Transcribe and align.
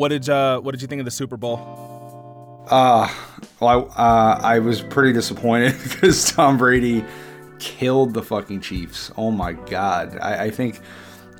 What 0.00 0.08
did 0.08 0.30
uh, 0.30 0.60
what 0.60 0.70
did 0.70 0.80
you 0.80 0.88
think 0.88 1.00
of 1.00 1.04
the 1.04 1.10
Super 1.10 1.36
Bowl? 1.36 1.58
Uh, 2.70 3.06
well, 3.60 3.92
I, 3.94 4.02
uh, 4.02 4.40
I 4.42 4.58
was 4.58 4.80
pretty 4.80 5.12
disappointed 5.12 5.76
because 5.82 6.32
Tom 6.32 6.56
Brady 6.56 7.04
killed 7.58 8.14
the 8.14 8.22
fucking 8.22 8.62
Chiefs. 8.62 9.12
Oh 9.18 9.30
my 9.30 9.52
god! 9.52 10.16
I, 10.22 10.44
I 10.44 10.50
think 10.50 10.80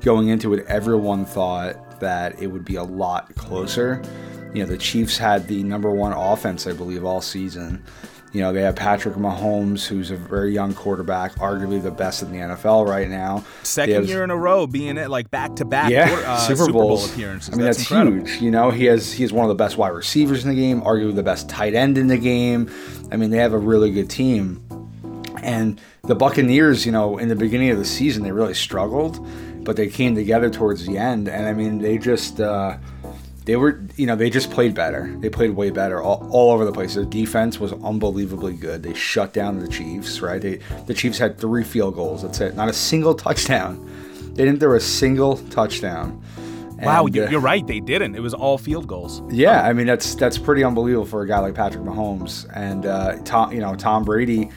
going 0.03 0.27
into 0.27 0.53
it, 0.53 0.63
everyone 0.67 1.25
thought 1.25 1.99
that 2.01 2.39
it 2.39 2.45
would 2.45 2.63
be 2.63 2.75
a 2.75 2.83
lot 2.83 3.33
closer. 3.33 3.99
You 4.53 4.61
know, 4.61 4.69
the 4.69 4.77
Chiefs 4.77 5.17
had 5.17 5.47
the 5.47 5.63
number 5.63 5.89
one 5.89 6.13
offense, 6.13 6.67
I 6.67 6.73
believe, 6.73 7.03
all 7.03 7.19
season. 7.19 7.83
You 8.33 8.39
know, 8.39 8.53
they 8.53 8.61
have 8.61 8.77
Patrick 8.77 9.15
Mahomes, 9.15 9.85
who's 9.85 10.09
a 10.09 10.15
very 10.15 10.53
young 10.53 10.73
quarterback, 10.73 11.35
arguably 11.35 11.83
the 11.83 11.91
best 11.91 12.21
in 12.21 12.31
the 12.31 12.37
NFL 12.37 12.87
right 12.87 13.09
now. 13.09 13.43
Second 13.63 13.95
have- 13.95 14.07
year 14.07 14.23
in 14.23 14.31
a 14.31 14.37
row 14.37 14.67
being 14.67 14.97
it 14.97 15.09
like 15.09 15.29
back 15.29 15.57
to 15.57 15.65
back 15.65 15.91
uh, 15.91 16.37
Super, 16.37 16.71
Bowl 16.71 17.03
appearances. 17.03 17.53
I 17.53 17.57
mean, 17.57 17.65
that's, 17.65 17.79
incredible. 17.79 18.25
huge. 18.25 18.41
You 18.41 18.51
know, 18.51 18.71
he 18.71 18.85
has 18.85 19.11
he 19.11 19.23
has 19.23 19.33
one 19.33 19.43
of 19.43 19.49
the 19.49 19.55
best 19.55 19.77
wide 19.77 19.89
receivers 19.89 20.45
in 20.45 20.49
the 20.49 20.55
game, 20.55 20.81
arguably 20.81 21.15
the 21.15 21.23
best 21.23 21.49
tight 21.49 21.73
end 21.73 21.97
in 21.97 22.07
the 22.07 22.17
game. 22.17 22.71
I 23.11 23.17
mean, 23.17 23.31
they 23.31 23.37
have 23.37 23.53
a 23.53 23.59
really 23.59 23.91
good 23.91 24.09
team. 24.09 24.65
And 25.43 25.81
the 26.03 26.15
Buccaneers, 26.15 26.85
you 26.85 26.91
know, 26.91 27.17
in 27.17 27.27
the 27.27 27.35
beginning 27.35 27.71
of 27.71 27.77
the 27.77 27.85
season, 27.85 28.23
they 28.23 28.31
really 28.31 28.53
struggled, 28.53 29.25
but 29.63 29.75
they 29.75 29.87
came 29.87 30.15
together 30.15 30.49
towards 30.49 30.85
the 30.85 30.97
end. 30.97 31.27
And 31.27 31.47
I 31.47 31.53
mean, 31.53 31.79
they 31.79 31.97
just 31.97 32.39
uh, 32.39 32.77
they 33.45 33.55
were, 33.55 33.81
you 33.95 34.05
know, 34.05 34.15
they 34.15 34.29
just 34.29 34.51
played 34.51 34.75
better. 34.75 35.11
They 35.19 35.29
played 35.29 35.51
way 35.51 35.71
better 35.71 36.01
all, 36.01 36.27
all 36.31 36.51
over 36.51 36.63
the 36.65 36.71
place. 36.71 36.93
Their 36.95 37.05
defense 37.05 37.59
was 37.59 37.73
unbelievably 37.73 38.53
good. 38.57 38.83
They 38.83 38.93
shut 38.93 39.33
down 39.33 39.59
the 39.59 39.67
Chiefs, 39.67 40.21
right? 40.21 40.39
They, 40.41 40.59
the 40.85 40.93
Chiefs 40.93 41.17
had 41.17 41.37
three 41.39 41.63
field 41.63 41.95
goals. 41.95 42.21
That's 42.21 42.39
it. 42.39 42.55
Not 42.55 42.69
a 42.69 42.73
single 42.73 43.13
touchdown. 43.25 43.89
They 44.35 44.45
didn't 44.45 44.59
throw 44.59 44.75
a 44.75 44.79
single 44.79 45.37
touchdown. 45.49 46.21
Wow, 46.81 47.05
And, 47.05 47.15
you- 47.15 47.23
uh, 47.25 47.29
you're 47.29 47.39
right. 47.41 47.65
They 47.65 47.79
didn't. 47.79 48.15
It 48.15 48.21
was 48.21 48.33
all 48.33 48.57
field 48.57 48.87
goals. 48.87 49.21
yeah, 49.29 49.61
I 49.67 49.73
mean 49.73 49.85
that's 49.87 50.15
that's 50.15 50.37
pretty 50.37 50.63
unbelievable 50.63 51.05
for 51.05 51.21
a 51.21 51.27
guy 51.27 51.37
like 51.39 51.53
Patrick 51.53 51.83
Mahomes 51.83 52.47
and 52.55 52.85
uh, 52.87 53.17
Tom. 53.23 53.51
You 53.51 53.59
know 53.59 53.75
Tom 53.75 54.03
Brady. 54.03 54.49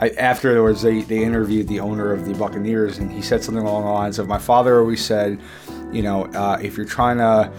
I, 0.00 0.08
afterwards, 0.10 0.82
they 0.82 1.02
they 1.02 1.22
interviewed 1.22 1.68
the 1.68 1.78
owner 1.80 2.12
of 2.12 2.24
the 2.26 2.34
Buccaneers, 2.34 2.98
and 2.98 3.12
he 3.12 3.22
said 3.22 3.44
something 3.44 3.62
along 3.62 3.84
the 3.84 3.90
lines 3.90 4.18
of, 4.18 4.26
"My 4.26 4.38
father 4.38 4.80
always 4.80 5.04
said, 5.04 5.38
you 5.92 6.02
know, 6.02 6.24
uh, 6.34 6.58
if 6.60 6.76
you're 6.76 6.84
trying 6.86 7.18
to 7.18 7.52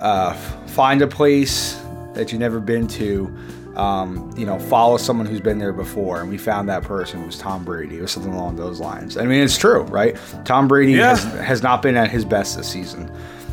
uh, 0.00 0.32
find 0.66 1.02
a 1.02 1.06
place 1.06 1.80
that 2.14 2.32
you've 2.32 2.40
never 2.40 2.60
been 2.60 2.86
to." 2.88 3.34
Um, 3.76 4.34
you 4.36 4.44
know, 4.46 4.58
follow 4.58 4.96
someone 4.96 5.26
who's 5.26 5.40
been 5.40 5.58
there 5.58 5.72
before, 5.72 6.20
and 6.20 6.28
we 6.28 6.38
found 6.38 6.68
that 6.68 6.82
person 6.82 7.24
was 7.24 7.38
Tom 7.38 7.64
Brady. 7.64 8.00
or 8.00 8.08
something 8.08 8.32
along 8.32 8.56
those 8.56 8.80
lines. 8.80 9.16
I 9.16 9.24
mean, 9.24 9.40
it's 9.42 9.56
true, 9.56 9.82
right? 9.82 10.16
Tom 10.44 10.66
Brady 10.66 10.92
Yeah. 10.94 11.10
has, 11.16 11.22
has 11.40 11.62
not 11.62 11.80
been 11.80 11.96
at 11.96 12.10
his 12.10 12.24
best 12.24 12.56
this 12.56 12.68
season. 12.68 13.10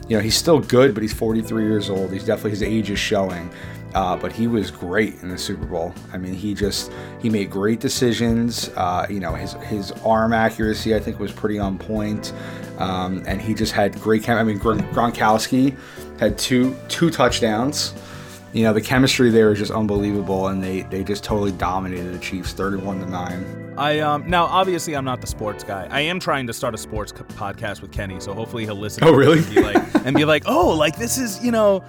You 0.10 0.18
know, 0.18 0.24
he's 0.24 0.36
still 0.36 0.60
good, 0.60 0.96
but 0.96 1.04
he's 1.04 1.14
43 1.14 1.64
years 1.66 1.90
old. 1.90 2.12
He's 2.12 2.24
definitely 2.26 2.50
his 2.52 2.64
age 2.64 2.90
is 2.90 2.98
showing. 2.98 3.50
Uh, 3.94 4.16
but 4.18 4.32
he 4.32 4.48
was 4.48 4.70
great 4.72 5.14
in 5.22 5.30
the 5.30 5.38
Super 5.38 5.66
Bowl. 5.66 5.94
I 6.12 6.18
mean, 6.18 6.34
he 6.34 6.54
just 6.56 6.92
he 7.20 7.30
made 7.30 7.50
great 7.52 7.80
decisions. 7.80 8.70
Uh, 8.76 9.06
you 9.10 9.20
know, 9.20 9.34
his 9.36 9.54
his 9.54 9.92
arm 10.04 10.34
accuracy 10.34 10.96
I 10.96 11.00
think 11.00 11.20
was 11.20 11.32
pretty 11.32 11.58
on 11.60 11.78
point, 11.78 12.34
um, 12.80 13.24
and 13.28 13.40
he 13.40 13.54
just 13.54 13.72
had 13.72 14.00
great. 14.02 14.24
Chem- 14.24 14.38
I 14.38 14.44
mean, 14.44 14.60
Gron- 14.60 14.92
Gronkowski 14.94 15.76
had 16.20 16.38
two 16.38 16.76
two 16.88 17.10
touchdowns. 17.10 17.94
You 18.54 18.64
know, 18.64 18.74
the 18.74 18.82
chemistry 18.82 19.30
there 19.30 19.52
is 19.52 19.60
just 19.60 19.72
unbelievable, 19.72 20.48
and 20.48 20.64
they 20.64 20.82
they 20.84 21.04
just 21.04 21.24
totally 21.24 21.52
dominated 21.52 22.14
the 22.14 22.20
Chiefs, 22.20 22.54
31 22.54 23.02
to 23.02 23.06
nine. 23.10 23.74
I 23.78 24.00
um 24.00 24.28
now 24.28 24.46
obviously 24.46 24.96
I'm 24.96 25.06
not 25.06 25.22
the 25.22 25.28
sports 25.28 25.64
guy. 25.64 25.88
I 25.92 26.02
am 26.02 26.20
trying 26.20 26.48
to 26.48 26.54
start 26.54 26.74
a 26.74 26.78
sports 26.78 27.12
co- 27.12 27.24
podcast 27.26 27.82
with 27.82 27.92
Kenny, 27.92 28.20
so 28.20 28.34
hopefully 28.34 28.66
he'll 28.66 28.76
listen. 28.76 29.04
Oh, 29.04 29.14
really? 29.14 29.40
And 29.40 29.54
be 29.54 29.62
like, 29.62 29.96
and 30.06 30.16
be 30.16 30.26
like, 30.26 30.44
oh, 30.48 30.70
like 30.70 30.98
this 30.98 31.18
is 31.18 31.44
you 31.44 31.52
know. 31.52 31.84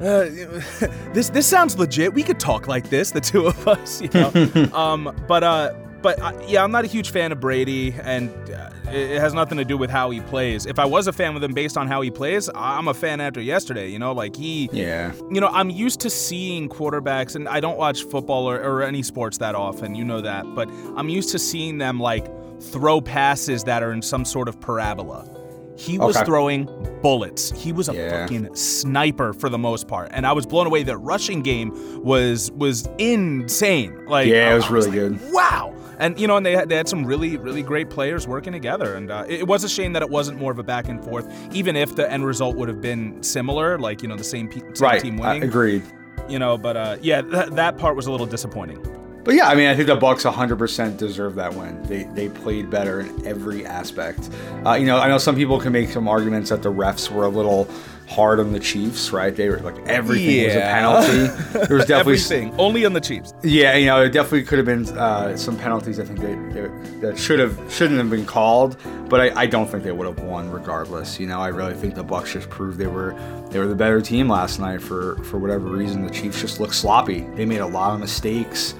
Uh, 0.00 0.28
this 1.12 1.30
this 1.30 1.46
sounds 1.46 1.78
legit. 1.78 2.12
We 2.12 2.22
could 2.22 2.40
talk 2.40 2.66
like 2.66 2.90
this, 2.90 3.12
the 3.12 3.20
two 3.20 3.46
of 3.46 3.68
us, 3.68 4.02
you 4.02 4.10
know. 4.12 4.32
um, 4.74 5.14
but 5.28 5.44
uh, 5.44 5.74
but 6.02 6.20
uh, 6.20 6.32
yeah, 6.46 6.62
I'm 6.64 6.70
not 6.72 6.84
a 6.84 6.88
huge 6.88 7.10
fan 7.10 7.32
of 7.32 7.40
Brady, 7.40 7.94
and 8.02 8.30
uh, 8.50 8.70
it 8.90 9.18
has 9.20 9.32
nothing 9.34 9.58
to 9.58 9.64
do 9.64 9.76
with 9.78 9.90
how 9.90 10.10
he 10.10 10.20
plays. 10.20 10.66
If 10.66 10.78
I 10.78 10.84
was 10.84 11.06
a 11.06 11.12
fan 11.12 11.32
with 11.34 11.42
him 11.44 11.54
based 11.54 11.76
on 11.76 11.86
how 11.88 12.00
he 12.00 12.10
plays, 12.10 12.50
I'm 12.54 12.88
a 12.88 12.94
fan 12.94 13.20
after 13.20 13.40
yesterday. 13.40 13.88
You 13.88 13.98
know, 13.98 14.12
like 14.12 14.34
he, 14.36 14.68
Yeah, 14.72 15.12
you 15.30 15.40
know, 15.40 15.48
I'm 15.48 15.70
used 15.70 16.00
to 16.00 16.10
seeing 16.10 16.68
quarterbacks, 16.68 17.34
and 17.36 17.48
I 17.48 17.60
don't 17.60 17.78
watch 17.78 18.02
football 18.04 18.48
or, 18.50 18.56
or 18.60 18.82
any 18.82 19.02
sports 19.02 19.38
that 19.38 19.54
often, 19.54 19.94
you 19.94 20.04
know 20.04 20.20
that, 20.20 20.44
but 20.54 20.68
I'm 20.96 21.08
used 21.08 21.30
to 21.30 21.38
seeing 21.38 21.78
them 21.78 21.98
like 22.00 22.26
throw 22.60 23.00
passes 23.00 23.64
that 23.64 23.82
are 23.82 23.92
in 23.92 24.02
some 24.02 24.24
sort 24.24 24.48
of 24.48 24.60
parabola. 24.60 25.28
He 25.74 25.98
was 25.98 26.16
Okay. 26.16 26.26
throwing 26.26 26.68
bullets. 27.02 27.50
He 27.50 27.72
was 27.72 27.88
a 27.88 27.94
Yeah. 27.94 28.10
fucking 28.22 28.54
sniper 28.54 29.32
for 29.32 29.48
the 29.48 29.58
most 29.58 29.88
part, 29.88 30.10
and 30.12 30.26
I 30.26 30.32
was 30.32 30.44
blown 30.46 30.66
away. 30.66 30.82
The 30.82 30.98
rushing 30.98 31.40
game 31.42 31.72
was 32.04 32.52
was 32.52 32.88
insane. 32.98 34.04
Like, 34.06 34.28
Yeah, 34.28 34.50
it 34.50 34.52
I- 34.52 34.54
was 34.54 34.70
really 34.70 34.90
like, 34.90 35.20
good. 35.20 35.32
Wow. 35.32 35.74
And 36.02 36.18
you 36.18 36.26
know, 36.26 36.36
and 36.36 36.44
they 36.44 36.56
had, 36.56 36.68
they 36.68 36.74
had 36.74 36.88
some 36.88 37.06
really 37.06 37.36
really 37.36 37.62
great 37.62 37.88
players 37.88 38.26
working 38.26 38.52
together, 38.52 38.94
and 38.96 39.08
uh, 39.08 39.24
it, 39.28 39.46
was 39.46 39.62
a 39.62 39.68
shame 39.68 39.92
that 39.92 40.02
it 40.02 40.10
wasn't 40.10 40.36
more 40.36 40.50
of 40.50 40.58
a 40.58 40.62
back 40.64 40.88
and 40.88 41.02
forth. 41.04 41.32
Even 41.54 41.76
if 41.76 41.94
the 41.94 42.10
end 42.10 42.26
result 42.26 42.56
would 42.56 42.68
have 42.68 42.80
been 42.80 43.22
similar, 43.22 43.78
like 43.78 44.02
you 44.02 44.08
know 44.08 44.16
the 44.16 44.24
same, 44.24 44.48
pe- 44.48 44.58
same 44.60 44.72
right. 44.80 45.00
team 45.00 45.20
uh, 45.20 45.28
winning, 45.28 45.44
agreed. 45.44 45.84
you 46.28 46.40
know. 46.40 46.58
But 46.58 46.76
uh, 46.76 46.96
yeah, 47.00 47.22
th- 47.22 47.50
that 47.50 47.78
part 47.78 47.94
was 47.94 48.08
a 48.08 48.10
little 48.10 48.26
disappointing. 48.26 48.84
But 49.22 49.36
yeah, 49.36 49.46
I 49.46 49.54
mean, 49.54 49.68
I 49.68 49.76
think 49.76 49.86
the 49.86 49.94
Bucks 49.94 50.24
100% 50.24 50.96
deserve 50.96 51.36
that 51.36 51.54
win. 51.54 51.80
They 51.84 52.02
they 52.02 52.28
played 52.28 52.68
better 52.68 53.02
in 53.02 53.24
every 53.24 53.64
aspect. 53.64 54.28
Uh, 54.66 54.72
you 54.72 54.86
know, 54.86 54.98
I 54.98 55.06
know 55.06 55.18
some 55.18 55.36
people 55.36 55.60
can 55.60 55.72
make 55.72 55.90
some 55.90 56.08
arguments 56.08 56.50
that 56.50 56.62
the 56.64 56.72
refs 56.72 57.12
were 57.12 57.26
a 57.26 57.28
little 57.28 57.68
hard 58.08 58.40
on 58.40 58.52
the 58.52 58.60
Chiefs, 58.60 59.10
right? 59.10 59.34
They 59.34 59.48
were 59.48 59.58
like 59.58 59.78
everything 59.86 60.44
was 60.46 60.54
a 60.54 60.60
penalty. 60.60 61.42
There 61.66 61.76
was 61.76 61.86
definitely 61.86 62.14
Everything 62.14 62.54
only 62.58 62.84
on 62.84 62.92
the 62.92 63.00
Chiefs. 63.00 63.32
yeah, 63.42 63.76
you 63.76 63.86
know, 63.86 64.02
it 64.02 64.10
definitely 64.10 64.42
could 64.44 64.58
have 64.58 64.66
been 64.66 64.86
uh, 64.98 65.36
some 65.36 65.56
penalties. 65.56 65.98
I 66.00 66.04
think 66.04 66.20
they, 66.20 66.34
they, 66.60 66.68
that 67.00 67.16
should 67.18 67.38
have 67.38 67.58
shouldn't 67.72 67.98
have 67.98 68.10
been 68.10 68.26
called, 68.26 68.76
but 69.08 69.20
I, 69.20 69.42
I 69.42 69.46
don't 69.46 69.66
think 69.68 69.84
they 69.84 69.92
would 69.92 70.06
have 70.06 70.20
won 70.20 70.50
regardless. 70.50 71.18
You 71.18 71.26
know, 71.26 71.40
I 71.40 71.48
really 71.48 71.74
think 71.74 71.94
the 71.94 72.02
Bucks 72.04 72.32
just 72.32 72.50
proved 72.50 72.78
they 72.78 72.86
were 72.86 73.14
they 73.50 73.58
were 73.58 73.66
the 73.66 73.74
better 73.74 74.00
team 74.00 74.28
last 74.28 74.58
night 74.58 74.82
for 74.82 75.16
for 75.24 75.38
whatever 75.38 75.66
reason. 75.68 76.04
The 76.04 76.12
Chiefs 76.12 76.40
just 76.40 76.60
looked 76.60 76.74
sloppy. 76.74 77.20
They 77.34 77.44
made 77.46 77.60
a 77.60 77.66
lot 77.66 77.94
of 77.94 78.00
mistakes. 78.00 78.74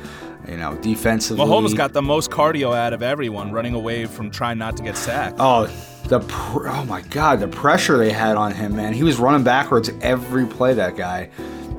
You 0.48 0.56
know, 0.56 0.74
defensively. 0.78 1.44
Mahomes 1.44 1.76
got 1.76 1.92
the 1.92 2.02
most 2.02 2.32
cardio 2.32 2.76
out 2.76 2.92
of 2.92 3.00
everyone, 3.00 3.52
running 3.52 3.74
away 3.74 4.06
from 4.06 4.28
trying 4.28 4.58
not 4.58 4.76
to 4.78 4.82
get 4.82 4.96
sacked. 4.96 5.36
Oh, 5.38 5.70
the 6.08 6.20
pr- 6.20 6.68
oh 6.68 6.84
my 6.84 7.02
god, 7.02 7.40
the 7.40 7.48
pressure 7.48 7.96
they 7.96 8.12
had 8.12 8.36
on 8.36 8.52
him, 8.52 8.76
man. 8.76 8.92
He 8.92 9.02
was 9.02 9.18
running 9.18 9.44
backwards 9.44 9.90
every 10.00 10.46
play. 10.46 10.74
That 10.74 10.96
guy, 10.96 11.30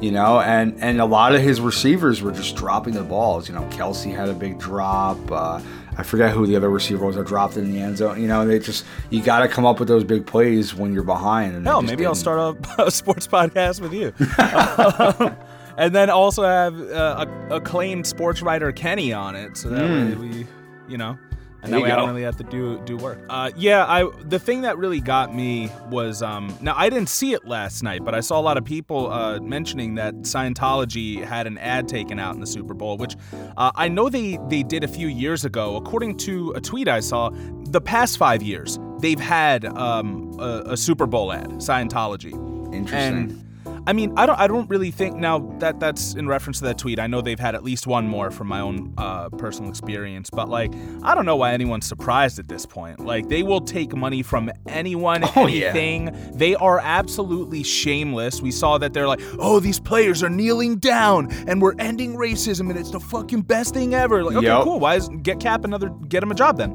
you 0.01 0.11
know, 0.11 0.39
and 0.39 0.75
and 0.79 0.99
a 1.01 1.05
lot 1.05 1.35
of 1.35 1.41
his 1.41 1.61
receivers 1.61 2.21
were 2.21 2.31
just 2.31 2.55
dropping 2.55 2.93
the 2.93 3.03
balls. 3.03 3.47
You 3.47 3.55
know, 3.55 3.63
Kelce 3.69 4.15
had 4.15 4.29
a 4.29 4.33
big 4.33 4.59
drop. 4.59 5.17
Uh, 5.31 5.61
I 5.97 6.03
forget 6.03 6.31
who 6.31 6.47
the 6.47 6.55
other 6.55 6.69
receiver 6.69 7.05
was 7.05 7.15
that 7.15 7.27
dropped 7.27 7.57
in 7.57 7.71
the 7.71 7.79
end 7.79 7.97
zone. 7.97 8.19
You 8.19 8.27
know, 8.27 8.45
they 8.47 8.59
just 8.59 8.85
you 9.09 9.21
got 9.21 9.39
to 9.39 9.47
come 9.47 9.65
up 9.65 9.79
with 9.79 9.87
those 9.87 10.03
big 10.03 10.25
plays 10.25 10.73
when 10.73 10.93
you're 10.93 11.03
behind. 11.03 11.55
And 11.55 11.65
Hell, 11.65 11.81
maybe 11.81 12.05
I'll 12.05 12.15
start 12.15 12.57
a, 12.77 12.83
a 12.87 12.91
sports 12.91 13.27
podcast 13.27 13.79
with 13.81 13.93
you. 13.93 14.13
Um, 14.39 15.35
and 15.77 15.93
then 15.93 16.09
also 16.09 16.43
have 16.43 16.79
uh, 16.79 17.25
a, 17.49 17.55
acclaimed 17.55 18.07
sports 18.07 18.41
writer 18.41 18.71
Kenny 18.71 19.13
on 19.13 19.35
it, 19.35 19.57
so 19.57 19.69
that 19.69 19.83
way 19.83 20.15
we, 20.15 20.47
you 20.87 20.97
know, 20.97 21.17
and 21.63 21.71
There 21.71 21.79
that 21.79 21.85
way 21.85 21.91
I 21.91 21.95
don't 21.95 22.09
really 22.09 22.23
have 22.23 22.35
to 22.37 22.43
do 22.43 22.79
do 22.85 22.97
work. 22.97 23.19
Uh, 23.29 23.49
yeah, 23.55 23.85
I 23.85 24.09
the 24.25 24.39
thing 24.39 24.61
that 24.61 24.77
really 24.77 24.99
got 24.99 25.33
me 25.33 25.71
was 25.89 26.21
um, 26.21 26.55
now 26.61 26.73
I 26.75 26.89
didn't 26.89 27.09
see 27.09 27.33
it 27.33 27.45
last 27.45 27.83
night, 27.83 28.03
but 28.03 28.13
I 28.13 28.19
saw 28.19 28.39
a 28.39 28.41
lot 28.43 28.57
of 28.57 28.65
people 28.65 29.11
uh, 29.11 29.39
mentioning 29.39 29.95
that 29.95 30.13
Scientology 30.23 31.23
had 31.23 31.47
an 31.47 31.57
ad 31.57 31.87
taken 31.87 32.19
out 32.19 32.35
in 32.35 32.41
the 32.41 32.47
Super 32.47 32.73
Bowl, 32.73 32.97
which 32.97 33.15
uh, 33.57 33.71
I 33.75 33.87
know 33.87 34.09
they 34.09 34.37
they 34.49 34.63
did 34.63 34.83
a 34.83 34.89
few 34.89 35.07
years 35.07 35.45
ago. 35.45 35.77
According 35.77 36.17
to 36.17 36.51
a 36.51 36.61
tweet 36.61 36.87
I 36.89 36.99
saw, 36.99 37.29
the 37.69 37.81
past 37.81 38.17
five 38.17 38.43
years 38.43 38.77
they've 38.99 39.19
had 39.19 39.65
um, 39.65 40.35
a, 40.39 40.63
a 40.67 40.77
Super 40.77 41.05
Bowl 41.05 41.31
ad, 41.31 41.47
Scientology. 41.53 42.33
Interesting. 42.73 43.31
And 43.31 43.52
I 43.85 43.91
mean, 43.93 44.13
I 44.15 44.25
don't, 44.25 44.39
I 44.39 44.47
don't 44.47 44.69
really 44.69 44.91
think 44.91 45.17
now 45.17 45.39
that 45.59 45.79
that's 45.79 46.13
in 46.13 46.27
reference 46.27 46.59
to 46.59 46.65
that 46.65 46.77
tweet. 46.77 46.99
I 46.99 47.07
know 47.07 47.19
they've 47.21 47.39
had 47.39 47.53
at 47.53 47.63
least 47.65 47.85
one 47.85 48.07
more 48.07 48.31
from 48.31 48.47
my 48.47 48.61
own 48.61 48.93
uh, 48.97 49.27
personal 49.29 49.69
experience, 49.69 50.29
but 50.29 50.47
like, 50.47 50.71
I 51.03 51.13
don't 51.13 51.25
know 51.25 51.35
why 51.35 51.51
anyone's 51.53 51.85
surprised 51.85 52.39
at 52.39 52.47
this 52.47 52.65
point. 52.65 53.01
Like, 53.01 53.27
they 53.27 53.43
will 53.43 53.59
take 53.59 53.93
money 53.95 54.23
from 54.23 54.49
anyone, 54.67 55.23
Oh, 55.35 55.47
yeah. 55.47 55.67
anything. 55.67 56.15
They 56.33 56.55
are 56.55 56.79
absolutely 56.79 57.63
shameless. 57.63 58.41
We 58.41 58.51
saw 58.51 58.77
that 58.77 58.93
they're 58.93 59.07
like, 59.07 59.19
oh, 59.37 59.59
these 59.59 59.79
players 59.81 60.23
are 60.23 60.29
kneeling 60.29 60.77
down 60.77 61.29
and 61.47 61.61
we're 61.61 61.75
ending 61.77 62.15
racism 62.15 62.69
and 62.69 62.79
it's 62.79 62.91
the 62.91 62.99
fucking 63.01 63.41
best 63.41 63.73
thing 63.73 63.93
ever. 63.93 64.23
Like, 64.23 64.37
okay, 64.37 64.45
Yep. 64.47 64.63
cool. 64.63 64.79
Why 64.79 64.95
is 64.95 65.09
get 65.23 65.39
Cap 65.41 65.65
another, 65.65 65.89
get 66.07 66.23
him 66.23 66.31
a 66.31 66.35
job 66.35 66.57
then? 66.57 66.71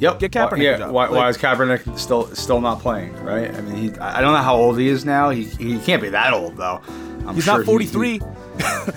Yep. 0.00 0.18
Get 0.20 0.32
Kaepernick 0.32 0.62
yeah. 0.62 0.76
job. 0.78 0.90
Why, 0.92 1.10
why 1.10 1.28
is 1.28 1.36
Kaepernick 1.36 1.98
still 1.98 2.26
still 2.34 2.60
not 2.60 2.80
playing? 2.80 3.14
Right. 3.24 3.52
I 3.54 3.60
mean, 3.60 3.76
he, 3.76 3.98
I 3.98 4.20
don't 4.20 4.32
know 4.32 4.42
how 4.42 4.56
old 4.56 4.78
he 4.78 4.88
is 4.88 5.04
now. 5.04 5.30
He, 5.30 5.44
he 5.44 5.78
can't 5.80 6.02
be 6.02 6.08
that 6.10 6.32
old 6.32 6.56
though. 6.56 6.80
I'm 7.26 7.34
He's 7.34 7.44
sure 7.44 7.58
not 7.58 7.60
he- 7.60 7.86
43. 7.86 8.12
he- 8.12 8.20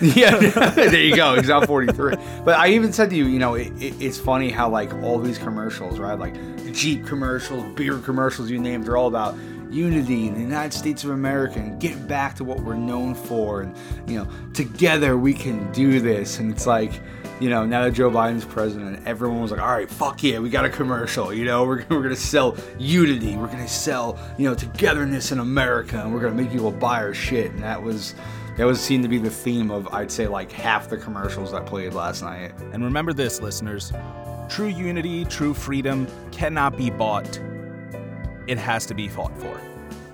yeah, 0.20 0.36
there 0.74 1.02
you 1.02 1.14
go. 1.14 1.36
He's 1.36 1.48
not 1.48 1.66
43. 1.66 2.16
But 2.44 2.58
I 2.58 2.68
even 2.68 2.92
said 2.92 3.10
to 3.10 3.16
you, 3.16 3.26
you 3.26 3.38
know, 3.38 3.54
it, 3.54 3.68
it, 3.80 3.94
it's 4.00 4.18
funny 4.18 4.50
how 4.50 4.68
like 4.68 4.92
all 5.02 5.18
these 5.18 5.38
commercials, 5.38 5.98
right? 5.98 6.18
Like 6.18 6.34
Jeep 6.72 7.06
commercials, 7.06 7.62
beer 7.74 7.98
commercials, 7.98 8.50
you 8.50 8.58
name, 8.58 8.82
they're 8.82 8.96
all 8.96 9.08
about 9.08 9.36
unity 9.72 10.26
in 10.28 10.34
the 10.34 10.40
United 10.40 10.72
States 10.72 11.04
of 11.04 11.10
America 11.10 11.58
and 11.58 11.80
get 11.80 12.06
back 12.06 12.36
to 12.36 12.44
what 12.44 12.60
we're 12.60 12.76
known 12.76 13.14
for. 13.14 13.62
And, 13.62 13.76
you 14.06 14.18
know, 14.18 14.28
together 14.54 15.16
we 15.16 15.34
can 15.34 15.70
do 15.72 16.00
this. 16.00 16.38
And 16.38 16.50
it's 16.50 16.66
like, 16.66 17.00
you 17.40 17.50
know, 17.50 17.64
now 17.64 17.84
that 17.84 17.92
Joe 17.92 18.10
Biden's 18.10 18.44
president, 18.44 19.06
everyone 19.06 19.40
was 19.40 19.50
like, 19.50 19.60
all 19.60 19.68
right, 19.68 19.90
fuck 19.90 20.22
yeah, 20.22 20.38
we 20.38 20.50
got 20.50 20.64
a 20.64 20.70
commercial. 20.70 21.32
You 21.32 21.44
know, 21.44 21.64
we're, 21.64 21.84
we're 21.88 22.02
going 22.02 22.10
to 22.10 22.16
sell 22.16 22.56
unity. 22.78 23.36
We're 23.36 23.46
going 23.46 23.58
to 23.58 23.68
sell, 23.68 24.18
you 24.38 24.48
know, 24.48 24.54
togetherness 24.54 25.32
in 25.32 25.38
America. 25.38 26.00
And 26.00 26.12
we're 26.12 26.20
going 26.20 26.36
to 26.36 26.42
make 26.42 26.52
people 26.52 26.70
buy 26.70 27.02
our 27.02 27.14
shit. 27.14 27.50
And 27.52 27.62
that 27.62 27.82
was. 27.82 28.14
That 28.58 28.66
was 28.66 28.78
seen 28.82 29.00
to 29.00 29.08
be 29.08 29.16
the 29.16 29.30
theme 29.30 29.70
of, 29.70 29.88
I'd 29.94 30.12
say, 30.12 30.26
like 30.26 30.52
half 30.52 30.90
the 30.90 30.98
commercials 30.98 31.52
that 31.52 31.64
played 31.64 31.94
last 31.94 32.20
night. 32.20 32.52
And 32.74 32.84
remember 32.84 33.14
this, 33.14 33.40
listeners 33.40 33.94
true 34.52 34.66
unity, 34.66 35.24
true 35.24 35.54
freedom 35.54 36.06
cannot 36.30 36.76
be 36.76 36.90
bought, 36.90 37.40
it 38.46 38.58
has 38.58 38.86
to 38.86 38.94
be 38.94 39.08
fought 39.08 39.36
for. 39.40 39.60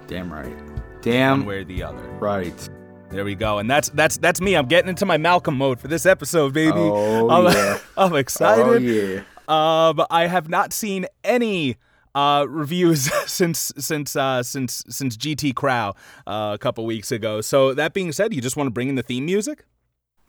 Damn 0.07 0.33
right. 0.33 0.57
Damn. 1.03 1.41
One 1.41 1.47
way 1.47 1.59
or 1.59 1.65
the 1.65 1.83
other. 1.83 2.03
Right. 2.19 2.69
There 3.11 3.25
we 3.25 3.35
go, 3.35 3.59
and 3.59 3.71
that's 3.71 3.89
that's 3.91 4.19
that's 4.19 4.41
me. 4.41 4.55
I'm 4.55 4.67
getting 4.67 4.91
into 4.91 5.07
my 5.07 5.17
Malcolm 5.17 5.57
mode 5.57 5.81
for 5.81 5.89
this 5.89 6.05
episode, 6.05 6.53
baby. 6.53 6.73
Oh 6.77 7.31
I'm, 7.31 7.53
yeah. 7.55 7.79
I'm 7.97 8.15
excited. 8.15 8.67
Oh 8.67 8.77
yeah. 8.77 9.23
Um, 9.49 10.05
I 10.11 10.27
have 10.27 10.51
not 10.51 10.75
seen 10.75 11.07
any 11.25 11.77
uh, 12.15 12.45
reviews 12.47 13.11
since 13.27 13.73
since 13.79 14.15
uh, 14.15 14.43
since 14.43 14.85
since 14.91 15.17
GT 15.17 15.55
Crow 15.55 15.95
uh, 16.27 16.51
a 16.55 16.59
couple 16.59 16.85
weeks 16.85 17.11
ago. 17.11 17.41
So 17.41 17.73
that 17.73 17.95
being 17.95 18.13
said, 18.13 18.35
you 18.35 18.43
just 18.43 18.57
want 18.59 18.67
to 18.67 18.73
bring 18.73 18.91
in 18.91 18.95
the 18.95 19.03
theme 19.03 19.25
music? 19.25 19.65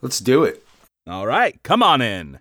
Let's 0.01 0.19
do 0.19 0.45
it. 0.45 0.65
All 1.05 1.27
right, 1.27 1.61
come 1.63 1.83
on 1.83 2.01
in. 2.01 2.39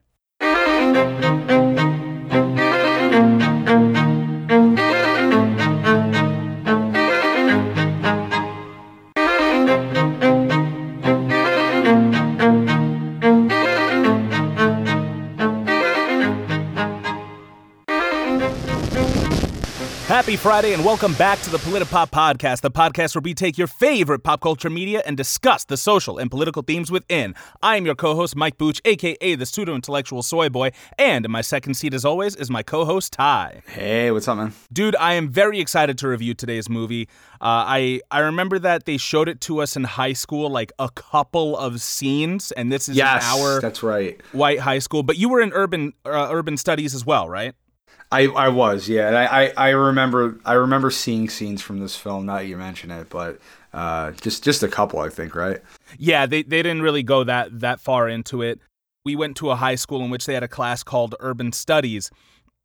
Happy 20.19 20.37
Friday 20.37 20.73
and 20.73 20.85
welcome 20.85 21.15
back 21.15 21.41
to 21.43 21.49
the 21.51 21.59
Politipop 21.59 22.11
Podcast, 22.11 22.63
the 22.63 22.73
podcast 22.73 23.15
where 23.15 23.23
we 23.23 23.35
take 23.35 23.57
your 23.57 23.69
favorite 23.69 24.25
pop 24.25 24.41
culture 24.41 24.69
media 24.69 25.01
and 25.07 25.17
discuss 25.17 25.65
the 25.65 25.77
social 25.77 26.19
and 26.19 26.29
political 26.29 26.61
themes 26.61 26.91
within. 26.91 27.37
I 27.63 27.77
am 27.77 27.87
your 27.87 27.95
co-host 27.95 28.35
Mike 28.35 28.59
Booch, 28.59 28.81
aka 28.85 29.37
the 29.37 29.47
pseudo-intellectual 29.47 30.25
soy 30.25 30.49
boy, 30.49 30.73
and 30.99 31.25
in 31.25 31.31
my 31.31 31.41
second 31.41 31.75
seat 31.75 31.95
as 31.95 32.05
always 32.05 32.35
is 32.35 32.51
my 32.51 32.65
co-host 32.65 33.13
Ty. 33.13 33.63
Hey, 33.69 34.11
what's 34.11 34.27
up, 34.27 34.39
man? 34.39 34.55
Dude, 34.73 34.97
I 34.97 35.13
am 35.15 35.29
very 35.31 35.61
excited 35.61 35.97
to 35.99 36.09
review 36.09 36.35
today's 36.35 36.69
movie. 36.69 37.09
Uh, 37.35 37.63
I 37.79 38.01
I 38.11 38.19
remember 38.19 38.59
that 38.59 38.87
they 38.87 38.97
showed 38.97 39.29
it 39.29 39.41
to 39.43 39.61
us 39.63 39.77
in 39.77 39.85
high 39.85 40.15
school, 40.15 40.51
like 40.51 40.73
a 40.81 40.89
couple 40.91 41.57
of 41.57 41.81
scenes, 41.81 42.51
and 42.51 42.73
this 42.73 42.89
is 42.89 42.97
Yes, 42.97 43.23
our 43.25 43.61
that's 43.61 43.85
right. 43.85 44.21
white 44.33 44.59
high 44.59 44.81
school. 44.81 45.05
But 45.05 45.17
you 45.17 45.29
were 45.29 45.41
in 45.41 45.53
urban 45.53 45.93
uh, 46.05 46.27
urban 46.33 46.57
studies 46.57 46.93
as 46.93 47.07
well, 47.07 47.29
right? 47.29 47.55
I, 48.11 48.27
I 48.27 48.49
was, 48.49 48.89
yeah. 48.89 49.09
I, 49.11 49.45
I, 49.45 49.53
I 49.57 49.69
remember 49.71 50.41
I 50.45 50.55
remember 50.55 50.91
seeing 50.91 51.29
scenes 51.29 51.61
from 51.61 51.81
this 51.81 51.97
film. 51.97 52.27
Now 52.27 52.37
that 52.37 52.47
you 52.47 52.57
mention 52.57 52.91
it, 52.91 53.11
but 53.11 53.39
uh, 53.73 54.13
just 54.13 54.43
just 54.45 54.63
a 54.63 54.69
couple, 54.69 55.01
I 55.01 55.11
think, 55.11 55.35
right? 55.35 55.61
Yeah, 55.99 56.27
they, 56.27 56.43
they 56.43 56.63
didn't 56.63 56.83
really 56.83 57.03
go 57.03 57.25
that 57.25 57.61
that 57.61 57.81
far 57.81 58.09
into 58.09 58.43
it. 58.43 58.61
We 59.05 59.15
went 59.15 59.37
to 59.39 59.51
a 59.51 59.57
high 59.57 59.75
school 59.75 60.03
in 60.03 60.11
which 60.11 60.27
they 60.27 60.35
had 60.35 60.43
a 60.43 60.49
class 60.49 60.83
called 60.83 61.15
Urban 61.21 61.53
Studies. 61.53 62.11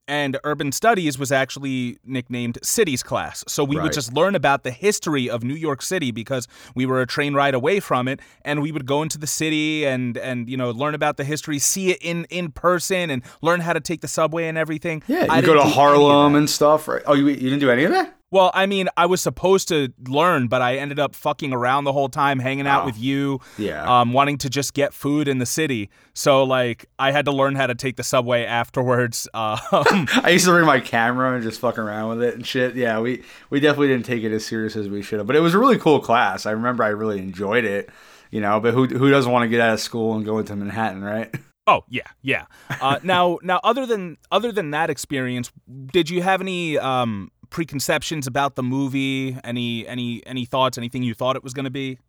And 0.07 0.37
Urban 0.43 0.71
Studies 0.71 1.17
was 1.17 1.31
actually 1.31 1.97
nicknamed 2.03 2.59
Cities 2.61 3.03
class. 3.03 3.43
So 3.47 3.63
we 3.63 3.79
would 3.79 3.93
just 3.93 4.13
learn 4.13 4.35
about 4.35 4.63
the 4.63 4.71
history 4.71 5.29
of 5.29 5.43
New 5.43 5.53
York 5.53 5.81
City 5.81 6.11
because 6.11 6.47
we 6.75 6.85
were 6.85 7.01
a 7.01 7.07
train 7.07 7.33
ride 7.33 7.53
away 7.53 7.79
from 7.79 8.07
it 8.07 8.19
and 8.43 8.61
we 8.61 8.71
would 8.71 8.85
go 8.85 9.01
into 9.01 9.17
the 9.17 9.27
city 9.27 9.85
and 9.85 10.17
and 10.17 10.49
you 10.49 10.57
know 10.57 10.71
learn 10.71 10.93
about 10.93 11.17
the 11.17 11.23
history, 11.23 11.57
see 11.57 11.91
it 11.91 11.99
in 12.01 12.25
in 12.25 12.51
person 12.51 13.09
and 13.09 13.23
learn 13.41 13.61
how 13.61 13.71
to 13.71 13.79
take 13.79 14.01
the 14.01 14.07
subway 14.07 14.47
and 14.47 14.57
everything. 14.57 15.01
Yeah, 15.07 15.27
I 15.29 15.39
you 15.39 15.45
go 15.45 15.53
to 15.53 15.59
do 15.59 15.61
any 15.61 15.69
of 15.69 15.75
Harlem 15.75 16.35
and 16.35 16.49
stuff, 16.49 16.87
right? 16.87 17.01
Oh, 17.05 17.13
you, 17.13 17.27
you 17.27 17.35
didn't 17.35 17.59
do 17.59 17.69
any 17.69 17.85
of 17.85 17.91
that? 17.91 18.15
Well, 18.33 18.49
I 18.55 18.65
mean, 18.65 18.89
I 18.97 19.05
was 19.05 19.21
supposed 19.21 19.67
to 19.67 19.93
learn, 20.07 20.47
but 20.47 20.59
I 20.63 20.77
ended 20.77 20.99
up 20.99 21.13
fucking 21.13 21.53
around 21.53 21.83
the 21.83 21.93
whole 21.93 22.09
time, 22.09 22.39
hanging 22.39 22.65
out 22.65 22.81
Oh. 22.81 22.85
with 22.87 22.97
you, 22.99 23.39
Yeah. 23.59 23.83
um, 23.85 24.11
wanting 24.11 24.39
to 24.39 24.49
just 24.49 24.73
get 24.73 24.91
food 24.91 25.27
in 25.27 25.37
the 25.37 25.45
city. 25.45 25.91
So, 26.15 26.43
like, 26.43 26.87
I 26.97 27.11
had 27.11 27.25
to 27.25 27.31
learn 27.31 27.53
how 27.53 27.67
to 27.67 27.75
take 27.75 27.95
the 27.95 28.03
subway 28.03 28.43
afterwards. 28.43 29.27
Um, 29.43 30.07
I 30.23 30.29
used 30.31 30.45
to 30.45 30.51
bring 30.51 30.65
my 30.65 30.79
camera 30.79 31.33
and 31.35 31.43
just 31.43 31.59
fuck 31.59 31.77
around 31.77 32.09
with 32.09 32.23
it 32.23 32.33
and 32.33 32.45
shit. 32.45 32.75
Yeah, 32.75 32.99
we 32.99 33.21
we 33.51 33.59
definitely 33.59 33.89
didn't 33.89 34.05
take 34.05 34.23
it 34.23 34.31
as 34.33 34.43
serious 34.45 34.75
as 34.75 34.89
we 34.89 35.03
should 35.03 35.19
have, 35.19 35.27
but 35.27 35.35
it 35.35 35.41
was 35.41 35.53
a 35.53 35.59
really 35.59 35.77
cool 35.77 35.99
class. 35.99 36.47
I 36.47 36.51
remember 36.51 36.83
I 36.83 36.87
really 36.87 37.19
enjoyed 37.19 37.65
it. 37.65 37.89
You 38.31 38.41
know, 38.41 38.59
but 38.59 38.73
who 38.73 38.87
who 38.87 39.11
doesn't 39.11 39.31
want 39.31 39.43
to 39.43 39.47
get 39.47 39.59
out 39.61 39.73
of 39.73 39.79
school 39.79 40.15
and 40.15 40.25
go 40.25 40.39
into 40.39 40.55
Manhattan, 40.55 41.03
right? 41.03 41.29
oh 41.67 41.83
yeah, 41.87 42.01
yeah. 42.23 42.45
Uh, 42.81 42.97
now, 43.03 43.37
now, 43.43 43.59
other 43.63 43.85
than 43.85 44.17
other 44.31 44.51
than 44.51 44.71
that 44.71 44.89
experience, 44.89 45.51
did 45.91 46.09
you 46.09 46.23
have 46.23 46.41
any 46.41 46.79
um, 46.79 47.29
preconceptions 47.53 48.27
about 48.27 48.55
the 48.55 48.63
movie? 48.63 49.37
Any 49.43 49.87
any 49.87 50.25
any 50.25 50.43
thoughts? 50.43 50.77
Anything 50.77 51.03
you 51.03 51.13
thought 51.13 51.37
it 51.37 51.43
was 51.43 51.53
going 51.53 51.65
to 51.65 51.71
be? 51.71 51.99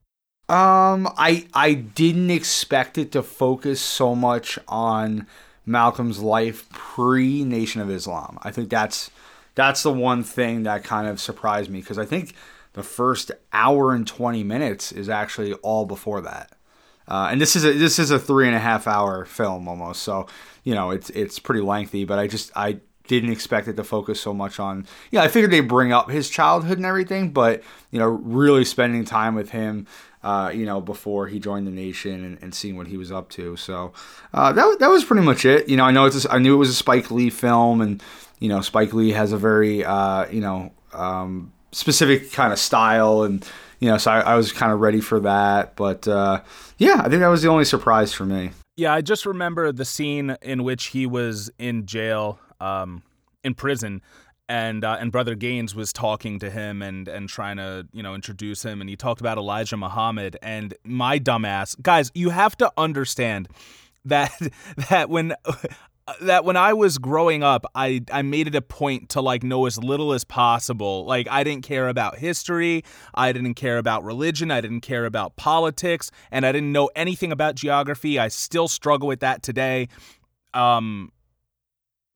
Um, 0.49 1.09
I 1.17 1.47
I 1.55 1.75
didn't 1.75 2.31
expect 2.31 2.99
it 2.99 3.13
to 3.13 3.23
focus 3.23 3.81
so 3.81 4.17
much 4.17 4.59
on 4.67 5.29
Malcolm's 5.65 6.21
life 6.21 6.69
pre 6.71 7.45
Nation 7.45 7.81
of 7.81 7.91
Islam. 7.91 8.39
I 8.43 8.51
think 8.51 8.71
that's 8.71 9.11
that's 9.55 9.85
the 9.85 9.93
one 9.93 10.25
thing 10.25 10.65
that 10.65 10.83
kind 10.83 11.07
of 11.07 11.21
surprised 11.21 11.71
me 11.71 11.81
because 11.81 11.99
I 11.99 12.05
think 12.05 12.35
the 12.73 12.83
first 12.83 13.31
hour 13.53 13.95
and 13.95 14.07
twenty 14.07 14.43
minutes 14.43 14.91
is 14.91 15.09
actually 15.09 15.53
all 15.55 15.87
before 15.87 16.21
that. 16.23 16.53
Uh, 17.07 17.29
and 17.31 17.41
this 17.41 17.55
is 17.55 17.65
a 17.65 17.73
this 17.73 17.99
is 17.99 18.11
a 18.11 18.19
three 18.19 18.47
and 18.47 18.57
a 18.57 18.61
half 18.61 18.87
hour 18.87 19.25
film 19.25 19.69
almost, 19.69 20.03
so 20.03 20.27
you 20.63 20.75
know 20.75 20.91
it's 20.91 21.11
it's 21.11 21.39
pretty 21.39 21.61
lengthy. 21.61 22.05
But 22.05 22.19
I 22.19 22.27
just 22.27 22.51
I 22.57 22.81
didn't 23.07 23.31
expect 23.31 23.69
it 23.69 23.77
to 23.77 23.85
focus 23.85 24.21
so 24.21 24.33
much 24.33 24.59
on. 24.59 24.87
Yeah, 25.11 25.23
I 25.23 25.29
figured 25.29 25.51
they 25.51 25.61
would 25.61 25.69
bring 25.69 25.93
up 25.93 26.11
his 26.11 26.31
childhood 26.31 26.79
and 26.79 26.87
everything, 26.87 27.31
but 27.31 27.63
you 27.91 27.99
know, 27.99 28.07
really 28.07 28.65
spending 28.65 29.05
time 29.05 29.35
with 29.35 29.51
him, 29.51 29.87
uh, 30.23 30.51
you 30.55 30.65
know, 30.65 30.81
before 30.81 31.27
he 31.27 31.39
joined 31.39 31.67
the 31.67 31.71
nation 31.71 32.25
and, 32.25 32.39
and 32.43 32.55
seeing 32.55 32.77
what 32.77 32.87
he 32.87 32.97
was 32.97 33.13
up 33.13 33.29
to. 33.31 33.57
So 33.57 33.93
uh, 34.33 34.53
that 34.53 34.79
that 34.81 34.89
was 34.89 35.05
pretty 35.05 35.25
much 35.25 35.45
it. 35.45 35.69
You 35.69 35.77
know, 35.77 35.85
I 35.85 35.91
know 35.91 36.07
it's 36.07 36.25
a, 36.25 36.33
I 36.33 36.39
knew 36.39 36.55
it 36.55 36.59
was 36.59 36.71
a 36.71 36.75
Spike 36.75 37.11
Lee 37.11 37.31
film, 37.31 37.81
and 37.81 38.03
you 38.41 38.49
know, 38.49 38.61
Spike 38.61 38.93
Lee 38.93 39.13
has 39.13 39.33
a 39.33 39.39
very 39.39 39.85
uh, 39.85 40.27
you 40.31 40.41
know 40.41 40.73
um, 40.93 41.53
specific 41.73 42.33
kind 42.33 42.53
of 42.53 42.59
style 42.59 43.23
and 43.23 43.47
you 43.81 43.91
know, 43.91 43.99
so 43.99 44.11
I, 44.11 44.21
I 44.21 44.35
was 44.37 44.51
kind 44.51 44.73
of 44.73 44.81
ready 44.81 45.03
for 45.03 45.21
that. 45.21 45.77
But 45.77 46.09
uh, 46.09 46.41
yeah, 46.79 47.03
I 47.05 47.09
think 47.11 47.21
that 47.21 47.29
was 47.29 47.43
the 47.43 47.49
only 47.49 47.67
surprise 47.67 48.15
for 48.15 48.25
me. 48.25 48.53
Yeah, 48.77 48.95
I 48.95 49.03
just 49.03 49.27
remember 49.27 49.71
the 49.73 49.85
scene 49.85 50.37
in 50.43 50.65
which 50.65 50.87
he 50.87 51.07
was 51.07 51.51
in 51.59 51.87
jail, 51.87 52.39
um, 52.61 53.03
in 53.43 53.55
prison, 53.55 54.03
and 54.49 54.85
uh, 54.85 54.97
and 55.01 55.11
Brother 55.11 55.37
Baines 55.37 55.75
was 55.75 55.93
talking 55.93 56.39
to 56.41 56.51
him 56.51 56.83
and 56.83 57.09
and 57.09 57.29
trying 57.29 57.57
to 57.57 57.87
you 57.93 58.03
know 58.03 58.15
introduce 58.15 58.65
him, 58.65 58.81
and 58.81 58.91
he 58.91 58.97
talked 58.97 59.21
about 59.21 59.39
Elijah 59.39 59.77
Muhammad 59.77 60.37
and 60.43 60.75
my 60.85 61.19
dumbass 61.19 61.81
guys. 61.81 62.11
You 62.15 62.31
have 62.31 62.57
to 62.59 62.71
understand 62.77 63.49
that 64.05 64.33
that 64.91 65.09
when. 65.09 65.35
That 66.21 66.45
when 66.45 66.59
I 66.59 66.75
was 66.75 66.99
growing 66.99 67.43
up, 67.43 67.65
I, 67.75 68.03
I 68.13 68.21
made 68.21 68.47
it 68.47 68.55
a 68.55 68.61
point 68.61 69.09
to 69.09 69.23
like 69.23 69.43
know 69.43 69.65
as 69.65 69.83
little 69.83 70.13
as 70.13 70.23
possible. 70.23 71.07
Like 71.07 71.27
I 71.31 71.43
didn't 71.45 71.65
care 71.65 71.89
about 71.89 72.19
history, 72.19 72.85
I 73.15 73.33
didn't 73.33 73.55
care 73.55 73.79
about 73.79 74.05
religion, 74.05 74.51
I 74.51 74.61
didn't 74.61 74.83
care 74.83 75.07
about 75.07 75.37
politics, 75.37 76.11
and 76.31 76.45
I 76.45 76.53
didn't 76.53 76.73
know 76.73 76.91
anything 76.95 77.33
about 77.33 77.55
geography. 77.55 78.19
I 78.19 78.29
still 78.29 78.69
struggle 78.69 79.09
with 79.09 79.21
that 79.21 79.43
today. 79.43 79.89
Um, 80.53 81.11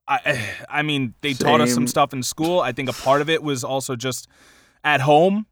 I 0.09 0.49
I 0.69 0.83
mean, 0.83 1.15
they 1.21 1.35
taught 1.35 1.61
us 1.61 1.73
some 1.75 1.87
stuff 1.87 2.13
in 2.13 2.23
school. 2.23 2.61
I 2.61 2.73
think 2.73 2.89
a 2.89 2.93
part 2.93 3.21
of 3.21 3.29
it 3.29 3.43
was 3.43 3.63
also 3.63 3.97
just 3.97 4.29
at 4.83 5.01
home. 5.03 5.47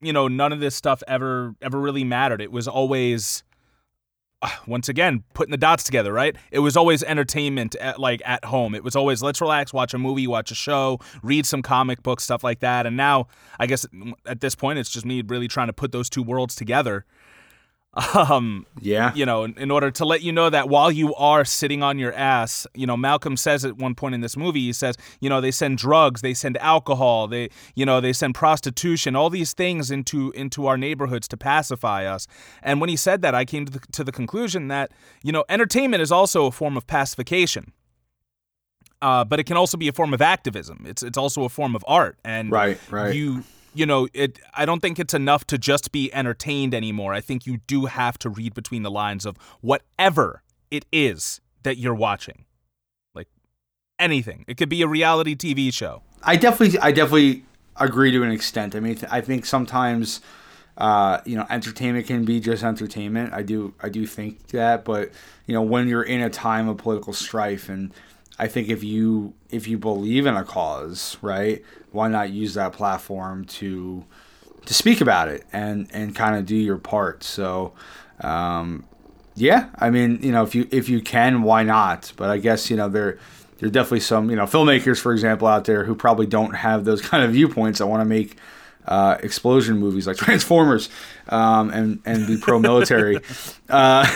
You 0.00 0.12
know, 0.12 0.28
none 0.28 0.52
of 0.52 0.60
this 0.60 0.76
stuff 0.76 1.02
ever 1.08 1.54
ever 1.60 1.80
really 1.80 2.04
mattered. 2.04 2.40
It 2.40 2.52
was 2.52 2.68
always 2.68 3.42
uh, 4.42 4.50
once 4.66 4.88
again 4.88 5.24
putting 5.32 5.50
the 5.50 5.56
dots 5.56 5.82
together 5.82 6.12
right 6.12 6.36
it 6.50 6.58
was 6.58 6.76
always 6.76 7.02
entertainment 7.02 7.74
at, 7.76 7.98
like 7.98 8.20
at 8.26 8.44
home 8.44 8.74
it 8.74 8.84
was 8.84 8.94
always 8.94 9.22
let's 9.22 9.40
relax 9.40 9.72
watch 9.72 9.94
a 9.94 9.98
movie 9.98 10.26
watch 10.26 10.50
a 10.50 10.54
show 10.54 10.98
read 11.22 11.46
some 11.46 11.62
comic 11.62 12.02
books 12.02 12.22
stuff 12.22 12.44
like 12.44 12.60
that 12.60 12.84
and 12.84 12.98
now 12.98 13.26
i 13.58 13.66
guess 13.66 13.86
at 14.26 14.42
this 14.42 14.54
point 14.54 14.78
it's 14.78 14.90
just 14.90 15.06
me 15.06 15.22
really 15.26 15.48
trying 15.48 15.68
to 15.68 15.72
put 15.72 15.90
those 15.90 16.10
two 16.10 16.22
worlds 16.22 16.54
together 16.54 17.06
um 18.14 18.66
Yeah. 18.80 19.12
you 19.14 19.24
know, 19.24 19.44
in, 19.44 19.56
in 19.56 19.70
order 19.70 19.90
to 19.90 20.04
let 20.04 20.22
you 20.22 20.30
know 20.30 20.50
that 20.50 20.68
while 20.68 20.92
you 20.92 21.14
are 21.14 21.44
sitting 21.44 21.82
on 21.82 21.98
your 21.98 22.12
ass, 22.12 22.66
you 22.74 22.86
know, 22.86 22.96
Malcolm 22.96 23.36
says 23.36 23.64
at 23.64 23.76
one 23.78 23.94
point 23.94 24.14
in 24.14 24.20
this 24.20 24.36
movie, 24.36 24.60
he 24.60 24.72
says, 24.72 24.96
you 25.20 25.30
know, 25.30 25.40
they 25.40 25.50
send 25.50 25.78
drugs, 25.78 26.20
they 26.20 26.34
send 26.34 26.58
alcohol, 26.58 27.26
they, 27.26 27.48
you 27.74 27.86
know, 27.86 28.00
they 28.00 28.12
send 28.12 28.34
prostitution, 28.34 29.16
all 29.16 29.30
these 29.30 29.54
things 29.54 29.90
into 29.90 30.30
into 30.32 30.66
our 30.66 30.76
neighborhoods 30.76 31.26
to 31.28 31.36
pacify 31.36 32.04
us. 32.04 32.26
And 32.62 32.80
when 32.80 32.90
he 32.90 32.96
said 32.96 33.22
that, 33.22 33.34
I 33.34 33.44
came 33.46 33.64
to 33.64 33.72
the, 33.72 33.80
to 33.92 34.04
the 34.04 34.12
conclusion 34.12 34.68
that, 34.68 34.90
you 35.22 35.32
know, 35.32 35.44
entertainment 35.48 36.02
is 36.02 36.12
also 36.12 36.46
a 36.46 36.50
form 36.52 36.76
of 36.76 36.86
pacification. 36.86 37.72
Uh, 39.02 39.24
but 39.24 39.38
it 39.38 39.44
can 39.44 39.56
also 39.56 39.76
be 39.76 39.88
a 39.88 39.92
form 39.92 40.14
of 40.14 40.22
activism. 40.22 40.84
It's 40.86 41.02
it's 41.02 41.18
also 41.18 41.44
a 41.44 41.48
form 41.50 41.76
of 41.76 41.84
art, 41.86 42.18
and 42.24 42.50
Right, 42.50 42.78
right. 42.90 43.14
you 43.14 43.44
you 43.76 43.86
know, 43.86 44.08
it 44.14 44.38
I 44.54 44.64
don't 44.64 44.80
think 44.80 44.98
it's 44.98 45.14
enough 45.14 45.46
to 45.48 45.58
just 45.58 45.92
be 45.92 46.12
entertained 46.14 46.74
anymore. 46.74 47.12
I 47.12 47.20
think 47.20 47.46
you 47.46 47.58
do 47.66 47.86
have 47.86 48.18
to 48.18 48.30
read 48.30 48.54
between 48.54 48.82
the 48.82 48.90
lines 48.90 49.26
of 49.26 49.36
whatever 49.60 50.42
it 50.70 50.86
is 50.92 51.40
that 51.62 51.76
you're 51.76 51.94
watching. 51.94 52.44
Like 53.14 53.28
anything. 53.98 54.44
It 54.48 54.56
could 54.56 54.68
be 54.68 54.82
a 54.82 54.88
reality 54.88 55.34
TV 55.34 55.72
show. 55.72 56.02
I 56.22 56.36
definitely 56.36 56.78
I 56.80 56.92
definitely 56.92 57.44
agree 57.76 58.10
to 58.12 58.22
an 58.22 58.30
extent. 58.30 58.74
I 58.74 58.80
mean, 58.80 58.98
I 59.10 59.20
think 59.20 59.44
sometimes 59.44 60.20
uh, 60.78 61.20
you 61.24 61.36
know, 61.36 61.46
entertainment 61.48 62.06
can 62.06 62.24
be 62.24 62.38
just 62.38 62.62
entertainment. 62.62 63.32
I 63.32 63.42
do 63.42 63.74
I 63.82 63.88
do 63.88 64.06
think 64.06 64.48
that, 64.48 64.84
but 64.84 65.10
you 65.46 65.54
know, 65.54 65.62
when 65.62 65.88
you're 65.88 66.02
in 66.02 66.20
a 66.20 66.30
time 66.30 66.68
of 66.68 66.76
political 66.76 67.12
strife 67.12 67.68
and 67.68 67.92
I 68.38 68.48
think 68.48 68.68
if 68.68 68.84
you 68.84 69.34
if 69.50 69.66
you 69.66 69.78
believe 69.78 70.26
in 70.26 70.34
a 70.34 70.44
cause, 70.44 71.16
right, 71.22 71.62
why 71.92 72.08
not 72.08 72.30
use 72.30 72.54
that 72.54 72.72
platform 72.72 73.44
to 73.46 74.04
to 74.66 74.74
speak 74.74 75.00
about 75.00 75.28
it 75.28 75.44
and 75.52 75.88
and 75.92 76.14
kind 76.14 76.36
of 76.36 76.44
do 76.44 76.56
your 76.56 76.76
part. 76.76 77.22
So, 77.22 77.72
um, 78.20 78.84
yeah, 79.34 79.70
I 79.78 79.90
mean, 79.90 80.18
you 80.22 80.32
know, 80.32 80.42
if 80.42 80.54
you 80.54 80.68
if 80.70 80.88
you 80.88 81.00
can, 81.00 81.42
why 81.42 81.62
not? 81.62 82.12
But 82.16 82.30
I 82.30 82.38
guess 82.38 82.70
you 82.70 82.76
know 82.76 82.88
there 82.88 83.18
there 83.58 83.68
are 83.68 83.72
definitely 83.72 84.00
some 84.00 84.28
you 84.28 84.36
know 84.36 84.44
filmmakers, 84.44 85.00
for 85.00 85.12
example, 85.12 85.48
out 85.48 85.64
there 85.64 85.84
who 85.84 85.94
probably 85.94 86.26
don't 86.26 86.54
have 86.54 86.84
those 86.84 87.00
kind 87.08 87.24
of 87.24 87.32
viewpoints 87.32 87.78
that 87.78 87.86
want 87.86 88.02
to 88.02 88.04
make 88.04 88.36
uh, 88.86 89.16
explosion 89.22 89.78
movies 89.78 90.06
like 90.06 90.16
Transformers 90.18 90.90
um, 91.28 91.70
and 91.70 92.00
and 92.04 92.26
be 92.26 92.36
pro 92.36 92.58
military. 92.58 93.18
uh, 93.70 94.06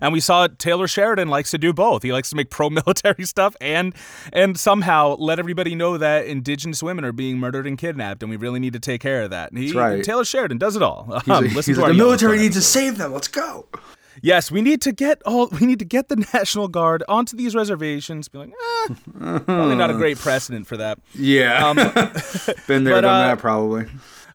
and 0.00 0.12
we 0.12 0.20
saw 0.20 0.46
Taylor 0.46 0.88
Sheridan 0.88 1.28
likes 1.28 1.50
to 1.50 1.58
do 1.58 1.72
both. 1.72 2.02
He 2.02 2.12
likes 2.12 2.30
to 2.30 2.36
make 2.36 2.50
pro-military 2.56 3.24
stuff 3.24 3.56
and 3.60 3.94
and 4.32 4.58
somehow 4.58 5.16
let 5.18 5.38
everybody 5.38 5.74
know 5.74 5.98
that 5.98 6.26
indigenous 6.26 6.82
women 6.82 7.04
are 7.04 7.12
being 7.12 7.38
murdered 7.38 7.66
and 7.66 7.78
kidnapped, 7.78 8.22
and 8.22 8.30
we 8.30 8.36
really 8.36 8.60
need 8.60 8.72
to 8.72 8.80
take 8.80 9.00
care 9.00 9.22
of 9.22 9.30
that. 9.30 9.52
He, 9.52 9.66
That's 9.66 9.74
right. 9.74 10.04
Taylor 10.04 10.24
Sheridan 10.24 10.58
does 10.58 10.76
it 10.76 10.82
all. 10.82 11.22
Um, 11.28 11.46
he's 11.46 11.68
like, 11.78 11.88
the 11.88 11.94
military 11.94 12.38
needs 12.38 12.56
to 12.56 12.62
save 12.62 12.98
them. 12.98 13.12
Let's 13.12 13.28
go. 13.28 13.66
Yes, 14.22 14.50
we 14.50 14.62
need 14.62 14.80
to 14.82 14.92
get 14.92 15.22
all 15.24 15.48
we 15.60 15.66
need 15.66 15.78
to 15.78 15.84
get 15.84 16.08
the 16.08 16.16
National 16.32 16.68
Guard 16.68 17.02
onto 17.08 17.36
these 17.36 17.54
reservations. 17.54 18.28
Be 18.28 18.38
like, 18.38 18.50
eh, 18.50 18.94
probably 19.40 19.76
not 19.76 19.90
a 19.90 19.94
great 19.94 20.18
precedent 20.18 20.66
for 20.66 20.76
that. 20.76 20.98
Yeah, 21.14 21.66
um, 21.66 21.76
been 22.66 22.84
there, 22.84 22.94
but, 22.94 23.00
done 23.02 23.04
uh, 23.04 23.28
that, 23.28 23.38
probably. 23.38 23.86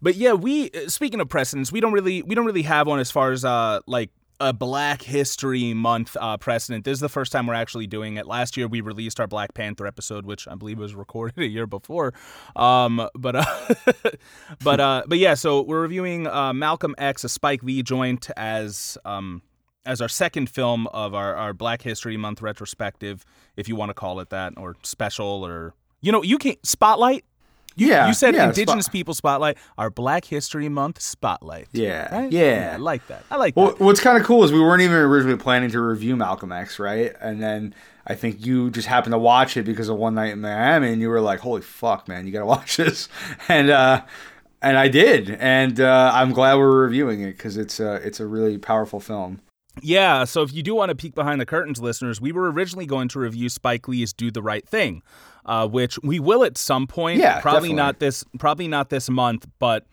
But 0.01 0.15
yeah, 0.15 0.33
we 0.33 0.71
speaking 0.87 1.21
of 1.21 1.29
precedents, 1.29 1.71
we 1.71 1.79
don't 1.79 1.93
really 1.93 2.21
we 2.21 2.35
don't 2.35 2.45
really 2.45 2.63
have 2.63 2.87
one 2.87 2.99
as 2.99 3.11
far 3.11 3.31
as 3.31 3.45
uh 3.45 3.79
like 3.85 4.09
a 4.41 4.51
Black 4.51 5.03
History 5.03 5.73
Month 5.73 6.17
uh, 6.19 6.35
precedent. 6.35 6.83
This 6.83 6.93
is 6.93 6.99
the 6.99 7.09
first 7.09 7.31
time 7.31 7.45
we're 7.45 7.53
actually 7.53 7.85
doing 7.85 8.17
it. 8.17 8.25
Last 8.25 8.57
year 8.57 8.67
we 8.67 8.81
released 8.81 9.19
our 9.19 9.27
Black 9.27 9.53
Panther 9.53 9.85
episode, 9.85 10.25
which 10.25 10.47
I 10.47 10.55
believe 10.55 10.79
was 10.79 10.95
recorded 10.95 11.37
a 11.37 11.47
year 11.47 11.67
before. 11.67 12.13
Um, 12.55 13.07
but 13.13 13.35
uh, 13.35 13.73
but 14.63 14.79
uh, 14.79 15.03
but 15.05 15.19
yeah, 15.19 15.35
so 15.35 15.61
we're 15.61 15.81
reviewing 15.81 16.25
uh, 16.25 16.53
Malcolm 16.53 16.95
X, 16.97 17.23
a 17.23 17.29
Spike 17.29 17.61
Lee 17.61 17.83
joint, 17.83 18.31
as 18.35 18.97
um, 19.05 19.43
as 19.85 20.01
our 20.01 20.09
second 20.09 20.49
film 20.49 20.87
of 20.87 21.13
our, 21.13 21.35
our 21.35 21.53
Black 21.53 21.83
History 21.83 22.17
Month 22.17 22.41
retrospective, 22.41 23.23
if 23.55 23.67
you 23.69 23.75
want 23.75 23.89
to 23.89 23.93
call 23.93 24.19
it 24.19 24.29
that, 24.31 24.53
or 24.57 24.75
special, 24.83 25.45
or 25.45 25.75
you 26.01 26.11
know, 26.11 26.23
you 26.23 26.39
can 26.39 26.55
spotlight. 26.63 27.25
You, 27.75 27.87
yeah, 27.87 28.07
you 28.07 28.13
said 28.13 28.35
yeah, 28.35 28.49
Indigenous 28.49 28.85
spot- 28.85 28.93
People 28.93 29.13
Spotlight, 29.13 29.57
our 29.77 29.89
Black 29.89 30.25
History 30.25 30.67
Month 30.67 31.01
Spotlight. 31.01 31.67
Yeah, 31.71 32.13
right? 32.13 32.31
yeah. 32.31 32.41
yeah, 32.41 32.73
I 32.73 32.77
like 32.77 33.07
that. 33.07 33.23
I 33.31 33.37
like 33.37 33.55
well, 33.55 33.67
that. 33.67 33.79
What's 33.79 34.01
kind 34.01 34.17
of 34.17 34.23
cool 34.23 34.43
is 34.43 34.51
we 34.51 34.59
weren't 34.59 34.81
even 34.81 34.97
originally 34.97 35.37
planning 35.37 35.71
to 35.71 35.81
review 35.81 36.15
Malcolm 36.17 36.51
X, 36.51 36.79
right? 36.79 37.13
And 37.21 37.41
then 37.41 37.73
I 38.05 38.15
think 38.15 38.45
you 38.45 38.71
just 38.71 38.87
happened 38.87 39.13
to 39.13 39.19
watch 39.19 39.55
it 39.55 39.63
because 39.63 39.87
of 39.87 39.97
One 39.97 40.15
Night 40.15 40.33
in 40.33 40.41
Miami, 40.41 40.91
and 40.91 41.01
you 41.01 41.09
were 41.09 41.21
like, 41.21 41.39
"Holy 41.39 41.61
fuck, 41.61 42.07
man, 42.07 42.25
you 42.25 42.33
got 42.33 42.39
to 42.39 42.45
watch 42.57 42.77
this!" 42.77 43.07
And 43.47 43.69
uh, 43.69 44.01
and 44.61 44.77
I 44.77 44.87
did, 44.87 45.31
and 45.39 45.79
uh, 45.79 46.11
I'm 46.13 46.33
glad 46.33 46.55
we're 46.55 46.81
reviewing 46.83 47.21
it 47.21 47.37
because 47.37 47.57
it's 47.57 47.79
a 47.79 47.95
it's 47.95 48.19
a 48.19 48.25
really 48.25 48.57
powerful 48.57 48.99
film. 48.99 49.41
Yeah, 49.81 50.25
so 50.25 50.41
if 50.41 50.53
you 50.53 50.61
do 50.63 50.75
want 50.75 50.89
to 50.89 50.95
peek 50.95 51.15
behind 51.15 51.39
the 51.39 51.45
curtains, 51.45 51.79
listeners, 51.79 52.19
we 52.19 52.33
were 52.33 52.51
originally 52.51 52.85
going 52.85 53.07
to 53.09 53.19
review 53.19 53.49
Spike 53.49 53.87
Lee's 53.87 54.13
"Do 54.13 54.29
the 54.29 54.41
Right 54.41 54.67
Thing," 54.67 55.01
uh, 55.45 55.67
which 55.67 55.97
we 56.03 56.19
will 56.19 56.43
at 56.43 56.57
some 56.57 56.87
point. 56.87 57.19
Yeah, 57.19 57.39
probably 57.41 57.69
definitely. 57.69 57.75
not 57.75 57.99
this. 57.99 58.23
Probably 58.39 58.67
not 58.67 58.89
this 58.89 59.09
month, 59.09 59.47
but 59.59 59.85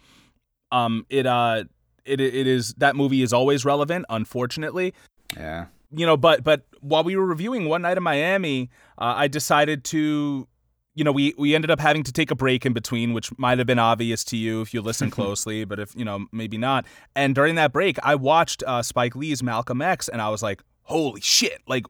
um, 0.71 1.07
it 1.09 1.26
uh, 1.26 1.64
it 2.05 2.21
it 2.21 2.47
is 2.47 2.75
that 2.75 2.97
movie 2.97 3.23
is 3.23 3.33
always 3.33 3.64
relevant. 3.64 4.05
Unfortunately, 4.09 4.95
Yeah. 5.37 5.67
you 5.90 6.07
know. 6.07 6.17
But 6.17 6.45
but 6.45 6.64
while 6.81 7.05
we 7.05 7.17
were 7.17 7.26
reviewing 7.26 7.69
One 7.69 7.83
Night 7.83 7.97
in 7.97 8.02
Miami, 8.02 8.71
uh, 8.99 9.14
I 9.17 9.28
decided 9.28 9.85
to. 9.85 10.47
You 10.95 11.05
know, 11.05 11.12
we, 11.12 11.33
we 11.38 11.55
ended 11.55 11.71
up 11.71 11.78
having 11.78 12.02
to 12.02 12.12
take 12.12 12.33
a 12.33 12.35
break 12.35 12.67
in 12.67 12.73
between, 12.73 13.12
which 13.12 13.31
might 13.38 13.59
have 13.59 13.69
been 13.69 13.78
obvious 13.78 14.25
to 14.25 14.37
you 14.37 14.62
if 14.62 14.75
you 14.75 14.83
listen 14.83 15.11
closely, 15.12 15.64
but 15.64 15.78
if, 15.78 15.95
you 15.95 16.05
know, 16.05 16.26
maybe 16.33 16.59
not. 16.59 16.87
And 17.14 17.37
during 17.37 17.55
that 17.55 17.73
break, 17.73 17.99
I 18.02 18.17
watched 18.17 18.64
uh, 18.67 18.83
Spike 18.83 19.14
Lee's 19.14 19.40
Malcolm 19.40 19.81
X 19.81 20.09
and 20.09 20.21
I 20.21 20.28
was 20.28 20.43
like, 20.43 20.61
holy 20.83 21.21
shit. 21.21 21.61
Like, 21.69 21.85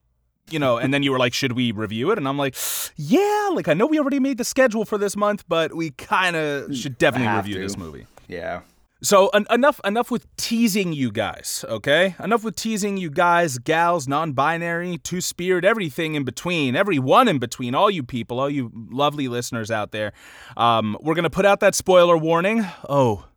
you 0.53 0.59
know, 0.59 0.79
and 0.79 0.93
then 0.93 1.03
you 1.03 1.13
were 1.13 1.19
like, 1.19 1.35
should 1.35 1.53
we 1.53 1.73
review 1.73 2.11
it? 2.11 2.19
And 2.19 2.29
I'm 2.29 2.39
like, 2.39 2.57
yeah, 2.97 3.51
like 3.53 3.69
I 3.69 3.75
know 3.75 3.87
we 3.87 3.99
already 3.99 4.21
made 4.21 4.39
the 4.39 4.45
schedule 4.45 4.85
for 4.85 4.99
this 4.99 5.17
month, 5.17 5.45
but 5.49 5.75
we 5.75 5.91
kind 5.91 6.37
of 6.37 6.75
should 6.75 6.99
definitely 6.99 7.35
review 7.37 7.55
to. 7.55 7.61
this 7.61 7.77
movie. 7.77 8.07
Yeah. 8.27 8.63
So 9.01 9.29
en- 9.29 9.47
enough 9.49 9.81
enough 9.85 10.11
with 10.11 10.27
teasing 10.37 10.93
you 10.93 11.13
guys, 11.13 11.65
okay? 11.69 12.17
Enough 12.19 12.43
with 12.43 12.57
teasing 12.57 12.97
you 12.97 13.11
guys, 13.11 13.59
gals, 13.59 14.09
non-binary, 14.09 14.99
two-spirit, 14.99 15.65
everything 15.65 16.17
in 16.17 16.25
between, 16.25 16.75
everyone 16.75 17.29
in 17.29 17.39
between, 17.39 17.77
all 17.77 17.91
you 17.91 18.03
people, 18.03 18.41
all 18.41 18.51
you 18.51 18.73
lovely 18.91 19.29
listeners 19.29 19.71
out 19.71 19.93
there. 19.93 20.13
Um, 20.57 20.97
we're 21.01 21.15
gonna 21.15 21.31
put 21.31 21.47
out 21.47 21.61
that 21.61 21.77
spoiler 21.77 22.19
warning. 22.19 22.67
Oh. 22.89 23.28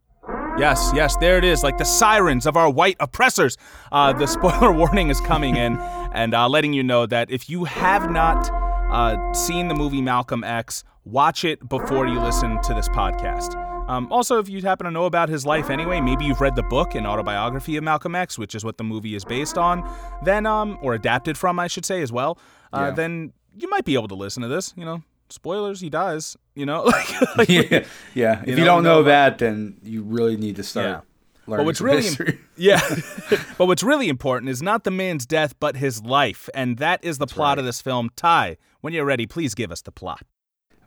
Yes, 0.62 0.92
yes, 0.94 1.18
there 1.18 1.40
it 1.40 1.44
is, 1.44 1.64
like 1.64 1.80
the 1.80 1.84
sirens 1.86 2.46
of 2.46 2.56
our 2.56 2.70
white 2.70 2.96
oppressors. 3.00 3.58
Uh, 3.92 4.14
the 4.14 4.28
spoiler 4.38 4.72
warning 4.72 5.10
is 5.10 5.20
coming 5.20 5.56
in 5.56 5.76
and 6.14 6.36
uh, 6.36 6.48
letting 6.48 6.72
you 6.72 6.84
know 6.84 7.08
that 7.08 7.32
if 7.32 7.50
you 7.50 7.64
have 7.64 8.12
not 8.12 8.48
uh, 8.92 9.34
seen 9.34 9.70
the 9.70 9.74
movie 9.74 10.04
Malcolm 10.04 10.44
X, 10.44 10.84
watch 11.04 11.44
it 11.46 11.68
before 11.68 12.06
you 12.06 12.20
listen 12.20 12.62
to 12.62 12.76
this 12.76 12.88
podcast. 12.90 13.56
Um, 13.90 14.08
also, 14.12 14.38
if 14.38 14.50
you 14.50 14.62
happen 14.62 14.86
to 14.86 14.92
know 14.92 15.06
about 15.06 15.30
his 15.30 15.48
life 15.48 15.72
anyway, 15.72 16.00
maybe 16.00 16.26
you've 16.26 16.42
read 16.42 16.56
the 16.56 16.62
book 16.62 16.94
and 16.94 17.08
autobiography 17.08 17.76
of 17.78 17.84
Malcolm 17.84 18.14
X, 18.14 18.38
which 18.38 18.54
is 18.54 18.64
what 18.64 18.78
the 18.78 18.84
movie 18.84 19.16
is 19.16 19.26
based 19.26 19.58
on, 19.58 19.84
then 20.24 20.46
um, 20.46 20.78
or 20.84 20.94
adapted 20.94 21.40
from, 21.40 21.58
I 21.60 21.66
should 21.66 21.86
say 21.86 22.04
as 22.04 22.12
well. 22.12 22.38
Uh, 22.72 22.82
Yeah. 22.82 22.92
Then 22.92 23.34
you 23.58 23.68
might 23.68 23.84
be 23.84 23.96
able 23.96 24.10
to 24.10 24.16
listen 24.16 24.44
to 24.44 24.48
this. 24.48 24.76
You 24.78 24.86
know, 24.86 25.02
spoilers, 25.32 25.80
he 25.82 25.90
dies. 25.90 26.38
You 26.56 26.66
know, 26.66 26.84
like, 26.86 27.38
like 27.38 27.50
yeah. 27.50 27.86
Yeah. 28.14 28.42
If 28.42 28.50
You 28.50 28.58
you, 28.58 28.66
don't 28.66 28.84
no, 28.84 28.96
know 28.96 29.00
uh, 29.02 29.04
that, 29.04 29.38
then 29.40 29.78
you 29.84 30.04
really 30.04 30.38
need 30.38 30.56
to 30.58 30.64
start 30.64 30.86
Yeah. 30.88 31.02
learning 31.48 31.66
what's 31.66 31.82
really- 31.82 32.04
history. 32.04 32.40
Yeah. 32.58 32.82
but 33.58 33.66
what's 33.66 33.82
really 33.84 34.08
important 34.10 34.50
is 34.50 34.62
not 34.62 34.84
the 34.84 34.92
man's 34.92 35.26
death, 35.26 35.56
but 35.60 35.78
his 35.78 36.04
life. 36.04 36.48
And 36.54 36.78
that 36.78 37.04
is 37.04 37.18
the 37.18 37.26
plot 37.28 37.52
right. 37.58 37.60
of 37.60 37.66
this 37.66 37.82
film. 37.82 38.10
Ty, 38.16 38.58
when 38.82 38.94
you're 38.94 39.06
ready, 39.06 39.26
please 39.26 39.56
give 39.56 39.72
us 39.72 39.82
the 39.82 39.92
plot. 39.92 40.22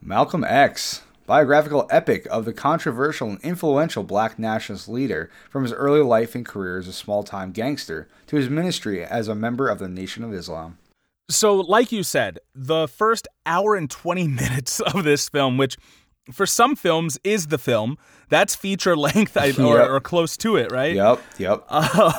Malcolm 0.00 0.44
X, 0.44 1.02
biographical 1.26 1.88
epic 1.90 2.26
of 2.30 2.44
the 2.44 2.52
controversial 2.52 3.30
and 3.30 3.40
influential 3.40 4.04
black 4.04 4.38
nationalist 4.38 4.88
leader 4.88 5.30
from 5.50 5.62
his 5.64 5.72
early 5.72 6.02
life 6.02 6.34
and 6.34 6.44
career 6.46 6.78
as 6.78 6.86
a 6.86 6.92
small 6.92 7.22
time 7.24 7.50
gangster 7.50 8.06
to 8.26 8.36
his 8.36 8.48
ministry 8.50 9.02
as 9.02 9.26
a 9.26 9.34
member 9.34 9.68
of 9.68 9.78
the 9.78 9.88
Nation 9.88 10.22
of 10.22 10.32
Islam. 10.32 10.78
So, 11.30 11.56
like 11.56 11.90
you 11.92 12.02
said, 12.02 12.38
the 12.54 12.86
first 12.86 13.26
hour 13.46 13.74
and 13.76 13.90
20 13.90 14.28
minutes 14.42 14.80
of 14.80 15.04
this 15.04 15.28
film, 15.28 15.56
which 15.56 15.76
for 16.32 16.46
some 16.46 16.74
films 16.76 17.18
is 17.22 17.48
the 17.48 17.58
film, 17.58 17.98
that's 18.30 18.54
feature 18.54 18.96
length 18.96 19.36
I, 19.36 19.50
or, 19.50 19.78
Yep. 19.78 19.88
or 19.90 20.00
close 20.00 20.36
to 20.38 20.56
it, 20.56 20.72
right? 20.72 20.94
Yep, 20.94 21.20
yep. 21.38 21.70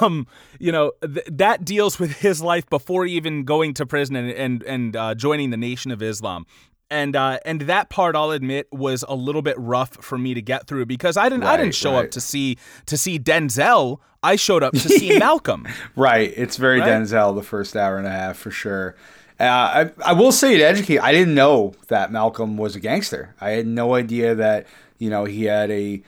um, 0.01 0.27
you 0.59 0.71
know, 0.71 0.91
th- 1.01 1.25
that 1.31 1.65
deals 1.65 1.99
with 1.99 2.17
his 2.17 2.41
life 2.41 2.69
before 2.69 3.05
even 3.05 3.43
going 3.45 3.73
to 3.75 3.85
prison 3.85 4.15
and 4.15 4.29
and, 4.31 4.63
and 4.63 4.95
uh, 4.95 5.15
joining 5.15 5.49
the 5.49 5.57
Nation 5.57 5.91
of 5.91 6.01
Islam. 6.01 6.45
And 6.91 7.15
uh, 7.15 7.39
and 7.45 7.61
that 7.61 7.89
part, 7.89 8.15
I'll 8.15 8.31
admit, 8.31 8.67
was 8.71 9.03
a 9.07 9.15
little 9.15 9.41
bit 9.41 9.57
rough 9.57 9.93
for 10.03 10.17
me 10.17 10.33
to 10.35 10.41
get 10.41 10.67
through 10.67 10.85
because 10.85 11.17
I 11.17 11.29
didn't 11.29 11.43
I 11.45 11.57
didn't 11.57 11.67
Right, 11.67 11.75
show 11.75 11.95
up 11.95 12.11
to 12.11 12.21
see 12.21 12.57
to 12.85 12.97
see 12.97 13.17
Denzel. 13.19 13.99
I 14.21 14.35
showed 14.35 14.61
up 14.63 14.73
to 14.73 14.79
see 14.79 15.17
Malcolm. 15.19 15.67
Right. 15.95 16.31
It's 16.35 16.57
very 16.57 16.79
Right? 16.79 16.89
Denzel 16.89 17.35
the 17.35 17.43
first 17.43 17.75
hour 17.75 17.97
and 17.97 18.07
a 18.07 18.11
half 18.11 18.37
for 18.37 18.51
sure. 18.51 18.95
Uh, 19.39 19.43
I, 19.43 19.91
I 20.03 20.13
will 20.13 20.31
say 20.31 20.57
to 20.57 20.63
educate, 20.63 20.99
I 20.99 21.11
didn't 21.11 21.35
know 21.35 21.73
that 21.87 22.11
Malcolm 22.11 22.55
was 22.55 22.75
a 22.75 22.79
gangster. 22.79 23.35
I 23.41 23.51
had 23.51 23.67
no 23.67 23.93
idea 23.95 24.33
that 24.35 24.67
you 24.99 25.09
know 25.09 25.25
he 25.25 25.45
had 25.45 25.71
a 25.71 26.01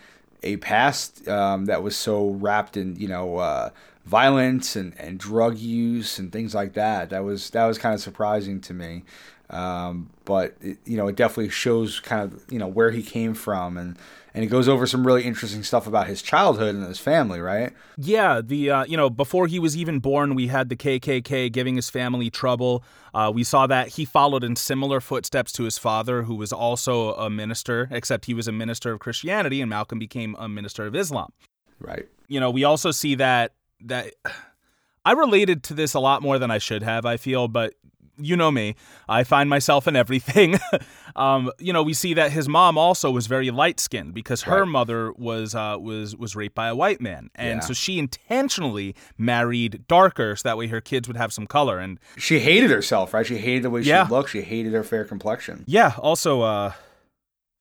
a 0.44 0.58
past 0.58 1.28
um, 1.28 1.66
that 1.66 1.82
was 1.84 1.96
so 1.96 2.30
wrapped 2.30 2.78
in 2.78 2.96
you 2.98 3.08
know 3.08 3.38
uh, 3.38 3.70
violence 4.06 4.76
and, 4.76 4.94
and 5.00 5.20
drug 5.20 5.58
use 5.58 6.20
and 6.20 6.32
things 6.32 6.56
like 6.56 6.74
that. 6.74 7.10
That 7.10 7.24
was 7.24 7.50
that 7.50 7.66
was 7.66 7.78
kind 7.78 7.94
of 7.96 8.02
surprising 8.02 8.62
to 8.62 8.74
me. 8.74 9.04
Um, 9.50 10.10
but 10.26 10.56
it, 10.62 10.78
you 10.86 10.98
know, 10.98 11.08
it 11.08 11.16
definitely 11.16 11.50
shows 11.50 12.00
kind 12.00 12.22
of 12.22 12.44
you 12.52 12.60
know 12.60 12.68
where 12.68 12.92
he 12.92 13.02
came 13.02 13.34
from, 13.34 13.78
and 13.78 13.98
and 14.34 14.44
he 14.44 14.50
goes 14.50 14.68
over 14.68 14.86
some 14.86 15.08
really 15.08 15.24
interesting 15.24 15.64
stuff 15.64 15.88
about 15.88 16.08
his 16.08 16.22
childhood 16.22 16.76
and 16.76 16.86
his 16.86 17.00
family, 17.00 17.40
right? 17.40 17.74
Yeah, 17.98 18.42
the 18.44 18.70
uh, 18.70 18.86
you 18.86 18.98
know 18.98 19.10
before 19.10 19.48
he 19.48 19.58
was 19.58 19.78
even 19.78 20.00
born, 20.00 20.36
we 20.36 20.48
had 20.48 20.70
the 20.70 20.76
KKK 20.76 21.52
giving 21.52 21.76
his 21.76 21.90
family 21.90 22.30
trouble. 22.30 22.84
Uh, 23.14 23.32
we 23.34 23.44
saw 23.44 23.68
that 23.68 23.90
he 23.90 24.06
followed 24.06 24.44
in 24.44 24.56
similar 24.56 25.00
footsteps 25.00 25.52
to 25.54 25.64
his 25.64 25.78
father, 25.78 26.24
who 26.24 26.36
was 26.36 26.52
also 26.52 27.14
a 27.14 27.30
minister, 27.30 27.88
except 27.90 28.26
he 28.26 28.34
was 28.34 28.48
a 28.48 28.52
minister 28.52 28.92
of 28.92 29.00
Christianity, 29.00 29.62
and 29.62 29.70
Malcolm 29.70 29.98
became 29.98 30.36
a 30.38 30.50
minister 30.50 30.86
of 30.86 30.96
Islam. 30.96 31.32
Right. 31.80 32.08
You 32.28 32.40
know, 32.40 32.52
we 32.52 32.64
also 32.64 32.92
see 32.92 33.16
that 33.16 33.54
that 33.86 34.14
I 35.06 35.14
related 35.14 35.64
to 35.64 35.74
this 35.74 35.94
a 35.94 36.02
lot 36.02 36.22
more 36.22 36.38
than 36.38 36.52
I 36.52 36.58
should 36.58 36.84
have. 36.84 37.06
I 37.06 37.16
feel, 37.16 37.48
but 37.48 37.76
you 38.18 38.36
know 38.36 38.52
me, 38.52 38.76
I 39.08 39.24
find 39.24 39.50
myself 39.50 39.88
in 39.88 39.96
everything. 39.96 40.58
um, 41.16 41.52
you 41.60 41.72
know, 41.74 41.84
we 41.84 41.94
see 41.94 42.14
that 42.16 42.32
his 42.32 42.48
mom 42.50 42.78
also 42.78 43.12
was 43.12 43.28
very 43.28 43.52
light 43.52 43.80
skinned 43.80 44.14
because 44.14 44.44
her 44.44 44.62
Right. 44.62 44.68
mother 44.68 45.12
was 45.14 45.54
uh, 45.56 45.78
was 45.80 46.16
was 46.16 46.36
raped 46.36 46.56
by 46.56 46.68
a 46.68 46.76
white 46.76 47.00
man, 47.02 47.30
and 47.36 47.58
Yeah. 47.58 47.60
so 47.62 47.74
she 47.74 48.00
intentionally 48.00 48.96
married 49.18 49.86
darker 49.88 50.36
so 50.36 50.48
that 50.50 50.58
way 50.58 50.68
her 50.68 50.82
kids 50.82 51.08
would 51.08 51.18
have 51.18 51.32
some 51.32 51.48
color. 51.48 51.80
And 51.80 52.00
She 52.18 52.40
hated 52.40 52.70
herself, 52.72 53.14
right? 53.14 53.26
She 53.26 53.38
hated 53.38 53.64
the 53.64 53.70
way 53.70 53.82
Yeah. 53.82 54.08
she 54.08 54.12
looked. 54.14 54.30
She 54.32 54.42
hated 54.42 54.74
her 54.74 54.84
fair 54.84 55.06
complexion. 55.06 55.64
yeah, 55.68 55.94
also 56.00 56.42
uh, 56.42 56.72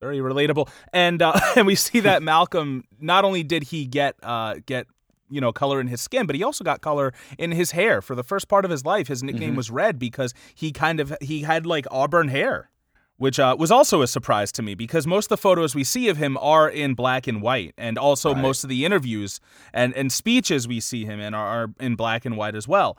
very 0.01 0.19
relatable. 0.19 0.69
And 0.93 1.23
uh, 1.23 1.39
and 1.57 1.67
we 1.67 1.75
see 1.75 2.01
that 2.01 2.23
Malcolm 2.33 2.85
not 3.01 3.25
only 3.25 3.43
did 3.43 3.65
he 3.65 3.87
get 3.87 4.15
uh, 4.23 4.57
get 4.67 4.87
you 5.31 5.41
know 5.41 5.53
color 5.53 5.81
in 5.81 5.89
his 5.89 6.01
skin, 6.01 6.27
but 6.27 6.37
he 6.37 6.43
also 6.43 6.65
got 6.65 6.81
color 6.81 7.13
in 7.39 7.53
his 7.53 7.73
hair. 7.73 8.01
For 8.03 8.15
the 8.15 8.23
first 8.25 8.49
part 8.49 8.65
of 8.65 8.71
his 8.71 8.85
life, 8.85 9.09
his 9.09 9.23
nickname 9.23 9.51
Mm-hmm. 9.51 9.57
was 9.57 9.71
Red 9.71 9.99
because 9.99 10.35
he 10.55 10.73
kind 10.73 11.01
of 11.01 11.15
he 11.21 11.41
had 11.43 11.67
like 11.67 11.87
auburn 11.91 12.29
hair. 12.29 12.71
Which 13.19 13.41
uh, 13.41 13.57
was 13.59 13.71
also 13.71 14.03
a 14.03 14.07
surprise 14.07 14.53
to 14.53 14.63
me 14.63 14.75
because 14.75 15.07
most 15.07 15.25
of 15.27 15.29
the 15.31 15.37
photos 15.39 15.75
we 15.75 15.85
see 15.85 16.11
of 16.11 16.19
him 16.19 16.37
are 16.37 16.69
in 16.69 16.93
black 16.93 17.27
and 17.27 17.41
white, 17.41 17.73
and 17.79 17.97
also 17.97 18.35
Right. 18.35 18.43
most 18.43 18.63
of 18.63 18.69
the 18.69 18.85
interviews 18.85 19.41
and, 19.73 19.95
and 19.95 20.13
speeches 20.13 20.69
we 20.69 20.81
see 20.81 21.07
him 21.07 21.19
in 21.19 21.33
are, 21.33 21.47
are 21.65 21.69
in 21.81 21.95
black 21.97 22.27
and 22.27 22.37
white 22.37 22.55
as 22.55 22.69
well. 22.69 22.99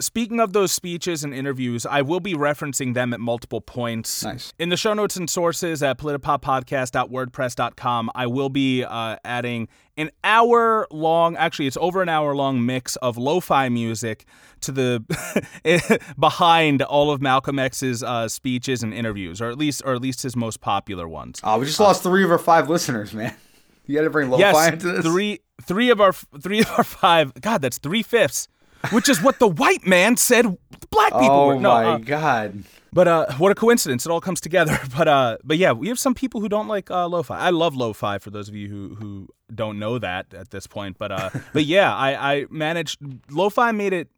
Speaking 0.00 0.40
of 0.40 0.52
those 0.52 0.72
speeches 0.72 1.22
and 1.22 1.32
interviews, 1.32 1.86
I 1.86 2.02
will 2.02 2.18
be 2.18 2.34
referencing 2.34 2.94
them 2.94 3.14
at 3.14 3.20
multiple 3.20 3.60
points. 3.60 4.24
Nice. 4.24 4.52
In 4.58 4.68
the 4.68 4.76
show 4.76 4.94
notes 4.94 5.16
and 5.16 5.30
sources 5.30 5.80
at 5.82 5.98
politipoppodcast.wordpress.com, 5.98 8.10
I 8.14 8.26
will 8.26 8.48
be 8.48 8.84
uh, 8.84 9.16
adding 9.24 9.68
an 9.96 10.10
hour 10.24 10.88
long, 10.90 11.36
actually, 11.36 11.66
it's 11.66 11.76
over 11.76 12.02
an 12.02 12.08
hour 12.08 12.34
long 12.34 12.64
mix 12.66 12.96
of 12.96 13.16
lo 13.16 13.40
fi 13.40 13.68
music 13.68 14.24
to 14.62 14.72
the 14.72 16.00
behind 16.18 16.82
all 16.82 17.10
of 17.10 17.22
Malcolm 17.22 17.58
X's 17.58 18.02
uh, 18.02 18.28
speeches 18.28 18.82
and 18.82 18.92
interviews, 18.92 19.40
or 19.40 19.50
at 19.50 19.58
least, 19.58 19.82
or 19.84 19.94
at 19.94 20.02
least 20.02 20.22
his 20.22 20.34
most 20.34 20.60
popular 20.60 21.06
ones. 21.06 21.40
Oh, 21.44 21.58
we 21.58 21.66
just 21.66 21.78
lost 21.78 22.02
three 22.02 22.24
of 22.24 22.30
our 22.30 22.38
five 22.38 22.68
listeners, 22.68 23.14
man. 23.14 23.34
You 23.84 23.98
had 23.98 24.04
to 24.04 24.10
bring 24.10 24.30
lo-fi 24.30 24.40
yes, 24.40 24.72
into 24.74 24.92
this. 24.92 25.04
three, 25.04 25.40
three 25.60 25.90
of 25.90 26.00
our, 26.00 26.12
three 26.12 26.60
of 26.60 26.70
our 26.78 26.84
five. 26.84 27.34
God, 27.40 27.62
that's 27.62 27.78
three 27.78 28.04
fifths, 28.04 28.46
which 28.90 29.08
is 29.08 29.22
what 29.22 29.38
the 29.38 29.48
white 29.48 29.86
man 29.86 30.16
said 30.16 30.44
black 30.90 31.12
people 31.12 31.30
Oh 31.30 31.46
were. 31.48 31.54
No, 31.56 31.70
my 31.70 31.84
uh, 31.84 31.98
god. 31.98 32.64
But 32.94 33.08
uh, 33.08 33.32
what 33.38 33.50
a 33.50 33.54
coincidence! 33.54 34.04
It 34.04 34.10
all 34.10 34.20
comes 34.20 34.40
together. 34.40 34.78
But 34.96 35.08
uh, 35.08 35.38
but 35.42 35.56
yeah, 35.56 35.72
we 35.72 35.88
have 35.88 35.98
some 35.98 36.12
people 36.14 36.40
who 36.42 36.48
don't 36.48 36.68
like 36.68 36.90
uh, 36.90 37.06
lo-fi. 37.08 37.38
I 37.38 37.48
love 37.50 37.74
lo-fi. 37.74 38.18
For 38.18 38.30
those 38.30 38.48
of 38.50 38.54
you 38.54 38.68
who 38.68 38.94
who 38.96 39.28
don't 39.54 39.78
know 39.78 39.98
that 39.98 40.34
at 40.34 40.50
this 40.50 40.66
point, 40.66 40.98
but 40.98 41.10
uh, 41.10 41.30
but 41.54 41.64
yeah, 41.64 41.94
I 41.94 42.32
I 42.34 42.46
managed 42.50 42.98
lo-fi 43.30 43.72
made 43.72 43.94
it 43.94 44.08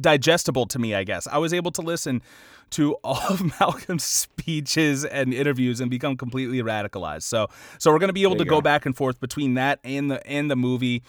digestible 0.00 0.66
to 0.66 0.78
me. 0.78 0.94
I 0.94 1.04
guess 1.04 1.26
I 1.26 1.38
was 1.38 1.52
able 1.54 1.70
to 1.72 1.82
listen 1.82 2.22
to 2.70 2.94
all 3.02 3.22
of 3.30 3.40
Malcolm's 3.60 4.04
speeches 4.04 5.04
and 5.06 5.32
interviews 5.32 5.80
and 5.80 5.90
become 5.90 6.16
completely 6.16 6.62
radicalized. 6.62 7.22
So 7.22 7.48
so 7.78 7.90
we're 7.90 7.98
gonna 7.98 8.12
be 8.12 8.22
able 8.24 8.36
There 8.36 8.44
to 8.44 8.50
go 8.50 8.56
go. 8.56 8.60
back 8.62 8.84
and 8.86 8.94
forth 8.96 9.20
between 9.20 9.54
that 9.54 9.80
and 9.84 10.10
the 10.10 10.26
and 10.26 10.50
the 10.50 10.56
movie. 10.56 11.02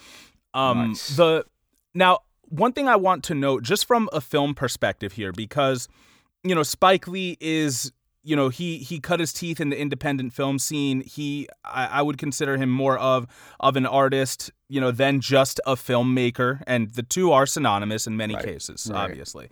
Um, 0.54 0.88
Nice. 0.88 1.16
the 1.16 1.44
now 1.94 2.20
one 2.48 2.72
thing 2.72 2.88
I 2.88 2.96
want 2.96 3.24
to 3.24 3.34
note 3.34 3.62
just 3.62 3.86
from 3.86 4.08
a 4.12 4.20
film 4.20 4.54
perspective 4.54 5.12
here 5.12 5.32
because 5.32 5.88
you 6.42 6.54
know 6.54 6.62
Spike 6.62 7.06
Lee 7.06 7.36
is 7.40 7.92
you 8.22 8.36
know 8.36 8.48
he 8.48 8.78
he 8.78 9.00
cut 9.00 9.20
his 9.20 9.32
teeth 9.32 9.60
in 9.60 9.70
the 9.70 9.78
independent 9.80 10.32
film 10.32 10.58
scene. 10.58 11.00
He 11.02 11.48
I, 11.64 11.86
I 11.86 12.02
would 12.02 12.18
consider 12.18 12.56
him 12.56 12.68
more 12.70 12.98
of 12.98 13.26
of 13.60 13.76
an 13.76 13.86
artist 13.86 14.50
you 14.68 14.80
know 14.80 14.90
than 14.90 15.20
just 15.20 15.60
a 15.66 15.74
filmmaker. 15.76 16.62
And 16.66 16.90
the 16.90 17.02
two 17.02 17.32
are 17.32 17.46
synonymous 17.46 18.06
in 18.06 18.16
many 18.16 18.34
Right, 18.34 18.44
cases 18.44 18.88
right. 18.90 19.10
obviously 19.10 19.48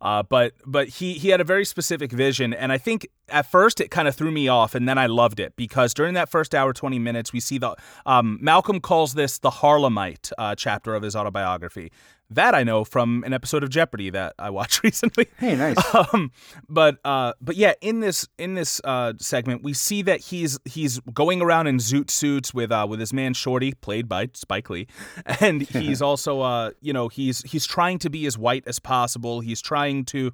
uh, 0.00 0.22
but 0.22 0.52
but 0.66 0.88
he 0.88 1.14
he 1.14 1.28
had 1.28 1.40
a 1.40 1.44
very 1.44 1.64
specific 1.64 2.12
vision 2.12 2.54
and 2.54 2.72
I 2.72 2.78
think 2.78 3.08
at 3.28 3.46
first 3.46 3.80
it 3.80 3.90
kind 3.90 4.08
of 4.08 4.14
threw 4.14 4.30
me 4.30 4.48
off 4.48 4.74
and 4.74 4.88
then 4.88 4.98
I 4.98 5.06
loved 5.06 5.40
it 5.40 5.54
because 5.56 5.94
during 5.94 6.14
that 6.14 6.28
first 6.28 6.54
hour 6.54 6.72
20 6.72 6.98
minutes 6.98 7.32
we 7.32 7.40
see 7.40 7.58
the 7.58 7.76
um, 8.06 8.38
Malcolm 8.40 8.80
calls 8.80 9.14
this 9.14 9.38
the 9.38 9.50
Harlemite 9.50 10.32
uh, 10.38 10.54
chapter 10.54 10.94
of 10.94 11.02
his 11.02 11.14
autobiography 11.14 11.92
that 12.30 12.54
I 12.54 12.62
know 12.62 12.84
from 12.84 13.22
an 13.24 13.32
episode 13.32 13.62
of 13.62 13.70
Jeopardy 13.70 14.10
that 14.10 14.34
I 14.38 14.50
watched 14.50 14.82
recently 14.84 15.26
Hey, 15.38 15.56
nice. 15.56 15.76
um, 16.12 16.32
but 16.68 16.98
uh, 17.04 17.32
but 17.40 17.56
yeah, 17.56 17.72
in 17.80 18.00
this 18.00 18.28
in 18.38 18.54
this 18.54 18.80
uh, 18.84 19.14
segment, 19.18 19.62
we 19.62 19.72
see 19.72 20.02
that 20.02 20.20
he's 20.20 20.58
he's 20.64 21.00
going 21.14 21.40
around 21.40 21.66
in 21.66 21.78
zoot 21.78 22.10
suits 22.10 22.52
with 22.52 22.70
uh, 22.70 22.86
with 22.88 23.00
his 23.00 23.12
man 23.12 23.32
Shorty, 23.32 23.72
played 23.72 24.08
by 24.08 24.28
Spike 24.34 24.68
Lee, 24.70 24.86
and 25.40 25.62
he's 25.62 26.02
also 26.02 26.40
uh, 26.42 26.70
you 26.80 26.92
know 26.92 27.08
he's 27.08 27.42
he's 27.42 27.66
trying 27.66 27.98
to 28.00 28.10
be 28.10 28.26
as 28.26 28.36
white 28.36 28.64
as 28.66 28.78
possible. 28.78 29.40
He's 29.40 29.60
trying 29.60 30.04
to 30.06 30.32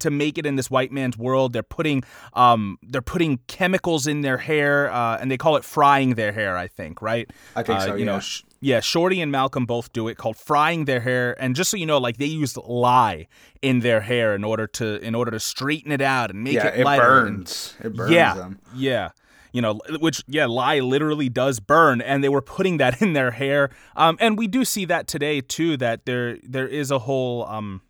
to 0.00 0.10
make 0.10 0.38
it 0.38 0.46
in 0.46 0.56
this 0.56 0.70
white 0.70 0.92
man's 0.92 1.16
world. 1.18 1.52
They're 1.52 1.62
putting 1.62 2.04
um 2.34 2.78
they're 2.82 3.02
putting 3.02 3.38
chemicals 3.46 4.06
in 4.06 4.20
their 4.22 4.38
hair, 4.38 4.90
uh, 4.92 5.18
and 5.20 5.30
they 5.30 5.36
call 5.36 5.56
it 5.56 5.64
frying 5.64 6.14
their 6.14 6.32
hair. 6.32 6.56
I 6.56 6.68
think 6.68 7.00
right. 7.02 7.28
I 7.56 7.62
think 7.62 7.78
Uh, 7.80 7.86
so, 7.86 7.94
You 7.96 8.04
know. 8.04 8.14
yeah. 8.14 8.20
Sh- 8.20 8.42
yeah, 8.60 8.80
Shorty 8.80 9.20
and 9.20 9.30
Malcolm 9.30 9.66
both 9.66 9.92
do 9.92 10.08
it 10.08 10.16
called 10.16 10.36
frying 10.36 10.84
their 10.86 10.98
hair, 10.98 11.36
and 11.40 11.54
just 11.54 11.70
so 11.70 11.76
you 11.76 11.86
know, 11.86 11.98
like 11.98 12.16
they 12.16 12.26
use 12.26 12.56
lye 12.56 13.28
in 13.62 13.80
their 13.80 14.00
hair 14.00 14.34
in 14.34 14.42
order 14.42 14.66
to 14.66 15.00
in 15.00 15.14
order 15.14 15.30
to 15.30 15.38
straighten 15.38 15.92
it 15.92 16.00
out 16.00 16.30
and 16.30 16.42
make 16.42 16.54
yeah, 16.54 16.66
it 16.66 16.80
it 16.80 16.84
lighter. 16.84 17.20
and- 17.26 17.36
burns. 17.36 17.76
It 17.84 17.94
burns 17.94 18.10
yeah, 18.10 18.34
them. 18.34 18.58
yeah, 18.74 19.10
you 19.52 19.62
know, 19.62 19.78
which 20.00 20.24
yeah, 20.26 20.46
lye 20.46 20.80
literally 20.80 21.28
does 21.28 21.60
burn, 21.60 22.00
and 22.00 22.24
they 22.24 22.28
were 22.28 22.42
putting 22.42 22.78
that 22.78 23.00
in 23.04 23.12
their 23.12 23.30
hair. 23.30 23.70
Um, 23.94 24.16
and 24.20 24.36
we 24.36 24.48
do 24.48 24.64
see 24.64 24.84
that 24.86 25.06
today 25.06 25.40
too. 25.40 25.76
That 25.76 26.04
there 26.04 26.38
there 26.42 26.66
is 26.66 26.90
a 26.90 26.98
whole 26.98 27.46
um, 27.46 27.82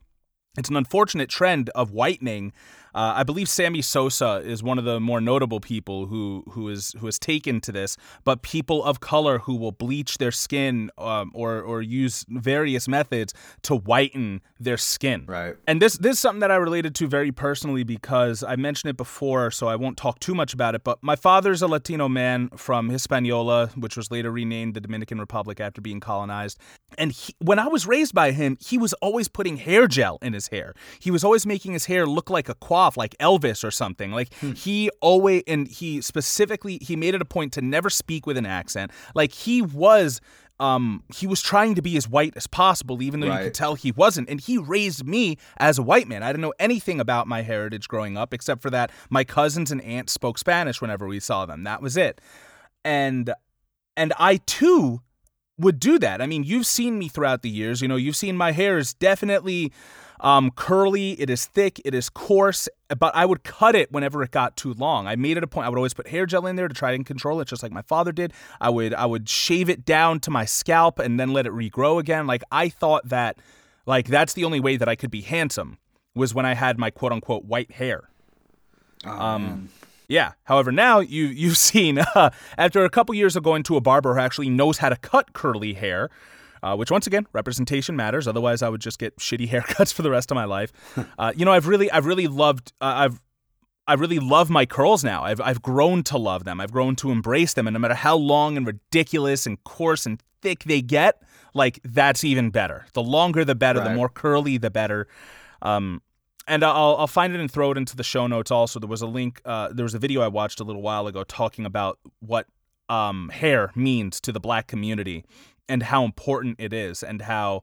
it's 0.58 0.68
an 0.68 0.76
unfortunate 0.76 1.28
trend 1.28 1.70
of 1.70 1.92
whitening. 1.92 2.52
Uh, 2.94 3.14
I 3.16 3.22
believe 3.22 3.48
Sammy 3.48 3.82
Sosa 3.82 4.42
is 4.44 4.62
one 4.62 4.78
of 4.78 4.84
the 4.84 5.00
more 5.00 5.20
notable 5.20 5.60
people 5.60 6.06
who 6.06 6.44
who 6.50 6.68
is 6.68 6.94
who 6.98 7.06
has 7.06 7.18
taken 7.18 7.60
to 7.62 7.72
this. 7.72 7.96
But 8.24 8.42
people 8.42 8.82
of 8.84 9.00
color 9.00 9.40
who 9.40 9.56
will 9.56 9.72
bleach 9.72 10.18
their 10.18 10.32
skin 10.32 10.90
um, 10.98 11.30
or 11.34 11.60
or 11.60 11.82
use 11.82 12.24
various 12.28 12.88
methods 12.88 13.34
to 13.62 13.74
whiten 13.74 14.40
their 14.58 14.76
skin. 14.76 15.24
Right. 15.26 15.56
And 15.66 15.80
this 15.82 15.98
this 15.98 16.14
is 16.14 16.18
something 16.18 16.40
that 16.40 16.50
I 16.50 16.56
related 16.56 16.94
to 16.96 17.06
very 17.06 17.32
personally 17.32 17.84
because 17.84 18.42
I 18.42 18.56
mentioned 18.56 18.90
it 18.90 18.96
before, 18.96 19.50
so 19.50 19.68
I 19.68 19.76
won't 19.76 19.96
talk 19.96 20.18
too 20.20 20.34
much 20.34 20.54
about 20.54 20.74
it. 20.74 20.84
But 20.84 21.02
my 21.02 21.16
father's 21.16 21.62
a 21.62 21.68
Latino 21.68 22.08
man 22.08 22.48
from 22.56 22.88
Hispaniola, 22.88 23.68
which 23.76 23.96
was 23.96 24.10
later 24.10 24.30
renamed 24.30 24.74
the 24.74 24.80
Dominican 24.80 25.18
Republic 25.18 25.60
after 25.60 25.80
being 25.80 26.00
colonized. 26.00 26.58
And 26.96 27.12
he, 27.12 27.34
when 27.38 27.58
I 27.58 27.66
was 27.68 27.86
raised 27.86 28.14
by 28.14 28.32
him, 28.32 28.56
he 28.60 28.78
was 28.78 28.92
always 28.94 29.28
putting 29.28 29.56
hair 29.56 29.86
gel 29.86 30.18
in 30.22 30.32
his 30.32 30.48
hair. 30.48 30.74
He 30.98 31.10
was 31.10 31.24
always 31.24 31.46
making 31.46 31.72
his 31.72 31.86
hair 31.86 32.06
look 32.06 32.30
like 32.30 32.48
a 32.48 32.54
coif, 32.88 32.96
like 32.96 33.16
Elvis 33.18 33.64
or 33.64 33.70
something. 33.70 34.12
Like 34.12 34.32
he 34.34 34.90
always, 35.00 35.42
and 35.46 35.68
he 35.68 36.00
specifically, 36.00 36.78
he 36.80 36.96
made 36.96 37.14
it 37.14 37.22
a 37.22 37.26
point 37.26 37.52
to 37.54 37.62
never 37.62 37.90
speak 37.90 38.26
with 38.26 38.36
an 38.36 38.46
accent. 38.46 38.90
Like 39.14 39.32
he 39.32 39.62
was. 39.62 40.20
Um, 40.60 41.04
he 41.14 41.28
was 41.28 41.40
trying 41.40 41.76
to 41.76 41.82
be 41.82 41.96
as 41.96 42.08
white 42.08 42.32
as 42.34 42.48
possible, 42.48 43.00
even 43.00 43.20
though 43.20 43.28
you 43.28 43.44
could 43.44 43.54
tell 43.54 43.76
he 43.76 43.92
wasn't. 43.92 44.28
And 44.28 44.40
he 44.40 44.58
raised 44.58 45.06
me 45.06 45.36
as 45.58 45.78
a 45.78 45.84
white 45.84 46.08
man. 46.08 46.24
I 46.24 46.32
didn't 46.32 46.40
know 46.40 46.54
anything 46.58 46.98
about 46.98 47.28
my 47.28 47.42
heritage 47.42 47.86
growing 47.86 48.16
up, 48.16 48.34
except 48.34 48.60
for 48.60 48.68
that 48.70 48.90
my 49.08 49.22
cousins 49.22 49.70
and 49.70 49.80
aunts 49.82 50.12
spoke 50.12 50.36
Spanish 50.36 50.80
whenever 50.80 51.06
we 51.06 51.20
saw 51.20 51.46
them. 51.46 51.62
That 51.62 51.80
was 51.80 51.96
it. 51.96 52.20
And 52.84 53.32
and 53.96 54.12
I 54.18 54.38
too 54.46 55.00
would 55.58 55.78
do 55.78 55.96
that. 56.00 56.20
I 56.20 56.26
mean, 56.26 56.42
you've 56.42 56.66
seen 56.66 56.98
me 56.98 57.06
throughout 57.06 57.42
the 57.42 57.50
years. 57.50 57.80
You 57.80 57.86
know, 57.86 57.94
you've 57.94 58.16
seen 58.16 58.36
my 58.36 58.50
hair 58.50 58.78
is 58.78 58.94
definitely 58.94 59.72
um, 60.20 60.50
curly. 60.50 61.12
It 61.20 61.30
is 61.30 61.46
thick. 61.46 61.80
It 61.84 61.94
is 61.94 62.08
coarse. 62.08 62.68
But 62.98 63.14
I 63.14 63.26
would 63.26 63.44
cut 63.44 63.74
it 63.74 63.92
whenever 63.92 64.22
it 64.22 64.30
got 64.30 64.56
too 64.56 64.72
long. 64.74 65.06
I 65.06 65.14
made 65.16 65.36
it 65.36 65.42
a 65.44 65.46
point. 65.46 65.66
I 65.66 65.68
would 65.68 65.76
always 65.76 65.94
put 65.94 66.08
hair 66.08 66.24
gel 66.26 66.46
in 66.46 66.56
there 66.56 66.68
to 66.68 66.74
try 66.74 66.92
and 66.92 67.04
control 67.04 67.40
it, 67.40 67.48
just 67.48 67.62
like 67.62 67.72
my 67.72 67.82
father 67.82 68.12
did. 68.12 68.32
I 68.60 68.70
would 68.70 68.94
I 68.94 69.06
would 69.06 69.28
shave 69.28 69.68
it 69.68 69.84
down 69.84 70.20
to 70.20 70.30
my 70.30 70.44
scalp 70.44 70.98
and 70.98 71.18
then 71.20 71.32
let 71.32 71.46
it 71.46 71.52
regrow 71.52 71.98
again. 72.00 72.26
Like 72.26 72.42
I 72.50 72.68
thought 72.68 73.08
that, 73.08 73.38
like 73.86 74.06
that's 74.08 74.32
the 74.32 74.44
only 74.44 74.60
way 74.60 74.76
that 74.76 74.88
I 74.88 74.96
could 74.96 75.10
be 75.10 75.20
handsome 75.20 75.78
was 76.14 76.34
when 76.34 76.46
I 76.46 76.54
had 76.54 76.78
my 76.78 76.90
quote 76.90 77.12
unquote 77.12 77.44
white 77.44 77.72
hair. 77.72 78.08
Oh, 79.04 79.10
Um, 79.10 79.42
man. 79.42 79.68
Yeah. 80.08 80.32
However, 80.44 80.72
now 80.72 81.00
you 81.00 81.26
you've 81.26 81.56
seen 81.70 81.98
uh, 81.98 82.30
after 82.56 82.82
a 82.84 82.90
couple 82.90 83.14
years 83.14 83.36
of 83.36 83.42
going 83.42 83.62
to 83.64 83.76
a 83.76 83.80
barber 83.80 84.14
who 84.14 84.20
actually 84.20 84.48
knows 84.48 84.78
how 84.78 84.88
to 84.88 84.96
cut 84.96 85.34
curly 85.34 85.74
hair, 85.74 86.08
Uh, 86.62 86.76
which 86.76 86.90
once 86.90 87.06
again, 87.06 87.26
representation 87.32 87.96
matters. 87.96 88.26
Otherwise, 88.26 88.62
I 88.62 88.68
would 88.68 88.80
just 88.80 88.98
get 88.98 89.16
shitty 89.18 89.48
haircuts 89.50 89.92
for 89.92 90.02
the 90.02 90.10
rest 90.10 90.30
of 90.30 90.34
my 90.34 90.44
life. 90.44 90.72
Uh, 91.18 91.32
you 91.34 91.44
know, 91.44 91.52
I've 91.52 91.66
really, 91.66 91.90
I've 91.90 92.06
really 92.06 92.26
loved, 92.26 92.72
uh, 92.80 92.92
I've 92.96 93.20
I 93.88 93.94
really 93.94 94.18
love 94.18 94.50
my 94.50 94.66
curls 94.66 95.02
now. 95.02 95.24
I've, 95.24 95.40
I've 95.40 95.62
grown 95.62 96.02
to 96.04 96.18
love 96.18 96.44
them. 96.44 96.60
I've 96.60 96.70
grown 96.70 96.94
to 96.96 97.10
embrace 97.10 97.54
them. 97.54 97.66
And 97.66 97.72
no 97.72 97.78
matter 97.80 97.94
how 97.94 98.16
long 98.16 98.58
and 98.58 98.66
ridiculous 98.66 99.46
and 99.46 99.64
coarse 99.64 100.04
and 100.04 100.22
thick 100.42 100.64
they 100.64 100.82
get, 100.82 101.22
like 101.54 101.80
that's 101.82 102.22
even 102.22 102.50
better. 102.50 102.84
The 102.92 103.02
longer, 103.02 103.46
the 103.46 103.54
better. 103.54 103.80
Right. 103.80 103.88
The 103.88 103.94
more 103.94 104.10
curly, 104.10 104.58
the 104.58 104.70
better. 104.70 105.08
Um, 105.62 106.02
and 106.46 106.62
I'll, 106.62 106.96
I'll 106.96 107.06
find 107.06 107.34
it 107.34 107.40
and 107.40 107.50
throw 107.50 107.70
it 107.70 107.78
into 107.78 107.96
the 107.96 108.02
show 108.02 108.26
notes 108.26 108.50
also. 108.50 108.78
There 108.78 108.88
was 108.88 109.00
a 109.00 109.06
link, 109.06 109.40
uh, 109.46 109.68
there 109.72 109.84
was 109.84 109.94
a 109.94 109.98
video 109.98 110.20
I 110.20 110.28
watched 110.28 110.60
a 110.60 110.64
little 110.64 110.82
while 110.82 111.06
ago 111.06 111.24
talking 111.24 111.64
about 111.64 111.98
what 112.20 112.46
um, 112.90 113.30
hair 113.30 113.70
means 113.74 114.20
to 114.20 114.32
the 114.32 114.40
black 114.40 114.66
community 114.66 115.24
and 115.68 115.82
how 115.82 116.04
important 116.04 116.56
it 116.58 116.72
is 116.72 117.02
and 117.02 117.22
how 117.22 117.62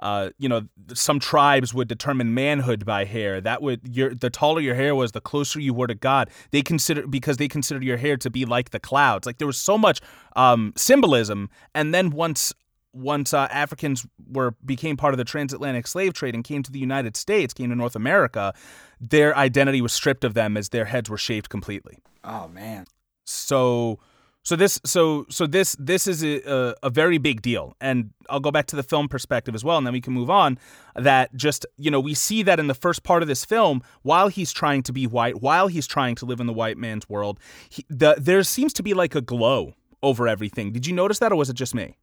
uh, 0.00 0.30
you 0.38 0.48
know, 0.48 0.62
some 0.92 1.18
tribes 1.18 1.72
would 1.72 1.88
determine 1.88 2.34
manhood 2.34 2.84
by 2.84 3.04
hair. 3.04 3.40
That 3.40 3.62
would 3.62 3.80
your 3.96 4.14
the 4.14 4.30
taller 4.30 4.60
your 4.60 4.74
hair 4.74 4.94
was, 4.94 5.12
the 5.12 5.20
closer 5.20 5.58
you 5.58 5.72
were 5.72 5.86
to 5.86 5.94
God. 5.94 6.30
They 6.50 6.62
consider 6.62 7.06
because 7.06 7.38
they 7.38 7.48
considered 7.48 7.82
your 7.82 7.96
hair 7.96 8.16
to 8.18 8.30
be 8.30 8.44
like 8.44 8.70
the 8.70 8.80
clouds. 8.80 9.26
Like 9.26 9.38
there 9.38 9.46
was 9.46 9.58
so 9.58 9.78
much 9.78 10.00
um, 10.34 10.72
symbolism, 10.76 11.48
and 11.74 11.94
then 11.94 12.10
once 12.10 12.52
once 12.92 13.32
uh, 13.32 13.48
Africans 13.50 14.06
were 14.30 14.54
became 14.64 14.96
part 14.96 15.14
of 15.14 15.18
the 15.18 15.24
transatlantic 15.24 15.86
slave 15.86 16.12
trade 16.12 16.34
and 16.34 16.44
came 16.44 16.62
to 16.62 16.72
the 16.72 16.78
United 16.78 17.16
States, 17.16 17.54
came 17.54 17.70
to 17.70 17.76
North 17.76 17.96
America, 17.96 18.52
their 19.00 19.36
identity 19.36 19.80
was 19.80 19.92
stripped 19.92 20.24
of 20.24 20.34
them 20.34 20.56
as 20.56 20.70
their 20.70 20.86
heads 20.86 21.08
were 21.08 21.18
shaved 21.18 21.48
completely. 21.48 21.98
Oh 22.22 22.48
man. 22.48 22.86
So 23.24 23.98
so 24.46 24.54
this, 24.54 24.78
so 24.84 25.26
so 25.28 25.44
this, 25.48 25.74
this 25.76 26.06
is 26.06 26.22
a, 26.22 26.76
a, 26.80 26.88
very 26.88 27.18
big 27.18 27.42
deal, 27.42 27.74
and 27.80 28.10
I'll 28.30 28.38
go 28.38 28.52
back 28.52 28.66
to 28.66 28.76
the 28.76 28.84
film 28.84 29.08
perspective 29.08 29.56
as 29.56 29.64
well, 29.64 29.76
and 29.76 29.84
then 29.84 29.92
we 29.92 30.00
can 30.00 30.12
move 30.12 30.30
on. 30.30 30.56
That 30.94 31.34
just 31.34 31.66
you 31.76 31.90
know 31.90 31.98
we 31.98 32.14
see 32.14 32.44
that 32.44 32.60
in 32.60 32.68
the 32.68 32.74
first 32.74 33.02
part 33.02 33.22
of 33.22 33.28
this 33.28 33.44
film, 33.44 33.82
while 34.02 34.28
he's 34.28 34.52
trying 34.52 34.84
to 34.84 34.92
be 34.92 35.04
white, 35.04 35.42
while 35.42 35.66
he's 35.66 35.88
trying 35.88 36.14
to 36.14 36.26
live 36.26 36.38
in 36.38 36.46
the 36.46 36.52
white 36.52 36.78
man's 36.78 37.08
world, 37.08 37.40
he, 37.68 37.84
the, 37.88 38.14
there 38.20 38.44
seems 38.44 38.72
to 38.74 38.84
be 38.84 38.94
like 38.94 39.16
a 39.16 39.20
glow 39.20 39.74
over 40.00 40.28
everything. 40.28 40.70
Did 40.70 40.86
you 40.86 40.94
notice 40.94 41.18
that, 41.18 41.32
or 41.32 41.36
was 41.36 41.50
it 41.50 41.56
just 41.56 41.74
me? 41.74 41.98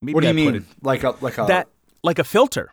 Maybe 0.00 0.14
what 0.14 0.22
do 0.22 0.28
you 0.28 0.30
I 0.30 0.32
mean? 0.32 0.54
It, 0.54 0.62
like 0.80 1.04
a 1.04 1.14
like 1.20 1.36
a 1.36 1.44
that 1.48 1.68
like 2.02 2.18
a 2.18 2.24
filter. 2.24 2.72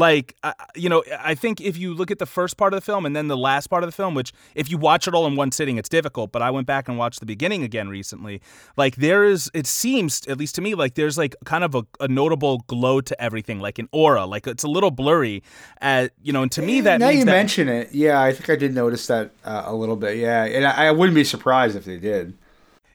Like, 0.00 0.34
uh, 0.42 0.54
you 0.74 0.88
know, 0.88 1.04
I 1.20 1.34
think 1.34 1.60
if 1.60 1.76
you 1.76 1.92
look 1.92 2.10
at 2.10 2.18
the 2.18 2.24
first 2.26 2.56
part 2.56 2.72
of 2.72 2.80
the 2.80 2.84
film 2.84 3.04
and 3.04 3.14
then 3.14 3.28
the 3.28 3.36
last 3.36 3.66
part 3.66 3.84
of 3.84 3.88
the 3.88 3.92
film, 3.92 4.14
which 4.14 4.32
if 4.54 4.70
you 4.70 4.78
watch 4.78 5.06
it 5.06 5.14
all 5.14 5.26
in 5.26 5.36
one 5.36 5.52
sitting, 5.52 5.76
it's 5.76 5.90
difficult, 5.90 6.32
but 6.32 6.40
I 6.40 6.50
went 6.50 6.66
back 6.66 6.88
and 6.88 6.96
watched 6.96 7.20
the 7.20 7.26
beginning 7.26 7.62
again 7.62 7.90
recently. 7.90 8.40
Like, 8.78 8.96
there 8.96 9.24
is, 9.24 9.50
it 9.52 9.66
seems, 9.66 10.26
at 10.26 10.38
least 10.38 10.54
to 10.54 10.62
me, 10.62 10.74
like 10.74 10.94
there's 10.94 11.18
like 11.18 11.36
kind 11.44 11.64
of 11.64 11.74
a, 11.74 11.84
a 12.00 12.08
notable 12.08 12.64
glow 12.66 13.02
to 13.02 13.22
everything, 13.22 13.60
like 13.60 13.78
an 13.78 13.88
aura. 13.92 14.24
Like, 14.24 14.46
it's 14.46 14.64
a 14.64 14.68
little 14.68 14.90
blurry. 14.90 15.42
At, 15.82 16.12
you 16.22 16.32
know, 16.32 16.42
and 16.42 16.52
to 16.52 16.62
me, 16.62 16.80
that 16.80 16.98
now 16.98 17.10
you 17.10 17.26
that, 17.26 17.30
mention 17.30 17.68
it. 17.68 17.92
Yeah, 17.92 18.22
I 18.22 18.32
think 18.32 18.48
I 18.48 18.56
did 18.56 18.74
notice 18.74 19.06
that 19.08 19.32
uh, 19.44 19.64
a 19.66 19.74
little 19.74 19.96
bit. 19.96 20.16
Yeah. 20.16 20.44
And 20.44 20.64
I, 20.64 20.86
I 20.86 20.90
wouldn't 20.92 21.14
be 21.14 21.24
surprised 21.24 21.76
if 21.76 21.84
they 21.84 21.98
did. 21.98 22.38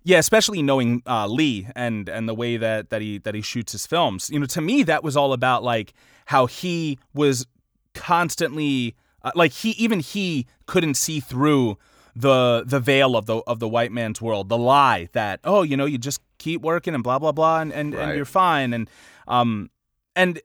Yeah, 0.07 0.19
especially 0.19 0.61
knowing 0.61 1.01
uh, 1.07 1.25
Lee 1.25 1.67
and 1.75 2.07
and 2.07 2.29
the 2.29 2.35
way 2.35 2.57
that 2.57 2.91
that 2.91 3.01
he 3.01 3.17
that 3.17 3.33
he 3.33 3.41
shoots 3.41 3.71
his 3.71 3.87
films. 3.87 4.29
You 4.29 4.39
know, 4.39 4.45
to 4.45 4.61
me 4.61 4.83
that 4.83 5.03
was 5.03 5.17
all 5.17 5.33
about 5.33 5.63
like 5.63 5.93
how 6.27 6.45
he 6.45 6.99
was 7.15 7.47
constantly 7.95 8.95
uh, 9.23 9.31
like 9.33 9.51
he 9.51 9.71
even 9.71 9.99
he 9.99 10.45
couldn't 10.67 10.93
see 10.93 11.19
through 11.19 11.79
the 12.15 12.63
the 12.65 12.79
veil 12.79 13.15
of 13.17 13.25
the 13.25 13.37
of 13.47 13.59
the 13.59 13.67
white 13.67 13.91
man's 13.91 14.21
world, 14.21 14.47
the 14.47 14.59
lie 14.59 15.09
that 15.13 15.39
oh 15.43 15.63
you 15.63 15.75
know 15.75 15.85
you 15.85 15.97
just 15.97 16.21
keep 16.37 16.61
working 16.61 16.93
and 16.93 17.03
blah 17.03 17.17
blah 17.17 17.31
blah 17.31 17.61
and 17.61 17.73
and, 17.73 17.95
right. 17.95 18.03
and 18.03 18.15
you're 18.15 18.25
fine 18.25 18.73
and 18.73 18.87
um 19.27 19.71
and 20.15 20.39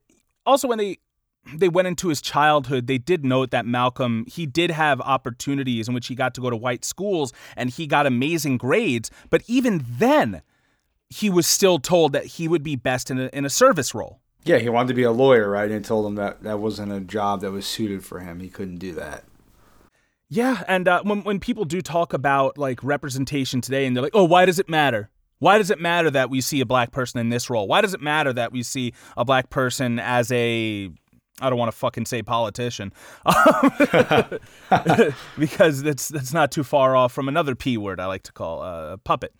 also 0.46 0.66
when 0.68 0.78
they 0.78 0.96
they 1.54 1.68
went 1.68 1.88
into 1.88 2.08
his 2.08 2.20
childhood, 2.20 2.86
they 2.86 2.98
did 2.98 3.24
note 3.24 3.50
that 3.50 3.66
Malcolm, 3.66 4.24
he 4.28 4.46
did 4.46 4.70
have 4.70 5.00
opportunities 5.00 5.88
in 5.88 5.94
which 5.94 6.06
he 6.06 6.14
got 6.14 6.34
to 6.34 6.40
go 6.40 6.50
to 6.50 6.56
white 6.56 6.84
schools 6.84 7.32
and 7.56 7.70
he 7.70 7.86
got 7.86 8.06
amazing 8.06 8.56
grades. 8.56 9.10
But 9.30 9.42
even 9.46 9.84
then, 9.88 10.42
he 11.08 11.28
was 11.28 11.46
still 11.46 11.78
told 11.78 12.12
that 12.12 12.24
he 12.24 12.46
would 12.46 12.62
be 12.62 12.76
best 12.76 13.10
in 13.10 13.18
a, 13.18 13.30
in 13.32 13.44
a 13.44 13.50
service 13.50 13.94
role. 13.94 14.20
Yeah, 14.44 14.58
he 14.58 14.68
wanted 14.68 14.88
to 14.88 14.94
be 14.94 15.02
a 15.02 15.10
lawyer, 15.10 15.50
right? 15.50 15.70
And 15.70 15.84
told 15.84 16.06
him 16.06 16.14
that 16.14 16.42
that 16.42 16.60
wasn't 16.60 16.92
a 16.92 17.00
job 17.00 17.40
that 17.42 17.50
was 17.50 17.66
suited 17.66 18.04
for 18.04 18.20
him. 18.20 18.40
He 18.40 18.48
couldn't 18.48 18.78
do 18.78 18.92
that. 18.94 19.24
Yeah, 20.28 20.62
and 20.68 20.86
uh, 20.86 21.02
when 21.02 21.24
when 21.24 21.40
people 21.40 21.64
do 21.64 21.82
talk 21.82 22.12
about 22.12 22.56
like 22.56 22.82
representation 22.84 23.60
today, 23.60 23.84
and 23.84 23.96
they're 23.96 24.02
like, 24.02 24.14
"Oh, 24.14 24.24
why 24.24 24.46
does 24.46 24.60
it 24.60 24.68
matter? 24.68 25.10
Why 25.40 25.58
does 25.58 25.70
it 25.70 25.80
matter 25.80 26.10
that 26.10 26.30
we 26.30 26.40
see 26.40 26.60
a 26.60 26.66
black 26.66 26.92
person 26.92 27.18
in 27.18 27.30
this 27.30 27.50
role? 27.50 27.66
Why 27.66 27.80
does 27.80 27.94
it 27.94 28.00
matter 28.00 28.32
that 28.34 28.52
we 28.52 28.62
see 28.62 28.94
a 29.16 29.24
black 29.24 29.50
person 29.50 29.98
as 29.98 30.30
a 30.30 30.90
I 31.40 31.50
don't 31.50 31.58
want 31.58 31.70
to 31.70 31.76
fucking 31.76 32.06
say 32.06 32.22
politician, 32.22 32.92
because 35.38 35.82
that's 35.82 36.08
that's 36.08 36.32
not 36.32 36.52
too 36.52 36.64
far 36.64 36.96
off 36.96 37.12
from 37.12 37.28
another 37.28 37.54
p 37.54 37.76
word 37.76 38.00
I 38.00 38.06
like 38.06 38.22
to 38.24 38.32
call 38.32 38.62
uh, 38.62 38.96
puppet. 38.98 39.34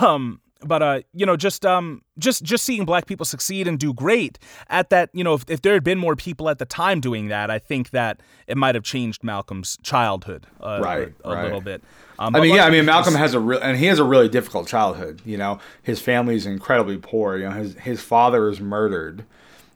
Um, 0.00 0.40
but 0.62 0.82
uh, 0.82 1.00
you 1.12 1.26
know, 1.26 1.36
just 1.36 1.66
um, 1.66 2.02
just 2.18 2.42
just 2.42 2.64
seeing 2.64 2.84
black 2.84 3.06
people 3.06 3.26
succeed 3.26 3.68
and 3.68 3.78
do 3.78 3.92
great 3.92 4.38
at 4.68 4.90
that. 4.90 5.10
You 5.12 5.24
know, 5.24 5.34
if, 5.34 5.44
if 5.48 5.62
there 5.62 5.74
had 5.74 5.84
been 5.84 5.98
more 5.98 6.16
people 6.16 6.48
at 6.48 6.58
the 6.58 6.64
time 6.64 7.00
doing 7.00 7.28
that, 7.28 7.50
I 7.50 7.58
think 7.58 7.90
that 7.90 8.20
it 8.46 8.56
might 8.56 8.74
have 8.74 8.84
changed 8.84 9.22
Malcolm's 9.22 9.76
childhood 9.82 10.46
uh, 10.60 10.80
right, 10.82 11.12
a, 11.24 11.28
a 11.28 11.34
right. 11.34 11.44
little 11.44 11.60
bit. 11.60 11.82
Um, 12.18 12.34
I 12.34 12.40
mean, 12.40 12.54
yeah, 12.54 12.64
I 12.64 12.70
mean, 12.70 12.86
Malcolm 12.86 13.14
has 13.14 13.34
a 13.34 13.40
real, 13.40 13.60
and 13.60 13.76
he 13.76 13.86
has 13.86 13.98
a 13.98 14.04
really 14.04 14.28
difficult 14.28 14.66
childhood. 14.66 15.20
You 15.24 15.36
know, 15.36 15.58
his 15.82 16.00
family 16.00 16.36
is 16.36 16.46
incredibly 16.46 16.96
poor. 16.96 17.36
You 17.36 17.44
know, 17.44 17.50
his 17.50 17.74
his 17.74 18.02
father 18.02 18.48
is 18.48 18.60
murdered. 18.60 19.24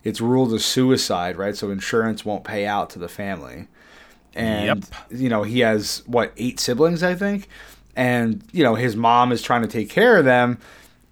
It's 0.02 0.20
ruled 0.20 0.52
as 0.54 0.64
suicide, 0.64 1.36
right? 1.36 1.56
So 1.56 1.70
insurance 1.70 2.24
won't 2.24 2.44
pay 2.44 2.66
out 2.66 2.90
to 2.90 2.98
the 2.98 3.08
family. 3.08 3.68
And 4.34 4.66
yep. 4.66 4.78
you 5.10 5.28
know, 5.28 5.42
he 5.42 5.60
has 5.60 6.02
what 6.06 6.32
eight 6.36 6.60
siblings, 6.60 7.02
I 7.02 7.14
think 7.14 7.48
and 7.96 8.42
you 8.52 8.62
know 8.62 8.74
his 8.74 8.96
mom 8.96 9.32
is 9.32 9.42
trying 9.42 9.62
to 9.62 9.68
take 9.68 9.90
care 9.90 10.16
of 10.16 10.24
them 10.24 10.58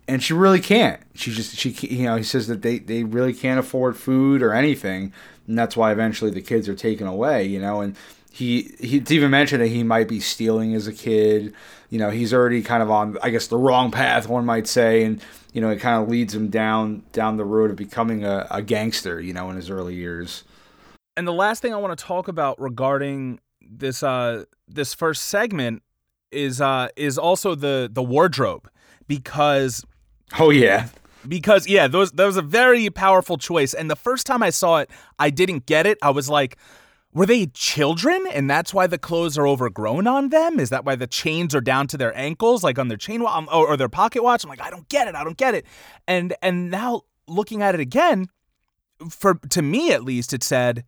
and 0.07 0.23
she 0.23 0.33
really 0.33 0.61
can't 0.61 1.01
she 1.15 1.33
just 1.33 1.57
she 1.57 1.71
you 1.87 2.05
know 2.05 2.17
he 2.17 2.23
says 2.23 2.47
that 2.47 2.63
they 2.63 2.79
they 2.79 3.05
really 3.05 3.35
can't 3.35 3.59
afford 3.59 3.97
food 3.97 4.43
or 4.43 4.53
anything 4.53 5.13
and 5.47 5.59
that's 5.59 5.77
why 5.77 5.93
eventually 5.93 6.31
the 6.31 6.41
kids 6.41 6.69
are 6.69 6.75
taken 6.75 7.07
away 7.07 7.45
you 7.45 7.61
know 7.61 7.81
and 7.81 7.97
he 8.31 8.75
he 8.81 9.03
even 9.09 9.31
mentioned 9.31 9.61
that 9.61 9.69
he 9.69 9.83
might 9.83 10.09
be 10.09 10.21
stealing 10.21 10.75
as 10.75 10.87
a 10.87 10.93
kid 10.93 11.53
you 11.91 11.99
know 11.99 12.11
he's 12.11 12.33
already 12.33 12.63
kind 12.63 12.83
of 12.83 12.91
on 12.91 13.19
i 13.23 13.31
guess 13.31 13.49
the 13.49 13.59
wrong 13.59 13.91
path 13.91 14.29
one 14.29 14.45
might 14.45 14.67
say 14.67 15.03
and 15.03 15.21
you 15.59 15.63
know 15.63 15.71
it 15.71 15.81
kind 15.81 16.01
of 16.01 16.09
leads 16.09 16.33
him 16.33 16.51
down 16.51 17.03
down 17.11 17.37
the 17.37 17.45
road 17.45 17.69
of 17.69 17.77
becoming 17.77 18.25
a, 18.25 18.47
a 18.49 18.63
gangster 18.63 19.21
you 19.21 19.33
know 19.33 19.51
in 19.51 19.57
his 19.57 19.71
early 19.71 19.97
years. 19.97 20.45
And 21.17 21.27
the 21.27 21.33
last 21.33 21.61
thing 21.61 21.75
i 21.75 21.77
want 21.77 21.99
to 21.99 22.05
talk 22.05 22.29
about 22.29 22.61
regarding 22.61 23.41
this 23.61 24.05
uh 24.05 24.45
this 24.69 24.95
first 24.95 25.25
segment 25.25 25.83
is 26.31 26.61
uh 26.61 26.91
is 26.95 27.19
also 27.19 27.57
the 27.57 27.91
the 27.93 28.05
wardrobe 28.05 28.71
because 29.09 29.85
oh 30.39 30.51
yeah. 30.51 30.91
because 31.27 31.67
yeah 31.67 31.89
those 31.89 32.13
that 32.13 32.25
was 32.25 32.37
a 32.37 32.43
very 32.43 32.89
powerful 32.89 33.37
choice. 33.37 33.75
And 33.75 33.91
the 33.91 33.97
first 33.97 34.29
time 34.29 34.45
I 34.45 34.51
saw 34.51 34.79
it 34.79 34.91
I 35.19 35.31
didn't 35.31 35.67
get 35.67 35.87
it. 35.87 35.99
I 36.03 36.11
was 36.11 36.31
like 36.31 36.57
were 37.19 37.27
they 37.27 37.47
children 37.47 38.25
and 38.33 38.49
that's 38.49 38.73
why 38.73 38.87
the 38.87 38.97
clothes 38.97 39.37
are 39.37 39.47
overgrown 39.47 40.07
on 40.07 40.29
them 40.29 40.61
is 40.61 40.71
that 40.71 40.85
why 40.85 40.95
the 40.95 41.07
chains 41.07 41.53
are 41.53 41.61
down 41.61 41.89
to 41.89 41.97
their 41.97 42.17
ankles 42.17 42.63
like 42.63 42.79
on 42.79 42.87
their 42.87 42.97
chain 42.97 43.25
um, 43.27 43.49
or, 43.53 43.67
or 43.67 43.77
their 43.77 43.89
pocket 43.89 44.23
watch 44.23 44.45
I'm 44.45 44.51
like 44.51 44.61
I 44.61 44.71
don't 44.71 44.89
get 44.89 45.09
it 45.09 45.17
I 45.17 45.25
don't 45.25 45.37
get 45.37 45.55
it 45.55 45.67
and 46.07 46.35
and 46.43 46.71
now 46.71 47.03
looking 47.27 47.61
at 47.61 47.75
it 47.75 47.81
again 47.81 48.29
for 49.11 49.35
to 49.51 49.63
me 49.63 49.91
at 49.91 50.05
least 50.05 50.33
it 50.33 50.45
said 50.45 50.85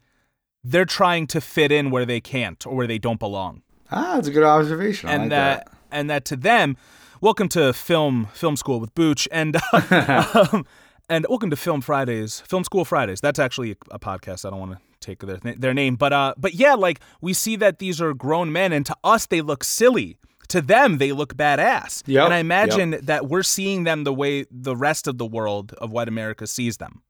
they're 0.62 0.84
trying 0.84 1.26
to 1.28 1.40
fit 1.40 1.72
in 1.72 1.90
where 1.90 2.06
they 2.06 2.20
can't 2.20 2.64
or 2.64 2.76
where 2.76 2.86
they 2.86 2.98
don't 2.98 3.18
belong 3.18 3.62
Ah, 3.92 4.14
that's 4.14 4.28
a 4.28 4.30
good 4.30 4.44
observation. 4.44 5.08
I 5.08 5.14
and 5.14 5.22
like 5.22 5.30
that, 5.30 5.66
that, 5.66 5.76
and 5.90 6.10
that 6.10 6.24
to 6.26 6.36
them, 6.36 6.76
welcome 7.20 7.48
to 7.48 7.72
film 7.72 8.28
film 8.32 8.54
school 8.54 8.78
with 8.78 8.94
Booch, 8.94 9.26
and 9.32 9.56
uh, 9.72 10.46
um, 10.52 10.64
and 11.08 11.26
welcome 11.28 11.50
to 11.50 11.56
Film 11.56 11.80
Fridays, 11.80 12.38
Film 12.42 12.62
School 12.62 12.84
Fridays. 12.84 13.20
That's 13.20 13.40
actually 13.40 13.72
a, 13.90 13.98
podcast. 13.98 14.46
I 14.46 14.50
don't 14.50 14.60
want 14.60 14.72
to 14.72 14.78
take 15.00 15.20
their 15.20 15.38
their 15.38 15.74
name, 15.74 15.96
but 15.96 16.12
uh, 16.12 16.34
but 16.36 16.54
yeah, 16.54 16.74
like 16.74 17.00
we 17.20 17.32
see 17.32 17.56
that 17.56 17.78
these 17.78 18.00
are 18.00 18.14
grown 18.14 18.52
men, 18.52 18.72
and 18.72 18.84
to 18.86 18.96
us 19.02 19.26
they 19.26 19.40
look 19.40 19.64
silly. 19.64 20.16
To 20.48 20.60
them, 20.60 20.98
they 20.98 21.12
look 21.12 21.36
badass. 21.36 22.02
Yep, 22.06 22.24
and 22.24 22.34
I 22.34 22.38
imagine 22.38 22.92
yep. 22.92 23.02
that 23.02 23.28
we're 23.28 23.44
seeing 23.44 23.84
them 23.84 24.02
the 24.02 24.12
way 24.12 24.46
the 24.50 24.74
rest 24.74 25.06
of 25.06 25.16
the 25.16 25.26
world 25.26 25.72
of 25.74 25.92
white 25.92 26.08
America 26.08 26.46
sees 26.46 26.78
them. 26.78 27.02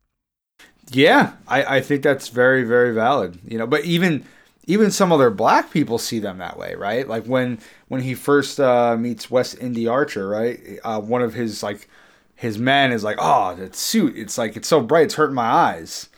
Yeah, 0.90 1.34
I, 1.48 1.76
I 1.76 1.80
think 1.80 2.02
that's 2.02 2.28
very, 2.28 2.64
very 2.64 2.92
valid. 2.92 3.38
You 3.46 3.56
know, 3.56 3.66
but 3.66 3.84
even 3.84 4.26
even 4.66 4.90
some 4.90 5.10
other 5.10 5.30
black 5.30 5.70
people 5.70 5.98
see 5.98 6.18
them 6.18 6.38
that 6.38 6.58
way, 6.58 6.74
right? 6.74 7.08
Like 7.08 7.24
when 7.24 7.58
when 7.88 8.02
he 8.02 8.14
first 8.14 8.60
uh, 8.60 8.96
meets 8.96 9.30
West 9.30 9.56
Indian 9.60 9.90
Archie, 9.90 10.20
right? 10.20 10.60
Uh, 10.84 11.00
one 11.00 11.22
of 11.22 11.32
his 11.32 11.62
like 11.62 11.88
his 12.36 12.58
men 12.58 12.92
is 12.92 13.02
like, 13.02 13.16
"Oh, 13.18 13.54
that 13.54 13.74
suit! 13.74 14.16
It's 14.16 14.36
like 14.36 14.56
it's 14.56 14.68
so 14.68 14.80
bright, 14.80 15.06
it's 15.06 15.14
hurting 15.14 15.34
my 15.34 15.48
eyes." 15.48 16.09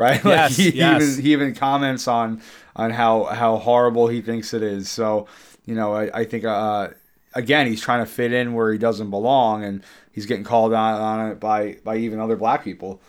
Right? 0.00 0.24
Yes, 0.24 0.58
like 0.58 0.72
he, 0.72 0.78
yes. 0.78 1.00
he 1.00 1.04
even 1.04 1.24
he 1.24 1.32
even 1.32 1.54
comments 1.54 2.08
on 2.08 2.40
on 2.74 2.90
how 2.90 3.24
how 3.24 3.58
horrible 3.58 4.08
he 4.08 4.22
thinks 4.22 4.54
it 4.54 4.62
is. 4.62 4.90
So 4.90 5.26
you 5.66 5.74
know, 5.74 5.92
I, 5.94 6.20
I 6.20 6.24
think 6.24 6.44
uh, 6.44 6.88
again 7.34 7.66
he's 7.66 7.80
trying 7.80 8.04
to 8.04 8.10
fit 8.10 8.32
in 8.32 8.54
where 8.54 8.72
he 8.72 8.78
doesn't 8.78 9.10
belong, 9.10 9.62
and 9.62 9.84
he's 10.10 10.26
getting 10.26 10.44
called 10.44 10.72
on 10.72 10.94
on 11.00 11.30
it 11.30 11.40
by 11.40 11.76
by 11.84 11.96
even 11.96 12.18
other 12.18 12.36
black 12.36 12.64
people. 12.64 13.00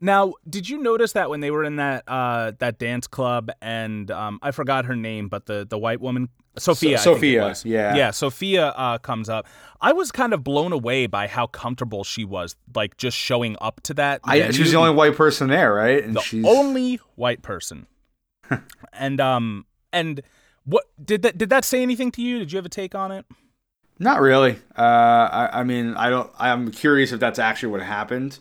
Now, 0.00 0.34
did 0.48 0.68
you 0.68 0.76
notice 0.78 1.12
that 1.12 1.30
when 1.30 1.40
they 1.40 1.50
were 1.50 1.64
in 1.64 1.76
that 1.76 2.04
uh, 2.06 2.52
that 2.58 2.78
dance 2.78 3.06
club 3.06 3.50
and 3.62 4.10
um, 4.10 4.38
I 4.42 4.50
forgot 4.50 4.84
her 4.84 4.96
name, 4.96 5.28
but 5.28 5.46
the 5.46 5.66
the 5.68 5.78
white 5.78 6.00
woman 6.00 6.28
Sophia. 6.58 6.98
So, 6.98 7.14
Sophia, 7.14 7.54
yeah, 7.64 7.94
yeah. 7.94 8.10
Sophia 8.10 8.68
uh, 8.68 8.98
comes 8.98 9.28
up. 9.28 9.46
I 9.80 9.92
was 9.92 10.12
kind 10.12 10.32
of 10.32 10.44
blown 10.44 10.72
away 10.72 11.06
by 11.06 11.26
how 11.26 11.46
comfortable 11.46 12.04
she 12.04 12.24
was, 12.24 12.56
like 12.74 12.96
just 12.96 13.16
showing 13.16 13.56
up 13.60 13.80
to 13.82 13.94
that. 13.94 14.20
I, 14.24 14.50
she's 14.50 14.70
the 14.70 14.78
only 14.78 14.94
white 14.94 15.16
person 15.16 15.48
there, 15.48 15.74
right? 15.74 16.02
And 16.02 16.16
the 16.16 16.20
she's 16.20 16.44
only 16.44 16.96
white 17.16 17.42
person. 17.42 17.86
and 18.92 19.20
um 19.20 19.66
and 19.92 20.22
what 20.64 20.84
did 21.02 21.22
that 21.22 21.38
did 21.38 21.50
that 21.50 21.64
say 21.64 21.82
anything 21.82 22.10
to 22.12 22.22
you? 22.22 22.38
Did 22.38 22.52
you 22.52 22.56
have 22.56 22.66
a 22.66 22.70
take 22.70 22.94
on 22.94 23.10
it? 23.12 23.26
Not 23.98 24.20
really. 24.20 24.56
Uh, 24.76 24.80
I, 24.82 25.60
I 25.60 25.64
mean, 25.64 25.94
I 25.94 26.10
don't. 26.10 26.30
I'm 26.38 26.70
curious 26.70 27.12
if 27.12 27.20
that's 27.20 27.38
actually 27.38 27.70
what 27.70 27.82
happened, 27.82 28.38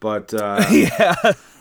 but 0.00 0.32
uh, 0.32 0.64
yeah, 0.70 1.14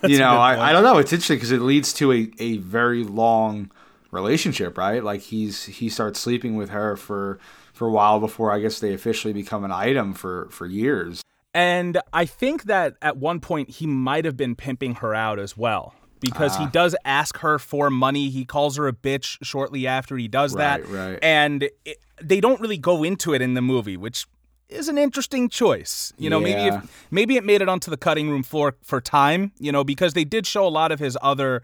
you 0.03 0.17
know, 0.17 0.37
I, 0.37 0.69
I 0.69 0.71
don't 0.71 0.83
know. 0.83 0.97
It's 0.97 1.11
interesting 1.11 1.37
because 1.37 1.51
it 1.51 1.61
leads 1.61 1.91
to 1.93 2.13
a, 2.13 2.31
a 2.39 2.57
very 2.57 3.03
long 3.03 3.69
relationship, 4.13 4.77
right? 4.77 5.03
Like 5.03 5.21
he's 5.21 5.65
he 5.65 5.89
starts 5.89 6.19
sleeping 6.19 6.55
with 6.55 6.69
her 6.69 6.95
for 6.95 7.39
for 7.73 7.87
a 7.87 7.91
while 7.91 8.19
before 8.19 8.51
I 8.51 8.59
guess 8.59 8.79
they 8.79 8.93
officially 8.93 9.33
become 9.33 9.63
an 9.63 9.71
item 9.71 10.13
for 10.13 10.47
for 10.51 10.65
years. 10.65 11.21
And 11.53 11.99
I 12.11 12.25
think 12.25 12.63
that 12.63 12.95
at 13.01 13.17
one 13.17 13.39
point 13.39 13.69
he 13.69 13.85
might 13.85 14.25
have 14.25 14.35
been 14.35 14.55
pimping 14.55 14.95
her 14.95 15.13
out 15.13 15.37
as 15.39 15.55
well 15.55 15.93
because 16.19 16.55
uh, 16.55 16.59
he 16.59 16.65
ah. 16.65 16.69
does 16.69 16.95
ask 17.05 17.37
her 17.39 17.59
for 17.59 17.89
money. 17.89 18.29
He 18.29 18.45
calls 18.45 18.77
her 18.77 18.87
a 18.87 18.93
bitch 18.93 19.37
shortly 19.43 19.85
after 19.85 20.17
he 20.17 20.27
does 20.27 20.55
right, 20.55 20.83
that. 20.83 20.89
Right. 20.89 21.19
And 21.21 21.69
it, 21.85 21.97
they 22.21 22.39
don't 22.39 22.59
really 22.59 22.77
go 22.77 23.03
into 23.03 23.33
it 23.33 23.41
in 23.41 23.53
the 23.53 23.61
movie, 23.61 23.97
which 23.97 24.25
is 24.69 24.87
an 24.87 24.97
interesting 24.97 25.49
choice. 25.49 26.13
You 26.17 26.29
know, 26.29 26.39
yeah. 26.39 26.55
maybe 26.55 26.75
if, 26.75 27.07
maybe 27.11 27.37
it 27.37 27.43
made 27.43 27.61
it 27.61 27.69
onto 27.69 27.91
the 27.91 27.97
cutting 27.97 28.29
room 28.29 28.41
floor 28.41 28.75
for 28.81 29.01
time, 29.01 29.51
you 29.59 29.71
know, 29.71 29.83
because 29.83 30.13
they 30.13 30.23
did 30.23 30.47
show 30.47 30.65
a 30.65 30.69
lot 30.69 30.91
of 30.91 30.99
his 30.99 31.17
other 31.21 31.61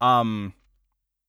um 0.00 0.54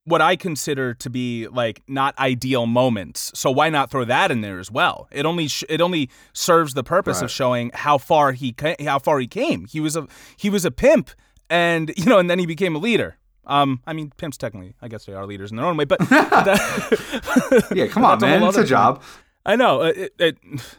what 0.05 0.21
I 0.21 0.35
consider 0.35 0.93
to 0.95 1.09
be 1.09 1.47
like 1.47 1.81
not 1.87 2.17
ideal 2.19 2.65
moments. 2.65 3.31
So 3.35 3.51
why 3.51 3.69
not 3.69 3.89
throw 3.89 4.05
that 4.05 4.31
in 4.31 4.41
there 4.41 4.59
as 4.59 4.69
well? 4.69 5.07
It 5.11 5.25
only 5.25 5.47
sh- 5.47 5.63
it 5.69 5.81
only 5.81 6.09
serves 6.33 6.73
the 6.73 6.83
purpose 6.83 7.17
right. 7.17 7.25
of 7.25 7.31
showing 7.31 7.71
how 7.73 7.97
far 7.97 8.33
he 8.33 8.51
ca- 8.51 8.75
how 8.83 8.99
far 8.99 9.19
he 9.19 9.27
came. 9.27 9.65
He 9.65 9.79
was 9.79 9.95
a 9.95 10.07
he 10.37 10.49
was 10.49 10.65
a 10.65 10.71
pimp 10.71 11.11
and 11.49 11.93
you 11.97 12.05
know 12.05 12.19
and 12.19 12.29
then 12.29 12.39
he 12.39 12.45
became 12.45 12.75
a 12.75 12.79
leader. 12.79 13.17
Um, 13.45 13.81
I 13.85 13.91
mean, 13.91 14.11
pimps 14.15 14.37
technically, 14.37 14.73
I 14.81 14.87
guess 14.87 15.05
they 15.05 15.13
are 15.13 15.25
leaders 15.25 15.51
in 15.51 15.57
their 15.57 15.65
own 15.65 15.75
way, 15.75 15.83
but 15.83 15.99
that, 16.09 17.71
yeah, 17.75 17.87
come 17.87 18.05
on, 18.05 18.21
man, 18.21 18.41
it's 18.43 18.57
a 18.57 18.63
job. 18.63 19.01
Thing. 19.01 19.09
I 19.45 19.55
know 19.57 19.81
it, 19.81 20.13
it, 20.17 20.37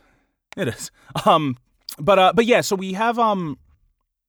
it 0.56 0.68
is. 0.68 0.90
Um, 1.26 1.58
but 1.98 2.18
uh, 2.18 2.32
but 2.34 2.46
yeah, 2.46 2.60
so 2.60 2.76
we 2.76 2.94
have 2.94 3.18
um 3.18 3.58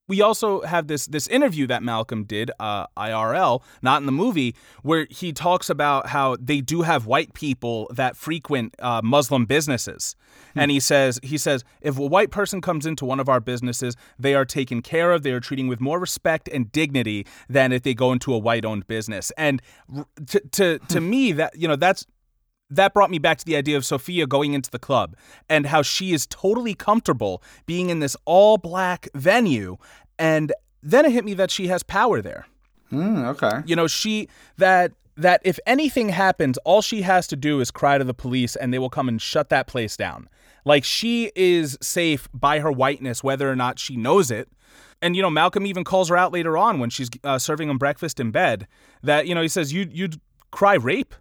we 0.08 0.22
also 0.22 0.62
have 0.62 0.88
this 0.88 1.08
this 1.08 1.28
interview 1.28 1.68
that 1.68 1.84
Malcolm 1.84 2.24
did, 2.24 2.52
uh, 2.60 2.88
IRL, 2.98 3.62
not 3.82 4.02
in 4.02 4.06
the 4.06 4.12
movie, 4.12 4.56
where 4.84 5.08
he 5.10 5.34
talks 5.34 5.70
about 5.70 6.08
how 6.08 6.36
they 6.40 6.62
do 6.62 6.84
have 6.84 7.06
white 7.06 7.34
people 7.34 7.90
that 7.94 8.16
frequent 8.16 8.76
uh, 8.80 9.02
Muslim 9.04 9.46
businesses, 9.46 10.16
hmm. 10.54 10.60
and 10.60 10.72
he 10.72 10.80
says 10.80 11.20
he 11.24 11.38
says 11.38 11.64
if 11.82 11.98
a 11.98 12.06
white 12.06 12.32
person 12.32 12.62
comes 12.62 12.86
into 12.86 13.06
one 13.06 13.20
of 13.20 13.30
our 13.30 13.40
businesses, 13.40 13.96
they 14.20 14.36
are 14.36 14.46
taken 14.46 14.82
care 14.82 15.12
of, 15.12 15.24
they 15.24 15.32
are 15.32 15.40
treated 15.40 15.68
with 15.68 15.82
more 15.82 16.00
respect 16.00 16.48
and 16.50 16.72
dignity 16.72 17.26
than 17.50 17.72
if 17.72 17.84
they 17.84 17.94
go 17.94 18.12
into 18.12 18.34
a 18.34 18.38
white-owned 18.38 18.88
business, 18.88 19.32
and 19.38 19.62
to 20.28 20.40
to 20.52 20.80
to 20.80 21.00
hmm. 21.00 21.10
me 21.10 21.32
that 21.32 21.58
you 21.58 21.68
know 21.68 21.76
that's 21.76 22.06
that 22.70 22.94
brought 22.94 23.12
me 23.12 23.20
back 23.20 23.38
to 23.38 23.46
the 23.46 23.56
idea 23.56 23.78
of 23.78 23.86
Sophia 23.86 24.26
going 24.26 24.54
into 24.54 24.72
the 24.72 24.80
club 24.80 25.16
and 25.50 25.68
how 25.68 25.82
she 25.82 26.14
is 26.14 26.26
totally 26.28 26.74
comfortable 26.74 27.44
being 27.66 27.90
in 27.90 28.00
this 28.00 28.18
all 28.26 28.58
black 28.58 29.08
venue. 29.14 29.78
And 30.18 30.54
then 30.82 31.06
it 31.06 31.12
hit 31.12 31.26
me 31.26 31.34
that 31.36 31.52
she 31.52 31.68
has 31.68 31.84
power 31.84 32.22
there. 32.22 32.48
Mm, 32.92 33.26
okay. 33.28 33.62
You 33.66 33.76
know, 33.76 33.88
she, 33.88 34.30
that, 34.58 34.94
that 35.16 35.42
if 35.44 35.60
anything 35.66 36.10
happens, 36.10 36.58
all 36.60 36.82
she 36.82 37.04
has 37.04 37.28
to 37.28 37.36
do 37.36 37.60
is 37.60 37.72
cry 37.72 37.98
to 37.98 38.04
the 38.04 38.14
police 38.14 38.56
and 38.56 38.74
they 38.74 38.80
will 38.80 38.90
come 38.90 39.08
and 39.08 39.22
shut 39.22 39.50
that 39.50 39.68
place 39.68 39.96
down. 39.96 40.28
Like 40.66 40.84
she 40.84 41.32
is 41.36 41.78
safe 41.82 42.28
by 42.34 42.60
her 42.60 42.72
whiteness, 42.72 43.24
whether 43.24 43.50
or 43.50 43.56
not 43.56 43.78
she 43.78 43.96
knows 43.96 44.32
it. 44.32 44.50
And 45.02 45.16
you 45.16 45.22
know, 45.22 45.30
Malcolm 45.30 45.68
even 45.68 45.84
calls 45.84 46.10
her 46.10 46.18
out 46.18 46.32
later 46.32 46.58
on 46.58 46.80
when 46.80 46.90
she's 46.90 47.10
uh, 47.24 47.38
serving 47.38 47.70
him 47.70 47.78
breakfast 47.78 48.20
in 48.20 48.32
bed. 48.32 48.68
That 49.04 49.28
you 49.28 49.36
know, 49.36 49.42
he 49.42 49.48
says 49.48 49.72
you 49.72 49.88
you'd 49.92 50.20
cry 50.52 50.74
rape 50.76 51.14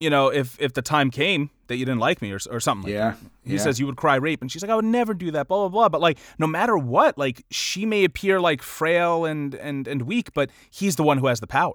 you 0.00 0.10
know, 0.10 0.28
if 0.28 0.60
if 0.60 0.74
the 0.74 0.82
time 0.82 1.10
came 1.10 1.50
that 1.68 1.76
you 1.76 1.84
didn't 1.84 2.00
like 2.00 2.22
me 2.22 2.32
or, 2.32 2.38
or 2.50 2.60
something. 2.60 2.92
Yeah. 2.92 3.06
Like 3.06 3.16
he 3.44 3.54
yeah. 3.54 3.58
says 3.58 3.80
you 3.80 3.86
would 3.86 3.96
cry 3.96 4.16
rape, 4.16 4.40
and 4.42 4.50
she's 4.50 4.62
like, 4.62 4.70
I 4.70 4.74
would 4.74 4.84
never 4.84 5.14
do 5.14 5.30
that. 5.32 5.48
Blah 5.48 5.68
blah 5.68 5.68
blah. 5.68 5.88
But 5.88 6.00
like, 6.00 6.18
no 6.38 6.46
matter 6.46 6.76
what, 6.76 7.16
like 7.16 7.44
she 7.50 7.86
may 7.86 8.04
appear 8.04 8.40
like 8.40 8.62
frail 8.62 9.24
and 9.24 9.54
and 9.54 9.88
and 9.88 10.02
weak, 10.02 10.32
but 10.34 10.50
he's 10.70 10.96
the 10.96 11.02
one 11.02 11.18
who 11.18 11.26
has 11.26 11.40
the 11.40 11.46
power. 11.46 11.74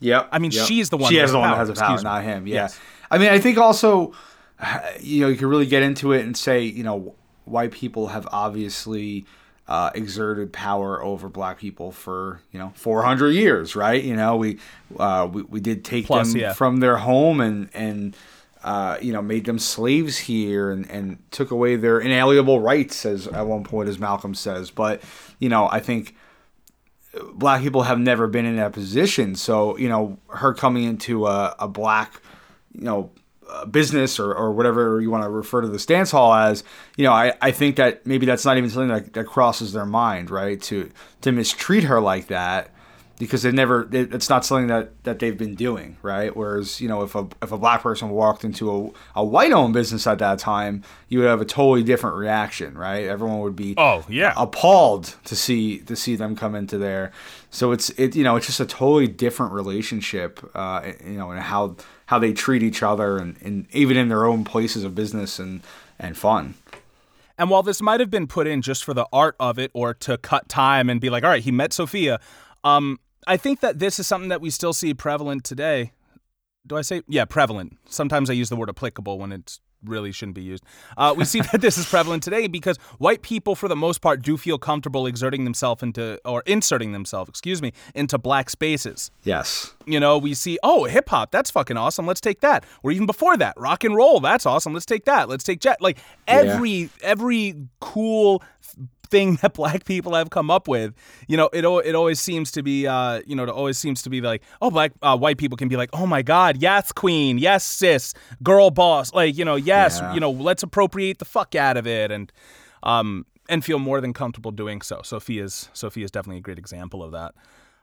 Yep. 0.00 0.28
I 0.30 0.38
mean, 0.38 0.52
yep. 0.52 0.66
she's 0.66 0.90
the 0.90 0.96
one. 0.96 1.10
She 1.10 1.16
has 1.16 1.32
the 1.32 1.38
one 1.38 1.48
power, 1.48 1.64
that 1.64 1.70
has 1.70 1.78
the 1.78 1.84
power, 1.84 2.00
not 2.02 2.22
him. 2.22 2.46
Yeah. 2.46 2.54
Yes. 2.54 2.78
I 3.10 3.18
mean, 3.18 3.28
I 3.28 3.38
think 3.38 3.58
also, 3.58 4.12
you 5.00 5.22
know, 5.22 5.28
you 5.28 5.36
can 5.36 5.48
really 5.48 5.66
get 5.66 5.82
into 5.82 6.12
it 6.12 6.24
and 6.24 6.36
say, 6.36 6.62
you 6.62 6.84
know, 6.84 7.14
white 7.44 7.72
people 7.72 8.08
have 8.08 8.28
obviously 8.30 9.26
uh, 9.68 9.90
exerted 9.94 10.52
power 10.52 11.02
over 11.02 11.28
black 11.28 11.58
people 11.58 11.92
for 11.92 12.40
you 12.52 12.58
know 12.58 12.72
400 12.74 13.30
years, 13.30 13.76
right? 13.76 14.02
You 14.02 14.16
know, 14.16 14.36
we 14.36 14.58
uh, 14.98 15.28
we, 15.30 15.42
we 15.42 15.60
did 15.60 15.84
take 15.84 16.06
Plus, 16.06 16.32
them 16.32 16.40
yeah. 16.40 16.52
from 16.54 16.78
their 16.78 16.96
home 16.96 17.40
and 17.40 17.68
and 17.74 18.16
uh, 18.64 18.96
you 19.02 19.12
know 19.12 19.20
made 19.20 19.44
them 19.44 19.58
slaves 19.58 20.16
here 20.16 20.70
and 20.70 20.90
and 20.90 21.18
took 21.30 21.50
away 21.50 21.76
their 21.76 22.00
inalienable 22.00 22.60
rights, 22.60 23.04
as 23.04 23.26
at 23.26 23.46
one 23.46 23.62
point, 23.62 23.88
as 23.88 23.98
Malcolm 23.98 24.34
says. 24.34 24.70
But 24.70 25.02
you 25.38 25.50
know, 25.50 25.68
I 25.70 25.80
think 25.80 26.16
black 27.34 27.62
people 27.62 27.82
have 27.82 27.98
never 27.98 28.26
been 28.26 28.46
in 28.46 28.56
that 28.56 28.72
position. 28.72 29.34
So 29.34 29.76
you 29.76 29.90
know, 29.90 30.18
her 30.28 30.54
coming 30.54 30.84
into 30.84 31.26
a, 31.26 31.54
a 31.58 31.68
black 31.68 32.22
you 32.72 32.84
know 32.84 33.10
Uh, 33.50 33.64
business 33.64 34.20
or, 34.20 34.34
or 34.34 34.52
whatever 34.52 35.00
you 35.00 35.10
want 35.10 35.24
to 35.24 35.30
refer 35.30 35.62
to 35.62 35.68
the 35.68 35.78
dance 35.78 36.10
hall 36.10 36.34
as, 36.34 36.62
you 36.98 37.04
know, 37.04 37.12
I, 37.12 37.32
I 37.40 37.50
think 37.50 37.76
that 37.76 38.06
maybe 38.06 38.26
that's 38.26 38.44
not 38.44 38.58
even 38.58 38.68
something 38.68 38.88
that, 38.88 39.14
that 39.14 39.24
crosses 39.24 39.72
their 39.72 39.86
mind, 39.86 40.30
right? 40.30 40.60
To 40.64 40.90
to 41.22 41.32
mistreat 41.32 41.84
her 41.84 41.98
like 41.98 42.26
that 42.26 42.70
because 43.18 43.42
they 43.42 43.50
never 43.50 43.88
it, 43.92 44.14
it's 44.14 44.28
not 44.28 44.44
something 44.44 44.68
that, 44.68 45.02
that 45.04 45.18
they've 45.18 45.36
been 45.36 45.54
doing, 45.54 45.96
right? 46.02 46.34
Whereas, 46.36 46.80
you 46.80 46.88
know, 46.88 47.02
if 47.02 47.14
a 47.14 47.26
if 47.42 47.52
a 47.52 47.58
black 47.58 47.82
person 47.82 48.10
walked 48.10 48.44
into 48.44 48.70
a, 49.16 49.20
a 49.20 49.24
white 49.24 49.52
owned 49.52 49.74
business 49.74 50.06
at 50.06 50.18
that 50.18 50.38
time, 50.38 50.84
you 51.08 51.18
would 51.20 51.28
have 51.28 51.40
a 51.40 51.44
totally 51.44 51.82
different 51.82 52.16
reaction, 52.16 52.76
right? 52.76 53.06
Everyone 53.06 53.40
would 53.40 53.56
be 53.56 53.74
oh 53.76 54.04
yeah 54.08 54.34
appalled 54.36 55.16
to 55.24 55.34
see 55.34 55.78
to 55.80 55.96
see 55.96 56.16
them 56.16 56.36
come 56.36 56.54
into 56.54 56.78
there. 56.78 57.12
So 57.50 57.72
it's 57.72 57.90
it 57.90 58.14
you 58.14 58.24
know 58.24 58.36
it's 58.36 58.46
just 58.46 58.60
a 58.60 58.66
totally 58.66 59.08
different 59.08 59.52
relationship, 59.52 60.38
uh, 60.54 60.92
you 61.04 61.16
know, 61.18 61.30
and 61.30 61.40
how 61.40 61.76
how 62.06 62.18
they 62.18 62.32
treat 62.32 62.62
each 62.62 62.82
other 62.82 63.18
and, 63.18 63.36
and 63.42 63.66
even 63.72 63.96
in 63.96 64.08
their 64.08 64.24
own 64.24 64.42
places 64.42 64.82
of 64.82 64.94
business 64.94 65.38
and, 65.38 65.60
and 65.98 66.16
fun. 66.16 66.54
And 67.36 67.50
while 67.50 67.62
this 67.62 67.82
might 67.82 68.00
have 68.00 68.10
been 68.10 68.26
put 68.26 68.46
in 68.46 68.62
just 68.62 68.82
for 68.82 68.94
the 68.94 69.06
art 69.12 69.36
of 69.38 69.58
it 69.58 69.70
or 69.74 69.92
to 69.92 70.16
cut 70.16 70.48
time 70.48 70.88
and 70.88 71.02
be 71.02 71.10
like, 71.10 71.22
all 71.22 71.28
right, 71.28 71.42
he 71.42 71.52
met 71.52 71.74
Sophia, 71.74 72.18
um, 72.64 72.98
I 73.26 73.36
think 73.36 73.60
that 73.60 73.78
this 73.78 73.98
is 73.98 74.06
something 74.06 74.30
that 74.30 74.40
we 74.40 74.48
still 74.48 74.72
see 74.72 74.94
prevalent 74.94 75.44
today. 75.44 75.92
Do 76.66 76.78
I 76.78 76.80
say, 76.80 77.02
yeah, 77.08 77.26
prevalent? 77.26 77.76
Sometimes 77.86 78.30
I 78.30 78.32
use 78.32 78.48
the 78.48 78.56
word 78.56 78.70
applicable 78.70 79.18
when 79.18 79.30
it's 79.30 79.60
really 79.84 80.12
shouldn't 80.12 80.34
be 80.34 80.42
used. 80.42 80.64
Uh, 80.96 81.14
we 81.16 81.24
see 81.24 81.40
that 81.52 81.60
this 81.60 81.78
is 81.78 81.86
prevalent 81.86 82.22
today 82.22 82.46
because 82.46 82.76
white 82.98 83.22
people, 83.22 83.54
for 83.54 83.68
the 83.68 83.76
most 83.76 84.00
part, 84.00 84.22
do 84.22 84.36
feel 84.36 84.58
comfortable 84.58 85.06
exerting 85.06 85.44
themselves 85.44 85.82
into 85.82 86.20
or 86.24 86.42
inserting 86.46 86.92
themselves, 86.92 87.28
excuse 87.28 87.62
me, 87.62 87.72
into 87.94 88.18
black 88.18 88.50
spaces. 88.50 89.10
Yes. 89.24 89.74
You 89.86 90.00
know, 90.00 90.18
we 90.18 90.34
see, 90.34 90.58
oh, 90.62 90.84
hip 90.84 91.08
hop, 91.08 91.30
that's 91.30 91.50
fucking 91.50 91.76
awesome. 91.76 92.06
Let's 92.06 92.20
take 92.20 92.40
that. 92.40 92.64
Or 92.82 92.90
even 92.90 93.06
before 93.06 93.36
that, 93.36 93.54
rock 93.56 93.84
and 93.84 93.94
roll, 93.94 94.20
that's 94.20 94.46
awesome. 94.46 94.74
Let's 94.74 94.86
take 94.86 95.04
that. 95.06 95.28
Let's 95.28 95.44
take 95.44 95.60
jet. 95.60 95.80
Like 95.80 95.98
every 96.26 96.70
yeah. 96.70 96.88
every 97.02 97.54
cool 97.80 98.42
thing 99.10 99.36
that 99.42 99.54
black 99.54 99.84
people 99.84 100.14
have 100.14 100.30
come 100.30 100.50
up 100.50 100.68
with. 100.68 100.94
You 101.26 101.36
know, 101.36 101.48
it 101.52 101.64
it 101.64 101.94
always 101.94 102.20
seems 102.20 102.50
to 102.52 102.62
be, 102.62 102.86
uh, 102.86 103.22
you 103.26 103.36
know, 103.36 103.42
it 103.42 103.48
always 103.48 103.78
seems 103.78 104.02
to 104.02 104.10
be 104.10 104.20
like, 104.20 104.42
oh, 104.62 104.70
black 104.70 104.92
uh, 105.02 105.16
white 105.16 105.38
people 105.38 105.56
can 105.56 105.68
be 105.68 105.76
like, 105.76 105.90
oh 105.92 106.06
my 106.06 106.22
god, 106.22 106.58
yes, 106.60 106.92
queen, 106.92 107.38
yes, 107.38 107.64
sis, 107.64 108.14
girl 108.42 108.70
boss, 108.70 109.12
like 109.12 109.36
you 109.36 109.44
know, 109.44 109.56
yes, 109.56 110.00
yeah. 110.00 110.14
you 110.14 110.20
know, 110.20 110.30
let's 110.30 110.62
appropriate 110.62 111.18
the 111.18 111.24
fuck 111.24 111.54
out 111.54 111.76
of 111.76 111.86
it 111.86 112.10
and 112.10 112.32
um 112.82 113.26
and 113.48 113.64
feel 113.64 113.78
more 113.78 114.00
than 114.00 114.12
comfortable 114.12 114.50
doing 114.50 114.82
so. 114.82 115.00
Sophia's 115.02 115.68
Sophia's 115.72 116.10
definitely 116.10 116.38
a 116.38 116.42
great 116.42 116.58
example 116.58 117.02
of 117.02 117.12
that. 117.12 117.34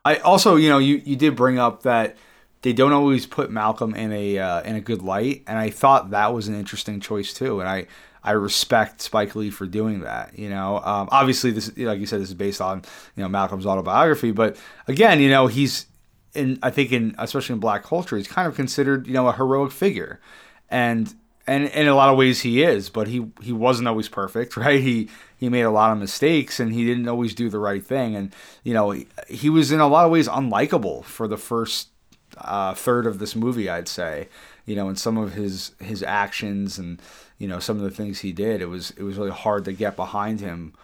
I 0.04 0.16
also, 0.18 0.56
you 0.56 0.68
know, 0.68 0.78
you 0.78 1.02
you 1.04 1.16
did 1.16 1.34
bring 1.34 1.58
up 1.58 1.82
that 1.82 2.16
they 2.62 2.72
don't 2.72 2.92
always 2.92 3.26
put 3.26 3.50
Malcolm 3.50 3.94
in 3.94 4.12
a 4.12 4.38
uh, 4.38 4.62
in 4.62 4.76
a 4.76 4.80
good 4.80 5.02
light, 5.02 5.42
and 5.46 5.58
I 5.58 5.70
thought 5.70 6.10
that 6.10 6.32
was 6.32 6.48
an 6.48 6.54
interesting 6.54 7.00
choice 7.00 7.32
too. 7.32 7.60
And 7.60 7.68
I 7.68 7.86
I 8.26 8.32
respect 8.32 9.00
Spike 9.00 9.36
Lee 9.36 9.50
for 9.50 9.66
doing 9.66 10.00
that. 10.00 10.36
You 10.36 10.50
know, 10.50 10.78
um, 10.78 11.08
obviously 11.12 11.52
this, 11.52 11.74
like 11.78 12.00
you 12.00 12.06
said, 12.06 12.20
this 12.20 12.28
is 12.28 12.34
based 12.34 12.60
on 12.60 12.82
you 13.14 13.22
know 13.22 13.28
Malcolm's 13.28 13.64
autobiography, 13.64 14.32
but 14.32 14.56
again, 14.88 15.20
you 15.20 15.30
know, 15.30 15.46
he's 15.46 15.86
in. 16.34 16.58
I 16.62 16.70
think 16.70 16.92
in 16.92 17.14
especially 17.18 17.54
in 17.54 17.60
black 17.60 17.84
culture, 17.84 18.16
he's 18.16 18.26
kind 18.26 18.48
of 18.48 18.56
considered 18.56 19.06
you 19.06 19.12
know 19.12 19.28
a 19.28 19.32
heroic 19.32 19.70
figure, 19.70 20.20
and 20.68 21.14
and 21.46 21.68
in 21.68 21.86
a 21.86 21.94
lot 21.94 22.10
of 22.10 22.18
ways 22.18 22.40
he 22.40 22.64
is, 22.64 22.90
but 22.90 23.06
he 23.06 23.26
he 23.40 23.52
wasn't 23.52 23.86
always 23.86 24.08
perfect, 24.08 24.56
right? 24.56 24.80
He 24.80 25.08
he 25.36 25.48
made 25.48 25.62
a 25.62 25.70
lot 25.70 25.92
of 25.92 25.98
mistakes 25.98 26.58
and 26.58 26.72
he 26.72 26.84
didn't 26.84 27.08
always 27.08 27.32
do 27.32 27.48
the 27.48 27.60
right 27.60 27.84
thing, 27.84 28.16
and 28.16 28.34
you 28.64 28.74
know 28.74 28.90
he, 28.90 29.06
he 29.28 29.48
was 29.48 29.70
in 29.70 29.78
a 29.78 29.86
lot 29.86 30.04
of 30.04 30.10
ways 30.10 30.26
unlikable 30.26 31.04
for 31.04 31.28
the 31.28 31.36
first 31.38 31.90
uh, 32.38 32.74
third 32.74 33.06
of 33.06 33.20
this 33.20 33.36
movie, 33.36 33.70
I'd 33.70 33.88
say. 33.88 34.28
You 34.66 34.76
know, 34.76 34.88
in 34.88 34.96
some 34.96 35.16
of 35.16 35.32
his 35.34 35.72
his 35.80 36.02
actions 36.02 36.78
and 36.78 37.00
you 37.38 37.48
know 37.48 37.58
some 37.58 37.76
of 37.76 37.82
the 37.82 37.90
things 37.90 38.20
he 38.20 38.32
did, 38.32 38.60
it 38.60 38.66
was 38.66 38.90
it 38.92 39.02
was 39.02 39.16
really 39.16 39.30
hard 39.30 39.64
to 39.64 39.72
get 39.72 39.96
behind 39.96 40.40
him. 40.40 40.74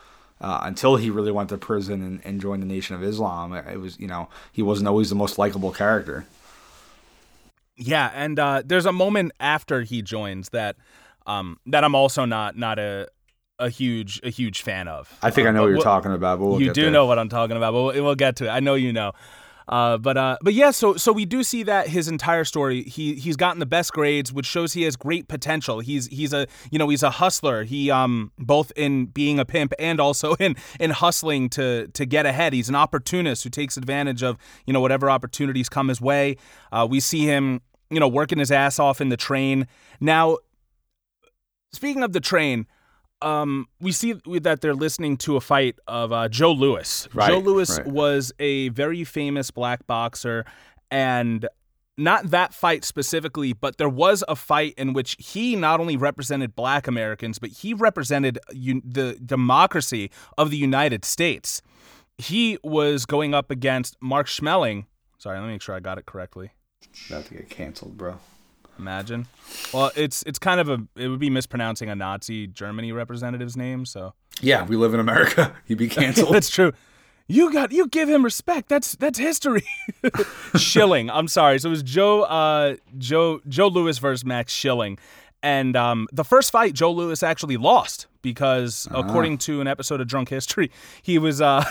Uh, 0.41 0.59
until 0.65 0.97
he 0.97 1.09
really 1.09 1.31
went 1.31 1.49
to 1.49 1.57
prison 1.57 2.03
and, 2.03 2.21
and 2.25 2.41
joined 2.41 2.61
the 2.61 2.67
Nation 2.67 2.97
of 2.97 3.03
Islam, 3.05 3.53
it 3.53 3.81
was 3.81 3.99
you 4.01 4.09
know 4.09 4.29
he 4.51 4.61
wasn't 4.63 4.89
always 4.89 5.09
the 5.09 5.15
most 5.15 5.39
likable 5.39 5.71
character. 5.71 6.27
Yeah, 7.77 8.11
and 8.15 8.39
uh, 8.39 8.63
there's 8.65 8.87
a 8.87 8.93
moment 8.93 9.33
after 9.41 9.83
he 9.83 10.03
joins 10.03 10.49
that 10.51 10.77
um, 11.27 11.59
that 11.67 11.85
I'm 11.85 11.95
also 11.95 12.25
not 12.25 12.57
not 12.57 12.79
a 12.79 13.09
a 13.59 13.69
huge 13.69 14.21
a 14.23 14.31
huge 14.31 14.63
fan 14.63 14.89
of. 14.89 15.17
I 15.23 15.31
think 15.31 15.47
uh, 15.47 15.51
I 15.51 15.53
know 15.53 15.63
what 15.63 15.69
you're 15.69 15.77
we'll, 15.77 15.85
talking 15.85 16.13
about. 16.13 16.39
But 16.39 16.47
we'll 16.47 16.63
you 16.63 16.73
do 16.73 16.83
there. 16.83 16.91
know 16.91 17.07
what 17.07 17.19
I'm 17.19 17.29
talking 17.29 17.57
about, 17.57 17.73
but 17.73 17.83
we'll, 17.83 18.05
we'll 18.05 18.15
get 18.15 18.37
to 18.37 18.47
it. 18.47 18.51
I 18.51 18.61
know 18.61 18.75
you 18.75 18.93
know. 18.93 19.13
Uh, 19.69 19.99
but 19.99 20.17
uh, 20.17 20.37
but 20.43 20.55
yeah, 20.55 20.71
so 20.71 20.97
so 20.97 21.13
we 21.13 21.25
do 21.25 21.43
see 21.43 21.63
that 21.63 21.89
his 21.89 22.09
entire 22.09 22.45
story. 22.45 22.83
He 22.83 23.15
he's 23.15 23.37
gotten 23.37 23.61
the 23.61 23.67
best 23.67 23.93
grades, 23.93 24.33
which 24.33 24.47
shows 24.47 24.73
he 24.73 24.83
has 24.83 24.97
great 24.97 25.29
potential. 25.29 25.81
He's 25.81 26.07
he's 26.09 26.33
a 26.33 26.47
you 26.71 26.79
know 26.79 26.89
he's 26.89 27.03
a 27.03 27.11
hustler. 27.11 27.65
He 27.65 27.91
um 27.91 28.33
both 28.39 28.73
in 28.77 29.07
being 29.07 29.39
a 29.39 29.45
pimp 29.45 29.73
and 29.79 30.01
also 30.01 30.35
in 30.41 30.57
in 30.81 30.91
hustling 30.91 31.49
to 31.51 31.89
to 31.89 32.05
get 32.07 32.27
ahead. 32.27 32.53
He's 32.53 32.69
an 32.69 32.77
opportunist 32.77 33.45
who 33.45 33.51
takes 33.51 33.77
advantage 33.77 34.23
of 34.23 34.37
you 34.67 34.73
know 34.73 34.81
whatever 34.81 35.11
opportunities 35.11 35.69
come 35.69 35.89
his 35.89 36.01
way. 36.01 36.37
Uh, 36.71 36.87
we 36.89 37.01
see 37.01 37.25
him 37.25 37.61
you 37.91 38.01
know 38.01 38.09
working 38.09 38.39
his 38.39 38.51
ass 38.51 38.79
off 38.79 39.01
in 39.01 39.09
the 39.09 39.17
train. 39.17 39.67
Now, 40.01 40.39
speaking 41.73 42.03
of 42.03 42.13
the 42.13 42.21
train 42.21 42.67
um, 43.25 43.67
we 43.81 43.93
see 43.93 44.13
that 44.13 44.61
they're 44.61 44.75
listening 44.75 45.17
to 45.19 45.37
a 45.37 45.41
fight 45.41 45.79
of 45.87 46.13
uh, 46.13 46.29
Joe 46.29 46.53
Louis. 46.53 47.09
Right, 47.15 47.29
Joe 47.29 47.39
Louis 47.39 47.79
right. 47.79 47.87
was 47.87 48.33
a 48.39 48.69
very 48.71 49.05
famous 49.05 49.51
black 49.51 49.87
boxer, 49.87 50.45
and 50.91 51.47
not 51.97 52.31
that 52.31 52.55
fight 52.55 52.85
specifically, 52.85 53.53
but 53.53 53.77
there 53.77 53.89
was 53.89 54.25
a 54.29 54.37
fight 54.37 54.75
in 54.77 54.93
which 54.93 55.17
he 55.19 55.57
not 55.57 55.81
only 55.81 55.97
represented 55.97 56.57
black 56.57 56.87
Americans, 56.87 57.39
but 57.39 57.51
he 57.51 57.75
represented 57.75 58.39
un- 58.51 58.83
the 58.85 59.19
democracy 59.25 60.11
of 60.39 60.51
the 60.51 60.57
United 60.57 61.05
States. 61.05 61.63
He 62.19 62.59
was 62.63 63.07
going 63.07 63.35
up 63.35 63.51
against 63.51 63.97
Mark 64.01 64.27
Schmeling. 64.27 64.87
Sorry, 65.19 65.39
let 65.39 65.47
me 65.47 65.53
make 65.53 65.63
sure 65.63 65.75
I 65.75 65.81
got 65.81 65.99
it 65.99 66.07
correctly. 66.07 66.51
About 67.09 67.27
to 67.27 67.35
get 67.35 67.49
canceled, 67.49 67.97
bro. 67.97 68.19
Imagine. 68.83 69.29
Well, 69.73 69.93
it's 69.95 70.25
it's 70.25 70.41
kind 70.41 70.59
of 70.59 70.69
a 70.69 70.85
it 70.97 71.07
would 71.07 71.21
be 71.21 71.31
mispronouncing 71.31 71.89
a 71.89 71.95
Nazi 71.95 72.49
Germany 72.49 72.91
representative's 72.91 73.57
name, 73.57 73.87
so 73.87 74.15
Yeah, 74.41 74.67
we 74.67 74.75
live 74.75 74.93
in 74.93 74.99
America. 74.99 75.55
He'd 75.67 75.79
be 75.79 75.89
canceled. 76.01 76.35
that's 76.35 76.51
true. 76.51 76.73
You 77.29 77.53
got 77.53 77.71
you 77.71 77.87
give 77.87 78.09
him 78.09 78.25
respect. 78.25 78.69
That's 78.69 78.97
that's 78.97 79.21
history. 79.21 79.63
Schilling. 80.57 81.11
I'm 81.11 81.29
sorry. 81.29 81.61
So 81.61 81.69
it 81.69 81.71
was 81.71 81.85
Joe 81.85 82.23
uh 82.23 82.75
Joe 82.99 83.41
Joe 83.47 83.69
Louis 83.69 83.97
versus 83.99 84.25
Max 84.25 84.53
Schilling. 84.53 84.99
And 85.45 85.77
um, 85.77 86.09
the 86.13 86.25
first 86.25 86.51
fight, 86.51 86.75
Joe 86.75 86.93
Louis 86.93 87.21
actually 87.21 87.57
lost 87.57 88.07
because, 88.21 88.87
uh-huh. 88.91 89.03
according 89.05 89.39
to 89.39 89.61
an 89.61 89.67
episode 89.67 90.01
of 90.01 90.09
Drunk 90.09 90.29
History, 90.29 90.71
he 91.03 91.19
was. 91.19 91.41
Uh, 91.41 91.65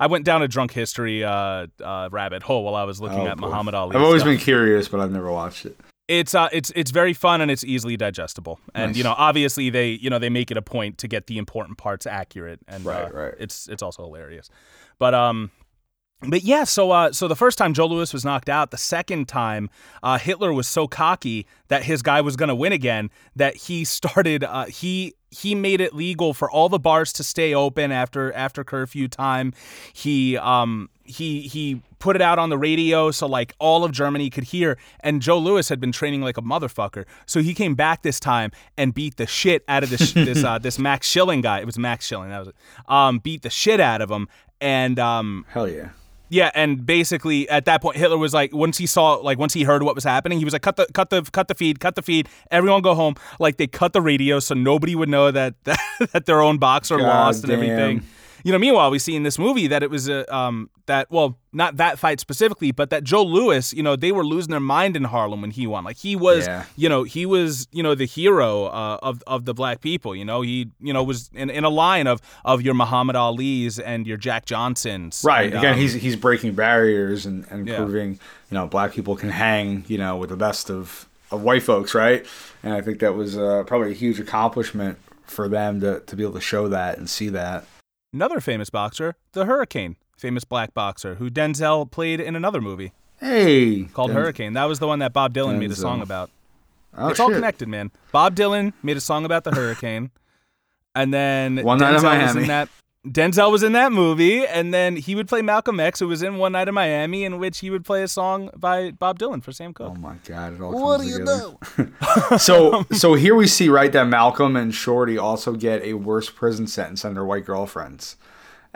I 0.00 0.08
went 0.08 0.24
down 0.24 0.42
a 0.42 0.48
drunk 0.48 0.72
history 0.72 1.22
uh, 1.22 1.68
uh, 1.82 2.08
rabbit 2.10 2.42
hole 2.42 2.64
while 2.64 2.74
I 2.74 2.84
was 2.84 3.00
looking 3.00 3.20
oh, 3.20 3.28
at 3.28 3.38
Muhammad 3.38 3.74
Ali. 3.74 3.94
I've 3.94 4.02
always 4.02 4.22
stuff. 4.22 4.32
been 4.32 4.40
curious, 4.40 4.88
but 4.88 5.00
I've 5.00 5.12
never 5.12 5.30
watched 5.30 5.64
it 5.64 5.78
it's 6.08 6.34
uh 6.34 6.48
it's 6.52 6.72
it's 6.74 6.90
very 6.90 7.12
fun 7.12 7.40
and 7.40 7.50
it's 7.50 7.64
easily 7.64 7.96
digestible 7.96 8.58
and 8.74 8.90
nice. 8.90 8.96
you 8.96 9.04
know 9.04 9.14
obviously 9.16 9.70
they 9.70 9.90
you 9.90 10.10
know 10.10 10.18
they 10.18 10.28
make 10.28 10.50
it 10.50 10.56
a 10.56 10.62
point 10.62 10.98
to 10.98 11.06
get 11.06 11.26
the 11.26 11.38
important 11.38 11.78
parts 11.78 12.06
accurate 12.06 12.60
and 12.66 12.84
right, 12.84 13.04
uh, 13.04 13.10
right. 13.12 13.34
it's 13.38 13.68
it's 13.68 13.82
also 13.82 14.04
hilarious 14.04 14.50
but 14.98 15.14
um 15.14 15.50
but 16.28 16.44
yeah, 16.44 16.64
so 16.64 16.90
uh, 16.90 17.12
so 17.12 17.26
the 17.26 17.36
first 17.36 17.58
time 17.58 17.74
Joe 17.74 17.86
Louis 17.86 18.12
was 18.12 18.24
knocked 18.24 18.48
out, 18.48 18.70
the 18.70 18.78
second 18.78 19.26
time 19.26 19.68
uh, 20.02 20.18
Hitler 20.18 20.52
was 20.52 20.68
so 20.68 20.86
cocky 20.86 21.46
that 21.68 21.82
his 21.82 22.02
guy 22.02 22.20
was 22.20 22.36
going 22.36 22.48
to 22.48 22.54
win 22.54 22.72
again 22.72 23.10
that 23.34 23.56
he 23.56 23.84
started 23.84 24.44
uh, 24.44 24.66
he 24.66 25.14
he 25.30 25.54
made 25.54 25.80
it 25.80 25.94
legal 25.94 26.34
for 26.34 26.50
all 26.50 26.68
the 26.68 26.78
bars 26.78 27.12
to 27.14 27.24
stay 27.24 27.54
open 27.54 27.90
after 27.90 28.32
after 28.32 28.62
curfew 28.62 29.08
time. 29.08 29.52
He 29.92 30.36
um 30.36 30.90
he 31.04 31.42
he 31.42 31.82
put 31.98 32.16
it 32.16 32.22
out 32.22 32.38
on 32.38 32.48
the 32.48 32.58
radio 32.58 33.10
so 33.10 33.26
like 33.26 33.54
all 33.58 33.84
of 33.84 33.92
Germany 33.92 34.30
could 34.30 34.44
hear. 34.44 34.78
And 35.00 35.22
Joe 35.22 35.38
Louis 35.38 35.68
had 35.68 35.80
been 35.80 35.92
training 35.92 36.22
like 36.22 36.36
a 36.36 36.42
motherfucker, 36.42 37.04
so 37.26 37.40
he 37.40 37.54
came 37.54 37.74
back 37.74 38.02
this 38.02 38.20
time 38.20 38.50
and 38.76 38.92
beat 38.92 39.16
the 39.16 39.26
shit 39.26 39.64
out 39.68 39.82
of 39.82 39.90
this 39.90 40.12
this 40.12 40.44
uh, 40.44 40.58
this 40.58 40.78
Max 40.78 41.06
Schilling 41.06 41.40
guy. 41.40 41.60
It 41.60 41.66
was 41.66 41.78
Max 41.78 42.06
Schilling, 42.06 42.30
that 42.30 42.38
was 42.40 42.48
it. 42.48 42.54
Um, 42.88 43.18
beat 43.18 43.42
the 43.42 43.50
shit 43.50 43.80
out 43.80 44.00
of 44.00 44.10
him, 44.10 44.28
and 44.60 44.98
um, 44.98 45.46
hell 45.48 45.68
yeah. 45.68 45.90
Yeah, 46.32 46.50
and 46.54 46.86
basically 46.86 47.46
at 47.50 47.66
that 47.66 47.82
point, 47.82 47.98
Hitler 47.98 48.16
was 48.16 48.32
like, 48.32 48.54
once 48.54 48.78
he 48.78 48.86
saw, 48.86 49.16
like, 49.16 49.38
once 49.38 49.52
he 49.52 49.64
heard 49.64 49.82
what 49.82 49.94
was 49.94 50.02
happening, 50.02 50.38
he 50.38 50.46
was 50.46 50.54
like, 50.54 50.62
cut 50.62 50.76
the, 50.76 50.86
cut 50.86 51.10
the, 51.10 51.20
cut 51.20 51.48
the 51.48 51.54
feed, 51.54 51.78
cut 51.78 51.94
the 51.94 52.00
feed. 52.00 52.26
Everyone 52.50 52.80
go 52.80 52.94
home. 52.94 53.16
Like 53.38 53.58
they 53.58 53.66
cut 53.66 53.92
the 53.92 54.00
radio 54.00 54.38
so 54.40 54.54
nobody 54.54 54.94
would 54.94 55.10
know 55.10 55.30
that 55.30 55.62
that, 55.64 55.78
that 56.14 56.24
their 56.24 56.40
own 56.40 56.56
boxer 56.56 56.96
God 56.96 57.06
lost 57.06 57.42
damn. 57.42 57.50
and 57.50 57.62
everything. 57.62 58.02
You 58.44 58.52
know, 58.52 58.58
meanwhile, 58.58 58.90
we 58.90 58.98
see 58.98 59.14
in 59.14 59.22
this 59.22 59.38
movie 59.38 59.66
that 59.68 59.82
it 59.82 59.90
was 59.90 60.08
a 60.08 60.32
um 60.34 60.68
that 60.86 61.10
well 61.10 61.38
not 61.52 61.76
that 61.76 61.98
fight 61.98 62.18
specifically, 62.18 62.72
but 62.72 62.90
that 62.90 63.04
Joe 63.04 63.22
Louis, 63.22 63.72
you 63.72 63.82
know, 63.82 63.94
they 63.94 64.10
were 64.10 64.24
losing 64.24 64.50
their 64.50 64.58
mind 64.60 64.96
in 64.96 65.04
Harlem 65.04 65.42
when 65.42 65.50
he 65.50 65.66
won. 65.66 65.84
Like 65.84 65.98
he 65.98 66.16
was, 66.16 66.46
Yeah. 66.46 66.64
you 66.76 66.88
know, 66.88 67.02
he 67.04 67.24
was, 67.26 67.68
you 67.72 67.82
know, 67.82 67.94
the 67.94 68.06
hero 68.06 68.64
uh, 68.66 68.98
of 69.02 69.22
of 69.26 69.44
the 69.44 69.54
black 69.54 69.80
people. 69.80 70.16
You 70.16 70.24
know, 70.24 70.40
he, 70.42 70.70
you 70.80 70.92
know, 70.92 71.02
was 71.02 71.30
in, 71.34 71.50
in 71.50 71.64
a 71.64 71.68
line 71.68 72.06
of 72.06 72.20
of 72.44 72.62
your 72.62 72.74
Muhammad 72.74 73.16
Ali's 73.16 73.78
and 73.78 74.06
your 74.06 74.16
Jack 74.16 74.46
Johnsons. 74.46 75.22
Right. 75.24 75.46
And, 75.46 75.54
Again, 75.58 75.74
um, 75.74 75.78
he's 75.80 75.92
he's 75.94 76.16
breaking 76.16 76.54
barriers 76.54 77.26
and, 77.26 77.46
and 77.50 77.68
Yeah. 77.68 77.76
proving, 77.76 78.12
you 78.50 78.54
know, 78.56 78.66
black 78.66 78.92
people 78.92 79.14
can 79.16 79.28
hang, 79.30 79.84
you 79.88 79.98
know, 79.98 80.16
with 80.16 80.30
the 80.30 80.36
best 80.36 80.70
of, 80.70 81.06
of 81.30 81.42
white 81.42 81.62
folks, 81.62 81.94
right? 81.94 82.26
And 82.62 82.72
I 82.74 82.80
think 82.80 82.98
that 83.00 83.14
was 83.14 83.36
uh, 83.36 83.62
probably 83.66 83.90
a 83.90 83.94
huge 83.94 84.18
accomplishment 84.20 84.98
for 85.26 85.48
them 85.48 85.80
to, 85.80 86.00
to 86.00 86.16
be 86.16 86.22
able 86.24 86.34
to 86.34 86.40
show 86.40 86.68
that 86.68 86.98
and 86.98 87.08
see 87.08 87.28
that. 87.30 87.64
Another 88.12 88.40
famous 88.40 88.70
boxer, 88.70 89.16
the 89.32 89.44
Hurricane, 89.46 89.96
famous 90.16 90.44
black 90.44 90.74
boxer 90.74 91.16
who 91.16 91.30
Denzel 91.30 91.90
played 91.90 92.20
in 92.20 92.36
another 92.36 92.60
movie 92.60 92.92
Hey. 93.20 93.84
called 93.84 94.10
Hurricane. 94.12 94.54
That 94.54 94.64
was 94.64 94.78
the 94.78 94.86
one 94.86 94.98
that 95.00 95.12
Bob 95.12 95.32
Dylan 95.32 95.58
made 95.58 95.70
a 95.70 95.76
song 95.76 96.02
about. 96.02 96.30
Oh, 96.96 97.08
it's 97.08 97.20
all 97.20 97.30
connected, 97.30 97.68
man. 97.68 97.90
Bob 98.10 98.34
Dylan 98.36 98.72
made 98.82 98.96
a 98.96 99.00
song 99.00 99.24
about 99.24 99.44
the 99.44 99.50
hurricane, 99.52 100.10
and 100.94 101.12
then 101.14 101.58
One 101.62 101.78
Night 101.78 101.94
in 101.94 102.00
Denzel 102.02 102.22
was 102.22 102.36
in 102.36 102.48
that. 102.48 102.68
Denzel 103.06 103.50
was 103.50 103.64
in 103.64 103.72
that 103.72 103.90
movie, 103.90 104.46
and 104.46 104.72
then 104.72 104.94
he 104.94 105.16
would 105.16 105.26
play 105.26 105.42
Malcolm 105.42 105.80
X, 105.80 105.98
who 105.98 106.06
was 106.06 106.22
in 106.22 106.36
One 106.36 106.52
Night 106.52 106.68
in 106.68 106.74
Miami, 106.74 107.24
in 107.24 107.40
which 107.40 107.58
he 107.58 107.68
would 107.68 107.84
play 107.84 108.04
a 108.04 108.08
song 108.08 108.48
by 108.56 108.92
Bob 108.92 109.18
Dylan 109.18 109.42
for 109.42 109.50
Sam 109.50 109.74
Cooke. 109.74 109.94
Oh 109.96 110.00
my 110.00 110.14
God! 110.24 110.54
It 110.54 110.60
all 110.60 110.72
what 110.72 110.98
comes 110.98 111.08
do 111.08 111.12
you 111.12 111.18
together. 111.18 111.90
know? 112.30 112.36
so 112.38 112.86
so 112.92 113.14
here 113.14 113.34
we 113.34 113.48
see 113.48 113.68
right 113.68 113.90
that 113.92 114.06
Malcolm 114.06 114.54
and 114.54 114.72
Shorty 114.72 115.18
also 115.18 115.54
get 115.54 115.82
a 115.82 115.94
worse 115.94 116.30
prison 116.30 116.68
sentence 116.68 117.02
than 117.02 117.14
their 117.14 117.24
white 117.24 117.44
girlfriends, 117.44 118.16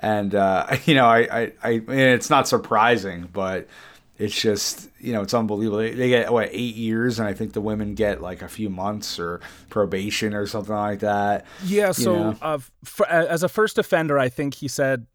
and 0.01 0.35
uh, 0.35 0.77
you 0.87 0.97
know 0.97 1.07
I 1.07 1.21
I, 1.21 1.53
I 1.63 1.71
and 1.71 1.91
it's 1.91 2.29
not 2.29 2.49
surprising, 2.49 3.29
but 3.33 3.69
it's 4.19 4.41
just 4.41 4.89
you 4.99 5.13
know 5.13 5.23
it's 5.23 5.35
unbelievable. 5.35 5.79
They, 5.79 5.93
they 5.93 6.09
get 6.09 6.33
what 6.33 6.49
eight 6.53 6.75
years, 6.75 7.19
and 7.19 7.29
I 7.29 7.35
think 7.35 7.53
the 7.53 7.61
women 7.61 7.95
get 7.95 8.21
like 8.23 8.43
a 8.43 8.49
few 8.49 8.71
months 8.71 9.19
or 9.19 9.41
probation 9.69 10.35
or 10.35 10.47
something 10.47 10.75
like 10.75 11.01
that. 11.01 11.45
Yeah, 11.65 11.93
so 11.93 12.15
know? 12.15 12.37
uh, 12.41 12.59
f- 12.85 13.01
as 13.09 13.43
a 13.43 13.49
first 13.49 13.79
offender, 13.79 14.19
I 14.19 14.29
think 14.29 14.55
he 14.55 14.69
said 14.69 15.07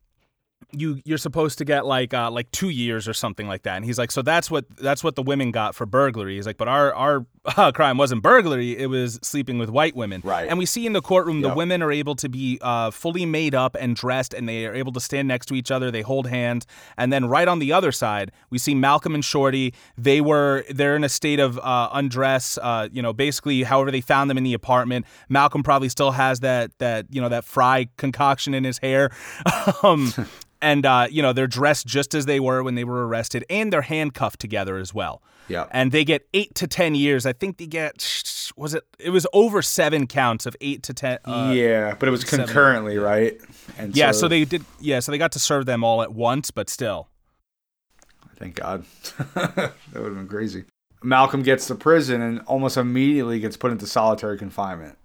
you 0.74 1.02
you're 1.06 1.18
supposed 1.18 1.58
to 1.60 1.66
get 1.66 1.86
like 1.86 2.14
uh, 2.14 2.32
like 2.32 2.50
two 2.52 2.70
years 2.70 3.08
or 3.08 3.14
something 3.14 3.48
like 3.48 3.64
that. 3.64 3.76
And 3.76 3.86
he's 3.86 3.98
like, 3.98 4.12
so 4.12 4.22
that's 4.22 4.50
what 4.50 4.66
that's 4.78 5.04
what 5.04 5.16
the 5.16 5.24
women 5.24 5.52
got 5.52 5.76
for 5.76 5.86
burglary. 5.86 6.36
He's 6.36 6.46
like, 6.46 6.58
but 6.58 6.68
our 6.68 6.94
our 6.94 7.26
uh, 7.58 7.72
crime 7.72 7.98
wasn't 7.98 8.22
burglary; 8.22 8.78
it 8.78 8.88
was 8.88 9.20
sleeping 9.22 9.58
with 9.58 9.70
white 9.70 9.96
women. 9.96 10.22
Right. 10.24 10.48
And 10.48 10.58
we 10.58 10.66
see 10.66 10.86
in 10.86 10.94
the 10.94 11.02
courtroom 11.02 11.42
the 11.42 11.54
women 11.54 11.82
are 11.82 11.92
able 11.92 12.16
to 12.16 12.30
be 12.30 12.60
uh, 12.62 12.92
fully 12.92 13.26
made 13.26 13.56
up 13.56 13.76
and 13.80 13.96
dressed, 13.96 14.34
and 14.34 14.48
they 14.48 14.66
are 14.66 14.76
able 14.76 14.92
to 14.94 15.00
stand 15.00 15.28
next 15.28 15.48
to 15.48 15.56
each 15.56 15.72
other. 15.72 15.92
They 15.92 16.02
hold 16.02 16.28
hands, 16.28 16.66
and 16.98 17.12
then 17.12 17.26
right 17.26 17.48
on 17.48 17.60
the 17.60 17.74
other 17.74 17.92
side, 17.92 18.32
we 18.50 18.58
see 18.58 18.76
Malcolm 18.76 19.16
and 19.16 19.26
Shorty. 19.26 19.74
They 19.98 20.22
were 20.22 20.64
they're 20.70 20.96
in 20.96 21.04
a 21.04 21.10
state 21.10 21.40
of 21.40 21.58
uh, 21.60 21.90
undress. 21.92 22.58
Uh, 22.62 22.90
you 22.92 23.02
know, 23.02 23.14
basically, 23.14 23.64
however 23.64 23.92
they 23.92 24.02
found 24.02 24.30
them 24.30 24.38
in 24.38 24.44
the 24.44 24.54
apartment. 24.54 25.06
Malcolm 25.30 25.64
probably 25.64 25.90
still 25.90 26.12
has 26.12 26.42
that 26.42 26.78
that 26.80 27.06
you 27.10 27.22
know 27.22 27.30
that 27.30 27.46
fry 27.46 27.88
concoction 27.98 28.54
in 28.54 28.64
his 28.64 28.78
hair. 28.78 29.12
um, 29.84 30.14
and 30.62 30.86
uh, 30.86 31.08
you 31.10 31.22
know 31.22 31.34
they're 31.34 31.48
dressed 31.48 31.88
just 31.88 32.14
as 32.14 32.26
they 32.26 32.40
were 32.40 32.64
when 32.64 32.76
they 32.76 32.84
were 32.84 33.08
arrested, 33.08 33.46
and 33.50 33.72
they're 33.72 33.82
handcuffed 33.82 34.40
together 34.40 34.78
as 34.78 34.94
well. 34.94 35.22
Yeah. 35.48 35.68
And 35.72 35.92
they 35.92 36.06
get 36.06 36.28
eight 36.34 36.56
to 36.56 36.68
ten 36.68 36.96
years. 36.96 37.26
I 37.26 37.34
think 37.34 37.58
they 37.58 37.68
get 37.68 37.96
was 38.56 38.74
it? 38.74 38.84
It 39.00 39.10
was 39.10 39.28
over 39.34 39.62
seven 39.62 40.08
counts 40.08 40.46
of 40.46 40.56
eight 40.62 40.84
to 40.84 40.94
ten. 40.94 41.20
Uh, 41.26 41.52
yeah, 41.54 41.96
but 41.98 42.08
it 42.08 42.12
was 42.12 42.22
seven. 42.22 42.46
concurrently, 42.46 42.98
right? 42.98 43.38
And 43.78 43.96
yeah. 43.96 44.12
So 44.12 44.28
they 44.28 44.46
did. 44.46 44.64
Yeah. 44.80 45.00
So 45.00 45.12
they 45.12 45.18
got 45.18 45.32
to 45.34 45.40
serve 45.40 45.66
them 45.66 45.84
all 45.84 46.02
at 46.02 46.14
once, 46.14 46.52
but 46.52 46.70
still. 46.70 47.08
Thank 48.38 48.56
God. 48.56 48.86
that 49.36 49.74
would 49.94 50.04
have 50.04 50.16
been 50.16 50.28
crazy. 50.28 50.66
Malcolm 51.04 51.44
gets 51.44 51.68
to 51.68 51.76
prison 51.76 52.22
and 52.22 52.42
almost 52.42 52.78
immediately 52.78 53.40
gets 53.40 53.58
put 53.58 53.72
into 53.72 53.88
solitary 53.88 54.38
confinement. 54.38 54.98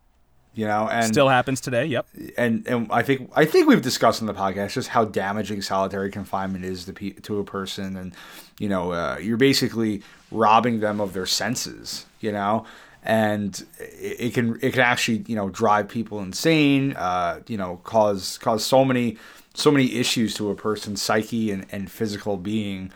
You 0.57 0.66
know, 0.66 0.88
and 0.88 1.07
Still 1.12 1.28
happens 1.28 1.61
today. 1.61 1.84
Yep. 1.84 2.07
and 2.38 2.66
and 2.66 2.90
I 2.90 3.02
think 3.02 3.30
I 3.36 3.44
think 3.44 3.68
we've 3.68 3.82
discussed 3.82 4.22
in 4.22 4.26
the 4.26 4.32
podcast 4.32 4.72
just 4.72 4.88
how 4.88 5.04
damaging 5.04 5.61
solitary 5.61 6.11
confinement 6.11 6.64
is 6.64 6.86
to 6.86 6.94
pe- 6.94 7.11
to 7.11 7.38
a 7.38 7.44
person, 7.44 7.94
and 7.94 8.14
you 8.59 8.70
know, 8.70 8.90
uh, 8.92 9.18
you're 9.20 9.36
basically 9.36 10.02
robbing 10.32 10.80
them 10.80 10.98
of 10.98 11.12
their 11.12 11.26
senses. 11.26 12.07
You 12.20 12.32
know, 12.32 12.64
and 13.02 13.66
it, 13.78 14.16
it 14.18 14.34
can 14.34 14.59
it 14.62 14.72
can 14.72 14.80
actually 14.80 15.24
you 15.26 15.36
know 15.36 15.50
drive 15.50 15.90
people 15.90 16.20
insane. 16.20 16.94
Uh, 16.96 17.40
you 17.46 17.59
know, 17.59 17.78
cause 17.84 18.38
cause 18.38 18.64
so 18.64 18.82
many 18.82 19.18
so 19.52 19.70
many 19.70 19.94
issues 19.96 20.32
to 20.34 20.50
a 20.50 20.54
person's 20.54 21.02
psyche 21.02 21.50
and, 21.50 21.66
and 21.70 21.90
physical 21.90 22.38
being. 22.38 22.92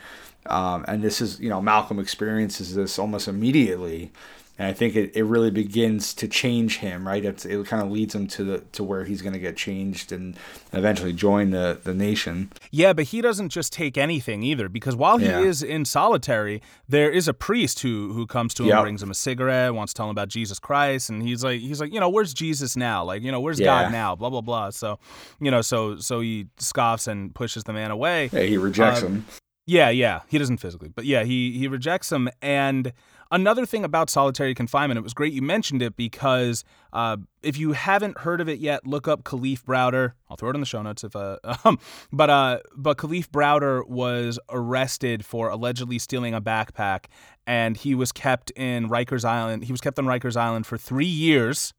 Um, 0.47 0.87
and 0.89 1.03
this 1.03 1.21
is 1.21 1.39
you 1.41 1.51
know 1.51 1.61
Malcolm 1.61 1.99
experiences 1.99 2.75
this 2.75 2.99
almost 2.99 3.29
immediately 3.29 4.13
and 4.61 4.69
I 4.69 4.75
think 4.75 4.95
it, 4.95 5.17
it 5.17 5.25
really 5.25 5.51
begins 5.51 6.13
to 6.15 6.29
change 6.29 6.79
him, 6.79 7.09
right? 7.09 7.25
It's, 7.25 7.47
it 7.47 7.65
kind 7.67 7.83
of 7.83 7.91
leads 7.91 8.15
him 8.15 8.27
to 8.29 8.45
the 8.45 8.59
to 8.73 8.85
where 8.85 9.05
he's 9.05 9.23
going 9.23 9.33
to 9.33 9.39
get 9.41 9.57
changed 9.57 10.13
and 10.13 10.37
eventually 10.75 11.15
join 11.15 11.51
the 11.51 11.79
the 11.83 11.95
nation. 11.95 12.53
Yeah, 12.71 12.93
but 12.93 13.07
he 13.07 13.23
doesn't 13.23 13.49
just 13.49 13.73
take 13.73 13.97
anything 13.97 14.43
either, 14.43 14.69
because 14.69 14.95
while 14.95 15.17
he 15.17 15.27
Yeah. 15.27 15.41
is 15.41 15.63
in 15.63 15.85
solitary, 15.87 16.61
there 16.87 17.11
is 17.11 17.27
a 17.27 17.33
priest 17.33 17.81
who 17.81 18.13
who 18.13 18.27
comes 18.27 18.53
to 18.55 18.65
him, 18.65 18.69
Yep. 18.69 18.83
brings 18.83 19.03
him 19.03 19.11
a 19.11 19.15
cigarette, 19.15 19.75
wants 19.75 19.93
to 19.95 19.97
tell 19.97 20.07
him 20.07 20.11
about 20.19 20.29
Jesus 20.29 20.59
Christ, 20.59 21.09
and 21.11 21.23
he's 21.23 21.43
like, 21.43 21.61
he's 21.61 21.81
like, 21.81 21.93
you 21.95 21.99
know, 22.01 22.11
where's 22.11 22.35
Jesus 22.35 22.77
now? 22.77 23.03
Like, 23.03 23.23
you 23.23 23.33
know, 23.33 23.41
where's 23.41 23.59
Yeah. 23.61 23.85
God 23.85 23.93
now? 23.93 24.15
Blah 24.15 24.29
blah 24.31 24.43
blah. 24.43 24.71
So, 24.71 24.99
you 25.41 25.51
know, 25.51 25.63
so 25.63 25.97
so 25.97 26.21
he 26.21 26.49
scoffs 26.59 27.07
and 27.09 27.35
pushes 27.35 27.65
the 27.65 27.73
man 27.73 27.91
away. 27.91 28.29
Yeah, 28.33 28.43
he 28.43 28.59
rejects 28.59 29.03
Uh, 29.03 29.07
him. 29.07 29.25
Yeah, 29.67 29.89
yeah. 29.91 30.21
He 30.29 30.37
doesn't 30.37 30.59
physically, 30.59 30.89
but 30.95 31.05
yeah, 31.07 31.23
he 31.25 31.53
he 31.53 31.67
rejects 31.69 32.13
him. 32.13 32.29
And 32.43 32.93
another 33.31 33.65
thing 33.65 33.85
about 33.85 34.11
solitary 34.11 34.55
confinement, 34.55 34.99
it 34.99 35.03
was 35.03 35.15
great 35.15 35.33
you 35.33 35.43
mentioned 35.43 35.83
it 35.83 35.97
because 35.97 36.65
uh, 36.93 37.17
if 37.43 37.57
you 37.59 37.73
haven't 37.73 38.19
heard 38.19 38.41
of 38.41 38.49
it 38.49 38.59
yet, 38.59 38.87
look 38.87 39.07
up 39.07 39.23
Kalief 39.23 39.63
Browder. 39.63 40.13
I'll 40.29 40.37
throw 40.37 40.51
it 40.51 40.55
in 40.55 40.61
the 40.61 40.67
show 40.67 40.83
notes 40.83 41.05
if 41.05 41.15
uh, 41.15 41.39
um, 41.65 41.79
but 42.13 42.31
uh, 42.31 42.59
but 42.77 42.99
Kalief 42.99 43.29
Browder 43.29 43.87
was 43.87 44.39
arrested 44.51 45.25
for 45.25 45.49
allegedly 45.49 45.99
stealing 45.99 46.35
a 46.35 46.41
backpack, 46.41 47.07
and 47.47 47.77
he 47.77 47.95
was 47.95 48.13
kept 48.13 48.51
in 48.53 48.89
Rikers 48.89 49.25
Island. 49.25 49.65
He 49.65 49.73
was 49.73 49.81
kept 49.81 49.99
on 49.99 50.07
Rikers 50.07 50.37
Island 50.37 50.67
for 50.67 50.77
three 50.77 51.05
years. 51.07 51.73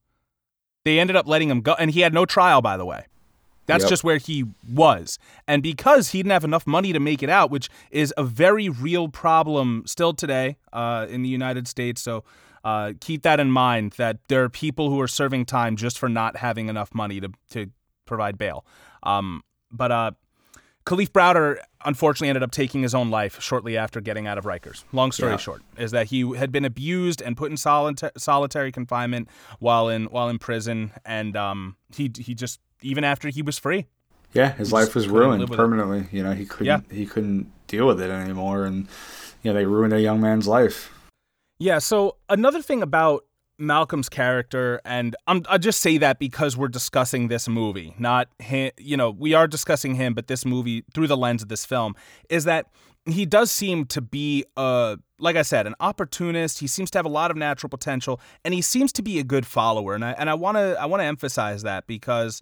They 0.83 0.99
ended 0.99 1.15
up 1.15 1.27
letting 1.27 1.49
him 1.49 1.61
go, 1.61 1.73
and 1.73 1.91
he 1.91 2.01
had 2.01 2.13
no 2.13 2.25
trial, 2.25 2.61
by 2.61 2.75
the 2.75 2.85
way. 2.85 3.05
That's 3.71 3.83
Yep. 3.83 3.89
just 3.89 4.03
where 4.03 4.17
he 4.17 4.45
was. 4.69 5.17
And 5.47 5.63
because 5.63 6.09
he 6.09 6.19
didn't 6.19 6.31
have 6.33 6.43
enough 6.43 6.67
money 6.67 6.93
to 6.93 6.99
make 6.99 7.23
it 7.23 7.29
out, 7.29 7.51
which 7.51 7.69
is 7.89 8.13
a 8.17 8.23
very 8.23 8.67
real 8.69 9.07
problem 9.07 9.83
still 9.85 10.13
today 10.13 10.57
uh, 10.73 11.07
in 11.09 11.21
the 11.23 11.29
United 11.29 11.67
States. 11.67 12.01
So 12.01 12.23
uh, 12.63 12.93
keep 12.99 13.21
that 13.23 13.39
in 13.39 13.49
mind 13.51 13.93
that 13.97 14.17
there 14.27 14.43
are 14.43 14.49
people 14.49 14.89
who 14.89 14.99
are 15.01 15.07
serving 15.07 15.45
time 15.45 15.75
just 15.75 15.97
for 15.97 16.09
not 16.09 16.37
having 16.37 16.69
enough 16.69 16.93
money 16.93 17.19
to, 17.21 17.29
to 17.51 17.67
provide 18.05 18.37
bail. 18.37 18.65
Um, 19.03 19.41
but 19.71 19.91
uh, 19.91 20.11
Kalief 20.85 21.09
Browder 21.09 21.57
unfortunately 21.85 22.29
ended 22.29 22.43
up 22.43 22.51
taking 22.51 22.81
his 22.83 22.93
own 22.93 23.09
life 23.09 23.41
shortly 23.41 23.77
after 23.77 24.01
getting 24.01 24.27
out 24.27 24.37
of 24.37 24.45
Rikers. 24.45 24.83
Long 24.91 25.11
story 25.11 25.31
Yeah. 25.31 25.37
short 25.37 25.61
is 25.77 25.91
that 25.91 26.07
he 26.07 26.35
had 26.35 26.51
been 26.51 26.65
abused 26.65 27.21
and 27.21 27.35
put 27.37 27.49
in 27.51 27.57
solita- 27.57 28.11
solitary 28.17 28.71
confinement 28.71 29.27
while 29.59 29.89
in 29.89 30.05
while 30.05 30.29
in 30.29 30.37
prison, 30.39 30.91
and 31.05 31.35
um, 31.37 31.75
he 31.95 32.11
he 32.17 32.35
just 32.35 32.59
even 32.81 33.03
after 33.03 33.29
he 33.29 33.41
was 33.41 33.57
free. 33.59 33.87
Yeah, 34.33 34.51
his 34.53 34.69
just 34.69 34.73
life 34.73 34.95
was 34.95 35.07
ruined 35.09 35.41
with 35.41 35.51
it. 35.51 35.55
permanently. 35.55 36.07
You 36.11 36.23
know, 36.23 36.31
he 36.31 36.45
couldn't 36.45 36.65
Yeah. 36.65 36.79
he 36.95 37.05
couldn't 37.05 37.51
deal 37.67 37.85
with 37.87 37.99
it 38.01 38.09
anymore, 38.09 38.65
and 38.65 38.87
you 39.43 39.51
know 39.51 39.53
they 39.53 39.65
ruined 39.65 39.93
a 39.93 40.01
young 40.01 40.21
man's 40.21 40.47
life. 40.47 40.91
Yeah. 41.59 41.79
So 41.79 42.15
another 42.29 42.61
thing 42.61 42.81
about 42.81 43.25
Malcolm's 43.59 44.09
character, 44.09 44.81
and 44.85 45.15
I'm, 45.27 45.43
I 45.49 45.57
just 45.59 45.81
say 45.81 45.97
that 45.99 46.17
because 46.17 46.57
we're 46.57 46.69
discussing 46.69 47.27
this 47.27 47.47
movie, 47.47 47.93
not 47.99 48.29
him. 48.39 48.71
You 48.77 48.97
know, 48.97 49.11
we 49.11 49.33
are 49.33 49.47
discussing 49.47 49.95
him, 49.95 50.13
but 50.13 50.27
this 50.27 50.45
movie 50.45 50.83
through 50.93 51.07
the 51.07 51.17
lens 51.17 51.43
of 51.43 51.49
this 51.49 51.65
film 51.65 51.93
is 52.29 52.45
that 52.45 52.67
he 53.05 53.25
does 53.25 53.51
seem 53.51 53.85
to 53.87 53.99
be 54.01 54.45
uh 54.55 54.95
like 55.19 55.35
I 55.35 55.41
said, 55.43 55.67
an 55.67 55.75
opportunist. 55.79 56.59
He 56.59 56.67
seems 56.67 56.89
to 56.91 56.97
have 56.97 57.05
a 57.05 57.09
lot 57.09 57.29
of 57.31 57.37
natural 57.37 57.69
potential, 57.69 58.19
and 58.45 58.53
he 58.55 58.61
seems 58.61 58.91
to 58.93 59.01
be 59.03 59.19
a 59.19 59.23
good 59.23 59.45
follower. 59.45 59.93
And 59.93 60.03
I 60.05 60.11
and 60.13 60.29
I 60.29 60.33
want 60.35 60.57
to 60.57 60.77
I 60.79 60.85
want 60.85 61.01
to 61.01 61.05
emphasize 61.05 61.61
that 61.63 61.85
because 61.85 62.41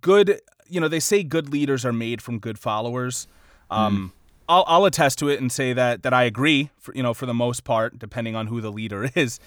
good, 0.00 0.40
you 0.68 0.80
know, 0.80 0.88
they 0.88 1.00
say 1.00 1.22
good 1.22 1.50
leaders 1.50 1.84
are 1.84 1.92
made 1.92 2.22
from 2.22 2.38
good 2.38 2.58
followers. 2.58 3.26
Um, 3.70 4.12
I'll, 4.48 4.64
I'll 4.66 4.84
attest 4.84 5.18
to 5.20 5.28
it 5.28 5.40
and 5.40 5.50
say 5.50 5.72
that 5.72 6.02
that 6.04 6.14
I 6.14 6.24
agree. 6.24 6.70
For, 6.78 6.94
you 6.94 7.02
know, 7.02 7.14
for 7.14 7.26
the 7.26 7.34
most 7.34 7.64
part, 7.64 7.98
depending 7.98 8.36
on 8.36 8.46
who 8.46 8.60
the 8.60 8.70
leader 8.70 9.10
is. 9.14 9.40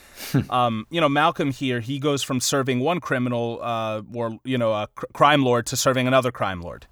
um, 0.50 0.86
you 0.90 1.00
know, 1.00 1.10
Malcolm 1.10 1.52
here, 1.52 1.80
he 1.80 2.00
goes 2.00 2.22
from 2.24 2.40
serving 2.40 2.80
one 2.80 3.00
criminal 3.00 3.60
uh, 3.62 4.02
or 4.14 4.40
you 4.44 4.58
know 4.58 4.74
a 4.74 4.88
cr- 4.96 5.06
crime 5.14 5.44
lord 5.44 5.66
to 5.68 5.78
serving 5.78 6.08
another 6.08 6.32
crime 6.32 6.62
lord. 6.62 6.86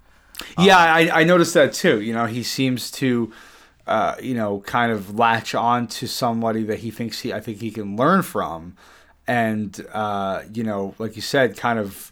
Yeah, 0.60 0.78
I, 0.78 1.22
I 1.22 1.24
noticed 1.24 1.54
that 1.56 1.74
too. 1.74 2.00
You 2.00 2.14
know, 2.14 2.28
he 2.28 2.44
seems 2.44 2.92
to, 2.92 3.34
uh, 3.88 4.16
you 4.22 4.36
know, 4.36 4.60
kind 4.62 4.92
of 4.92 5.18
latch 5.18 5.56
on 5.56 5.88
to 5.88 6.08
somebody 6.08 6.64
that 6.66 6.80
he 6.80 6.92
thinks 6.92 7.22
he, 7.22 7.34
I 7.34 7.40
think 7.40 7.60
he 7.60 7.72
can 7.72 7.96
learn 7.96 8.22
from, 8.22 8.78
and 9.26 9.86
uh, 9.94 10.44
you 10.54 10.64
know, 10.64 10.94
like 11.00 11.16
you 11.16 11.24
said, 11.24 11.58
kind 11.58 11.80
of 11.80 12.12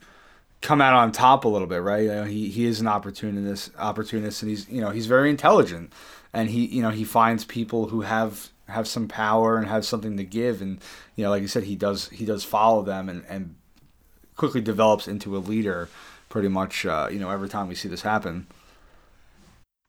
come 0.66 0.82
out 0.82 0.93
on 0.93 1.11
top 1.11 1.45
a 1.45 1.47
little 1.47 1.68
bit, 1.68 1.82
right? 1.82 2.03
You 2.03 2.09
know, 2.09 2.24
he 2.24 2.49
he 2.49 2.66
is 2.66 2.82
an 2.82 2.88
opportunist, 2.88 3.72
opportunist, 3.78 4.41
and 4.41 4.49
he's 4.49 4.70
you 4.70 4.82
know 4.82 4.89
he's 4.89 5.05
very 5.05 5.30
intelligent, 5.30 5.93
and 6.34 6.49
he 6.49 6.66
you 6.66 6.82
know 6.82 6.89
he 6.89 7.03
finds 7.03 7.45
people 7.45 7.88
who 7.88 8.01
have 8.01 8.49
have 8.68 8.88
some 8.88 9.07
power 9.07 9.57
and 9.57 9.68
have 9.68 9.86
something 9.86 10.18
to 10.18 10.24
give, 10.24 10.61
and 10.61 10.80
you 11.16 11.24
know, 11.24 11.30
like 11.30 11.41
you 11.41 11.47
said, 11.47 11.63
he 11.63 11.76
does 11.76 12.09
he 12.09 12.26
does 12.26 12.43
follow 12.43 12.82
them 12.82 13.09
and 13.09 13.24
and 13.30 13.55
quickly 14.36 14.61
develops 14.61 15.07
into 15.07 15.38
a 15.38 15.39
leader 15.39 15.88
pretty 16.28 16.49
much 16.49 16.86
uh, 16.86 17.07
you 17.09 17.20
know 17.20 17.30
every 17.30 17.47
time 17.47 17.68
we 17.68 17.76
see 17.76 17.88
this 17.88 18.01
happen 18.01 18.47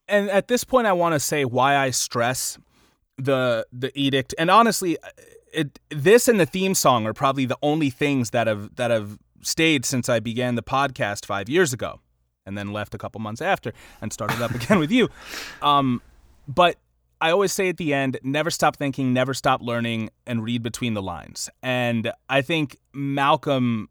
and 0.07 0.29
at 0.29 0.47
this 0.47 0.63
point, 0.63 0.87
I 0.87 0.93
want 0.93 1.13
to 1.13 1.19
say 1.19 1.45
why 1.45 1.75
I 1.75 1.89
stress 1.89 2.57
the 3.17 3.65
the 3.71 3.91
edict. 3.99 4.33
And 4.37 4.49
honestly, 4.49 4.97
it 5.53 5.79
this 5.89 6.27
and 6.27 6.39
the 6.39 6.45
theme 6.45 6.75
song 6.75 7.05
are 7.05 7.13
probably 7.13 7.45
the 7.45 7.57
only 7.61 7.89
things 7.89 8.31
that 8.31 8.47
have 8.47 8.75
that 8.75 8.91
have 8.91 9.17
stayed 9.41 9.85
since 9.85 10.09
I 10.09 10.19
began 10.19 10.55
the 10.55 10.63
podcast 10.63 11.25
five 11.25 11.49
years 11.49 11.73
ago, 11.73 11.99
and 12.45 12.57
then 12.57 12.71
left 12.71 12.93
a 12.93 12.97
couple 12.97 13.19
months 13.21 13.41
after 13.41 13.73
and 14.01 14.11
started 14.11 14.41
up 14.41 14.51
again 14.51 14.79
with 14.79 14.91
you. 14.91 15.09
Um, 15.61 16.01
but 16.47 16.77
I 17.19 17.31
always 17.31 17.51
say 17.51 17.67
at 17.69 17.77
the 17.77 17.93
end, 17.93 18.19
never 18.23 18.51
stop 18.51 18.75
thinking, 18.77 19.11
never 19.11 19.33
stop 19.33 19.61
learning, 19.61 20.11
and 20.25 20.43
read 20.43 20.61
between 20.61 20.93
the 20.93 21.01
lines. 21.01 21.49
And 21.63 22.11
I 22.29 22.41
think 22.41 22.77
Malcolm 22.93 23.89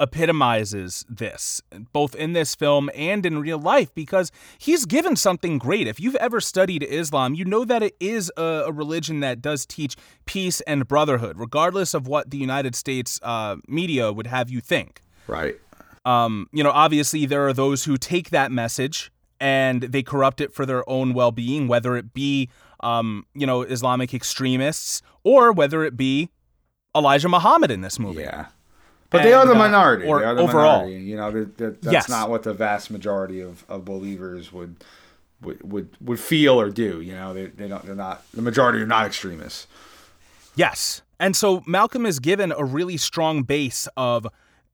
epitomizes 0.00 1.04
this 1.08 1.62
both 1.92 2.14
in 2.14 2.32
this 2.32 2.54
film 2.54 2.90
and 2.94 3.24
in 3.26 3.38
real 3.38 3.58
life 3.58 3.94
because 3.94 4.32
he's 4.58 4.86
given 4.86 5.14
something 5.14 5.58
great. 5.58 5.86
If 5.86 6.00
you've 6.00 6.16
ever 6.16 6.40
studied 6.40 6.82
Islam, 6.82 7.34
you 7.34 7.44
know 7.44 7.64
that 7.64 7.82
it 7.82 7.94
is 8.00 8.32
a, 8.36 8.64
a 8.66 8.72
religion 8.72 9.20
that 9.20 9.42
does 9.42 9.66
teach 9.66 9.96
peace 10.24 10.60
and 10.62 10.88
brotherhood, 10.88 11.38
regardless 11.38 11.94
of 11.94 12.08
what 12.08 12.30
the 12.30 12.38
United 12.38 12.74
States 12.74 13.20
uh, 13.22 13.56
media 13.68 14.12
would 14.12 14.26
have 14.26 14.50
you 14.50 14.60
think. 14.60 15.02
right 15.26 15.56
Um, 16.04 16.48
you 16.52 16.64
know, 16.64 16.70
obviously 16.70 17.26
there 17.26 17.46
are 17.46 17.52
those 17.52 17.84
who 17.84 17.96
take 17.98 18.30
that 18.30 18.50
message 18.50 19.12
and 19.38 19.82
they 19.82 20.02
corrupt 20.02 20.40
it 20.40 20.52
for 20.54 20.66
their 20.66 20.88
own 20.88 21.14
well-being, 21.14 21.68
whether 21.68 21.96
it 21.96 22.12
be 22.12 22.48
um, 22.80 23.26
you 23.34 23.46
know 23.46 23.62
Islamic 23.62 24.14
extremists 24.14 25.02
or 25.24 25.52
whether 25.52 25.84
it 25.84 25.96
be 25.96 26.30
Elijah 26.96 27.28
Muhammad 27.28 27.70
in 27.70 27.82
this 27.82 27.98
movie. 27.98 28.22
Yeah. 28.22 28.46
But 29.10 29.22
they 29.24 29.32
are 29.32 29.44
the 29.44 29.52
uh, 29.54 29.58
minority. 29.58 30.06
or 30.06 30.20
they 30.20 30.24
are 30.26 30.34
the 30.34 30.42
overall. 30.42 30.82
minority. 30.84 31.02
You 31.04 31.16
know, 31.16 31.30
that, 31.32 31.58
that, 31.58 31.82
that's 31.82 31.92
Yes. 31.92 32.08
not 32.08 32.30
what 32.30 32.44
the 32.44 32.54
vast 32.54 32.90
majority 32.90 33.40
of, 33.40 33.64
of 33.68 33.84
believers 33.84 34.52
would, 34.52 34.76
would 35.42 35.60
would 35.70 35.88
would 36.00 36.20
feel 36.20 36.60
or 36.60 36.70
do. 36.70 37.00
You 37.00 37.14
know, 37.14 37.34
they, 37.34 37.46
they 37.46 37.66
don't. 37.68 37.84
They're 37.84 37.94
not. 37.96 38.22
The 38.32 38.42
majority 38.42 38.80
are 38.80 38.86
not 38.86 39.06
extremists. 39.06 39.66
Yes. 40.54 41.02
And 41.18 41.34
so 41.36 41.62
Malcolm 41.66 42.06
is 42.06 42.18
given 42.20 42.52
a 42.56 42.64
really 42.64 42.96
strong 42.96 43.42
base 43.42 43.88
of 43.96 44.26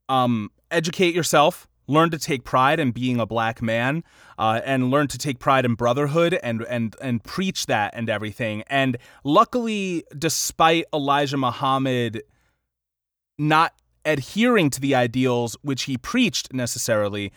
um, 0.08 0.50
educate 0.70 1.14
yourself, 1.14 1.66
learn 1.88 2.10
to 2.10 2.18
take 2.18 2.44
pride 2.44 2.78
in 2.78 2.90
being 2.92 3.18
a 3.18 3.26
black 3.26 3.60
man, 3.62 4.04
uh, 4.38 4.60
and 4.64 4.90
learn 4.90 5.08
to 5.08 5.18
take 5.18 5.38
pride 5.38 5.64
in 5.64 5.74
brotherhood 5.74 6.38
and 6.42 6.62
and 6.68 6.94
and 7.00 7.24
preach 7.24 7.66
that 7.66 7.94
and 7.96 8.10
everything. 8.10 8.62
And 8.68 8.96
luckily, 9.24 10.04
despite 10.16 10.84
Elijah 10.94 11.36
Muhammad 11.36 12.22
not 13.38 13.72
adhering 14.06 14.70
to 14.70 14.80
the 14.80 14.94
ideals 14.94 15.56
which 15.62 15.82
he 15.84 15.98
preached 15.98 16.52
necessarily, 16.54 17.32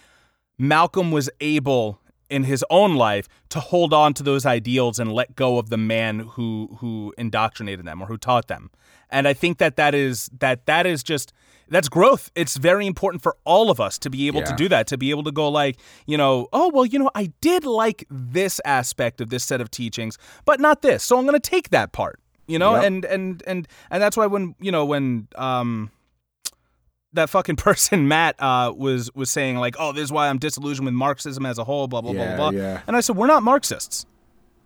Malcolm 0.57 1.11
was 1.11 1.29
able 1.41 1.99
in 2.29 2.43
his 2.43 2.63
own 2.69 2.95
life 2.95 3.27
to 3.49 3.59
hold 3.59 3.91
on 3.93 4.13
to 4.13 4.21
those 4.23 4.45
ideals 4.45 4.99
and 4.99 5.11
let 5.11 5.35
go 5.35 5.57
of 5.57 5.69
the 5.69 5.77
man 5.77 6.19
who 6.19 6.77
who 6.79 7.13
indoctrinated 7.17 7.85
them 7.85 8.01
or 8.01 8.05
who 8.05 8.17
taught 8.17 8.47
them. 8.47 8.69
And 9.09 9.27
I 9.27 9.33
think 9.33 9.57
that 9.57 9.77
that 9.77 9.95
is 9.95 10.29
that 10.39 10.65
that 10.67 10.85
is 10.85 11.01
just 11.01 11.33
that's 11.69 11.89
growth. 11.89 12.29
It's 12.35 12.57
very 12.57 12.85
important 12.85 13.23
for 13.23 13.35
all 13.45 13.71
of 13.71 13.79
us 13.79 13.97
to 13.99 14.09
be 14.09 14.27
able 14.27 14.41
Yeah. 14.41 14.45
to 14.47 14.53
do 14.55 14.69
that, 14.69 14.85
to 14.87 14.97
be 14.97 15.09
able 15.09 15.23
to 15.23 15.31
go 15.31 15.49
like, 15.49 15.77
you 16.05 16.17
know, 16.17 16.47
oh 16.53 16.69
well, 16.71 16.85
you 16.85 16.99
know, 16.99 17.09
I 17.15 17.31
did 17.41 17.65
like 17.65 18.05
this 18.11 18.61
aspect 18.63 19.21
of 19.21 19.29
this 19.29 19.43
set 19.43 19.59
of 19.61 19.71
teachings, 19.71 20.17
but 20.45 20.59
not 20.59 20.81
this. 20.83 21.03
So 21.03 21.17
I'm 21.17 21.25
going 21.25 21.39
to 21.39 21.49
take 21.49 21.69
that 21.71 21.91
part, 21.93 22.19
you 22.47 22.59
know, 22.59 22.75
Yep. 22.75 22.83
and 22.83 23.05
and 23.05 23.43
and 23.47 23.67
and 23.89 24.03
that's 24.03 24.15
why 24.17 24.27
when 24.27 24.53
you 24.59 24.71
know 24.71 24.85
when 24.85 25.27
um 25.35 25.89
that 27.13 27.29
fucking 27.29 27.55
person 27.67 28.07
Matt 28.07 28.35
uh, 28.39 28.73
was 28.75 29.13
was 29.15 29.29
saying 29.29 29.57
like, 29.57 29.75
oh, 29.79 29.91
this 29.91 30.03
is 30.03 30.11
why 30.11 30.27
I'm 30.29 30.37
disillusioned 30.37 30.85
with 30.85 30.93
Marxism 30.93 31.45
as 31.45 31.57
a 31.57 31.63
whole, 31.63 31.87
blah 31.87 32.01
blah 32.01 32.11
Yeah, 32.13 32.35
blah 32.35 32.51
blah. 32.51 32.59
yeah. 32.59 32.81
And 32.87 32.95
I 32.95 33.01
said, 33.01 33.15
we're 33.15 33.27
not 33.27 33.43
Marxists. 33.43 34.05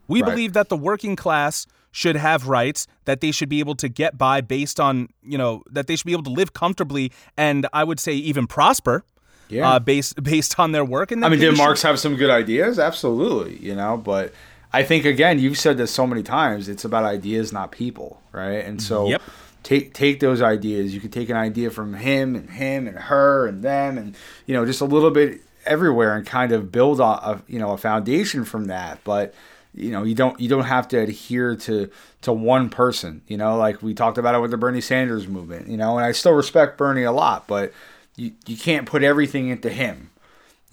We 0.08 0.22
Right. 0.22 0.30
believe 0.32 0.54
that 0.54 0.70
the 0.70 0.76
working 0.78 1.16
class 1.16 1.66
should 1.92 2.16
have 2.16 2.48
rights, 2.48 2.88
that 3.06 3.22
they 3.22 3.32
should 3.32 3.50
be 3.50 3.60
able 3.60 3.76
to 3.76 3.88
get 3.88 4.18
by 4.18 4.42
based 4.42 4.80
on, 4.80 5.08
you 5.22 5.38
know, 5.38 5.64
that 5.72 5.88
they 5.88 5.96
should 5.96 6.08
be 6.08 6.12
able 6.12 6.24
to 6.24 6.32
live 6.32 6.54
comfortably 6.54 7.12
and 7.38 7.68
I 7.72 7.84
would 7.84 8.00
say 8.00 8.14
even 8.14 8.48
prosper 8.48 9.04
Yeah. 9.50 9.70
uh, 9.74 9.80
based 9.80 10.22
based 10.24 10.60
on 10.60 10.72
their 10.72 10.84
work. 10.86 11.12
And 11.12 11.24
I 11.24 11.30
mean, 11.30 11.40
they 11.40 11.46
did 11.46 11.56
should- 11.56 11.64
Marx 11.64 11.82
have 11.84 12.00
some 12.00 12.16
good 12.16 12.30
ideas? 12.32 12.80
Absolutely, 12.80 13.58
you 13.58 13.76
know, 13.76 13.96
but 13.98 14.34
I 14.74 14.82
think 14.84 15.06
again, 15.06 15.38
you've 15.40 15.58
said 15.60 15.78
this 15.78 15.92
so 15.92 16.08
many 16.08 16.24
times. 16.24 16.68
It's 16.68 16.84
about 16.84 17.04
ideas, 17.06 17.54
not 17.54 17.72
people, 17.72 18.20
right? 18.32 18.66
And 18.66 18.82
so, 18.82 19.08
Yep. 19.08 19.22
Take 19.64 19.94
take 19.94 20.20
those 20.20 20.42
ideas. 20.42 20.94
You 20.94 21.02
can 21.02 21.12
take 21.12 21.30
an 21.30 21.38
idea 21.38 21.72
from 21.72 21.94
him 21.94 22.36
and 22.36 22.50
him 22.50 22.88
and 22.88 22.98
her 22.98 23.48
and 23.48 23.64
them, 23.64 23.98
and 23.98 24.16
you 24.46 24.54
know, 24.54 24.66
just 24.66 24.82
a 24.82 24.86
little 24.86 25.12
bit 25.12 25.42
everywhere, 25.66 26.16
and 26.16 26.26
kind 26.26 26.52
of 26.52 26.72
build 26.72 27.00
a, 27.00 27.04
a 27.04 27.42
you 27.48 27.60
know 27.60 27.72
a 27.72 27.78
foundation 27.78 28.46
from 28.46 28.66
that. 28.66 29.00
But 29.04 29.34
you 29.74 29.92
know, 29.92 30.04
you 30.04 30.16
don't 30.16 30.40
you 30.40 30.50
don't 30.50 30.66
have 30.66 30.88
to 30.90 31.00
adhere 31.00 31.56
to 31.56 31.90
to 32.22 32.34
one 32.34 32.70
person. 32.70 33.22
You 33.28 33.38
know, 33.38 33.58
like 33.58 33.82
we 33.82 33.94
talked 33.94 34.18
about 34.18 34.36
it 34.36 34.40
with 34.40 34.52
the 34.52 34.58
Bernie 34.58 34.82
Sanders 34.82 35.28
movement. 35.28 35.68
You 35.68 35.78
know, 35.78 35.98
and 35.98 36.06
I 36.06 36.12
still 36.12 36.34
respect 36.34 36.78
Bernie 36.78 37.04
a 37.04 37.12
lot, 37.12 37.48
but 37.48 37.74
you 38.16 38.34
you 38.46 38.58
can't 38.58 38.86
put 38.86 39.04
everything 39.04 39.48
into 39.48 39.70
him. 39.70 40.12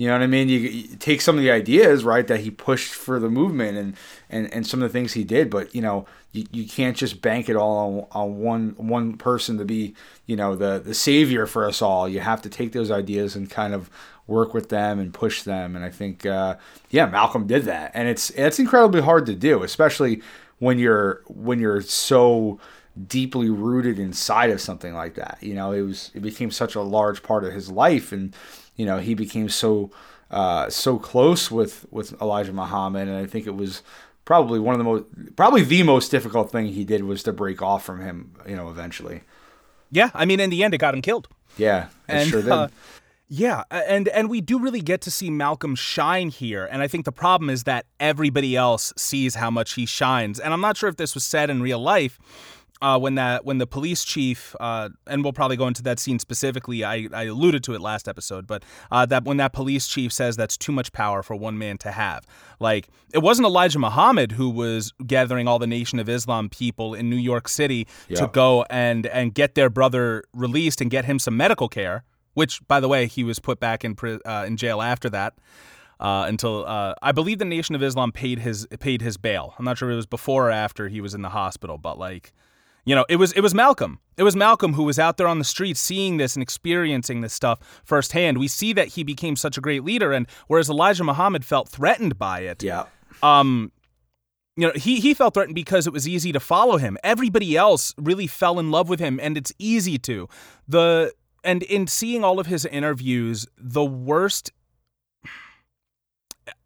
You 0.01 0.07
know 0.07 0.14
what 0.14 0.22
I 0.22 0.28
mean? 0.28 0.49
You, 0.49 0.59
you 0.61 0.97
take 0.97 1.20
some 1.20 1.36
of 1.36 1.43
the 1.43 1.51
ideas, 1.51 2.05
right, 2.05 2.26
that 2.26 2.41
he 2.41 2.51
pushed 2.51 2.95
for 2.95 3.20
the 3.20 3.28
movement 3.28 3.76
and, 3.76 3.97
and, 4.30 4.51
and 4.51 4.66
some 4.66 4.82
of 4.82 4.88
the 4.91 4.93
things 4.99 5.12
he 5.12 5.24
did, 5.24 5.51
but 5.51 5.74
you 5.74 5.82
know, 5.82 6.07
you, 6.33 6.47
you 6.53 6.66
can't 6.66 6.97
just 6.97 7.20
bank 7.22 7.49
it 7.49 7.57
all 7.57 8.09
on, 8.12 8.22
on 8.22 8.39
one 8.39 8.74
one 8.76 9.16
person 9.16 9.59
to 9.59 9.64
be, 9.64 9.95
you 10.26 10.37
know, 10.37 10.55
the 10.55 10.81
the 10.85 10.95
savior 10.95 11.47
for 11.47 11.66
us 11.66 11.83
all. 11.83 12.09
You 12.09 12.20
have 12.20 12.43
to 12.43 12.49
take 12.49 12.72
those 12.72 12.91
ideas 12.91 13.35
and 13.35 13.51
kind 13.51 13.74
of 13.74 13.91
work 14.26 14.55
with 14.55 14.68
them 14.68 15.01
and 15.01 15.12
push 15.12 15.43
them. 15.43 15.74
And 15.74 15.85
I 15.85 15.91
think, 15.91 16.24
uh, 16.24 16.57
yeah, 16.91 17.07
Malcolm 17.07 17.47
did 17.47 17.64
that, 17.64 17.91
and 17.95 18.09
it's 18.09 18.31
it's 18.31 18.59
incredibly 18.59 19.01
hard 19.01 19.26
to 19.26 19.35
do, 19.35 19.62
especially 19.62 20.22
when 20.59 20.78
you're 20.78 21.22
when 21.26 21.59
you're 21.59 21.83
so 21.83 22.61
deeply 23.07 23.51
rooted 23.51 23.99
inside 23.99 24.51
of 24.51 24.61
something 24.61 24.95
like 24.95 25.14
that. 25.14 25.39
You 25.41 25.55
know, 25.55 25.72
it 25.72 25.83
was 25.83 26.11
it 26.14 26.20
became 26.20 26.51
such 26.51 26.74
a 26.74 26.81
large 26.81 27.22
part 27.22 27.45
of 27.45 27.53
his 27.53 27.70
life, 27.70 28.12
and 28.12 28.35
you 28.76 28.87
know 28.87 28.99
he 28.99 29.14
became 29.14 29.49
so 29.49 29.91
uh, 30.31 30.70
so 30.70 30.99
close 30.99 31.51
with 31.51 31.87
with 31.91 32.20
Elijah 32.22 32.53
Muhammad, 32.53 33.09
and 33.09 33.16
I 33.16 33.26
think 33.26 33.47
it 33.47 33.57
was 33.57 33.83
probably 34.31 34.61
one 34.61 34.74
of 34.76 34.78
the 34.78 34.85
most 34.85 35.05
probably 35.35 35.64
the 35.64 35.83
most 35.83 36.12
difficult 36.12 36.53
thing 36.53 36.66
he 36.66 36.85
did 36.85 37.03
was 37.03 37.24
to 37.24 37.33
break 37.33 37.61
off 37.61 37.85
from 37.85 38.01
him. 38.01 38.33
You 38.47 38.55
know, 38.55 38.70
eventually. 38.70 39.22
Yeah, 39.91 40.11
I 40.14 40.24
mean, 40.24 40.39
in 40.39 40.51
the 40.51 40.62
end, 40.62 40.72
it 40.72 40.78
got 40.78 40.95
him 40.95 41.03
killed. 41.03 41.26
Yeah, 41.59 41.87
it 42.09 42.12
And, 42.14 42.28
sure 42.28 42.43
did. 42.43 42.53
uh, 42.53 42.68
Yeah, 43.28 43.64
and 43.72 44.07
and 44.09 44.31
we 44.31 44.41
do 44.41 44.61
really 44.61 44.83
get 44.83 45.01
to 45.01 45.11
see 45.11 45.31
Malcolm 45.31 45.74
shine 45.74 46.28
here, 46.31 46.68
and 46.70 46.81
I 46.81 46.87
think 46.87 47.05
the 47.07 47.12
problem 47.24 47.51
is 47.51 47.64
that 47.64 47.87
everybody 47.99 48.55
else 48.55 48.93
sees 48.97 49.35
how 49.35 49.51
much 49.51 49.72
he 49.72 49.85
shines, 49.85 50.39
and 50.39 50.55
I'm 50.55 50.61
not 50.61 50.76
sure 50.76 50.89
if 50.89 50.97
this 50.97 51.14
was 51.14 51.24
said 51.24 51.51
in 51.51 51.61
real 51.61 51.81
life. 51.81 52.18
Uh, 52.83 52.99
when 52.99 53.14
that 53.14 53.45
when 53.45 53.59
the 53.59 53.66
police 53.66 54.05
chief 54.05 54.57
uh, 54.59 54.89
and 55.07 55.22
we'll 55.22 55.35
probably 55.35 55.57
go 55.57 55.66
into 55.66 55.83
that 55.83 55.99
scene 55.99 56.18
specifically. 56.18 56.83
I, 56.83 57.09
I 57.12 57.24
alluded 57.24 57.62
to 57.64 57.74
it 57.74 57.81
last 57.81 58.09
episode, 58.09 58.47
but 58.47 58.62
uh, 58.91 59.05
that 59.07 59.24
when 59.24 59.37
that 59.37 59.53
police 59.53 59.87
chief 59.87 60.12
says 60.12 60.37
that's 60.37 60.57
too 60.57 60.72
much 60.72 60.91
power 60.93 61.22
for 61.22 61.37
one 61.37 61.59
man 61.59 61.76
to 61.78 61.91
have, 61.91 62.26
like 62.59 62.89
it 63.12 63.18
wasn't 63.18 63.47
Elijah 63.47 63.78
Muhammad 63.78 64.33
who 64.33 64.49
was 64.49 64.93
gathering 65.07 65.47
all 65.47 65.59
the 65.59 65.66
Nation 65.66 65.99
of 65.99 66.09
Islam 66.09 66.49
people 66.49 66.95
in 66.95 67.11
New 67.11 67.16
York 67.16 67.49
City 67.49 67.87
to 68.14 68.28
go 68.28 68.64
and 68.70 69.07
and 69.07 69.35
get 69.35 69.55
their 69.55 69.68
brother 69.68 70.24
released 70.33 70.81
and 70.81 70.91
get 70.91 71.05
him 71.05 71.18
some 71.18 71.37
medical 71.37 71.68
care 71.68 72.05
which, 72.35 72.66
by 72.68 72.81
the 72.81 72.89
way, 72.89 73.07
he 73.07 73.24
was 73.24 73.39
put 73.39 73.61
back 73.61 73.85
in 73.85 73.97
uh, 74.24 74.45
in 74.47 74.57
jail 74.57 74.81
after 74.81 75.11
that. 75.11 75.35
Uh, 75.99 76.24
until 76.26 76.64
uh, 76.64 76.95
I 77.03 77.12
believe 77.12 77.39
the 77.39 77.45
Nation 77.45 77.74
of 77.74 77.83
Islam 77.83 78.11
paid 78.12 78.39
his 78.39 78.66
paid 78.78 79.03
his 79.03 79.18
bail. 79.18 79.55
I'm 79.59 79.64
not 79.66 79.76
sure 79.76 79.91
if 79.91 79.93
it 79.93 79.97
was 79.97 80.07
before 80.07 80.49
or 80.49 80.51
after 80.51 80.89
he 80.89 81.03
was 81.03 81.12
in 81.12 81.20
the 81.20 81.28
hospital, 81.28 81.76
but 81.76 81.99
like, 81.99 82.33
you 82.91 82.97
know, 82.97 83.07
it 83.09 83.16
was 83.16 83.30
it 83.34 83.41
was 83.41 83.55
Malcolm. 83.55 84.01
It 84.16 84.24
was 84.24 84.34
Malcolm 84.34 84.72
who 84.72 84.82
was 84.82 84.99
out 84.99 85.16
there 85.16 85.28
on 85.28 85.38
the 85.38 85.45
streets 85.45 85.78
seeing 85.78 86.16
this 86.16 86.34
and 86.34 86.43
experiencing 86.43 87.20
this 87.20 87.32
stuff 87.32 87.61
firsthand. 87.84 88.38
We 88.38 88.49
see 88.49 88.72
that 88.72 88.88
he 88.88 89.05
became 89.05 89.36
such 89.36 89.57
a 89.57 89.61
great 89.61 89.84
leader, 89.84 90.12
and 90.12 90.26
whereas 90.49 90.68
Elijah 90.68 91.05
Muhammad 91.05 91.45
felt 91.45 91.68
threatened 91.68 92.18
by 92.18 92.41
it, 92.41 92.64
yeah, 92.64 92.86
um 93.22 93.70
you 94.57 94.66
know 94.66 94.72
he 94.74 94.99
he 94.99 95.14
felt 95.14 95.34
threatened 95.34 95.55
because 95.55 95.86
it 95.86 95.93
was 95.93 96.09
easy 96.09 96.32
to 96.32 96.41
follow 96.41 96.78
him 96.78 96.99
everybody 97.05 97.57
else 97.57 97.95
really 97.97 98.26
fell 98.26 98.59
in 98.59 98.72
love 98.72 98.88
with 98.88 98.99
him 98.99 99.20
and 99.22 99.36
it's 99.36 99.53
easy 99.61 99.97
to 99.97 100.28
the 100.66 101.12
and 101.45 101.62
in 101.62 101.86
seeing 101.86 102.24
all 102.24 102.41
of 102.41 102.47
his 102.47 102.66
interviews 102.66 103.47
the 103.57 103.84
worst 103.84 104.51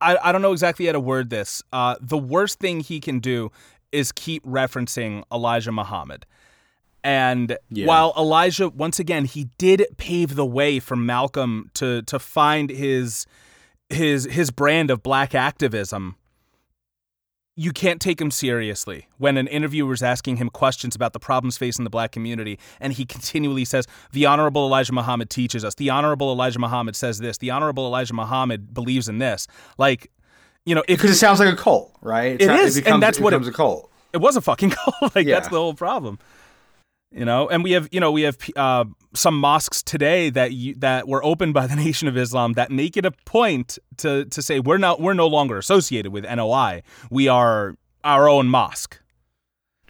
I, 0.01 0.17
I 0.23 0.33
don't 0.33 0.43
know 0.43 0.53
exactly 0.53 0.87
how 0.87 0.93
to 0.93 1.01
word 1.01 1.31
this. 1.31 1.63
Uh, 1.73 1.97
the 2.01 2.19
worst 2.19 2.59
thing 2.59 2.81
he 2.81 3.01
can 3.01 3.21
do 3.21 3.51
is 3.95 4.13
keep 4.13 4.45
referencing 4.45 5.23
Elijah 5.33 5.73
Muhammad. 5.73 6.27
And 7.03 7.59
Yeah. 7.71 7.87
while 7.87 8.13
Elijah, 8.17 8.69
once 8.69 8.99
again, 8.99 9.27
he 9.27 9.49
did 9.59 9.85
pave 9.99 10.35
the 10.37 10.47
way 10.47 10.81
for 10.81 10.97
Malcolm 10.97 11.71
to 11.75 12.03
to 12.03 12.19
find 12.19 12.71
his 12.71 13.27
his 13.91 14.25
his 14.25 14.51
brand 14.51 14.91
of 14.91 15.03
black 15.03 15.35
activism, 15.35 16.17
you 17.57 17.73
can't 17.73 18.01
take 18.01 18.21
him 18.21 18.31
seriously 18.31 19.07
when 19.19 19.37
an 19.37 19.47
interviewer 19.47 19.93
is 19.93 20.03
asking 20.03 20.39
him 20.39 20.49
questions 20.51 20.97
about 20.97 21.13
the 21.13 21.21
problems 21.21 21.57
facing 21.57 21.85
the 21.85 21.91
black 21.91 22.11
community 22.11 22.59
and 22.81 22.95
he 22.95 23.05
continually 23.05 23.65
says 23.65 23.87
the 24.13 24.27
honorable 24.27 24.67
elijah 24.67 24.93
muhammad 24.93 25.31
teaches 25.31 25.65
us 25.65 25.75
the 25.77 25.89
honorable 25.89 26.33
elijah 26.33 26.59
muhammad 26.59 26.97
says 26.97 27.19
this 27.19 27.39
the 27.39 27.51
honorable 27.51 27.87
elijah 27.87 28.15
muhammad 28.15 28.75
believes 28.75 29.09
in 29.09 29.19
this 29.19 29.47
like 29.79 30.11
you 30.67 30.75
know 30.75 30.83
if 30.89 30.99
because 30.99 31.11
it 31.11 31.19
sounds 31.19 31.41
like 31.41 31.53
a 31.53 31.57
cult, 31.57 31.95
right? 32.01 32.41
It 32.41 32.47
not- 32.47 32.61
is, 32.61 32.77
and 32.77 32.85
becomes, 32.85 33.01
that's 33.01 33.21
what 33.21 33.33
it- 33.33 33.37
becomes 33.39 33.49
a 33.49 33.53
cult. 33.57 33.91
it 34.13 34.19
was 34.19 34.37
a 34.37 34.41
fucking 34.41 34.71
cult 34.79 35.15
like 35.15 35.27
Yeah. 35.27 35.35
that's 35.37 35.49
the 35.49 35.57
whole 35.57 35.75
problem 35.75 36.19
you 37.13 37.25
know 37.25 37.49
and 37.49 37.63
we 37.63 37.73
have 37.73 37.89
you 37.93 38.01
know 38.01 38.11
we 38.11 38.23
have 38.23 38.37
uh, 38.57 38.85
some 39.15 39.39
mosques 39.39 39.83
today 39.85 40.31
that 40.31 40.51
you, 40.53 40.75
that 40.77 41.07
were 41.07 41.25
opened 41.25 41.55
by 41.55 41.67
the 41.73 41.77
nation 41.77 42.09
of 42.09 42.17
islam 42.17 42.55
that 42.55 42.71
make 42.73 42.97
it 42.97 43.05
a 43.07 43.13
point 43.25 43.79
to 43.99 44.25
to 44.27 44.43
say 44.43 44.59
we're 44.59 44.79
not 44.79 45.01
we're 45.01 45.15
no 45.15 45.27
longer 45.29 45.57
associated 45.59 46.11
with 46.13 46.25
noi 46.25 46.83
we 47.11 47.29
are 47.29 47.77
our 48.03 48.29
own 48.29 48.49
mosque 48.49 48.99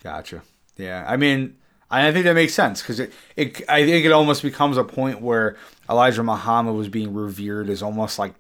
Gotcha. 0.03 0.43
Yeah, 0.77 1.05
I 1.09 1.17
mean, 1.17 1.57
I 1.91 2.13
think 2.13 2.25
that 2.27 2.35
makes 2.35 2.53
sense 2.53 2.83
because 2.83 3.01
it, 3.01 3.13
it, 3.37 3.63
I 3.71 3.87
think 3.87 4.05
it 4.05 4.13
almost 4.13 4.43
becomes 4.43 4.77
a 4.77 4.85
point 4.85 5.23
where 5.23 5.57
Elijah 5.89 6.23
Muhammad 6.23 6.75
was 6.75 6.89
being 6.89 7.15
revered 7.15 7.71
as 7.71 7.83
almost 7.83 8.19
like, 8.19 8.35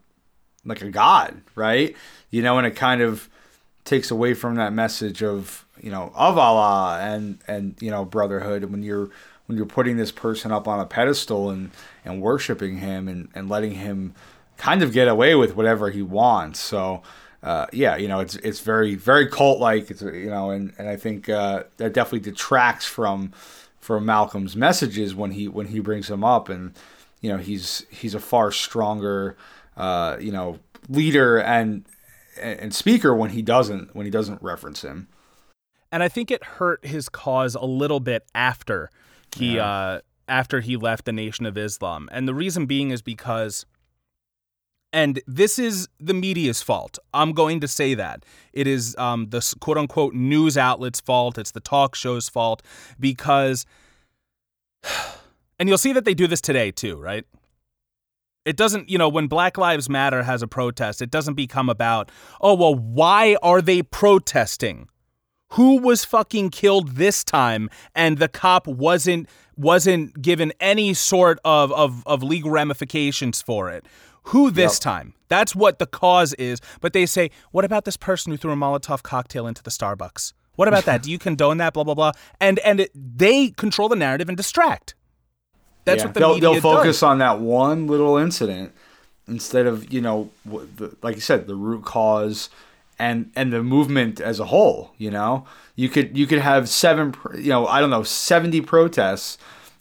like 0.67 0.83
a 0.83 0.91
god, 0.91 1.41
right? 1.55 1.97
You 2.35 2.43
know, 2.43 2.59
and 2.59 2.67
it 2.67 2.73
kind 2.73 3.01
of 3.01 3.29
takes 3.85 4.11
away 4.11 4.35
from 4.35 4.57
that 4.57 4.73
message 4.73 5.23
of 5.23 5.65
you 5.81 5.91
know 5.91 6.11
of 6.17 6.37
Allah 6.37 6.99
and 7.01 7.39
and 7.47 7.77
you 7.81 7.93
know 7.93 8.05
brotherhood 8.05 8.65
when 8.65 8.83
you're 8.83 9.09
when 9.47 9.57
you're 9.57 9.67
putting 9.67 9.99
this 9.99 10.11
person 10.11 10.51
up 10.51 10.67
on 10.67 10.81
a 10.81 10.85
pedestal 10.85 11.51
and 11.51 11.71
and 12.05 12.21
worshiping 12.21 12.79
him 12.79 13.07
and 13.07 13.29
and 13.37 13.49
letting 13.49 13.73
him 13.73 14.15
kind 14.57 14.83
of 14.83 14.93
get 14.93 15.07
away 15.07 15.37
with 15.37 15.55
whatever 15.55 15.91
he 15.91 16.03
wants. 16.03 16.59
So 16.59 17.03
uh, 17.45 17.67
yeah, 17.73 17.97
you 17.97 18.09
know, 18.09 18.19
it's 18.19 18.35
it's 18.37 18.59
very 18.59 18.97
very 18.97 19.29
cult 19.29 19.61
like. 19.61 19.89
It's 19.89 20.03
you 20.03 20.31
know, 20.31 20.51
and 20.51 20.73
and 20.77 20.89
I 20.89 20.97
think 20.97 21.29
uh, 21.29 21.65
that 21.77 21.93
definitely 21.93 22.31
detracts 22.31 22.85
from 22.85 23.31
from 23.79 24.07
Malcolm's 24.07 24.57
messages 24.57 25.15
when 25.15 25.31
he 25.31 25.47
when 25.47 25.67
he 25.67 25.79
brings 25.79 26.09
them 26.09 26.25
up, 26.25 26.49
and 26.49 26.73
you 27.21 27.31
know, 27.31 27.37
he's 27.37 27.87
he's 27.91 28.15
a 28.15 28.21
far 28.21 28.51
stronger 28.51 29.37
uh, 29.77 30.17
you 30.19 30.33
know 30.33 30.59
leader 30.89 31.39
and 31.39 31.85
and 32.41 32.75
speaker 32.75 33.15
when 33.15 33.31
he 33.31 33.43
doesn't 33.43 33.95
when 33.95 34.07
he 34.07 34.11
doesn't 34.11 34.43
reference 34.43 34.83
him. 34.83 35.09
and 35.93 36.03
I 36.03 36.09
think 36.09 36.31
it 36.31 36.43
hurt 36.45 36.85
his 36.85 37.09
cause 37.09 37.55
a 37.55 37.65
little 37.65 38.01
bit 38.01 38.25
after 38.35 38.91
he 39.37 39.59
uh, 39.59 40.01
after 40.29 40.61
he 40.61 40.77
left 40.77 41.05
the 41.05 41.13
Nation 41.13 41.47
of 41.47 41.57
Islam, 41.57 42.09
and 42.13 42.27
the 42.27 42.35
reason 42.35 42.67
being 42.67 42.91
is 42.91 43.03
because, 43.03 43.67
and 44.93 45.21
this 45.27 45.59
is 45.59 45.89
the 46.01 46.15
media's 46.15 46.63
fault. 46.63 46.99
I'm 47.13 47.33
going 47.33 47.61
to 47.61 47.69
say 47.69 47.95
that 47.95 48.25
it 48.53 48.67
is 48.67 48.97
um, 48.97 49.29
the 49.31 49.55
quote 49.61 49.79
unquote 49.79 50.15
news 50.15 50.57
outlets' 50.57 51.01
fault. 51.01 51.39
It's 51.39 51.51
the 51.53 51.61
talk 51.61 51.95
show's 51.95 52.29
fault 52.29 52.63
because, 52.99 53.67
and 55.59 55.69
you'll 55.69 55.79
see 55.79 55.93
that 55.93 56.05
they 56.05 56.15
do 56.15 56.27
this 56.27 56.41
today 56.41 56.71
too, 56.71 56.97
right? 56.97 57.25
It 58.45 58.57
doesn't, 58.57 58.91
you 58.91 58.99
know, 58.99 59.09
when 59.09 59.27
Black 59.27 59.57
Lives 59.57 59.89
Matter 59.89 60.23
has 60.23 60.43
a 60.43 60.47
protest, 60.47 61.01
it 61.01 61.11
doesn't 61.11 61.35
become 61.35 61.69
about, 61.71 62.11
oh, 62.41 62.55
well, 62.55 62.75
why 62.75 63.37
are 63.43 63.63
they 63.63 63.83
protesting? 63.83 64.89
Who 65.53 65.79
was 65.81 66.05
fucking 66.05 66.51
killed 66.51 66.97
this 66.97 67.23
time 67.25 67.71
and 67.95 68.19
the 68.19 68.29
cop 68.29 68.67
wasn't 68.67 69.29
wasn't 69.57 70.21
given 70.21 70.53
any 70.59 70.95
sort 70.95 71.39
of 71.45 71.71
of, 71.73 72.03
of 72.07 72.23
legal 72.25 72.51
ramifications 72.51 73.41
for 73.41 73.71
it? 73.71 73.87
Who 74.29 74.51
this 74.51 74.75
Yep. 74.77 74.81
time? 74.81 75.15
That's 75.29 75.55
what 75.55 75.79
the 75.79 75.87
cause 75.87 76.35
is. 76.35 76.61
But 76.81 76.93
they 76.93 77.07
say, 77.07 77.31
what 77.53 77.65
about 77.65 77.85
this 77.85 77.97
person 77.97 78.33
who 78.33 78.37
threw 78.37 78.53
a 78.53 78.57
Molotov 78.57 79.03
cocktail 79.03 79.47
into 79.47 79.63
the 79.63 79.71
Starbucks? 79.71 80.33
What 80.57 80.67
about 80.69 80.85
that? 80.87 81.03
Do 81.03 81.11
you 81.11 81.19
condone 81.19 81.59
that? 81.59 81.73
Blah 81.75 81.85
blah 81.85 81.95
blah. 81.95 82.13
And 82.41 82.59
and 82.61 82.81
it, 82.81 82.91
they 82.95 83.51
control 83.51 83.89
the 83.89 83.97
narrative 83.97 84.29
and 84.29 84.37
distract. 84.37 84.95
That's 85.85 86.01
Yeah. 86.01 86.07
what 86.07 86.15
the 86.15 86.21
they'll, 86.21 86.35
media 86.35 86.51
they'll 86.53 86.61
focus 86.61 86.97
does. 86.97 87.03
on 87.03 87.19
that 87.19 87.41
one 87.41 87.87
little 87.87 88.17
incident 88.17 88.73
instead 89.29 89.67
of 89.67 89.93
you 89.93 90.01
know 90.01 90.31
the, 90.45 90.95
like 91.03 91.15
you 91.15 91.21
said 91.21 91.47
the 91.47 91.55
root 91.55 91.85
cause 91.85 92.51
and 92.99 93.31
and 93.35 93.53
the 93.53 93.63
movement 93.63 94.21
as 94.21 94.39
a 94.39 94.45
whole 94.47 94.93
you 94.99 95.11
know 95.11 95.45
you 95.77 95.89
could 95.89 96.17
you 96.17 96.27
could 96.27 96.39
have 96.41 96.69
seven 96.69 97.15
you 97.35 97.49
know 97.49 97.67
i 97.67 97.81
don't 97.81 97.89
know 97.91 98.03
70 98.03 98.61
protests 98.61 99.39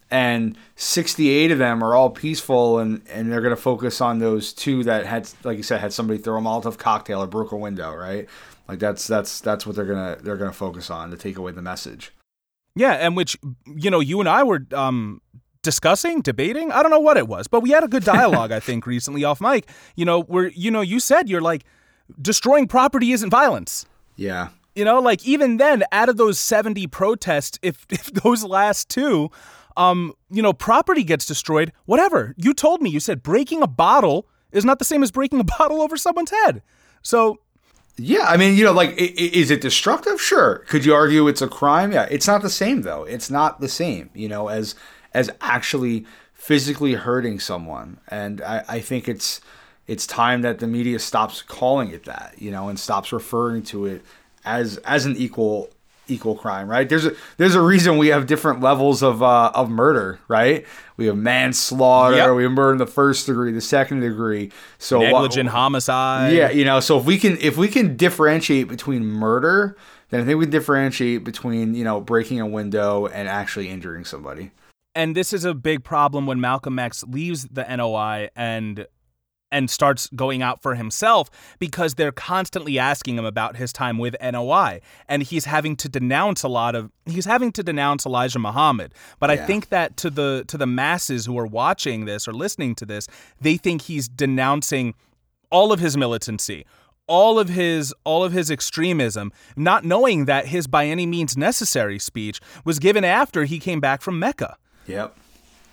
and 0.09 0.57
68 0.77 1.51
of 1.51 1.57
them 1.57 1.83
are 1.83 1.93
all 1.93 2.09
peaceful 2.09 2.79
and 2.79 3.01
and 3.09 3.31
they're 3.31 3.41
going 3.41 3.55
to 3.55 3.61
focus 3.61 3.99
on 3.99 4.19
those 4.19 4.53
two 4.53 4.83
that 4.85 5.05
had 5.05 5.29
like 5.43 5.57
you 5.57 5.63
said 5.63 5.81
had 5.81 5.91
somebody 5.93 6.19
throw 6.19 6.37
a 6.37 6.41
molotov 6.41 6.77
cocktail 6.77 7.21
or 7.21 7.27
broke 7.27 7.51
a 7.51 7.57
window 7.57 7.93
right 7.93 8.27
like 8.69 8.79
that's 8.79 9.05
that's 9.07 9.41
that's 9.41 9.65
what 9.67 9.75
they're 9.75 9.85
going 9.85 10.15
to 10.17 10.23
they're 10.23 10.37
going 10.37 10.49
to 10.51 10.57
focus 10.57 10.89
on 10.89 11.11
to 11.11 11.17
take 11.17 11.37
away 11.37 11.51
the 11.51 11.61
message 11.61 12.11
Yeah, 12.75 12.93
and 12.93 13.15
which 13.17 13.37
you 13.75 13.91
know, 13.91 13.99
you 13.99 14.19
and 14.21 14.29
I 14.29 14.43
were 14.43 14.65
um 14.73 15.21
discussing, 15.63 16.21
debating. 16.21 16.71
I 16.71 16.83
don't 16.83 16.91
know 16.91 16.99
what 16.99 17.17
it 17.17 17.27
was, 17.27 17.47
but 17.47 17.61
we 17.61 17.71
had 17.71 17.83
a 17.83 17.87
good 17.87 18.03
dialogue, 18.03 18.51
I 18.51 18.59
think, 18.59 18.85
recently 18.85 19.23
off 19.23 19.41
mic. 19.41 19.67
You 19.95 20.05
know, 20.05 20.21
where 20.21 20.49
you 20.49 20.69
know, 20.69 20.81
you 20.81 20.99
said 20.99 21.27
you're 21.29 21.41
like 21.41 21.63
destroying 22.21 22.67
property 22.67 23.11
isn't 23.11 23.29
violence. 23.29 23.85
yeah 24.15 24.49
You 24.75 24.85
know, 24.85 24.99
like 24.99 25.25
even 25.25 25.57
then, 25.57 25.83
out 25.91 26.09
of 26.09 26.17
those 26.17 26.37
70 26.39 26.87
protests, 26.87 27.57
if 27.61 27.85
if 27.89 28.11
those 28.13 28.43
last 28.43 28.89
two, 28.89 29.31
um, 29.75 30.13
you 30.29 30.41
know, 30.41 30.53
property 30.53 31.03
gets 31.03 31.25
destroyed, 31.25 31.71
whatever. 31.85 32.35
You 32.37 32.53
told 32.53 32.81
me, 32.81 32.89
you 32.89 32.99
said 32.99 33.23
breaking 33.23 33.63
a 33.63 33.67
bottle 33.67 34.27
is 34.51 34.63
not 34.63 34.79
the 34.79 34.85
same 34.85 35.01
as 35.01 35.11
breaking 35.11 35.39
a 35.39 35.43
bottle 35.57 35.81
over 35.81 35.97
someone's 35.97 36.31
head. 36.31 36.61
So 37.01 37.39
Yeah, 37.97 38.25
I 38.27 38.37
mean, 38.37 38.55
you 38.55 38.65
know, 38.65 38.71
like, 38.71 38.93
is 38.97 39.51
it 39.51 39.61
destructive? 39.61 40.21
Sure. 40.21 40.59
Could 40.67 40.85
you 40.85 40.93
argue 40.93 41.27
it's 41.27 41.41
a 41.41 41.47
crime? 41.47 41.91
Yeah, 41.91 42.07
it's 42.09 42.27
not 42.27 42.41
the 42.41 42.49
same 42.49 42.81
though. 42.81 43.03
It's 43.03 43.29
not 43.29 43.61
the 43.61 43.69
same, 43.69 44.09
you 44.13 44.27
know, 44.27 44.47
as 44.49 44.75
as 45.13 45.29
actually 45.41 46.05
physically 46.33 46.93
hurting 46.93 47.39
someone. 47.39 47.97
And 48.09 48.41
I, 48.41 48.63
I 48.67 48.79
think 48.79 49.07
it's 49.07 49.41
it's 49.87 50.07
time 50.07 50.41
that 50.43 50.59
the 50.59 50.67
media 50.67 50.97
stops 50.99 51.41
calling 51.41 51.89
it 51.89 52.05
that, 52.05 52.35
you 52.37 52.51
know, 52.51 52.69
and 52.69 52.79
stops 52.79 53.11
referring 53.11 53.63
to 53.63 53.85
it 53.85 54.01
as 54.45 54.77
as 54.79 55.05
an 55.05 55.15
equal 55.17 55.69
equal 56.09 56.35
crime, 56.35 56.67
right? 56.67 56.87
There's 56.89 57.05
a 57.05 57.13
there's 57.37 57.55
a 57.55 57.61
reason 57.61 57.97
we 57.97 58.07
have 58.09 58.27
different 58.27 58.59
levels 58.59 59.01
of 59.01 59.23
uh, 59.23 59.51
of 59.55 59.69
murder, 59.69 60.19
right? 60.27 60.65
We 60.97 61.05
have 61.05 61.15
manslaughter, 61.17 62.17
Yep. 62.17 62.35
we 62.35 62.43
have 62.43 62.51
murder 62.51 62.73
in 62.73 62.77
the 62.77 62.85
first 62.85 63.25
degree, 63.25 63.51
the 63.53 63.61
second 63.61 64.01
degree. 64.01 64.51
So 64.79 64.99
what- 64.99 65.05
negligent 65.11 65.49
homicide. 65.49 66.33
yeah, 66.33 66.49
you 66.51 66.65
know, 66.65 66.79
so 66.81 66.99
if 66.99 67.05
we 67.05 67.17
can 67.17 67.37
if 67.39 67.55
we 67.57 67.67
can 67.69 67.95
differentiate 67.95 68.67
between 68.67 69.05
murder, 69.05 69.77
then 70.09 70.21
I 70.21 70.25
think 70.25 70.39
we 70.39 70.45
differentiate 70.45 71.23
between, 71.23 71.73
you 71.73 71.83
know, 71.85 72.01
breaking 72.01 72.41
a 72.41 72.47
window 72.47 73.07
and 73.07 73.27
actually 73.29 73.69
injuring 73.69 74.03
somebody. 74.05 74.51
And 74.95 75.15
this 75.15 75.33
is 75.33 75.45
a 75.45 75.53
big 75.53 75.83
problem 75.83 76.25
when 76.27 76.39
Malcolm 76.39 76.77
X 76.79 77.03
leaves 77.03 77.45
the 77.45 77.63
NOI 77.75 78.29
and 78.35 78.87
and 79.51 79.69
starts 79.69 80.07
going 80.15 80.41
out 80.41 80.63
for 80.63 80.73
himself 80.73 81.29
because 81.59 81.93
they're 81.93 82.11
constantly 82.11 82.79
asking 82.79 83.19
him 83.19 83.23
about 83.23 83.55
his 83.55 83.71
time 83.71 83.99
with 83.99 84.15
NOI 84.19 84.81
and 85.07 85.21
he's 85.21 85.45
having 85.45 85.75
to 85.75 85.87
denounce 85.87 86.41
a 86.41 86.47
lot 86.47 86.73
of 86.73 86.91
he's 87.05 87.25
having 87.25 87.51
to 87.51 87.61
denounce 87.61 88.05
Elijah 88.05 88.39
Muhammad. 88.39 88.93
But 89.19 89.29
I 89.29 89.37
think 89.37 89.69
that 89.69 89.95
to 89.97 90.09
the 90.09 90.43
to 90.47 90.57
the 90.57 90.65
masses 90.65 91.27
who 91.27 91.37
are 91.37 91.45
watching 91.45 92.05
this 92.05 92.27
or 92.27 92.33
listening 92.33 92.73
to 92.75 92.85
this 92.85 93.07
they 93.39 93.55
think 93.57 93.83
he's 93.83 94.07
denouncing 94.09 94.95
all 95.51 95.71
of 95.71 95.79
his 95.79 95.95
militancy 95.95 96.65
all 97.05 97.37
of 97.37 97.49
his 97.49 97.93
all 98.05 98.23
of 98.23 98.31
his 98.31 98.49
extremism 98.49 99.31
not 99.55 99.85
knowing 99.85 100.25
that 100.25 100.47
his 100.47 100.65
by 100.65 100.87
any 100.87 101.05
means 101.05 101.37
necessary 101.37 101.99
speech 101.99 102.39
was 102.65 102.79
given 102.79 103.03
after 103.03 103.43
he 103.43 103.59
came 103.59 103.79
back 103.79 104.01
from 104.01 104.17
Mecca 104.17 104.57
Yep. 104.87 105.15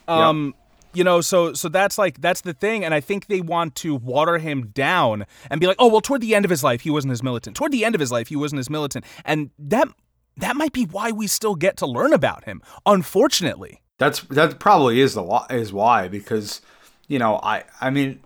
um 0.08 0.54
you 0.92 1.04
know 1.04 1.20
so 1.20 1.52
so 1.52 1.68
that's 1.68 1.98
like 1.98 2.20
that's 2.20 2.40
the 2.40 2.52
thing 2.52 2.84
and 2.84 2.92
i 2.92 3.00
think 3.00 3.26
they 3.26 3.40
want 3.40 3.74
to 3.76 3.94
water 3.94 4.38
him 4.38 4.66
down 4.68 5.24
and 5.50 5.60
be 5.60 5.66
like 5.66 5.76
oh 5.78 5.88
well 5.88 6.00
toward 6.00 6.20
the 6.20 6.34
end 6.34 6.44
of 6.44 6.50
his 6.50 6.64
life 6.64 6.80
he 6.80 6.90
wasn't 6.90 7.12
as 7.12 7.22
militant. 7.22 7.56
Toward 7.56 7.72
the 7.72 7.84
end 7.84 7.94
of 7.94 8.00
his 8.00 8.10
life 8.10 8.28
he 8.28 8.36
wasn't 8.36 8.58
as 8.58 8.68
militant. 8.70 9.04
And 9.24 9.50
that 9.58 9.88
that 10.36 10.56
might 10.56 10.72
be 10.72 10.84
why 10.84 11.10
we 11.12 11.26
still 11.26 11.54
get 11.54 11.76
to 11.78 11.86
learn 11.86 12.12
about 12.12 12.44
him 12.44 12.62
unfortunately. 12.86 13.80
That's 13.98 14.20
that 14.22 14.58
probably 14.58 15.00
is 15.00 15.14
the 15.14 15.22
why 15.22 15.46
is 15.50 15.72
why 15.72 16.08
because 16.08 16.60
you 17.08 17.18
know, 17.18 17.40
I 17.42 17.64
I 17.80 17.90
mean 17.90 18.20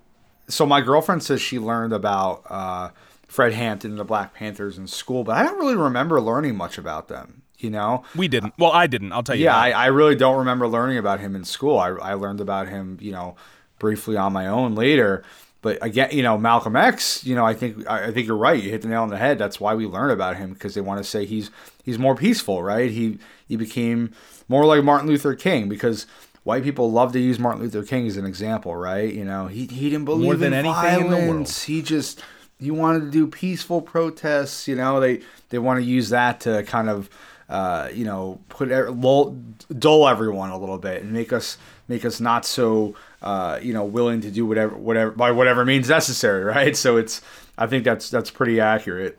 so 0.48 0.64
my 0.66 0.80
girlfriend 0.80 1.22
says 1.22 1.40
she 1.40 1.58
learned 1.58 1.92
about 1.92 2.42
uh 2.48 2.90
Fred 3.26 3.52
Hampton 3.52 3.92
and 3.92 4.00
the 4.00 4.04
Black 4.04 4.32
Panthers 4.34 4.78
in 4.78 4.86
school, 4.86 5.24
but 5.24 5.36
I 5.36 5.42
don't 5.42 5.58
really 5.58 5.74
remember 5.76 6.20
learning 6.20 6.56
much 6.56 6.78
about 6.78 7.08
them, 7.08 7.42
you 7.64 7.70
know? 7.70 8.04
we 8.14 8.28
didn't 8.28 8.52
well 8.58 8.70
i 8.72 8.86
didn't 8.86 9.10
i'll 9.12 9.22
tell 9.24 9.34
you 9.34 9.44
Yeah. 9.46 9.56
I, 9.56 9.70
I 9.70 9.86
really 9.86 10.14
don't 10.14 10.38
remember 10.38 10.68
learning 10.68 10.98
about 10.98 11.18
him 11.20 11.34
in 11.34 11.44
school. 11.44 11.78
I, 11.78 11.88
I 11.88 12.14
learned 12.14 12.40
about 12.40 12.68
him, 12.68 12.98
you 13.00 13.10
know, 13.10 13.34
briefly 13.80 14.16
on 14.16 14.32
my 14.32 14.46
own 14.46 14.74
later. 14.76 15.24
But 15.62 15.78
again, 15.82 16.10
you 16.12 16.22
know, 16.22 16.36
Malcolm 16.36 16.76
X, 16.76 17.24
you 17.24 17.34
know, 17.34 17.44
I 17.46 17.54
think 17.54 17.88
I 17.88 18.12
think 18.12 18.26
you're 18.28 18.36
right. 18.36 18.62
You 18.62 18.68
hit 18.70 18.82
the 18.82 18.88
nail 18.88 19.02
on 19.02 19.08
the 19.08 19.16
head. 19.16 19.38
That's 19.38 19.58
why 19.58 19.74
we 19.74 19.86
learn 19.86 20.10
about 20.10 20.36
him 20.36 20.52
because 20.52 20.74
they 20.74 20.82
want 20.82 20.98
to 21.02 21.04
say 21.04 21.24
he's 21.24 21.50
he's 21.82 21.98
more 21.98 22.14
peaceful, 22.14 22.62
right? 22.62 22.90
He 22.90 23.18
he 23.48 23.56
became 23.56 24.12
more 24.46 24.66
like 24.66 24.84
Martin 24.84 25.08
Luther 25.08 25.34
King 25.34 25.70
because 25.70 26.06
white 26.42 26.62
people 26.64 26.92
love 26.92 27.12
to 27.14 27.18
use 27.18 27.38
Martin 27.38 27.62
Luther 27.62 27.82
King 27.82 28.06
as 28.06 28.18
an 28.18 28.26
example, 28.26 28.76
right? 28.76 29.10
You 29.12 29.24
know, 29.24 29.46
he 29.46 29.66
he 29.66 29.88
didn't 29.88 30.04
believe 30.04 30.24
More 30.26 30.34
than 30.36 30.52
in 30.52 30.66
anything 30.66 31.00
in 31.06 31.10
the 31.10 31.16
world. 31.16 31.28
violence. 31.28 31.62
He 31.64 31.80
just 31.80 32.22
he 32.60 32.70
wanted 32.70 33.00
to 33.06 33.10
do 33.10 33.26
peaceful 33.26 33.80
protests. 33.80 34.68
You 34.68 34.76
know, 34.76 35.00
they 35.00 35.22
they 35.48 35.58
want 35.58 35.80
to 35.80 35.84
use 35.86 36.10
that 36.10 36.40
to 36.40 36.62
kind 36.64 36.90
of 36.90 37.08
uh, 37.48 37.88
you 37.92 38.04
know 38.04 38.40
put 38.48 38.70
lull, 38.70 39.36
dull 39.78 40.08
everyone 40.08 40.50
a 40.50 40.58
little 40.58 40.78
bit 40.78 41.02
and 41.02 41.12
make 41.12 41.32
us 41.32 41.58
make 41.88 42.04
us 42.04 42.20
not 42.20 42.44
so 42.44 42.94
uh, 43.22 43.58
you 43.62 43.72
know 43.72 43.84
willing 43.84 44.20
to 44.20 44.30
do 44.30 44.46
whatever 44.46 44.76
whatever 44.76 45.10
by 45.10 45.30
whatever 45.30 45.64
means 45.64 45.88
necessary, 45.88 46.44
right? 46.56 46.76
So 46.76 46.96
it's 46.96 47.20
I 47.58 47.66
think 47.66 47.84
that's 47.84 48.10
that's 48.10 48.30
pretty 48.30 48.60
accurate. 48.60 49.18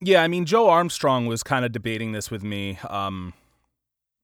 Yeah, 0.00 0.22
I 0.22 0.28
mean, 0.28 0.44
Joe 0.44 0.68
Armstrong 0.68 1.26
was 1.26 1.42
kind 1.42 1.64
of 1.64 1.72
debating 1.72 2.12
this 2.12 2.30
with 2.30 2.44
me 2.44 2.78
um, 2.88 3.32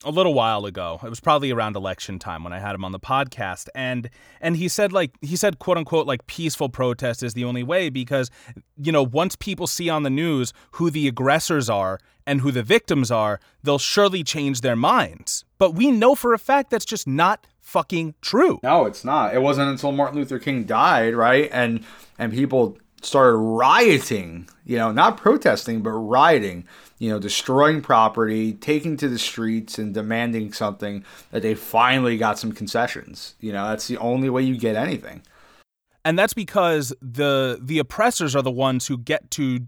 a 0.05 0.11
little 0.11 0.35
while 0.35 0.67
ago. 0.67 1.01
It 1.03 1.09
was 1.09 1.21
probably 1.21 1.51
around 1.51 1.77
election 1.77 2.19
time 2.19 2.45
when 2.45 2.53
I 2.53 2.59
had 2.59 2.75
him 2.75 2.85
on 2.85 2.93
the 2.93 3.01
podcast, 3.01 3.69
and 3.75 4.11
and 4.41 4.57
he 4.57 4.69
said 4.69 4.93
like 4.93 5.13
he 5.21 5.37
said 5.37 5.59
quote 5.59 5.79
unquote 5.79 6.07
like 6.07 6.27
peaceful 6.27 6.69
protest 6.69 7.23
is 7.23 7.35
the 7.35 7.45
only 7.45 7.63
way 7.63 7.89
because 7.89 8.31
you 8.77 8.93
know 8.93 9.03
once 9.03 9.37
people 9.37 9.67
see 9.67 9.89
on 9.89 10.03
the 10.03 10.11
news 10.11 10.53
who 10.73 10.91
the 10.91 11.09
aggressors 11.09 11.69
are 11.69 11.99
and 12.27 12.41
who 12.41 12.51
the 12.51 12.63
victims 12.63 13.11
are, 13.11 13.39
they'll 13.63 13.79
surely 13.79 14.25
change 14.25 14.61
their 14.61 14.77
minds. 14.77 15.45
But 15.59 15.75
we 15.75 15.91
know 15.91 16.15
for 16.15 16.33
a 16.33 16.39
fact 16.39 16.71
that's 16.71 16.85
just 16.85 17.07
not 17.07 17.47
fucking 17.61 18.15
true. 18.21 18.61
No, 18.63 18.87
it's 18.87 19.05
not. 19.05 19.35
It 19.35 19.43
wasn't 19.43 19.71
until 19.71 19.93
Martin 19.93 20.19
Luther 20.19 20.39
King 20.39 20.65
died, 20.65 21.15
right? 21.15 21.49
And 21.53 21.85
and 22.19 22.33
people 22.33 22.79
started 23.05 23.37
rioting, 23.37 24.49
you 24.65 24.77
know, 24.77 24.91
not 24.91 25.17
protesting, 25.17 25.83
but 25.83 25.91
rioting, 25.91 26.67
you 26.99 27.11
know, 27.11 27.19
destroying 27.19 27.83
property, 27.83 28.55
taking 28.55 28.97
to 28.97 29.09
the 29.09 29.19
streets 29.19 29.79
and 29.79 29.93
demanding 29.93 30.53
something 30.53 31.05
that 31.31 31.43
they 31.43 31.55
finally 31.55 32.17
got 32.17 32.39
some 32.39 32.53
concessions. 32.53 33.35
You 33.41 33.53
know, 33.53 33.69
that's 33.69 33.87
the 33.89 33.99
only 33.99 34.31
way 34.31 34.43
you 34.43 34.57
get 34.57 34.77
anything. 34.77 35.23
And 36.05 36.19
that's 36.19 36.35
because 36.35 36.93
the 37.01 37.59
the 37.63 37.79
oppressors 37.79 38.37
are 38.37 38.43
the 38.43 38.51
ones 38.51 38.87
who 38.87 38.99
get 38.99 39.31
to 39.33 39.61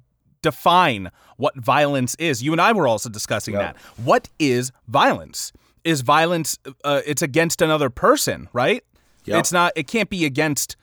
define 0.43 1.11
what 1.37 1.57
violence 1.57 2.14
is. 2.18 2.43
You 2.43 2.53
and 2.53 2.61
I 2.61 2.72
were 2.72 2.87
also 2.87 3.09
discussing 3.09 3.55
Yep. 3.55 3.62
that. 3.62 3.76
What 4.03 4.28
is 4.39 4.70
violence? 4.87 5.53
Is 5.82 6.03
violence 6.03 6.59
uh, 6.84 7.01
it's 7.07 7.22
against 7.22 7.62
another 7.62 7.91
person, 7.91 8.49
right? 8.53 8.84
Yep. 9.24 9.39
It's 9.41 9.53
not 9.53 9.72
it 9.76 9.87
can't 9.87 10.11
be 10.11 10.24
against 10.24 10.76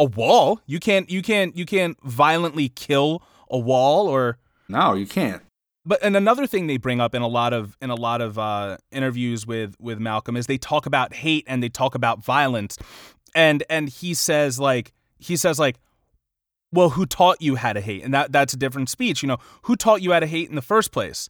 a 0.00 0.04
wall. 0.04 0.60
You 0.66 0.80
can't 0.80 1.10
you 1.10 1.20
can't 1.22 1.54
you 1.56 1.66
can't 1.66 1.96
violently 2.02 2.68
kill 2.70 3.22
a 3.50 3.58
wall 3.58 4.08
or 4.08 4.38
No, 4.68 4.94
you 4.94 5.06
can't. 5.06 5.42
but 5.84 5.98
and 6.02 6.16
another 6.16 6.46
thing 6.46 6.66
they 6.66 6.78
bring 6.78 7.00
up 7.00 7.14
in 7.14 7.22
a 7.22 7.28
lot 7.28 7.52
of 7.52 7.76
in 7.82 7.90
a 7.90 7.94
lot 7.94 8.20
of 8.20 8.38
uh, 8.38 8.78
interviews 8.90 9.46
with 9.46 9.76
with 9.78 9.98
Malcolm 9.98 10.36
is 10.36 10.46
they 10.46 10.58
talk 10.58 10.86
about 10.86 11.14
hate 11.14 11.44
and 11.46 11.62
they 11.62 11.68
talk 11.68 11.94
about 11.94 12.24
violence, 12.24 12.78
and 13.34 13.62
and 13.68 13.88
he 13.88 14.14
says 14.14 14.58
like 14.58 14.92
he 15.18 15.36
says 15.36 15.58
like, 15.58 15.76
well, 16.72 16.90
who 16.90 17.04
taught 17.04 17.42
you 17.42 17.56
how 17.56 17.72
to 17.74 17.80
hate? 17.80 18.02
And 18.04 18.14
that 18.14 18.32
that's 18.32 18.54
a 18.54 18.56
different 18.56 18.88
speech. 18.88 19.22
You 19.22 19.28
know, 19.28 19.38
who 19.62 19.76
taught 19.76 20.00
you 20.02 20.12
how 20.12 20.20
to 20.20 20.26
hate 20.26 20.48
in 20.48 20.54
the 20.56 20.62
first 20.62 20.92
place? 20.92 21.28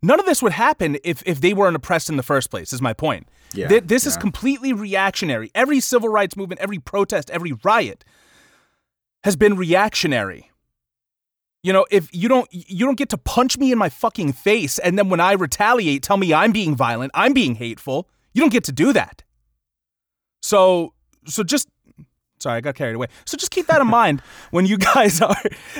None 0.00 0.20
of 0.20 0.26
this 0.26 0.42
would 0.42 0.52
happen 0.52 0.96
if 1.02 1.22
if 1.26 1.40
they 1.40 1.52
weren't 1.52 1.76
oppressed 1.76 2.08
in 2.08 2.16
the 2.16 2.22
first 2.22 2.50
place. 2.50 2.72
Is 2.72 2.80
my 2.80 2.92
point. 2.92 3.28
Yeah, 3.52 3.68
Th- 3.68 3.82
this 3.84 4.06
is 4.06 4.16
completely 4.16 4.72
reactionary. 4.72 5.50
Every 5.54 5.80
civil 5.80 6.08
rights 6.08 6.36
movement, 6.36 6.60
every 6.60 6.78
protest, 6.78 7.30
every 7.30 7.52
riot 7.64 8.04
has 9.24 9.36
been 9.36 9.56
reactionary. 9.56 10.50
You 11.62 11.72
know, 11.72 11.86
if 11.90 12.08
you 12.14 12.28
don't 12.28 12.48
you 12.52 12.86
don't 12.86 12.98
get 12.98 13.08
to 13.08 13.18
punch 13.18 13.58
me 13.58 13.72
in 13.72 13.78
my 13.78 13.88
fucking 13.88 14.32
face 14.34 14.78
and 14.78 14.96
then 14.96 15.08
when 15.08 15.20
I 15.20 15.32
retaliate 15.32 16.02
tell 16.02 16.16
me 16.16 16.32
I'm 16.32 16.52
being 16.52 16.76
violent, 16.76 17.10
I'm 17.14 17.32
being 17.32 17.56
hateful. 17.56 18.08
You 18.32 18.42
don't 18.42 18.52
get 18.52 18.64
to 18.64 18.72
do 18.72 18.92
that. 18.92 19.24
So 20.42 20.94
so 21.26 21.42
just 21.42 21.68
sorry, 22.40 22.56
I 22.56 22.60
got 22.60 22.74
carried 22.74 22.94
away. 22.94 23.08
So 23.24 23.36
just 23.36 23.50
keep 23.50 23.66
that 23.66 23.80
in 23.80 23.86
mind 23.86 24.22
when 24.50 24.66
you 24.66 24.78
guys 24.78 25.20
are 25.22 25.36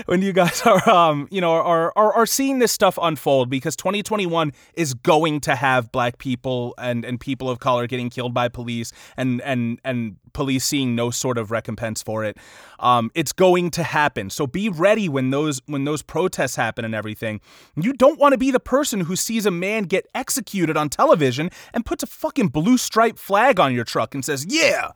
when 0.06 0.22
you 0.22 0.32
guys 0.32 0.62
are 0.62 0.88
um 0.88 1.28
you 1.30 1.40
know 1.40 1.52
are, 1.52 1.92
are 1.96 2.12
are 2.12 2.26
seeing 2.26 2.58
this 2.58 2.72
stuff 2.72 2.98
unfold 3.00 3.50
because 3.50 3.76
2021 3.76 4.52
is 4.74 4.94
going 4.94 5.40
to 5.40 5.54
have 5.54 5.90
black 5.92 6.18
people 6.18 6.74
and 6.78 7.04
and 7.04 7.20
people 7.20 7.48
of 7.48 7.58
color 7.58 7.86
getting 7.86 8.10
killed 8.10 8.34
by 8.34 8.48
police 8.48 8.92
and 9.16 9.40
and 9.42 9.80
and 9.84 10.16
police 10.32 10.64
seeing 10.64 10.94
no 10.94 11.10
sort 11.10 11.38
of 11.38 11.50
recompense 11.50 12.02
for 12.02 12.24
it. 12.24 12.36
Um, 12.78 13.10
it's 13.14 13.32
going 13.32 13.70
to 13.72 13.82
happen. 13.82 14.30
So 14.30 14.46
be 14.46 14.68
ready 14.68 15.08
when 15.08 15.30
those 15.30 15.60
when 15.66 15.84
those 15.84 16.02
protests 16.02 16.56
happen 16.56 16.84
and 16.84 16.94
everything. 16.94 17.40
You 17.76 17.92
don't 17.92 18.18
want 18.18 18.32
to 18.32 18.38
be 18.38 18.50
the 18.50 18.60
person 18.60 19.00
who 19.00 19.16
sees 19.16 19.46
a 19.46 19.50
man 19.50 19.84
get 19.84 20.06
executed 20.14 20.76
on 20.76 20.88
television 20.90 21.50
and 21.74 21.84
puts 21.84 22.02
a 22.02 22.06
fucking 22.06 22.48
blue 22.48 22.78
stripe 22.78 23.18
flag 23.18 23.58
on 23.58 23.74
your 23.74 23.84
truck 23.84 24.14
and 24.14 24.24
says, 24.24 24.46
"Yeah." 24.48 24.92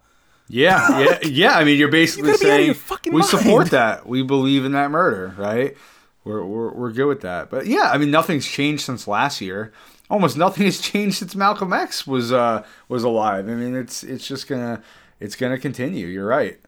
Yeah, 0.49 0.99
yeah, 1.01 1.19
yeah. 1.23 1.57
I 1.57 1.65
mean, 1.65 1.79
you're 1.79 1.91
basically 1.91 2.33
gotta 2.33 2.45
be 2.45 2.51
out 2.51 2.71
of 2.71 2.77
saying 2.77 3.03
we 3.07 3.21
mind. 3.21 3.25
support 3.25 3.71
that. 3.71 4.07
We 4.07 4.23
believe 4.23 4.65
in 4.65 4.73
that 4.73 4.91
murder, 4.91 5.35
right? 5.39 5.77
We're, 6.25 6.45
we're 6.45 6.73
we're 6.73 6.93
good 6.93 7.07
with 7.07 7.23
that. 7.23 7.51
But 7.51 7.67
yeah, 7.67 7.91
I 7.93 7.99
mean, 7.99 8.11
nothing's 8.11 8.47
changed 8.47 8.85
since 8.85 9.09
last 9.09 9.41
year. 9.41 9.73
Almost 10.11 10.37
nothing 10.37 10.65
has 10.67 10.81
changed 10.81 11.17
since 11.19 11.35
Malcolm 11.35 11.73
X 11.73 12.07
was 12.07 12.33
uh 12.33 12.65
was 12.89 13.05
alive. 13.05 13.49
I 13.49 13.55
mean, 13.55 13.75
it's 13.75 14.03
it's 14.03 14.27
just 14.27 14.47
gonna 14.49 14.83
it's 15.21 15.37
gonna 15.37 15.59
continue. 15.59 16.07
You're 16.07 16.27
right. 16.27 16.61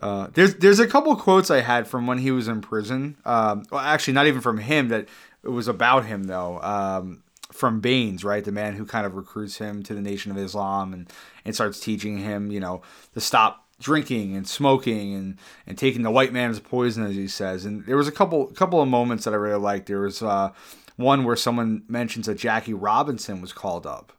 Uh, 0.00 0.28
there's 0.32 0.54
there's 0.56 0.78
a 0.80 0.86
couple 0.86 1.14
quotes 1.16 1.50
I 1.50 1.60
had 1.60 1.86
from 1.86 2.06
when 2.06 2.18
he 2.18 2.30
was 2.30 2.48
in 2.48 2.62
prison. 2.62 3.16
Um, 3.24 3.64
well, 3.70 3.80
actually, 3.80 4.14
not 4.14 4.26
even 4.26 4.40
from 4.40 4.58
him. 4.58 4.88
That 4.88 5.08
it 5.44 5.48
was 5.48 5.68
about 5.68 6.06
him 6.06 6.24
though. 6.24 6.60
Um, 6.62 7.22
from 7.52 7.80
Baines, 7.80 8.24
right, 8.24 8.44
the 8.44 8.52
man 8.52 8.74
who 8.74 8.84
kind 8.84 9.06
of 9.06 9.14
recruits 9.14 9.58
him 9.58 9.82
to 9.84 9.94
the 9.94 10.00
Nation 10.00 10.30
of 10.30 10.38
Islam 10.38 10.92
and 10.92 11.10
and 11.44 11.54
starts 11.54 11.80
teaching 11.80 12.18
him, 12.18 12.50
you 12.50 12.60
know, 12.60 12.82
to 13.14 13.20
stop 13.20 13.66
drinking 13.80 14.36
and 14.36 14.46
smoking 14.46 15.14
and 15.14 15.38
and 15.66 15.78
taking 15.78 16.02
the 16.02 16.10
white 16.10 16.32
man 16.32 16.50
as 16.50 16.60
poison, 16.60 17.04
as 17.04 17.14
he 17.14 17.28
says. 17.28 17.64
And 17.64 17.84
there 17.86 17.96
was 17.96 18.08
a 18.08 18.12
couple 18.12 18.46
couple 18.48 18.80
of 18.80 18.88
moments 18.88 19.24
that 19.24 19.32
I 19.34 19.36
really 19.36 19.58
liked. 19.58 19.86
There 19.86 20.00
was 20.00 20.22
uh, 20.22 20.50
one 20.96 21.24
where 21.24 21.36
someone 21.36 21.82
mentions 21.88 22.26
that 22.26 22.36
Jackie 22.36 22.74
Robinson 22.74 23.40
was 23.40 23.52
called 23.52 23.86
up, 23.86 24.12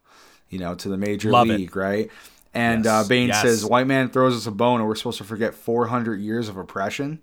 you 0.49 0.57
know, 0.59 0.73
to 0.75 0.89
the 0.89 0.97
major 0.97 1.29
Love 1.32 1.49
it. 1.49 1.57
league, 1.57 1.75
right? 1.75 2.09
And 2.53 2.84
Yes, 2.86 3.05
uh, 3.05 3.07
Baines 3.07 3.29
yes. 3.29 3.41
says, 3.43 3.65
"White 3.65 3.88
man 3.88 4.09
throws 4.09 4.36
us 4.36 4.45
a 4.45 4.51
bone, 4.51 4.79
and 4.82 4.89
we're 4.89 4.95
supposed 4.95 5.19
to 5.19 5.23
forget 5.23 5.53
400 5.53 6.19
years 6.19 6.49
of 6.49 6.57
oppression." 6.57 7.19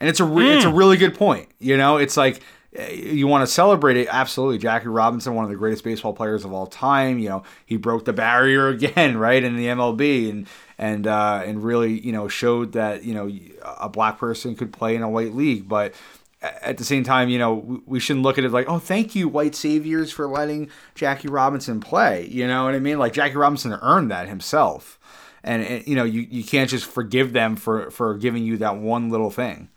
And 0.00 0.08
it's 0.10 0.20
a 0.20 0.24
re- 0.24 0.56
it's 0.56 0.64
a 0.64 0.72
really 0.72 0.96
good 0.96 1.14
point. 1.14 1.48
You 1.58 1.76
know, 1.76 1.96
it's 1.96 2.16
like 2.16 2.42
you 2.72 3.26
want 3.26 3.46
to 3.46 3.52
celebrate 3.52 3.96
it. 3.96 4.08
Absolutely, 4.10 4.58
Jackie 4.58 4.88
Robinson, 4.88 5.34
one 5.34 5.44
of 5.44 5.50
the 5.50 5.56
greatest 5.56 5.84
baseball 5.84 6.12
players 6.12 6.44
of 6.44 6.52
all 6.52 6.66
time. 6.66 7.18
You 7.18 7.28
know, 7.30 7.42
he 7.64 7.76
broke 7.76 8.04
the 8.04 8.12
barrier 8.12 8.68
again, 8.68 9.16
right, 9.16 9.42
in 9.42 9.56
the 9.56 9.66
MLB, 9.66 10.30
and 10.30 10.46
and 10.76 11.06
uh, 11.06 11.42
and 11.44 11.62
really, 11.62 11.98
you 11.98 12.12
know, 12.12 12.28
showed 12.28 12.72
that 12.72 13.04
you 13.04 13.14
know 13.14 13.30
a 13.78 13.88
black 13.88 14.18
person 14.18 14.54
could 14.54 14.72
play 14.72 14.94
in 14.94 15.02
a 15.02 15.10
white 15.10 15.34
league, 15.34 15.68
but. 15.68 15.94
At 16.40 16.78
the 16.78 16.84
same 16.84 17.02
time, 17.02 17.28
you 17.30 17.38
know, 17.40 17.82
we- 17.84 17.98
shouldn't 17.98 18.22
look 18.22 18.38
at 18.38 18.44
it 18.44 18.52
like, 18.52 18.68
oh, 18.68 18.78
thank 18.78 19.16
you, 19.16 19.26
white 19.26 19.56
saviors, 19.56 20.12
for 20.12 20.28
letting 20.28 20.70
Jackie 20.94 21.26
Robinson 21.26 21.80
play. 21.80 22.28
You 22.28 22.46
know 22.46 22.62
what 22.62 22.76
I 22.76 22.78
mean? 22.78 22.96
Like 23.00 23.12
Jackie 23.12 23.34
Robinson 23.34 23.76
earned 23.82 24.12
that 24.12 24.28
himself 24.28 25.00
and, 25.42 25.62
and 25.62 25.86
you 25.86 25.96
know 25.96 26.04
you, 26.04 26.26
you 26.30 26.44
can't 26.44 26.70
just 26.70 26.84
forgive 26.86 27.32
them 27.32 27.56
for 27.56 27.90
for 27.90 28.14
giving 28.16 28.44
you 28.44 28.56
that 28.58 28.76
one 28.76 29.10
little 29.10 29.30
thing 29.30 29.68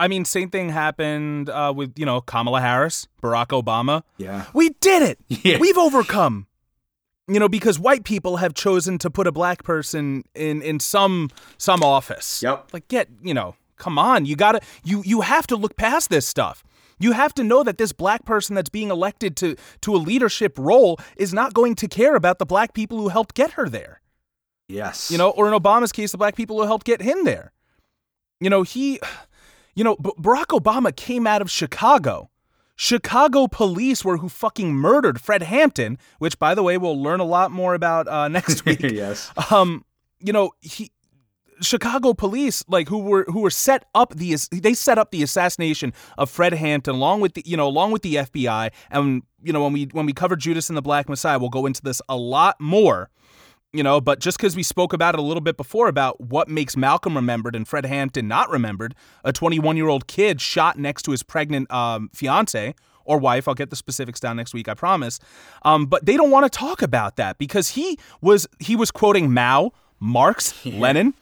I 0.00 0.08
mean, 0.08 0.24
same 0.24 0.48
thing 0.48 0.70
happened 0.70 1.50
uh, 1.50 1.74
with 1.76 1.98
you 1.98 2.06
know 2.06 2.22
Kamala 2.22 2.62
Harris, 2.62 3.06
Barack 3.22 3.48
Obama. 3.48 4.02
yeah 4.16 4.46
We 4.54 4.70
did 4.80 5.02
it. 5.02 5.18
Yeah. 5.44 5.58
We've 5.58 5.76
overcome. 5.78 6.46
You 7.28 7.38
know, 7.38 7.48
because 7.48 7.78
white 7.78 8.04
people 8.04 8.38
have 8.38 8.54
chosen 8.54 8.98
to 8.98 9.10
put 9.10 9.26
a 9.26 9.32
black 9.32 9.62
person 9.62 10.24
in 10.34 10.62
in 10.62 10.80
some 10.80 11.28
some 11.58 11.82
office. 11.82 12.42
Yep. 12.42 12.70
Like, 12.72 12.88
get 12.88 13.08
you 13.22 13.34
know, 13.34 13.54
come 13.76 13.98
on, 13.98 14.24
you 14.24 14.36
gotta 14.36 14.60
you 14.82 15.02
you 15.04 15.20
have 15.20 15.46
to 15.48 15.56
look 15.56 15.76
past 15.76 16.08
this 16.08 16.26
stuff. 16.26 16.64
You 16.98 17.12
have 17.12 17.32
to 17.34 17.44
know 17.44 17.62
that 17.62 17.78
this 17.78 17.92
black 17.92 18.24
person 18.24 18.54
that's 18.54 18.70
being 18.70 18.90
elected 18.90 19.36
to 19.36 19.56
to 19.82 19.94
a 19.94 19.98
leadership 19.98 20.58
role 20.58 20.98
is 21.16 21.32
not 21.34 21.52
going 21.52 21.74
to 21.76 21.88
care 21.88 22.14
about 22.16 22.38
the 22.38 22.46
black 22.46 22.72
people 22.72 22.98
who 22.98 23.08
helped 23.08 23.34
get 23.34 23.52
her 23.52 23.68
there. 23.68 24.00
yes 24.68 25.10
You 25.10 25.18
know, 25.18 25.30
or 25.30 25.46
in 25.46 25.54
Obama's 25.54 25.92
case, 25.92 26.10
the 26.12 26.18
black 26.18 26.36
people 26.36 26.56
who 26.56 26.66
helped 26.66 26.86
get 26.86 27.02
him 27.02 27.24
there. 27.24 27.52
You 28.42 28.48
know, 28.48 28.62
he, 28.62 28.98
you 29.80 29.84
know, 29.84 29.96
B- 29.96 30.10
Barack 30.20 30.48
Obama 30.48 30.94
came 30.94 31.26
out 31.26 31.40
of 31.40 31.50
Chicago. 31.50 32.28
Chicago 32.76 33.46
police 33.46 34.04
were 34.04 34.18
who 34.18 34.28
fucking 34.28 34.74
murdered 34.74 35.18
Fred 35.18 35.42
Hampton, 35.42 35.96
which, 36.18 36.38
by 36.38 36.54
the 36.54 36.62
way, 36.62 36.76
we'll 36.76 37.02
learn 37.02 37.18
a 37.18 37.24
lot 37.24 37.50
more 37.50 37.72
about 37.72 38.06
uh, 38.06 38.28
next 38.36 38.66
week. 38.66 38.80
yes 38.82 39.32
um, 39.50 39.82
you 40.18 40.34
know, 40.34 40.52
he. 40.60 40.92
Chicago 41.62 42.12
police, 42.14 42.62
like 42.68 42.88
who 42.88 42.98
were 42.98 43.24
who 43.28 43.40
were 43.40 43.50
set 43.50 43.86
up 43.94 44.14
the 44.14 44.34
they 44.50 44.72
set 44.74 44.98
up 44.98 45.10
the 45.10 45.22
assassination 45.22 45.94
of 46.16 46.30
Fred 46.30 46.54
Hampton 46.54 46.94
along 46.94 47.20
with 47.22 47.34
the 47.34 47.42
you 47.46 47.56
know 47.56 47.66
along 47.66 47.92
with 47.92 48.00
the 48.00 48.14
FBI 48.14 48.70
and 48.90 49.22
you 49.42 49.52
know 49.52 49.62
when 49.62 49.74
we 49.74 49.84
when 49.92 50.06
we 50.06 50.14
cover 50.14 50.36
Judas 50.36 50.70
and 50.70 50.76
the 50.76 50.82
Black 50.82 51.06
Messiah 51.06 51.38
we'll 51.38 51.50
go 51.50 51.66
into 51.66 51.82
this 51.82 52.00
a 52.08 52.16
lot 52.16 52.58
more 52.60 53.10
you 53.72 53.82
know, 53.82 54.00
but 54.00 54.18
just 54.18 54.36
because 54.36 54.56
we 54.56 54.62
spoke 54.62 54.92
about 54.92 55.14
it 55.14 55.18
a 55.18 55.22
little 55.22 55.40
bit 55.40 55.56
before 55.56 55.88
about 55.88 56.20
what 56.20 56.48
makes 56.48 56.76
Malcolm 56.76 57.14
remembered 57.14 57.54
and 57.54 57.66
Fred 57.68 57.86
Hampton 57.86 58.26
not 58.26 58.50
remembered, 58.50 58.94
a 59.24 59.32
21 59.32 59.76
year 59.76 59.88
old 59.88 60.06
kid 60.06 60.40
shot 60.40 60.78
next 60.78 61.02
to 61.04 61.12
his 61.12 61.22
pregnant 61.22 61.70
um, 61.70 62.10
fiance 62.12 62.74
or 63.04 63.18
wife. 63.18 63.46
I'll 63.46 63.54
get 63.54 63.70
the 63.70 63.76
specifics 63.76 64.18
down 64.18 64.36
next 64.36 64.54
week, 64.54 64.68
I 64.68 64.74
promise. 64.74 65.20
Um, 65.62 65.86
but 65.86 66.04
they 66.04 66.16
don't 66.16 66.30
want 66.30 66.50
to 66.50 66.58
talk 66.58 66.82
about 66.82 67.16
that 67.16 67.38
because 67.38 67.70
he 67.70 67.98
was 68.20 68.48
he 68.58 68.74
was 68.74 68.90
quoting 68.90 69.32
Mao, 69.32 69.72
Marx, 70.00 70.64
Lenin. 70.66 71.14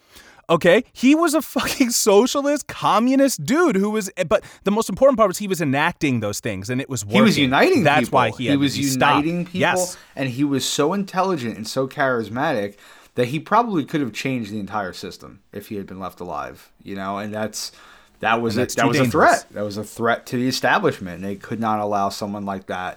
Okay, 0.50 0.84
he 0.92 1.14
was 1.14 1.34
a 1.34 1.42
fucking 1.42 1.90
socialist, 2.08 2.66
communist 2.66 3.44
dude 3.44 3.76
who 3.76 3.90
was. 3.90 4.10
Eh, 4.16 4.24
but 4.24 4.42
the 4.64 4.70
most 4.70 4.88
important 4.88 5.18
part 5.18 5.28
was 5.28 5.38
he 5.38 5.48
was 5.48 5.60
enacting 5.60 6.20
those 6.20 6.40
things, 6.40 6.70
and 6.70 6.80
it 6.80 6.88
was 6.88 7.04
working. 7.04 7.16
he 7.18 7.22
was 7.22 7.38
uniting 7.38 7.82
That's 7.84 8.06
people. 8.06 8.16
why 8.16 8.30
he, 8.30 8.46
had 8.46 8.52
to 8.54 8.58
was 8.58 8.72
stopped. 8.74 9.24
uniting 9.26 9.44
people 9.44 9.60
Yes, 9.60 9.98
and 10.16 10.30
he 10.30 10.44
was 10.44 10.64
so 10.64 10.92
intelligent 10.94 11.56
and 11.56 11.68
so 11.68 11.86
charismatic 11.86 12.76
that 13.14 13.26
he 13.28 13.40
probably 13.40 13.84
could 13.84 14.00
have 14.00 14.12
changed 14.12 14.50
the 14.52 14.60
entire 14.60 14.92
system 14.92 15.40
if 15.52 15.68
he 15.68 15.74
had 15.76 15.86
been 15.86 15.98
left 15.98 16.20
alive 16.20 16.70
you 16.84 16.94
know 16.94 17.18
and 17.18 17.34
that's 17.34 17.72
that 18.20 18.40
was 18.40 18.56
it 18.56 18.68
that 18.76 18.86
was 18.86 18.96
dangerous. 18.96 19.08
a 19.08 19.10
threat 19.40 19.46
that 19.50 19.64
was 19.64 19.76
a 19.76 19.82
threat 19.82 20.24
to 20.26 20.36
the 20.36 20.46
establishment 20.46 21.20
they 21.22 21.34
could 21.34 21.58
not 21.58 21.80
allow 21.80 22.08
someone 22.10 22.44
like 22.46 22.66
that 22.66 22.96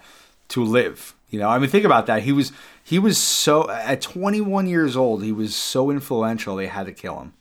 to 0.49 0.63
live 0.63 1.15
you 1.31 1.39
know 1.39 1.49
i 1.49 1.57
mean 1.57 1.67
think 1.71 1.85
about 1.85 2.05
that 2.05 2.21
he 2.21 2.31
was 2.31 2.51
he 2.83 2.99
was 2.99 3.17
so 3.17 3.67
at 3.71 3.99
21 3.99 4.67
years 4.67 4.95
old 4.95 5.23
he 5.23 5.31
was 5.31 5.55
so 5.55 5.89
influential 5.89 6.55
they 6.55 6.67
had 6.67 6.85
to 6.85 6.93
kill 6.93 7.19
him 7.19 7.33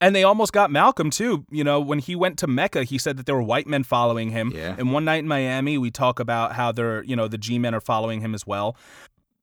And 0.00 0.14
they 0.14 0.22
almost 0.22 0.52
got 0.52 0.70
Malcolm 0.70 1.10
too. 1.10 1.44
You 1.50 1.64
know, 1.64 1.80
when 1.80 1.98
he 1.98 2.14
went 2.14 2.38
to 2.38 2.46
Mecca, 2.46 2.84
he 2.84 2.98
said 2.98 3.16
that 3.16 3.26
there 3.26 3.34
were 3.34 3.42
white 3.42 3.66
men 3.66 3.82
following 3.82 4.30
him. 4.30 4.52
Yeah. 4.54 4.76
And 4.78 4.92
one 4.92 5.04
night 5.04 5.18
in 5.18 5.28
Miami, 5.28 5.76
we 5.76 5.90
talk 5.90 6.20
about 6.20 6.52
how 6.52 6.70
they're, 6.70 7.02
you 7.04 7.16
know, 7.16 7.26
the 7.26 7.38
G 7.38 7.58
men 7.58 7.74
are 7.74 7.80
following 7.80 8.20
him 8.20 8.34
as 8.34 8.46
well. 8.46 8.76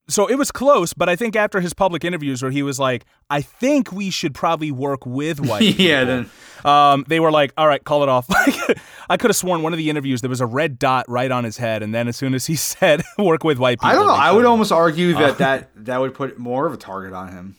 So 0.07 0.27
it 0.27 0.35
was 0.35 0.51
close, 0.51 0.93
but 0.93 1.09
I 1.09 1.15
think 1.15 1.35
after 1.35 1.59
his 1.59 1.73
public 1.73 2.05
interviews 2.05 2.43
where 2.43 2.51
he 2.51 2.61
was 2.61 2.79
like, 2.79 3.05
I 3.31 3.41
think 3.41 3.91
we 3.91 4.11
should 4.11 4.35
probably 4.35 4.69
work 4.71 5.03
with 5.03 5.39
white 5.45 5.61
people. 5.61 5.83
Yeah, 5.83 6.03
then- 6.03 6.29
um, 6.63 7.05
they 7.07 7.19
were 7.19 7.31
like, 7.31 7.51
all 7.57 7.67
right, 7.67 7.83
call 7.83 8.03
it 8.03 8.09
off. 8.09 8.25
I 9.09 9.17
could 9.17 9.29
have 9.29 9.35
sworn 9.35 9.61
one 9.63 9.73
of 9.73 9.77
the 9.77 9.89
interviews 9.89 10.21
there 10.21 10.29
was 10.29 10.41
a 10.41 10.45
red 10.45 10.79
dot 10.79 11.05
right 11.09 11.29
on 11.31 11.43
his 11.43 11.57
head, 11.57 11.83
and 11.83 11.93
then 11.93 12.07
as 12.07 12.15
soon 12.17 12.33
as 12.33 12.45
he 12.45 12.55
said 12.71 13.01
work 13.17 13.43
with 13.43 13.57
white 13.59 13.79
people, 13.79 13.89
i 13.89 13.93
don't 13.93 14.07
know 14.07 14.13
i 14.13 14.31
would 14.31 14.45
him 14.45 14.51
almost 14.51 14.71
argue 14.71 15.13
that 15.13 15.23
Uh. 15.23 15.33
that 15.33 15.69
that 15.85 15.99
would 16.01 16.13
put 16.13 16.37
more 16.39 16.65
of 16.65 16.73
a 16.73 16.77
target 16.77 17.13
on 17.13 17.31
him 17.31 17.55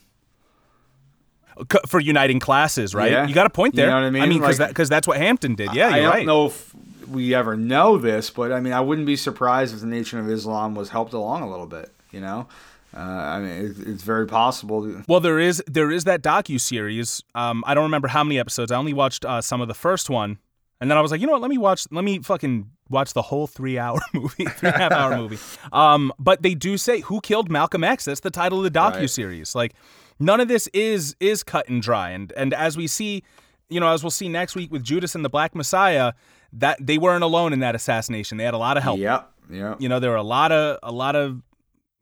for 1.87 1.99
uniting 1.99 2.39
classes, 2.39 2.93
right? 2.95 3.11
Yeah. 3.11 3.27
You 3.27 3.33
got 3.33 3.45
a 3.45 3.49
point 3.49 3.75
there. 3.75 3.85
You 3.85 3.91
know 3.91 3.97
what 4.01 4.07
I 4.07 4.09
mean? 4.09 4.23
I 4.23 4.25
mean, 4.27 4.39
because 4.39 4.59
Like- 4.59 4.75
that, 4.75 4.87
that's 4.89 5.07
what 5.07 5.17
Hampton 5.17 5.55
did. 5.55 5.73
Yeah, 5.73 5.87
I 5.87 5.95
you're 5.95 6.01
don't 6.03 6.11
right. 6.13 6.25
know 6.25 6.45
if 6.47 6.73
we 7.07 7.33
ever 7.33 7.55
know 7.55 7.97
this, 7.97 8.29
but 8.29 8.51
I 8.51 8.59
mean, 8.59 8.73
I 8.73 8.81
wouldn't 8.81 9.07
be 9.07 9.15
surprised 9.15 9.73
if 9.73 9.79
the 9.81 9.87
Nation 9.87 10.19
of 10.19 10.29
Islam 10.29 10.75
was 10.75 10.89
helped 10.89 11.13
along 11.13 11.41
a 11.41 11.49
little 11.49 11.65
bit. 11.67 11.91
You 12.11 12.21
know, 12.21 12.47
uh, 12.95 12.99
I 12.99 13.39
mean, 13.39 13.75
it's 13.85 14.03
very 14.03 14.25
possible. 14.27 15.03
Well, 15.07 15.19
there 15.19 15.39
is 15.39 15.61
there 15.67 15.91
is 15.91 16.03
that 16.05 16.21
docu 16.21 16.59
series. 16.59 17.21
Um, 17.35 17.63
I 17.67 17.73
don't 17.73 17.83
remember 17.83 18.07
how 18.07 18.23
many 18.23 18.39
episodes. 18.39 18.71
I 18.71 18.77
only 18.77 18.93
watched 18.93 19.25
uh, 19.25 19.41
some 19.41 19.61
of 19.61 19.67
the 19.67 19.73
first 19.73 20.09
one, 20.09 20.37
and 20.81 20.89
then 20.89 20.97
I 20.97 21.01
was 21.01 21.11
like, 21.11 21.19
you 21.21 21.27
know 21.27 21.33
what? 21.33 21.41
Let 21.41 21.49
me 21.49 21.57
watch. 21.57 21.85
Let 21.91 22.03
me 22.03 22.19
fucking 22.19 22.69
watch 22.89 23.11
the 23.13 23.21
whole 23.23 23.47
three 23.47 23.77
hour 23.77 23.99
movie, 24.13 24.45
three 24.45 24.69
and 24.69 24.75
a 24.75 24.79
half 24.79 24.91
hour 24.93 25.17
movie. 25.21 25.37
Um, 25.73 26.13
but 26.17 26.41
they 26.41 26.55
do 26.55 26.77
say 26.77 27.01
who 27.01 27.19
killed 27.21 27.49
Malcolm 27.51 27.83
X. 27.83 28.05
That's 28.05 28.21
the 28.21 28.31
title 28.31 28.65
of 28.65 28.71
the 28.71 28.79
docu 28.79 29.09
series. 29.09 29.53
Like, 29.55 29.73
none 30.19 30.39
of 30.39 30.47
this 30.47 30.67
is 30.67 31.15
is 31.19 31.43
cut 31.43 31.67
and 31.69 31.81
dry. 31.81 32.09
And 32.11 32.31
and 32.37 32.53
as 32.53 32.77
we 32.77 32.87
see, 32.87 33.23
you 33.69 33.79
know, 33.79 33.87
as 33.89 34.03
we'll 34.03 34.11
see 34.11 34.29
next 34.29 34.55
week 34.55 34.71
with 34.71 34.83
Judas 34.83 35.15
and 35.15 35.23
the 35.25 35.29
Black 35.29 35.55
Messiah, 35.55 36.13
that 36.53 36.77
they 36.85 36.97
weren't 36.97 37.23
alone 37.23 37.53
in 37.53 37.59
that 37.59 37.75
assassination. 37.75 38.37
They 38.37 38.43
had 38.45 38.53
a 38.53 38.57
lot 38.57 38.77
of 38.77 38.83
help. 38.83 38.99
Yeah, 38.99 39.23
yep. 39.49 39.81
You 39.81 39.89
know, 39.89 39.99
there 39.99 40.11
were 40.11 40.15
a 40.17 40.23
lot 40.23 40.51
of 40.51 40.79
a 40.83 40.91
lot 40.91 41.15
of 41.15 41.41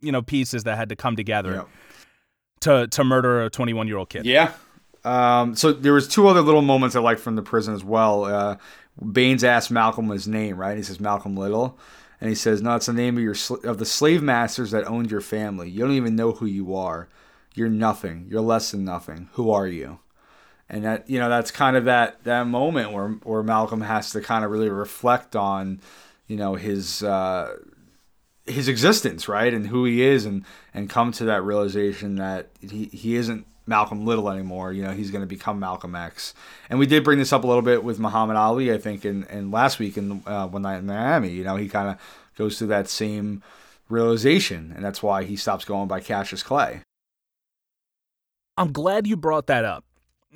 you 0.02 0.12
know 0.12 0.22
pieces 0.22 0.64
that 0.66 0.78
had 0.78 0.90
to 0.90 0.96
come 0.96 1.16
together 1.16 1.54
Yep. 1.54 1.68
to 2.62 2.88
to 2.88 3.04
murder 3.04 3.44
a 3.44 3.50
21 3.50 3.88
year 3.88 3.98
old 3.98 4.10
kid. 4.10 4.26
Yeah. 4.26 4.52
Um, 5.04 5.56
so 5.56 5.72
there 5.72 5.94
was 5.94 6.08
two 6.08 6.28
other 6.28 6.42
little 6.42 6.64
moments 6.64 6.96
I 6.96 7.00
liked 7.00 7.22
from 7.22 7.36
the 7.36 7.44
prison 7.44 7.76
as 7.76 7.84
well. 7.84 8.26
Uh, 8.26 8.58
Baines 9.12 9.44
asks 9.44 9.70
Malcolm 9.70 10.10
his 10.10 10.28
name, 10.28 10.58
right? 10.58 10.76
He 10.78 10.82
says 10.84 11.00
Malcolm 11.00 11.36
Little, 11.38 11.78
and 12.20 12.28
he 12.30 12.36
says, 12.36 12.62
"No, 12.62 12.76
it's 12.76 12.88
the 12.88 12.94
name 12.94 13.18
of 13.18 13.24
your 13.24 13.36
sl- 13.36 13.64
of 13.68 13.78
the 13.78 13.86
slave 13.86 14.24
masters 14.24 14.72
that 14.72 14.86
owned 14.88 15.12
your 15.12 15.22
family. 15.22 15.70
You 15.70 15.82
don't 15.82 15.92
even 15.92 16.16
know 16.16 16.32
who 16.32 16.46
you 16.48 16.76
are. 16.76 17.08
You're 17.56 17.70
nothing. 17.70 18.28
You're 18.30 18.42
less 18.42 18.72
than 18.72 18.86
nothing. 18.86 19.30
Who 19.34 19.52
are 19.52 19.68
you?" 19.68 20.00
And 20.70 20.84
that 20.84 21.10
you 21.10 21.20
know 21.20 21.30
that's 21.30 21.52
kind 21.52 21.76
of 21.78 21.86
that 21.86 22.24
that 22.24 22.48
moment 22.48 22.92
where 22.92 23.10
where 23.24 23.44
Malcolm 23.44 23.82
has 23.82 24.12
to 24.12 24.22
kind 24.22 24.46
of 24.46 24.52
really 24.52 24.70
reflect 24.70 25.36
on, 25.36 25.82
you 26.28 26.38
know, 26.38 26.56
his. 26.56 27.04
Uh, 27.04 27.56
his 28.48 28.68
existence, 28.68 29.28
right, 29.28 29.52
and 29.52 29.66
who 29.66 29.86
he 29.86 30.04
is, 30.04 30.24
and 30.24 30.46
and 30.72 30.88
come 30.88 31.12
to 31.14 31.26
that 31.26 31.44
realization 31.44 32.18
that 32.18 32.52
he 32.62 32.86
he 32.94 33.16
isn't 33.16 33.48
Malcolm 33.68 34.06
Little 34.06 34.30
anymore. 34.30 34.72
You 34.74 34.84
know, 34.84 34.92
he's 34.92 35.12
going 35.12 35.24
to 35.24 35.28
become 35.28 35.60
Malcolm 35.60 35.96
X. 35.96 36.34
And 36.70 36.80
we 36.80 36.86
did 36.86 37.04
bring 37.04 37.20
this 37.20 37.34
up 37.34 37.44
a 37.44 37.48
little 37.48 37.62
bit 37.62 37.84
with 37.84 38.00
Muhammad 38.00 38.38
Ali, 38.38 38.72
I 38.72 38.78
think, 38.78 39.06
in, 39.06 39.24
in 39.26 39.52
last 39.52 39.80
week 39.80 39.98
in 39.98 40.24
uh, 40.26 40.48
one 40.48 40.62
night 40.62 40.78
in 40.78 40.86
Miami. 40.86 41.30
You 41.30 41.44
know, 41.44 41.56
he 41.56 41.68
kind 41.68 41.90
of 41.90 41.98
goes 42.38 42.58
through 42.58 42.68
that 42.68 42.90
same 42.90 43.42
realization, 43.90 44.74
and 44.76 44.84
that's 44.84 45.02
why 45.02 45.24
he 45.24 45.36
stops 45.36 45.66
going 45.66 45.88
by 45.88 46.00
Cassius 46.00 46.44
Clay. 46.44 46.82
I'm 48.58 48.72
glad 48.72 49.06
you 49.06 49.18
brought 49.18 49.48
that 49.48 49.66
up 49.66 49.84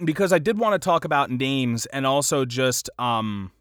because 0.03 0.33
I 0.33 0.39
did 0.39 0.59
want 0.59 0.79
to 0.79 0.85
talk 0.85 1.05
about 1.05 1.31
names 1.31 1.85
and 1.87 2.05
also 2.05 2.43
just 2.43 2.89
um, 2.99 3.51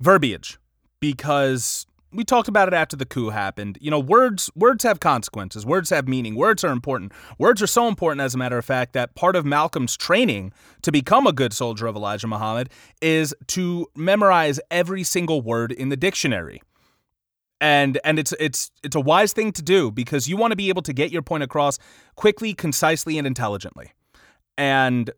verbiage 0.00 0.58
because 1.00 1.86
we 2.12 2.24
talked 2.24 2.48
about 2.48 2.68
it 2.68 2.74
after 2.74 2.94
the 2.94 3.06
coup 3.06 3.30
happened. 3.30 3.78
You 3.80 3.90
know, 3.90 3.98
words 3.98 4.50
words 4.54 4.84
have 4.84 5.00
consequences. 5.00 5.64
Words 5.64 5.90
have 5.90 6.08
meaning. 6.08 6.34
Words 6.34 6.62
are 6.62 6.72
important. 6.72 7.12
Words 7.38 7.62
are 7.62 7.66
so 7.66 7.88
important, 7.88 8.20
as 8.20 8.34
a 8.34 8.38
matter 8.38 8.58
of 8.58 8.64
fact, 8.64 8.92
that 8.92 9.14
part 9.14 9.34
of 9.34 9.44
Malcolm's 9.46 9.96
training 9.96 10.52
to 10.82 10.92
become 10.92 11.26
a 11.26 11.32
good 11.32 11.52
soldier 11.52 11.86
of 11.86 11.96
Elijah 11.96 12.26
Muhammad 12.26 12.70
is 13.00 13.34
to 13.48 13.86
memorize 13.94 14.60
every 14.70 15.04
single 15.04 15.40
word 15.40 15.72
in 15.72 15.88
the 15.88 15.96
dictionary. 15.96 16.62
And 17.60 17.98
and 18.04 18.18
it's 18.18 18.34
it's 18.38 18.70
it's 18.82 18.96
a 18.96 19.00
wise 19.00 19.32
thing 19.32 19.52
to 19.52 19.62
do 19.62 19.90
because 19.90 20.28
you 20.28 20.36
want 20.36 20.52
to 20.52 20.56
be 20.56 20.68
able 20.68 20.82
to 20.82 20.92
get 20.92 21.10
your 21.10 21.22
point 21.22 21.42
across 21.42 21.78
quickly, 22.14 22.52
concisely, 22.52 23.16
and 23.16 23.26
intelligently. 23.26 23.92
And 24.58 25.10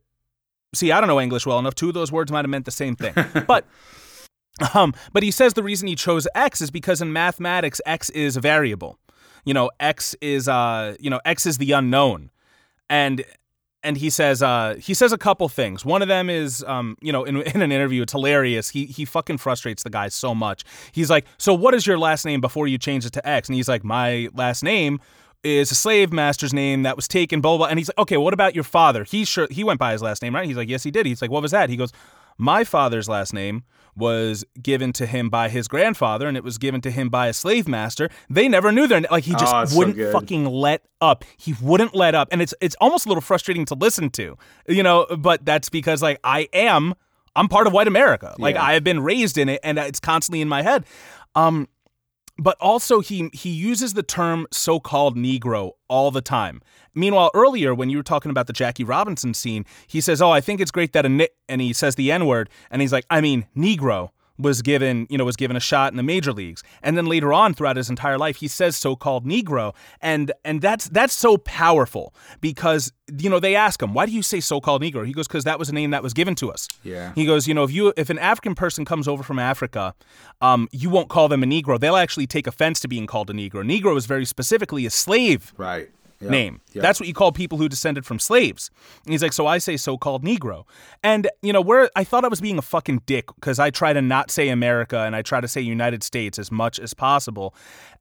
see, 0.75 0.93
I 0.93 1.01
don't 1.01 1.09
know 1.09 1.21
English 1.21 1.47
well 1.47 1.59
enough. 1.59 1.75
Two 1.75 1.89
of 1.89 1.95
those 1.95 2.13
words 2.13 2.31
might 2.31 2.45
have 2.45 2.51
meant 2.51 2.65
the 2.65 2.71
same 2.71 2.97
thing, 2.97 3.15
but. 3.47 3.67
Um, 4.75 4.93
but 5.13 5.23
he 5.23 5.31
says 5.31 5.55
the 5.55 5.63
reason 5.63 5.87
he 5.87 5.95
chose 5.95 6.27
x 6.35 6.61
is 6.61 6.73
because 6.73 7.01
in 7.01 7.13
mathematics, 7.13 7.81
x 7.87 8.11
is 8.11 8.37
a 8.37 8.41
variable. 8.41 8.99
You 9.45 9.55
know, 9.55 9.71
x 9.79 10.17
is 10.21 10.49
uh, 10.49 10.97
you 10.99 11.11
know, 11.11 11.21
x 11.25 11.47
is 11.47 11.59
the 11.59 11.71
unknown, 11.71 12.33
and 12.91 13.25
and 13.83 13.97
he 13.97 14.11
says 14.11 14.43
uh, 14.43 14.77
he 14.81 14.95
says 14.95 15.13
a 15.13 15.19
couple 15.19 15.49
things. 15.49 15.85
One 15.85 16.03
of 16.03 16.09
them 16.09 16.29
is 16.29 16.65
um, 16.65 16.97
you 17.01 17.13
know, 17.13 17.25
in, 17.25 17.37
in 17.55 17.63
an 17.63 17.73
interview, 17.73 18.03
it's 18.03 18.13
hilarious. 18.13 18.71
He 18.71 18.87
he 18.87 19.05
fucking 19.05 19.39
frustrates 19.39 19.83
the 19.83 19.91
guy 19.91 20.09
so 20.09 20.35
much. 20.35 20.65
He's 20.93 21.11
like, 21.11 21.27
so 21.39 21.55
what 21.55 21.75
is 21.75 21.87
your 21.87 21.99
last 21.99 22.25
name 22.25 22.41
before 22.41 22.67
you 22.67 22.79
change 22.79 23.07
it 23.07 23.13
to 23.15 23.29
X? 23.29 23.49
And 23.49 23.57
he's 23.57 23.69
like, 23.69 23.85
my 23.85 24.29
last 24.35 24.63
name 24.63 25.01
is 25.45 25.71
a 25.71 25.75
slave 25.75 26.13
master's 26.13 26.53
name 26.53 26.83
that 26.83 26.97
was 26.97 27.07
taken, 27.07 27.41
blah, 27.41 27.53
blah, 27.53 27.59
blah. 27.59 27.67
And 27.69 27.79
he's 27.79 27.89
like, 27.89 27.99
okay, 27.99 28.17
what 28.17 28.35
about 28.35 28.55
your 28.55 28.65
father? 28.65 29.05
He 29.05 29.25
sure 29.25 29.47
he 29.51 29.63
went 29.63 29.79
by 29.79 29.93
his 29.93 30.03
last 30.03 30.21
name, 30.23 30.35
right? 30.35 30.47
He's 30.47 30.57
like, 30.57 30.69
yes, 30.69 30.83
he 30.83 30.91
did. 30.91 31.07
He's 31.07 31.23
like, 31.23 31.31
what 31.31 31.43
was 31.43 31.53
that? 31.53 31.71
He 31.71 31.77
goes, 31.77 31.93
my 32.37 32.65
father's 32.65 33.09
last 33.09 33.33
name 33.33 33.65
was 33.99 34.45
given 34.63 34.93
to 34.95 35.07
him 35.07 35.29
by 35.29 35.49
his 35.49 35.69
grandfather 35.69 36.29
and 36.29 36.37
it 36.37 36.45
was 36.45 36.57
given 36.59 36.81
to 36.83 36.91
him 36.91 37.09
by 37.09 37.27
a 37.27 37.33
slave 37.33 37.67
master. 37.69 38.09
They 38.31 38.49
never 38.49 38.73
knew 38.73 38.87
their 38.87 39.01
like 39.11 39.25
he 39.25 39.33
just 39.33 39.55
Oh, 39.55 39.77
wouldn't 39.77 39.97
good. 39.97 40.13
fucking 40.13 40.45
let 40.47 40.85
up. 41.01 41.25
He 41.37 41.55
wouldn't 41.61 41.95
let 41.95 42.15
up. 42.15 42.29
And 42.31 42.41
it's 42.41 42.55
it's 42.61 42.77
almost 42.81 43.07
a 43.07 43.09
little 43.09 43.21
frustrating 43.23 43.65
to 43.67 43.75
listen 43.75 44.11
to. 44.11 44.37
You 44.69 44.83
know, 44.83 45.07
but 45.19 45.45
that's 45.45 45.69
because 45.69 46.03
like 46.03 46.19
I 46.25 46.49
am 46.53 46.95
I'm 47.37 47.49
part 47.49 47.67
of 47.67 47.73
white 47.73 47.89
America. 47.89 48.35
Like 48.39 48.55
Yeah. 48.55 48.65
I 48.65 48.73
have 48.75 48.85
been 48.85 49.01
raised 49.01 49.37
in 49.39 49.49
it 49.49 49.61
and 49.63 49.79
it's 49.79 50.01
constantly 50.01 50.41
in 50.41 50.49
my 50.49 50.63
head. 50.63 50.85
Um 51.35 51.69
but 52.39 52.57
also 52.61 53.01
he 53.01 53.31
he 53.33 53.51
uses 53.51 53.95
the 53.95 54.03
term 54.03 54.47
so-called 54.51 55.17
negro 55.17 55.73
all 55.89 56.11
the 56.11 56.21
time. 56.21 56.63
Meanwhile 56.95 57.31
earlier 57.35 57.75
when 57.75 57.91
you 57.91 57.97
were 57.97 58.03
talking 58.03 58.31
about 58.31 58.47
the 58.47 58.53
jackie 58.53 58.85
robinson 58.85 59.35
scene 59.35 59.65
he 59.87 60.01
says 60.01 60.21
oh 60.21 60.31
i 60.31 60.41
think 60.41 60.61
it's 60.61 60.71
great 60.71 60.93
that 60.93 61.07
a 61.07 61.09
ni-, 61.09 61.29
and 61.49 61.61
he 61.61 61.73
says 61.73 61.95
the 61.95 62.11
n-word 62.11 62.49
and 62.71 62.83
he's 62.83 62.93
like 62.93 63.05
i 63.11 63.21
mean 63.21 63.47
negro 63.57 64.11
was 64.39 64.63
given 64.63 65.07
you 65.11 65.19
know 65.19 65.25
was 65.25 65.37
given 65.37 65.57
a 65.57 65.61
shot 65.61 65.93
in 65.93 65.97
the 65.97 66.03
major 66.03 66.33
leagues 66.33 66.63
and 66.83 66.97
then 66.97 67.07
later 67.07 67.33
on 67.33 67.55
throughout 67.55 67.77
his 67.77 67.91
entire 67.91 68.17
life 68.19 68.37
he 68.37 68.49
says 68.49 68.77
so-called 68.77 69.27
negro 69.27 69.75
and 70.01 70.31
and 70.45 70.61
that's 70.61 70.89
that's 70.91 71.13
so 71.15 71.37
powerful 71.39 72.15
because 72.41 72.93
you 73.19 73.29
know 73.29 73.41
they 73.41 73.55
ask 73.57 73.83
him 73.83 73.95
why 73.95 74.07
do 74.07 74.13
you 74.13 74.23
say 74.23 74.39
so-called 74.41 74.83
negro 74.83 75.07
he 75.07 75.13
goes 75.13 75.27
because 75.27 75.45
that 75.45 75.59
was 75.59 75.69
a 75.69 75.73
name 75.75 75.91
that 75.91 76.03
was 76.03 76.13
given 76.15 76.35
to 76.35 76.51
us 76.51 76.69
Yeah. 76.85 77.13
he 77.15 77.27
goes, 77.27 77.49
you 77.49 77.55
know, 77.55 77.65
if 77.65 77.73
you 77.73 77.93
if 77.97 78.11
an 78.11 78.19
African 78.19 78.55
person 78.55 78.85
comes 78.85 79.09
over 79.09 79.23
from 79.23 79.39
Africa, 79.39 79.95
um, 80.41 80.69
you 80.73 80.89
won't 80.91 81.09
call 81.09 81.29
them 81.29 81.43
a 81.43 81.47
Negro. 81.47 81.79
They'll 81.81 81.97
actually 81.97 82.27
take 82.27 82.47
offense 82.47 82.81
to 82.81 82.89
being 82.89 83.07
called 83.07 83.31
a 83.31 83.33
Negro. 83.33 83.65
Negro 83.65 83.97
is 83.97 84.07
very 84.07 84.25
specifically 84.25 84.87
a 84.87 84.91
slave 84.91 85.53
Right. 85.57 85.91
Name. 86.21 86.61
That's 86.75 86.99
what 86.99 87.07
you 87.07 87.15
call 87.15 87.33
people 87.33 87.59
who 87.59 87.69
descended 87.69 88.05
from 88.05 88.19
slaves. 88.19 88.71
And 89.05 89.13
he's 89.13 89.23
like, 89.23 89.33
so 89.33 89.47
I 89.47 89.59
say 89.59 89.77
so-called 89.77 90.25
Negro. 90.25 90.65
And 91.03 91.29
you 91.43 91.53
know, 91.53 91.61
where 91.61 91.91
I 91.95 92.05
thought 92.05 92.25
I 92.25 92.29
was 92.29 92.41
being 92.41 92.59
a 92.59 92.63
fucking 92.63 93.03
dick 93.07 93.27
because 93.37 93.59
I 93.59 93.71
try 93.71 93.93
to 93.93 94.03
not 94.03 94.31
say 94.31 94.49
America 94.49 94.99
and 95.01 95.15
I 95.15 95.23
try 95.23 95.41
to 95.41 95.49
say 95.49 95.61
United 95.61 96.03
States 96.03 96.39
as 96.39 96.51
much 96.51 96.81
as 96.81 96.95
possible. 96.95 97.55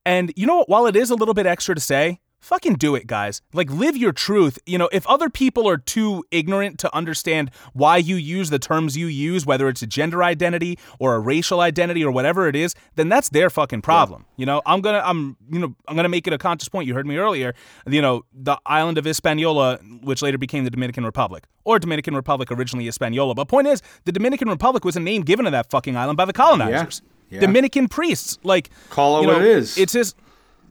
And 0.06 0.34
you 0.36 0.46
know 0.46 0.58
what? 0.58 0.70
While 0.70 0.88
it 0.88 0.96
is 0.96 1.10
a 1.10 1.16
little 1.16 1.34
bit 1.34 1.46
extra 1.46 1.76
to 1.76 1.82
say. 1.82 2.20
Fucking 2.48 2.76
do 2.76 2.96
it, 2.96 3.08
guys. 3.08 3.42
Like, 3.52 3.70
live 3.70 3.98
your 3.98 4.14
truth. 4.14 4.58
You 4.66 4.78
know, 4.78 4.88
if 4.94 5.06
other 5.06 5.30
people 5.30 5.68
are 5.68 5.76
too 5.76 6.24
ignorant 6.32 6.80
to 6.80 6.96
understand 6.96 7.52
why 7.74 7.98
you 7.98 8.16
use 8.16 8.50
the 8.50 8.58
terms 8.58 8.96
you 8.96 9.08
use, 9.08 9.46
whether 9.46 9.68
it's 9.68 9.82
a 9.82 9.86
gender 9.86 10.24
identity 10.24 10.80
or 10.98 11.16
a 11.16 11.20
racial 11.20 11.60
identity 11.60 12.06
or 12.06 12.10
whatever 12.10 12.48
it 12.48 12.56
is, 12.56 12.74
then 12.96 13.10
that's 13.10 13.28
their 13.28 13.50
fucking 13.50 13.82
problem. 13.82 14.26
You 14.38 14.46
know, 14.46 14.62
I'm 14.66 14.80
gonna, 14.80 15.02
I'm, 15.04 15.36
you 15.52 15.60
know, 15.60 15.76
I'm 15.90 15.98
gonna 15.98 16.08
make 16.08 16.26
it 16.26 16.32
a 16.32 16.38
conscious 16.38 16.70
point. 16.70 16.88
You 16.88 16.94
heard 16.94 17.06
me 17.06 17.18
earlier. 17.18 17.54
You 17.86 18.02
know, 18.02 18.24
the 18.34 18.58
island 18.66 18.98
of 18.98 19.04
Hispaniola, 19.04 19.80
which 20.04 20.22
later 20.22 20.38
became 20.38 20.64
the 20.64 20.70
Dominican 20.70 21.04
Republic, 21.04 21.48
or 21.66 21.80
Dominican 21.80 22.16
Republic 22.16 22.50
originally 22.50 22.86
Hispaniola. 22.86 23.36
But 23.36 23.50
point 23.50 23.68
is, 23.68 23.82
the 24.06 24.14
Dominican 24.14 24.48
Republic 24.48 24.86
was 24.86 24.96
a 24.96 25.02
name 25.02 25.24
given 25.24 25.44
to 25.44 25.52
that 25.52 25.70
fucking 25.70 25.98
island 25.98 26.16
by 26.16 26.24
the 26.24 26.32
colonizers. 26.32 27.02
Yeah. 27.30 27.42
Dominican 27.42 27.90
priests, 27.90 28.40
like 28.44 28.70
Call 28.90 29.18
it 29.18 29.24
you 29.24 29.28
what 29.28 29.42
it 29.42 29.48
is. 29.50 29.78
It's 29.78 29.92
his, 29.92 30.16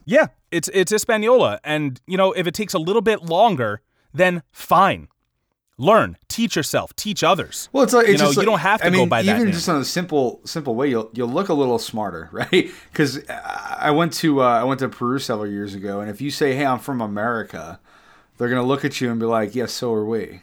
yeah, 0.06 0.28
it's 0.50 0.68
it's 0.72 0.90
Hispaniola, 0.92 1.60
and 1.64 2.00
you 2.06 2.16
know 2.16 2.32
if 2.32 2.46
it 2.46 2.54
takes 2.54 2.74
a 2.74 2.78
little 2.78 3.02
bit 3.02 3.22
longer, 3.22 3.80
then 4.12 4.42
fine. 4.52 5.08
Learn, 5.78 6.16
teach 6.28 6.56
yourself, 6.56 6.96
teach 6.96 7.22
others. 7.22 7.68
Well, 7.70 7.84
it's 7.84 7.92
like 7.92 8.06
You 8.08 8.16
know, 8.16 8.30
you 8.30 8.36
like- 8.36 8.46
don't 8.46 8.60
have 8.60 8.80
to 8.80 8.86
I 8.86 8.90
go 8.90 8.96
mean, 8.96 9.08
by 9.10 9.22
that 9.22 9.38
Even 9.38 9.52
just 9.52 9.68
on 9.68 9.78
a 9.78 9.84
simple, 9.84 10.40
simple 10.46 10.74
way, 10.74 10.88
you'll 10.88 11.10
you'll 11.12 11.28
look 11.28 11.50
a 11.50 11.54
little 11.54 11.78
smarter, 11.78 12.30
right? 12.32 12.70
Because 12.90 13.20
I 13.28 13.90
went 13.90 14.14
to 14.14 14.40
uh, 14.42 14.46
I 14.46 14.64
went 14.64 14.80
to 14.80 14.88
Peru 14.88 15.18
several 15.18 15.50
years 15.50 15.74
ago, 15.74 16.00
and 16.00 16.08
if 16.08 16.20
you 16.22 16.30
say, 16.30 16.54
"Hey, 16.54 16.64
I'm 16.64 16.78
from 16.78 17.02
America," 17.02 17.78
they're 18.38 18.48
gonna 18.48 18.62
look 18.64 18.86
at 18.86 19.00
you 19.02 19.10
and 19.10 19.20
be 19.20 19.26
like, 19.26 19.54
"Yes, 19.54 19.72
so 19.74 19.92
are 19.92 20.04
we." 20.06 20.40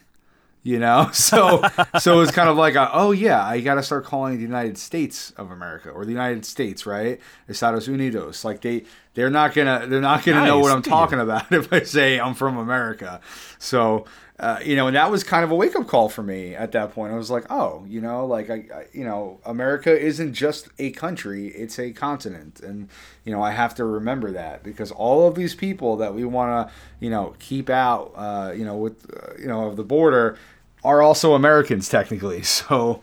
You 0.66 0.80
know, 0.80 1.10
so 1.14 1.62
so 2.00 2.22
it's 2.22 2.32
kind 2.32 2.48
of 2.48 2.56
like, 2.56 2.76
a, 2.76 2.90
oh 2.94 3.12
yeah, 3.12 3.46
I 3.46 3.60
got 3.60 3.76
to 3.76 3.84
start 3.84 4.06
calling 4.06 4.38
the 4.38 4.42
United 4.42 4.78
States 4.78 5.32
of 5.32 5.52
America 5.52 5.90
or 5.90 6.06
the 6.06 6.12
United 6.12 6.46
States, 6.46 6.86
right? 6.86 7.20
Estados 7.50 7.88
Unidos. 7.88 8.46
Like 8.46 8.62
they 8.62 8.86
they're 9.14 9.30
not 9.30 9.54
gonna 9.54 9.86
they're 9.88 10.02
not 10.02 10.24
gonna 10.24 10.46
know 10.46 10.60
what 10.60 10.72
I'm 10.72 10.82
talking 10.82 11.20
about 11.20 11.52
if 11.52 11.72
I 11.72 11.84
say 11.84 12.20
I'm 12.20 12.34
from 12.34 12.58
America. 12.58 13.20
So 13.60 14.06
uh, 14.40 14.60
you 14.66 14.76
know, 14.76 14.88
and 14.88 14.96
that 14.96 15.12
was 15.12 15.24
kind 15.24 15.44
of 15.44 15.52
a 15.52 15.56
wake 15.56 15.76
up 15.76 15.88
call 15.88 16.10
for 16.10 16.24
me 16.24 16.56
at 16.56 16.72
that 16.72 16.92
point. 16.92 17.14
I 17.14 17.16
was 17.16 17.30
like, 17.30 17.46
oh, 17.52 17.86
you 17.88 18.02
know, 18.02 18.26
like 18.26 18.50
I, 18.50 18.66
I 18.74 18.86
you 18.92 19.06
know, 19.06 19.40
America 19.46 19.98
isn't 19.98 20.34
just 20.34 20.70
a 20.80 20.90
country; 20.92 21.48
it's 21.50 21.78
a 21.78 21.92
continent, 21.92 22.60
and 22.60 22.90
you 23.26 23.32
know, 23.32 23.44
I 23.44 23.52
have 23.52 23.76
to 23.76 23.86
remember 23.86 24.32
that 24.32 24.64
because 24.64 24.92
all 24.92 25.28
of 25.28 25.36
these 25.36 25.54
people 25.54 25.98
that 25.98 26.16
we 26.16 26.26
want 26.26 26.68
to, 26.68 26.74
you 27.00 27.12
know, 27.12 27.36
keep 27.38 27.70
out, 27.70 28.12
uh, 28.16 28.52
you 28.56 28.66
know, 28.66 28.76
with 28.76 29.06
uh, 29.16 29.34
you 29.40 29.48
know 29.48 29.68
of 29.68 29.76
the 29.76 29.84
border, 29.84 30.38
are 30.84 31.02
also 31.02 31.34
Americans 31.34 31.90
technically. 31.90 32.42
So 32.64 33.02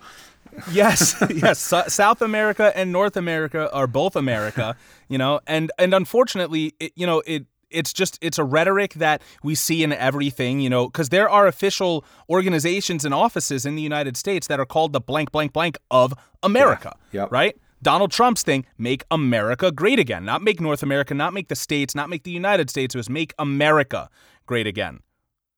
yes, 0.73 1.15
yes. 1.35 1.59
So- 1.59 1.85
South 1.89 2.23
America 2.23 2.73
and 2.77 2.93
North 2.93 3.17
America 3.17 3.73
are 3.73 3.87
both 3.87 4.17
America, 4.17 4.77
you 5.09 5.19
know, 5.19 5.41
and 5.47 5.71
and 5.79 5.95
unfortunately, 5.95 6.75
it, 6.81 6.93
you 6.97 7.07
know, 7.07 7.23
it 7.27 7.47
it's 7.71 7.93
just 7.93 8.19
it's 8.21 8.37
a 8.39 8.43
rhetoric 8.45 8.95
that 8.95 9.23
we 9.45 9.55
see 9.55 9.85
in 9.85 9.93
everything, 9.93 10.61
you 10.61 10.69
know, 10.69 10.87
because 10.89 11.09
there 11.11 11.29
are 11.31 11.47
official 11.47 12.05
organizations 12.29 13.05
and 13.05 13.15
offices 13.15 13.65
in 13.65 13.77
the 13.77 13.83
United 13.83 14.17
States 14.17 14.47
that 14.49 14.59
are 14.59 14.67
called 14.67 14.93
the 14.93 15.01
blank 15.01 15.31
blank 15.31 15.53
blank 15.53 15.79
of 15.91 16.13
America, 16.43 16.97
Yeah. 17.13 17.23
Yep. 17.23 17.33
right? 17.33 17.57
Donald 17.83 18.11
Trump's 18.11 18.43
thing, 18.43 18.67
make 18.77 19.05
America 19.11 19.73
great 19.73 19.99
again. 19.99 20.25
Not 20.25 20.43
make 20.43 20.61
North 20.61 20.83
America, 20.83 21.15
not 21.15 21.33
make 21.33 21.49
the 21.49 21.57
states, 21.57 21.95
not 21.95 22.11
make 22.11 22.25
the 22.25 22.31
United 22.31 22.69
States. 22.69 22.95
It 22.95 22.99
was 22.99 23.09
make 23.09 23.33
America 23.39 24.11
great 24.47 24.67
again. 24.67 25.01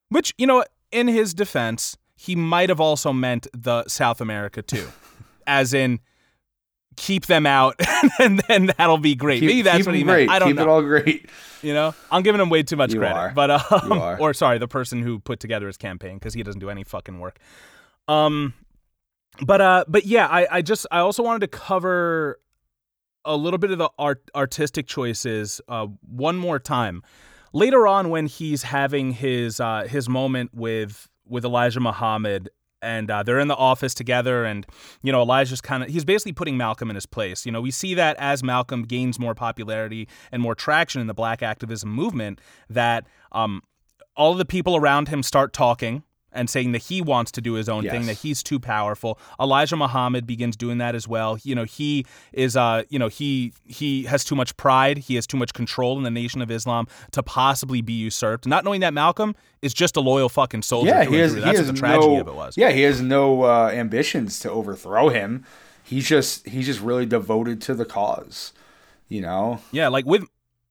Which, 0.09 0.33
you 0.39 0.47
know, 0.47 0.65
in 0.93 1.09
his 1.09 1.35
defense, 1.35 1.97
he 2.23 2.37
might 2.37 2.69
have 2.69 2.81
also 2.81 3.13
meant 3.13 3.47
the 3.53 3.85
South 3.89 4.21
America 4.21 4.63
too. 4.63 4.87
As 5.47 5.75
in 5.75 5.99
keep 6.97 7.25
them 7.27 7.47
out 7.47 7.75
and 8.21 8.41
then 8.49 8.67
that'll 8.77 8.99
be 8.99 9.15
great. 9.15 9.41
keep, 9.41 9.47
Maybe 9.49 9.63
that's 9.63 9.87
what 9.87 9.95
he 9.95 10.05
meant. 10.05 10.15
great. 10.17 10.29
I 10.31 10.39
don't 10.39 10.49
keep 10.49 10.57
know. 10.57 10.63
it 10.63 10.69
all 10.69 10.83
great. 10.83 11.29
you 11.63 11.73
know, 11.73 11.95
I'm 12.11 12.23
giving 12.23 12.41
him 12.41 12.51
way 12.51 12.63
too 12.63 12.77
much 12.77 12.93
You 12.93 13.01
credit. 13.01 13.17
are. 13.17 13.33
But 13.35 13.51
um, 13.51 13.63
You 13.93 13.95
are. 13.95 14.19
or 14.21 14.35
sorry, 14.35 14.59
the 14.59 14.69
person 14.69 15.03
who 15.03 15.19
put 15.19 15.41
together 15.41 15.67
his 15.67 15.77
campaign 15.79 16.15
because 16.17 16.35
he 16.35 16.43
doesn't 16.43 16.61
do 16.61 16.69
any 16.71 16.85
fucking 16.85 17.19
work. 17.19 17.39
Um 18.09 18.55
but 19.41 19.61
uh, 19.63 19.85
but 19.89 20.05
yeah, 20.05 20.27
I 20.29 20.59
I 20.59 20.63
just 20.63 20.87
I 20.93 20.99
also 20.99 21.23
wanted 21.23 21.41
to 21.41 21.49
cover 21.49 22.39
a 23.25 23.35
little 23.37 23.59
bit 23.59 23.71
of 23.71 23.79
the 23.79 23.89
art 23.99 24.23
artistic 24.35 24.87
choices 24.87 25.61
uh, 25.69 25.87
one 26.07 26.37
more 26.37 26.59
time. 26.59 27.03
Later 27.55 27.87
on, 27.87 28.11
when 28.11 28.27
he's 28.27 28.63
having 28.65 29.13
his 29.13 29.59
uh, 29.61 29.87
his 29.89 30.09
moment 30.09 30.53
with 30.53 31.09
with 31.27 31.45
Elijah 31.45 31.81
Muhammad 31.81 32.51
and 32.83 33.11
uh, 33.11 33.23
they're 33.23 33.39
in 33.39 33.49
the 33.49 33.57
office 33.57 33.95
together 33.95 34.45
and 34.45 34.67
you 35.03 35.13
know 35.13 35.23
elijah's 35.23 35.61
kind 35.61 35.85
of 35.85 35.89
he's 35.89 36.05
basically 36.05 36.33
putting 36.33 36.57
malcolm 36.57 36.91
in 36.91 36.97
his 36.97 37.07
place. 37.07 37.47
You 37.47 37.53
know 37.53 37.61
we 37.61 37.71
see 37.71 37.95
that 37.95 38.17
as 38.19 38.43
malcolm 38.43 38.83
gains 38.83 39.19
more 39.19 39.35
popularity 39.35 40.09
and 40.33 40.43
more 40.43 40.55
traction 40.55 41.01
in 41.01 41.07
the 41.07 41.15
black 41.15 41.43
activism 41.43 41.91
movement 41.91 42.41
that 42.69 43.07
um, 43.31 43.63
all 44.17 44.33
of 44.33 44.39
the 44.39 44.45
people 44.45 44.77
around 44.77 45.09
him 45.09 45.23
start 45.23 45.53
talking 45.53 46.03
and 46.33 46.49
saying 46.49 46.73
that 46.73 46.83
he 46.83 47.01
wants 47.01 47.31
to 47.33 47.41
do 47.41 47.55
his 47.55 47.69
own 47.69 47.85
yes. 47.85 47.93
thing, 47.93 48.07
that 48.07 48.19
he's 48.19 48.43
too 48.43 48.59
powerful. 48.59 49.19
Elijah 49.41 49.77
Muhammad 49.77 50.27
begins 50.27 50.57
doing 50.57 50.79
that 50.79 50.95
as 50.95 51.07
well. 51.07 51.39
You 51.43 51.55
know, 51.55 51.65
he 51.65 52.07
is 52.33 52.57
uh, 52.57 52.85
you 52.89 52.99
know, 52.99 53.09
he 53.09 53.53
he 53.67 54.05
has 54.05 54.25
too 54.25 54.35
much 54.35 54.57
pride, 54.57 54.99
he 54.99 55.15
has 55.17 55.27
too 55.27 55.37
much 55.37 55.53
control 55.53 55.97
in 55.99 56.05
the 56.05 56.11
Nation 56.11 56.43
of 56.43 56.51
Islam 56.51 56.87
to 57.13 57.23
possibly 57.23 57.81
be 57.81 57.93
usurped. 57.93 58.47
Not 58.47 58.65
knowing 58.65 58.81
that 58.81 58.95
Malcolm 58.95 59.35
is 59.61 59.73
just 59.73 59.97
a 59.97 60.01
loyal 60.01 60.29
fucking 60.29 60.63
soldier. 60.63 60.91
Yeah, 60.91 61.05
he 61.05 61.17
has, 61.17 61.35
That's 61.35 61.47
he 61.47 61.57
has 61.57 61.67
the 61.67 61.73
tragedy 61.73 62.15
no, 62.15 62.21
of 62.21 62.29
it 62.29 62.35
was. 62.35 62.57
Yeah, 62.57 62.71
he 62.71 62.83
has 62.83 63.01
no 63.01 63.43
uh, 63.43 63.71
ambitions 63.73 64.39
to 64.41 64.51
overthrow 64.51 65.09
him. 65.09 65.45
He's 65.85 66.09
just 66.09 66.47
he's 66.49 66.67
just 66.67 66.81
really 66.81 67.07
devoted 67.07 67.61
to 67.63 67.75
the 67.75 67.85
cause. 67.85 68.53
You 69.09 69.21
know? 69.21 69.61
Yeah, 69.73 69.89
like 69.89 70.07
with 70.07 70.25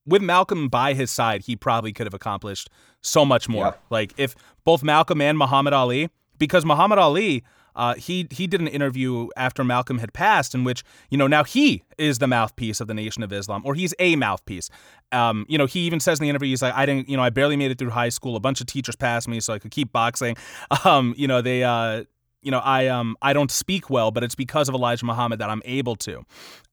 with 0.06 0.22
Malcolm 0.22 0.68
by 0.68 0.94
his 0.94 1.12
side, 1.12 1.44
he 1.44 1.56
probably 1.56 1.94
could 1.94 2.08
have 2.08 2.14
accomplished 2.14 2.70
so 3.02 3.26
much 3.26 3.48
more. 3.48 3.66
Yep. 3.66 3.82
Like 3.90 4.14
if 4.18 4.36
both 4.64 4.84
Malcolm 4.84 5.22
and 5.22 5.38
Muhammad 5.38 5.74
Ali, 5.74 6.10
because 6.38 6.66
Muhammad 6.66 7.00
Ali, 7.00 7.44
uh, 7.76 7.96
he 7.96 8.28
he 8.32 8.48
did 8.48 8.60
an 8.60 8.68
interview 8.68 9.30
after 9.38 9.64
Malcolm 9.64 10.00
had 10.00 10.14
passed, 10.14 10.54
in 10.54 10.64
which 10.64 10.84
you 11.10 11.18
know 11.18 11.28
now 11.28 11.44
he 11.44 11.84
is 11.98 12.20
the 12.20 12.28
mouthpiece 12.28 12.82
of 12.82 12.88
the 12.88 12.94
Nation 12.94 13.24
of 13.24 13.32
Islam, 13.32 13.62
or 13.66 13.76
he's 13.76 13.94
a 14.00 14.16
mouthpiece. 14.16 14.70
Um, 15.12 15.46
you 15.48 15.58
know, 15.58 15.66
he 15.66 15.82
even 15.82 16.00
says 16.00 16.20
in 16.20 16.24
the 16.24 16.30
interview, 16.30 16.50
he's 16.50 16.62
like, 16.62 16.74
I 16.74 16.86
didn't, 16.86 17.10
you 17.10 17.18
know, 17.18 17.24
I 17.24 17.30
barely 17.30 17.58
made 17.58 17.72
it 17.72 17.78
through 17.78 17.90
high 17.90 18.10
school. 18.10 18.36
A 18.36 18.40
bunch 18.40 18.62
of 18.62 18.68
teachers 18.68 18.96
passed 18.96 19.28
me, 19.28 19.40
so 19.40 19.54
I 19.54 19.60
could 19.60 19.72
keep 19.72 19.92
boxing. 19.92 20.36
Um, 20.86 21.14
you 21.16 21.28
know, 21.28 21.42
they, 21.42 21.64
uh, 21.64 22.06
you 22.42 22.52
know, 22.52 22.60
I 22.60 22.88
um 22.88 23.16
I 23.22 23.34
don't 23.34 23.52
speak 23.52 23.90
well, 23.90 24.12
but 24.12 24.24
it's 24.24 24.36
because 24.36 24.68
of 24.70 24.76
Elijah 24.76 25.06
Muhammad 25.06 25.40
that 25.40 25.50
I'm 25.50 25.62
able 25.66 25.96
to. 25.98 26.24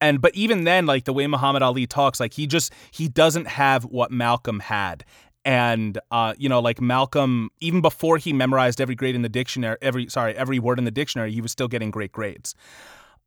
And 0.00 0.20
but 0.20 0.34
even 0.34 0.64
then, 0.64 0.86
like 0.86 1.04
the 1.04 1.12
way 1.12 1.26
Muhammad 1.26 1.62
Ali 1.62 1.86
talks, 1.86 2.20
like 2.20 2.34
he 2.34 2.46
just 2.46 2.72
he 2.90 3.08
doesn't 3.08 3.46
have 3.46 3.84
what 3.84 4.10
Malcolm 4.10 4.60
had. 4.60 5.04
And 5.44 5.98
uh, 6.10 6.34
you 6.36 6.48
know 6.48 6.60
like 6.60 6.80
malcolm 6.80 7.50
even 7.60 7.80
before 7.80 8.18
he 8.18 8.32
memorized 8.32 8.80
every 8.80 8.94
grade 8.94 9.14
in 9.14 9.22
the 9.22 9.30
dictionary 9.30 9.78
every 9.80 10.08
sorry 10.08 10.34
every 10.34 10.58
word 10.58 10.78
in 10.78 10.84
the 10.84 10.90
dictionary 10.90 11.32
he 11.32 11.40
was 11.40 11.52
still 11.52 11.68
getting 11.68 11.90
great 11.90 12.12
grades. 12.12 12.54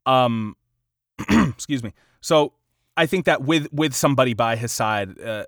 Um 0.05 0.55
excuse 1.29 1.83
me. 1.83 1.93
So 2.21 2.53
i 2.97 3.05
think 3.05 3.25
that 3.25 3.41
with 3.41 3.67
with 3.71 3.95
somebody 3.95 4.33
by 4.33 4.55
his 4.55 4.71
side 4.71 5.19
uh, 5.21 5.45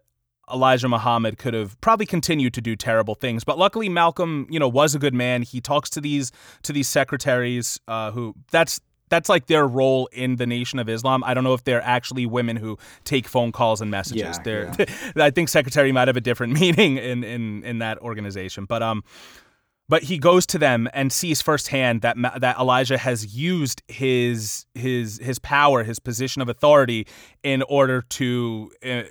elijah 0.54 0.88
muhammad 0.88 1.38
could 1.38 1.54
have 1.54 1.80
probably 1.82 2.06
continued 2.06 2.54
to 2.54 2.62
do 2.62 2.76
terrible 2.76 3.16
things 3.16 3.44
but 3.44 3.58
luckily 3.58 3.90
malcolm 3.90 4.46
you 4.50 4.60
know 4.60 4.68
was 4.68 4.94
a 4.96 5.00
good 5.00 5.14
man 5.14 5.42
he 5.42 5.60
talks 5.60 5.90
to 5.90 6.00
these 6.00 6.32
to 6.62 6.72
these 6.72 6.88
secretaries 6.88 7.80
uh, 7.88 8.12
who 8.12 8.34
that's 8.52 8.80
that's 9.14 9.30
like 9.30 9.46
their 9.46 9.68
role 9.68 10.10
in 10.12 10.38
the 10.38 10.48
Nation 10.48 10.80
of 10.80 10.90
Islam. 10.90 11.24
I 11.24 11.36
don't 11.36 11.44
know 11.44 11.54
if 11.54 11.64
they're 11.64 11.84
actually 11.84 12.26
women 12.26 12.56
who 12.56 12.80
take 13.04 13.28
phone 13.28 13.52
calls 13.52 13.80
and 13.80 13.92
messages. 13.92 14.38
Yeah, 14.38 14.44
they're, 14.44 14.72
yeah. 14.80 14.86
I 15.24 15.30
think 15.30 15.50
secretary 15.50 15.92
might 15.92 16.08
have 16.08 16.18
a 16.18 16.22
different 16.22 16.54
meaning 16.60 16.98
in 16.98 17.24
in 17.24 17.64
in 17.64 17.80
that 17.80 18.00
organization, 18.00 18.66
but 18.66 18.84
um. 18.84 19.04
But 19.90 20.04
he 20.04 20.18
goes 20.18 20.46
to 20.48 20.58
them 20.58 20.88
and 20.94 21.12
sees 21.12 21.42
firsthand 21.42 22.02
that 22.02 22.16
that 22.40 22.58
Elijah 22.58 22.98
has 22.98 23.36
used 23.36 23.84
his 23.90 24.66
his 24.74 25.20
his 25.22 25.40
power, 25.40 25.84
his 25.84 26.00
position 26.00 26.42
of 26.42 26.48
authority, 26.48 27.06
in 27.44 27.64
order 27.64 28.02
to 28.02 28.72
uh, 28.84 29.04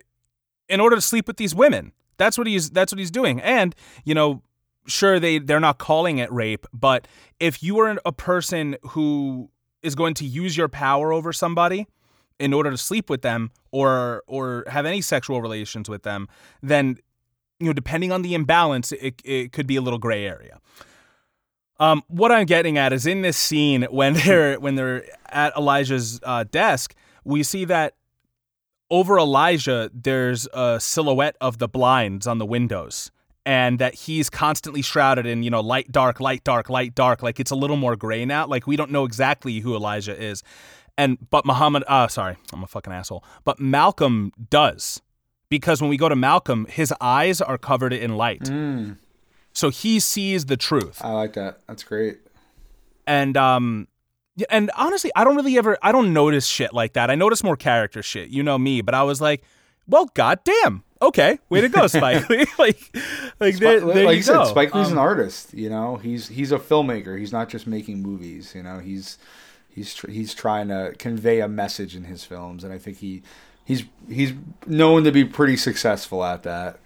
in 0.72 0.80
order 0.80 0.96
to 0.96 1.02
sleep 1.02 1.28
with 1.28 1.36
these 1.36 1.54
women. 1.54 1.92
That's 2.16 2.38
what 2.38 2.46
he's 2.46 2.70
that's 2.70 2.92
what 2.92 2.98
he's 2.98 3.10
doing. 3.10 3.40
And 3.40 3.74
you 4.04 4.14
know, 4.14 4.42
sure 4.86 5.20
they 5.20 5.38
they're 5.38 5.60
not 5.60 5.78
calling 5.78 6.18
it 6.18 6.32
rape, 6.32 6.66
but 6.72 7.06
if 7.38 7.62
you 7.62 7.78
are 7.80 7.98
a 8.04 8.12
person 8.12 8.76
who 8.82 9.50
is 9.82 9.94
going 9.94 10.14
to 10.14 10.24
use 10.24 10.56
your 10.56 10.68
power 10.68 11.12
over 11.12 11.32
somebody 11.32 11.86
in 12.38 12.52
order 12.52 12.70
to 12.70 12.78
sleep 12.78 13.10
with 13.10 13.22
them 13.22 13.50
or 13.70 14.22
or 14.26 14.64
have 14.68 14.86
any 14.86 15.02
sexual 15.02 15.42
relations 15.42 15.88
with 15.88 16.02
them, 16.04 16.26
then 16.62 16.96
you 17.60 17.66
know, 17.66 17.72
depending 17.72 18.10
on 18.10 18.22
the 18.22 18.34
imbalance, 18.34 18.90
it, 18.92 19.22
it 19.24 19.52
could 19.52 19.68
be 19.68 19.76
a 19.76 19.80
little 19.80 19.98
gray 19.98 20.26
area. 20.26 20.58
Um, 21.78 22.02
what 22.08 22.32
I'm 22.32 22.46
getting 22.46 22.76
at 22.76 22.92
is 22.92 23.06
in 23.06 23.22
this 23.22 23.36
scene 23.36 23.82
when 23.90 24.14
they're 24.24 24.58
when 24.58 24.76
they're 24.76 25.04
at 25.26 25.54
Elijah's 25.56 26.18
uh, 26.22 26.44
desk, 26.44 26.94
we 27.24 27.42
see 27.42 27.64
that 27.66 27.94
over 28.92 29.18
Elijah 29.18 29.90
there's 29.92 30.46
a 30.52 30.78
silhouette 30.78 31.36
of 31.40 31.58
the 31.58 31.66
blinds 31.66 32.26
on 32.26 32.38
the 32.38 32.46
windows, 32.46 33.10
and 33.44 33.78
that 33.80 33.94
he's 33.94 34.30
constantly 34.30 34.82
shrouded 34.82 35.26
in, 35.26 35.42
you 35.42 35.50
know, 35.50 35.60
light, 35.60 35.90
dark, 35.90 36.20
light, 36.20 36.44
dark, 36.44 36.70
light, 36.70 36.94
dark. 36.94 37.22
Like 37.22 37.40
it's 37.40 37.50
a 37.50 37.56
little 37.56 37.76
more 37.76 37.96
gray 37.96 38.24
now. 38.24 38.46
Like 38.46 38.68
we 38.68 38.76
don't 38.76 38.92
know 38.92 39.04
exactly 39.04 39.58
who 39.60 39.74
Elijah 39.74 40.16
is. 40.16 40.44
And, 40.96 41.18
but 41.30 41.46
Muhammad, 41.46 41.82
uh, 41.88 42.06
sorry, 42.06 42.36
I'm 42.52 42.62
a 42.62 42.66
fucking 42.66 42.92
asshole. 42.92 43.24
But 43.44 43.58
Malcolm 43.58 44.30
does. 44.50 45.00
Because 45.48 45.80
when 45.80 45.90
we 45.90 45.96
go 45.96 46.08
to 46.08 46.16
Malcolm, 46.16 46.66
his 46.66 46.94
eyes 47.00 47.40
are 47.40 47.58
covered 47.58 47.92
in 47.92 48.16
light. 48.16 48.42
Mm. 48.42 48.98
So 49.52 49.70
he 49.70 50.00
sees 50.00 50.46
the 50.46 50.56
truth. 50.56 51.00
I 51.02 51.12
like 51.12 51.32
that. 51.32 51.60
That's 51.66 51.82
great. 51.82 52.20
And, 53.06 53.36
um, 53.36 53.88
and 54.50 54.70
honestly, 54.76 55.10
I 55.14 55.24
don't 55.24 55.36
really 55.36 55.58
ever, 55.58 55.76
I 55.82 55.92
don't 55.92 56.12
notice 56.12 56.46
shit 56.46 56.72
like 56.72 56.94
that. 56.94 57.10
I 57.10 57.14
notice 57.14 57.42
more 57.42 57.56
character 57.56 58.02
shit. 58.02 58.30
You 58.30 58.42
know 58.42 58.58
me, 58.58 58.80
but 58.80 58.94
I 58.94 59.02
was 59.02 59.20
like, 59.20 59.42
well, 59.86 60.06
goddamn 60.14 60.84
okay, 61.02 61.38
way 61.50 61.60
to 61.60 61.68
go, 61.68 61.86
Spike 61.88 62.28
Lee. 62.30 62.46
like, 62.58 62.96
like, 63.40 63.56
there, 63.56 63.80
there 63.80 64.04
like 64.06 64.16
you, 64.16 64.22
said, 64.22 64.44
Spike 64.44 64.74
Lee's 64.74 64.86
um, 64.86 64.92
an 64.92 64.98
artist. 64.98 65.52
You 65.52 65.68
know, 65.68 65.96
he's 65.96 66.28
he's 66.28 66.52
a 66.52 66.58
filmmaker. 66.58 67.18
He's 67.18 67.32
not 67.32 67.48
just 67.48 67.66
making 67.66 68.00
movies. 68.00 68.54
You 68.54 68.62
know, 68.62 68.78
he's 68.78 69.18
he's 69.68 69.94
tr- 69.94 70.10
he's 70.10 70.34
trying 70.34 70.68
to 70.68 70.94
convey 70.98 71.40
a 71.40 71.48
message 71.48 71.96
in 71.96 72.04
his 72.04 72.24
films, 72.24 72.64
and 72.64 72.72
I 72.72 72.78
think 72.78 72.98
he 72.98 73.22
he's 73.64 73.84
he's 74.08 74.32
known 74.66 75.04
to 75.04 75.12
be 75.12 75.24
pretty 75.24 75.56
successful 75.56 76.24
at 76.24 76.44
that. 76.44 76.78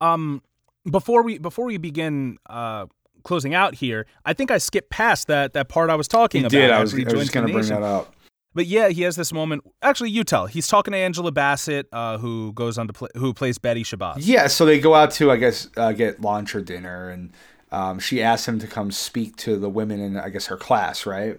Um, 0.00 0.42
before 0.88 1.22
we 1.22 1.38
before 1.38 1.64
we 1.64 1.78
begin. 1.78 2.38
Uh, 2.48 2.86
closing 3.24 3.54
out 3.54 3.74
here, 3.76 4.06
I 4.24 4.32
think 4.32 4.50
I 4.50 4.58
skipped 4.58 4.90
past 4.90 5.26
that 5.28 5.52
that 5.52 5.68
part 5.68 5.90
I 5.90 5.94
was 5.94 6.08
talking 6.08 6.42
you 6.42 6.46
about. 6.46 6.58
Did 6.58 6.70
I 6.70 6.80
was, 6.80 6.94
I 6.94 6.96
was 7.04 7.12
just 7.12 7.32
going 7.32 7.46
to 7.46 7.52
bring 7.52 7.66
that 7.66 7.82
up. 7.82 8.14
But 8.52 8.66
yeah, 8.66 8.88
he 8.88 9.02
has 9.02 9.14
this 9.14 9.32
moment. 9.32 9.62
Actually, 9.80 10.10
you 10.10 10.24
tell. 10.24 10.46
He's 10.46 10.66
talking 10.66 10.90
to 10.92 10.98
Angela 10.98 11.30
Bassett, 11.30 11.86
uh, 11.92 12.18
who 12.18 12.52
goes 12.52 12.78
on 12.78 12.88
to 12.88 12.92
play, 12.92 13.08
who 13.16 13.32
plays 13.32 13.58
Betty 13.58 13.84
Shabazz. 13.84 14.16
Yeah, 14.18 14.48
so 14.48 14.66
they 14.66 14.80
go 14.80 14.94
out 14.94 15.12
to, 15.12 15.30
I 15.30 15.36
guess, 15.36 15.68
uh, 15.76 15.92
get 15.92 16.20
lunch 16.20 16.54
or 16.56 16.60
dinner, 16.60 17.10
and 17.10 17.32
um, 17.70 18.00
she 18.00 18.20
asks 18.20 18.48
him 18.48 18.58
to 18.58 18.66
come 18.66 18.90
speak 18.90 19.36
to 19.36 19.56
the 19.56 19.68
women 19.68 20.00
in, 20.00 20.16
I 20.16 20.30
guess, 20.30 20.46
her 20.46 20.56
class, 20.56 21.06
right? 21.06 21.38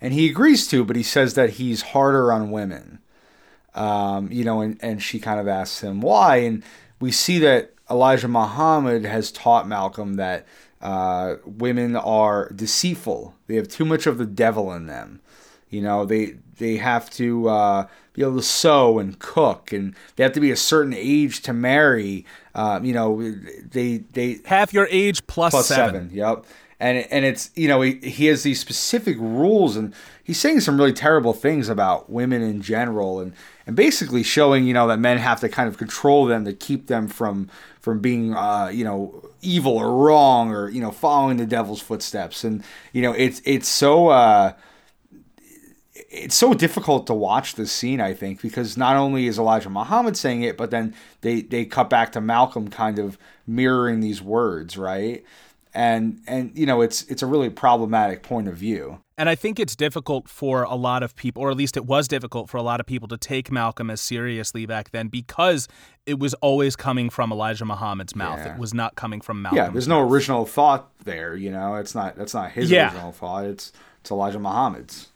And 0.00 0.14
he 0.14 0.30
agrees 0.30 0.68
to, 0.68 0.84
but 0.84 0.94
he 0.94 1.02
says 1.02 1.34
that 1.34 1.50
he's 1.50 1.82
harder 1.82 2.32
on 2.32 2.52
women. 2.52 3.00
Um, 3.74 4.30
you 4.30 4.44
know, 4.44 4.60
and, 4.60 4.78
and 4.80 5.02
she 5.02 5.18
kind 5.18 5.40
of 5.40 5.48
asks 5.48 5.80
him 5.80 6.00
why, 6.00 6.36
and 6.36 6.62
we 7.00 7.10
see 7.10 7.40
that 7.40 7.72
Elijah 7.90 8.28
Muhammad 8.28 9.04
has 9.04 9.32
taught 9.32 9.66
Malcolm 9.66 10.14
that 10.14 10.46
uh, 10.84 11.36
women 11.46 11.96
are 11.96 12.50
deceitful. 12.50 13.34
They 13.46 13.56
have 13.56 13.68
too 13.68 13.86
much 13.86 14.06
of 14.06 14.18
the 14.18 14.26
devil 14.26 14.70
in 14.72 14.86
them. 14.86 15.20
You 15.70 15.80
know, 15.80 16.04
they 16.04 16.36
they 16.58 16.76
have 16.76 17.10
to 17.12 17.48
uh, 17.48 17.86
be 18.12 18.22
able 18.22 18.36
to 18.36 18.42
sew 18.42 18.98
and 18.98 19.18
cook, 19.18 19.72
and 19.72 19.96
they 20.14 20.22
have 20.22 20.34
to 20.34 20.40
be 20.40 20.50
a 20.50 20.56
certain 20.56 20.94
age 20.94 21.40
to 21.42 21.54
marry. 21.54 22.26
Um, 22.54 22.84
you 22.84 22.92
know, 22.92 23.34
they 23.70 23.98
they 24.12 24.40
half 24.44 24.74
your 24.74 24.86
age 24.90 25.26
plus, 25.26 25.52
plus 25.52 25.66
seven. 25.66 25.94
seven. 25.94 26.10
Yep. 26.12 26.44
And 26.80 26.98
and 27.10 27.24
it's 27.24 27.50
you 27.54 27.66
know 27.66 27.80
he, 27.80 27.94
he 28.00 28.26
has 28.26 28.42
these 28.42 28.60
specific 28.60 29.16
rules, 29.18 29.76
and 29.76 29.94
he's 30.22 30.38
saying 30.38 30.60
some 30.60 30.76
really 30.76 30.92
terrible 30.92 31.32
things 31.32 31.70
about 31.70 32.10
women 32.10 32.42
in 32.42 32.60
general, 32.60 33.20
and 33.20 33.32
and 33.66 33.74
basically 33.74 34.22
showing 34.22 34.66
you 34.66 34.74
know 34.74 34.86
that 34.88 34.98
men 34.98 35.16
have 35.16 35.40
to 35.40 35.48
kind 35.48 35.68
of 35.68 35.78
control 35.78 36.26
them 36.26 36.44
to 36.44 36.52
keep 36.52 36.88
them 36.88 37.08
from 37.08 37.48
from 37.80 38.00
being 38.00 38.34
uh, 38.34 38.68
you 38.68 38.84
know 38.84 39.23
evil 39.44 39.76
or 39.76 39.94
wrong 39.96 40.50
or 40.50 40.68
you 40.68 40.80
know 40.80 40.90
following 40.90 41.36
the 41.36 41.46
devil's 41.46 41.80
footsteps, 41.80 42.44
and 42.44 42.64
you 42.92 43.02
know 43.02 43.12
it's 43.12 43.40
it's 43.44 43.68
so. 43.68 44.08
Uh, 44.08 44.52
it's 46.16 46.36
so 46.36 46.54
difficult 46.54 47.08
to 47.08 47.14
watch 47.14 47.56
this 47.56 47.72
scene, 47.72 48.00
I 48.00 48.14
think, 48.14 48.40
because 48.40 48.76
not 48.76 48.96
only 48.96 49.26
is 49.26 49.38
Elijah 49.38 49.68
Muhammad 49.68 50.16
saying 50.16 50.42
it, 50.42 50.56
but 50.56 50.70
then 50.70 50.94
they, 51.22 51.42
they 51.42 51.64
cut 51.64 51.90
back 51.90 52.12
to 52.12 52.20
Malcolm 52.20 52.68
kind 52.68 53.00
of 53.00 53.18
mirroring 53.48 53.98
these 53.98 54.22
words, 54.22 54.76
right? 54.76 55.24
And 55.74 56.20
and 56.26 56.56
you 56.56 56.66
know 56.66 56.80
it's 56.80 57.02
it's 57.04 57.22
a 57.22 57.26
really 57.26 57.50
problematic 57.50 58.22
point 58.22 58.48
of 58.48 58.56
view. 58.56 59.00
And 59.16 59.28
I 59.28 59.36
think 59.36 59.60
it's 59.60 59.76
difficult 59.76 60.28
for 60.28 60.64
a 60.64 60.74
lot 60.74 61.04
of 61.04 61.14
people, 61.14 61.40
or 61.42 61.50
at 61.50 61.56
least 61.56 61.76
it 61.76 61.86
was 61.86 62.08
difficult 62.08 62.50
for 62.50 62.56
a 62.56 62.62
lot 62.62 62.80
of 62.80 62.86
people 62.86 63.06
to 63.08 63.16
take 63.16 63.50
Malcolm 63.52 63.88
as 63.88 64.00
seriously 64.00 64.66
back 64.66 64.90
then 64.90 65.06
because 65.06 65.68
it 66.04 66.18
was 66.18 66.34
always 66.34 66.74
coming 66.74 67.10
from 67.10 67.30
Elijah 67.30 67.64
Muhammad's 67.64 68.16
mouth. 68.16 68.40
Yeah. 68.40 68.54
It 68.54 68.58
was 68.58 68.74
not 68.74 68.96
coming 68.96 69.20
from 69.20 69.40
Malcolm. 69.42 69.56
Yeah, 69.56 69.68
there's 69.70 69.86
no 69.86 70.00
original 70.00 70.46
thought 70.46 70.90
there. 71.04 71.36
You 71.36 71.52
know, 71.52 71.76
it's 71.76 71.94
not 71.94 72.16
that's 72.16 72.34
not 72.34 72.50
his 72.52 72.70
Yeah. 72.70 72.86
original 72.92 73.12
thought. 73.12 73.44
It's 73.44 73.72
it's 74.00 74.10
Elijah 74.10 74.40
Muhammad's. 74.40 75.10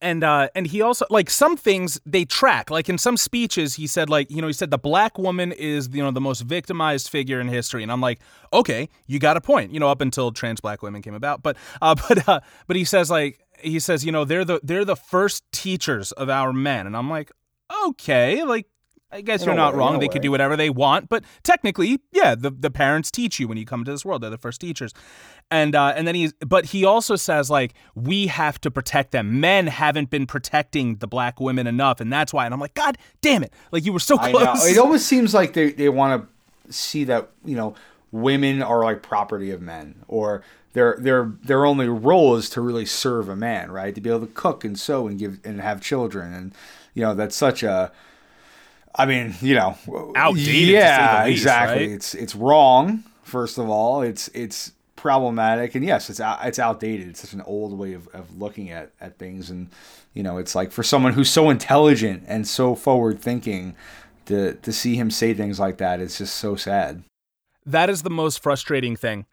And 0.00 0.24
uh 0.24 0.48
and 0.54 0.66
he 0.66 0.82
also 0.82 1.06
like 1.10 1.30
some 1.30 1.56
things 1.56 2.00
they 2.06 2.24
track. 2.24 2.70
Like 2.70 2.88
in 2.88 2.98
some 2.98 3.16
speeches 3.16 3.74
he 3.74 3.86
said 3.86 4.08
like 4.08 4.30
you 4.30 4.40
know 4.40 4.46
he 4.46 4.52
said 4.52 4.70
the 4.70 4.78
black 4.78 5.18
woman 5.18 5.52
is 5.52 5.88
you 5.92 6.02
know 6.02 6.10
the 6.10 6.20
most 6.20 6.42
victimized 6.42 7.08
figure 7.08 7.40
in 7.40 7.48
history. 7.48 7.82
And 7.82 7.92
i'm 7.92 8.00
like 8.00 8.20
okay 8.52 8.88
you 9.06 9.18
got 9.18 9.36
a 9.36 9.40
point 9.40 9.72
you 9.72 9.80
know 9.80 9.88
up 9.88 10.00
until 10.00 10.32
trans 10.32 10.60
black 10.60 10.82
women 10.82 11.02
came 11.02 11.14
about. 11.14 11.42
But 11.42 11.56
uh 11.82 11.94
but 12.08 12.28
uh 12.28 12.40
but 12.66 12.76
he 12.76 12.84
says 12.84 13.10
like 13.10 13.40
he 13.60 13.78
says 13.78 14.04
you 14.04 14.12
know 14.12 14.24
they're 14.24 14.44
the 14.44 14.60
they're 14.62 14.84
the 14.84 14.96
first 14.96 15.44
teachers 15.52 16.12
of 16.12 16.28
our 16.28 16.52
men. 16.52 16.86
And 16.86 16.96
i'm 16.96 17.10
like 17.10 17.30
okay 17.86 18.42
like 18.42 18.66
I 19.12 19.22
guess 19.22 19.42
In 19.42 19.46
you're 19.46 19.56
not 19.56 19.72
way, 19.72 19.80
wrong. 19.80 19.98
They 19.98 20.08
could 20.08 20.22
do 20.22 20.30
whatever 20.30 20.56
they 20.56 20.70
want, 20.70 21.08
but 21.08 21.24
technically, 21.42 22.00
yeah, 22.12 22.34
the, 22.34 22.50
the 22.50 22.70
parents 22.70 23.10
teach 23.10 23.40
you 23.40 23.48
when 23.48 23.58
you 23.58 23.66
come 23.66 23.80
into 23.80 23.90
this 23.90 24.04
world. 24.04 24.22
They're 24.22 24.30
the 24.30 24.38
first 24.38 24.60
teachers, 24.60 24.94
and 25.50 25.74
uh, 25.74 25.92
and 25.96 26.06
then 26.06 26.14
he, 26.14 26.30
but 26.46 26.66
he 26.66 26.84
also 26.84 27.16
says 27.16 27.50
like 27.50 27.74
we 27.94 28.28
have 28.28 28.60
to 28.60 28.70
protect 28.70 29.10
them. 29.10 29.40
Men 29.40 29.66
haven't 29.66 30.10
been 30.10 30.26
protecting 30.26 30.96
the 30.96 31.08
black 31.08 31.40
women 31.40 31.66
enough, 31.66 32.00
and 32.00 32.12
that's 32.12 32.32
why. 32.32 32.44
And 32.44 32.54
I'm 32.54 32.60
like, 32.60 32.74
God 32.74 32.98
damn 33.20 33.42
it! 33.42 33.52
Like 33.72 33.84
you 33.84 33.92
were 33.92 33.98
so 33.98 34.16
close. 34.16 34.66
It 34.66 34.78
almost 34.78 35.06
seems 35.06 35.34
like 35.34 35.54
they, 35.54 35.72
they 35.72 35.88
want 35.88 36.28
to 36.68 36.72
see 36.72 37.02
that 37.04 37.30
you 37.44 37.56
know 37.56 37.74
women 38.12 38.62
are 38.62 38.84
like 38.84 39.02
property 39.02 39.50
of 39.50 39.60
men, 39.60 40.04
or 40.06 40.44
their 40.72 40.96
their 41.00 41.32
their 41.42 41.66
only 41.66 41.88
role 41.88 42.36
is 42.36 42.48
to 42.50 42.60
really 42.60 42.86
serve 42.86 43.28
a 43.28 43.34
man, 43.34 43.72
right? 43.72 43.92
To 43.92 44.00
be 44.00 44.08
able 44.08 44.20
to 44.20 44.32
cook 44.32 44.64
and 44.64 44.78
sew 44.78 45.08
and 45.08 45.18
give 45.18 45.40
and 45.42 45.60
have 45.60 45.80
children, 45.80 46.32
and 46.32 46.54
you 46.94 47.02
know 47.02 47.14
that's 47.14 47.34
such 47.34 47.64
a. 47.64 47.90
I 48.94 49.06
mean, 49.06 49.34
you 49.40 49.54
know, 49.54 49.76
Outdated, 50.16 50.68
Yeah, 50.68 51.24
least, 51.24 51.38
exactly. 51.42 51.86
right? 51.86 51.90
It's 51.92 52.14
it's 52.14 52.34
wrong. 52.34 53.04
First 53.22 53.58
of 53.58 53.68
all, 53.70 54.02
it's 54.02 54.28
it's 54.28 54.72
problematic, 54.96 55.74
and 55.74 55.84
yes, 55.84 56.10
it's 56.10 56.20
out, 56.20 56.38
it's 56.44 56.58
outdated. 56.58 57.08
It's 57.08 57.20
such 57.20 57.32
an 57.32 57.42
old 57.42 57.78
way 57.78 57.92
of, 57.94 58.08
of 58.08 58.38
looking 58.38 58.70
at 58.70 58.90
at 59.00 59.18
things, 59.18 59.48
and 59.50 59.68
you 60.14 60.22
know, 60.22 60.38
it's 60.38 60.54
like 60.54 60.72
for 60.72 60.82
someone 60.82 61.12
who's 61.12 61.30
so 61.30 61.50
intelligent 61.50 62.24
and 62.26 62.46
so 62.48 62.74
forward 62.74 63.20
thinking, 63.20 63.76
to 64.26 64.54
to 64.54 64.72
see 64.72 64.96
him 64.96 65.10
say 65.10 65.34
things 65.34 65.60
like 65.60 65.78
that, 65.78 66.00
it's 66.00 66.18
just 66.18 66.34
so 66.36 66.56
sad. 66.56 67.04
that 67.66 67.88
is 67.88 68.02
the 68.02 68.10
most 68.10 68.42
frustrating 68.42 68.96
thing 68.96 69.24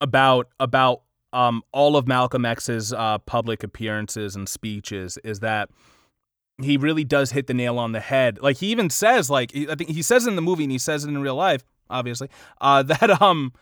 about 0.00 0.48
about 0.60 1.02
um, 1.32 1.62
all 1.72 1.96
of 1.96 2.06
Malcolm 2.06 2.44
X's 2.44 2.92
uh, 2.92 3.18
public 3.18 3.64
appearances 3.64 4.36
and 4.36 4.48
speeches 4.48 5.18
is 5.24 5.40
that 5.40 5.68
he 6.64 6.76
really 6.76 7.04
does 7.04 7.32
hit 7.32 7.46
the 7.46 7.54
nail 7.54 7.78
on 7.78 7.92
the 7.92 8.00
head. 8.00 8.40
Like 8.40 8.58
he 8.58 8.68
even 8.68 8.90
says, 8.90 9.30
like 9.30 9.56
I 9.56 9.74
think 9.74 9.90
he 9.90 10.02
says 10.02 10.26
in 10.26 10.36
the 10.36 10.42
movie 10.42 10.64
and 10.64 10.72
he 10.72 10.78
says 10.78 11.04
it 11.04 11.08
in 11.08 11.18
real 11.20 11.36
life, 11.36 11.64
obviously, 11.90 12.28
uh, 12.60 12.82
that 12.82 13.22
um 13.22 13.52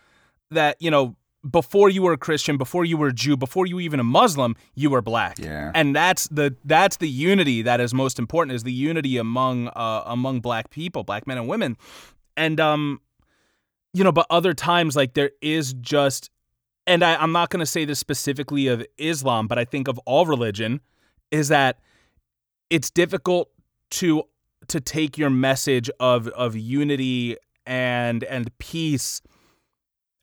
that 0.51 0.77
you 0.79 0.91
know 0.91 1.15
before 1.49 1.89
you 1.89 2.03
were 2.03 2.13
a 2.13 2.17
Christian, 2.17 2.57
before 2.57 2.85
you 2.85 2.97
were 2.97 3.07
a 3.07 3.13
Jew, 3.13 3.35
before 3.35 3.65
you 3.65 3.75
were 3.75 3.81
even 3.81 3.99
a 3.99 4.03
Muslim, 4.03 4.55
you 4.75 4.89
were 4.89 5.01
black. 5.01 5.39
Yeah. 5.39 5.71
And 5.73 5.95
that's 5.95 6.27
the 6.27 6.55
that's 6.65 6.97
the 6.97 7.09
unity 7.09 7.61
that 7.63 7.81
is 7.81 7.93
most 7.93 8.19
important 8.19 8.55
is 8.55 8.63
the 8.63 8.73
unity 8.73 9.17
among 9.17 9.69
uh, 9.69 10.03
among 10.05 10.41
black 10.41 10.69
people, 10.69 11.03
black 11.03 11.25
men 11.25 11.37
and 11.37 11.47
women. 11.47 11.77
And 12.37 12.59
um 12.59 13.01
you 13.93 14.03
know, 14.03 14.11
but 14.11 14.25
other 14.29 14.53
times 14.53 14.95
like 14.95 15.13
there 15.15 15.31
is 15.41 15.73
just 15.73 16.29
and 16.87 17.03
I, 17.03 17.15
I'm 17.15 17.31
not 17.31 17.49
gonna 17.49 17.65
say 17.65 17.85
this 17.85 17.99
specifically 17.99 18.67
of 18.67 18.85
Islam, 18.97 19.47
but 19.47 19.57
I 19.57 19.65
think 19.65 19.87
of 19.87 19.97
all 19.99 20.25
religion, 20.25 20.81
is 21.31 21.47
that 21.47 21.79
it's 22.71 22.89
difficult 22.89 23.51
to 23.91 24.23
to 24.67 24.79
take 24.79 25.17
your 25.17 25.29
message 25.29 25.91
of 25.99 26.27
of 26.29 26.55
unity 26.55 27.35
and 27.67 28.23
and 28.23 28.57
peace 28.57 29.21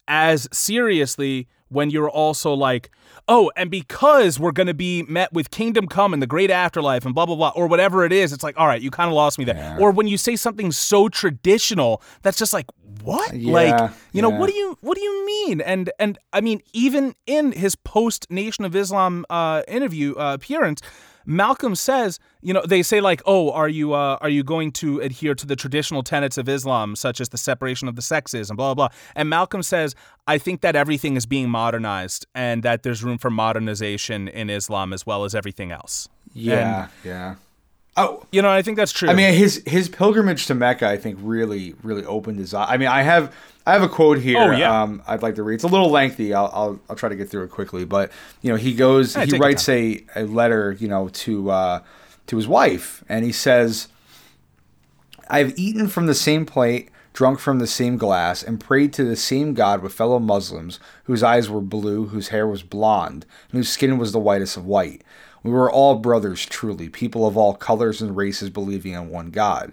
as 0.08 0.48
seriously 0.50 1.46
when 1.70 1.90
you're 1.90 2.08
also 2.08 2.54
like, 2.54 2.90
oh, 3.28 3.52
and 3.54 3.70
because 3.70 4.40
we're 4.40 4.52
gonna 4.52 4.72
be 4.72 5.02
met 5.02 5.30
with 5.34 5.50
kingdom 5.50 5.86
come 5.86 6.14
and 6.14 6.22
the 6.22 6.26
great 6.26 6.50
afterlife 6.50 7.04
and 7.04 7.14
blah 7.14 7.26
blah 7.26 7.36
blah 7.36 7.52
or 7.54 7.66
whatever 7.66 8.04
it 8.04 8.12
is, 8.12 8.32
it's 8.32 8.42
like, 8.42 8.58
all 8.58 8.66
right, 8.66 8.80
you 8.80 8.90
kind 8.90 9.08
of 9.08 9.14
lost 9.14 9.38
me 9.38 9.44
there. 9.44 9.56
Yeah. 9.56 9.78
Or 9.78 9.90
when 9.90 10.08
you 10.08 10.16
say 10.16 10.34
something 10.34 10.72
so 10.72 11.10
traditional, 11.10 12.02
that's 12.22 12.38
just 12.38 12.54
like, 12.54 12.66
what? 13.02 13.34
Yeah, 13.34 13.52
like, 13.52 13.90
you 14.12 14.22
know, 14.22 14.30
yeah. 14.30 14.38
what 14.38 14.48
do 14.48 14.56
you 14.56 14.78
what 14.80 14.96
do 14.96 15.02
you 15.02 15.26
mean? 15.26 15.60
And 15.60 15.90
and 15.98 16.18
I 16.32 16.40
mean, 16.40 16.62
even 16.72 17.14
in 17.26 17.52
his 17.52 17.76
post 17.76 18.30
Nation 18.30 18.64
of 18.64 18.74
Islam 18.74 19.26
uh, 19.28 19.62
interview 19.68 20.14
uh, 20.14 20.32
appearance. 20.32 20.80
Malcolm 21.30 21.74
says, 21.74 22.18
you 22.40 22.54
know, 22.54 22.64
they 22.66 22.82
say 22.82 23.02
like, 23.02 23.20
"Oh, 23.26 23.52
are 23.52 23.68
you 23.68 23.92
uh, 23.92 24.16
are 24.22 24.30
you 24.30 24.42
going 24.42 24.72
to 24.72 24.98
adhere 25.00 25.34
to 25.34 25.46
the 25.46 25.56
traditional 25.56 26.02
tenets 26.02 26.38
of 26.38 26.48
Islam, 26.48 26.96
such 26.96 27.20
as 27.20 27.28
the 27.28 27.36
separation 27.36 27.86
of 27.86 27.96
the 27.96 28.02
sexes 28.02 28.48
and 28.48 28.56
blah 28.56 28.72
blah?" 28.72 28.88
blah. 28.88 28.96
And 29.14 29.28
Malcolm 29.28 29.62
says, 29.62 29.94
"I 30.26 30.38
think 30.38 30.62
that 30.62 30.74
everything 30.74 31.16
is 31.16 31.26
being 31.26 31.50
modernized, 31.50 32.26
and 32.34 32.62
that 32.62 32.82
there's 32.82 33.04
room 33.04 33.18
for 33.18 33.28
modernization 33.28 34.26
in 34.28 34.48
Islam 34.48 34.94
as 34.94 35.04
well 35.04 35.24
as 35.24 35.34
everything 35.34 35.70
else." 35.70 36.08
Yeah, 36.32 36.88
yeah. 37.04 37.34
Oh, 37.98 38.24
You 38.32 38.42
know, 38.42 38.50
I 38.50 38.62
think 38.62 38.76
that's 38.76 38.92
true. 38.92 39.08
I 39.08 39.14
mean, 39.14 39.34
his 39.34 39.62
his 39.66 39.88
pilgrimage 39.88 40.46
to 40.46 40.54
Mecca, 40.54 40.88
I 40.88 40.96
think, 40.96 41.18
really 41.20 41.74
really 41.82 42.04
opened 42.04 42.38
his 42.38 42.54
eye. 42.54 42.64
I 42.64 42.76
mean, 42.76 42.88
I 42.88 43.02
have 43.02 43.34
I 43.66 43.72
have 43.72 43.82
a 43.82 43.88
quote 43.88 44.18
here. 44.18 44.38
Oh, 44.38 44.50
yeah. 44.52 44.82
Um, 44.82 45.02
I'd 45.06 45.22
like 45.22 45.34
to 45.34 45.42
read. 45.42 45.56
It's 45.56 45.64
a 45.64 45.68
little 45.68 45.90
lengthy. 45.90 46.32
I'll, 46.32 46.50
I'll 46.54 46.80
I'll 46.88 46.96
try 46.96 47.08
to 47.08 47.16
get 47.16 47.28
through 47.28 47.44
it 47.44 47.50
quickly. 47.50 47.84
But 47.84 48.10
you 48.40 48.50
know, 48.50 48.56
he 48.56 48.72
goes, 48.74 49.14
Yeah, 49.14 49.26
he 49.26 49.36
writes 49.36 49.68
a, 49.68 50.04
a 50.16 50.24
letter, 50.24 50.72
you 50.78 50.88
know, 50.88 51.08
to 51.08 51.50
uh, 51.50 51.82
to 52.28 52.36
his 52.36 52.48
wife, 52.48 53.04
and 53.08 53.24
he 53.24 53.32
says, 53.32 53.88
"I 55.28 55.38
have 55.40 55.58
eaten 55.58 55.88
from 55.88 56.06
the 56.06 56.14
same 56.14 56.46
plate." 56.46 56.90
Drunk 57.14 57.40
from 57.40 57.58
the 57.58 57.66
same 57.66 57.96
glass, 57.96 58.44
and 58.44 58.60
prayed 58.60 58.92
to 58.92 59.02
the 59.02 59.16
same 59.16 59.52
God 59.52 59.82
with 59.82 59.92
fellow 59.92 60.20
Muslims 60.20 60.78
whose 61.04 61.20
eyes 61.20 61.50
were 61.50 61.60
blue, 61.60 62.06
whose 62.06 62.28
hair 62.28 62.46
was 62.46 62.62
blonde, 62.62 63.26
and 63.50 63.58
whose 63.58 63.70
skin 63.70 63.98
was 63.98 64.12
the 64.12 64.20
whitest 64.20 64.56
of 64.56 64.64
white. 64.64 65.02
We 65.48 65.54
were 65.54 65.72
all 65.72 65.94
brothers, 65.94 66.44
truly, 66.44 66.90
people 66.90 67.26
of 67.26 67.38
all 67.38 67.54
colors 67.54 68.02
and 68.02 68.14
races 68.14 68.50
believing 68.50 68.92
in 68.92 69.08
one 69.08 69.30
God. 69.30 69.72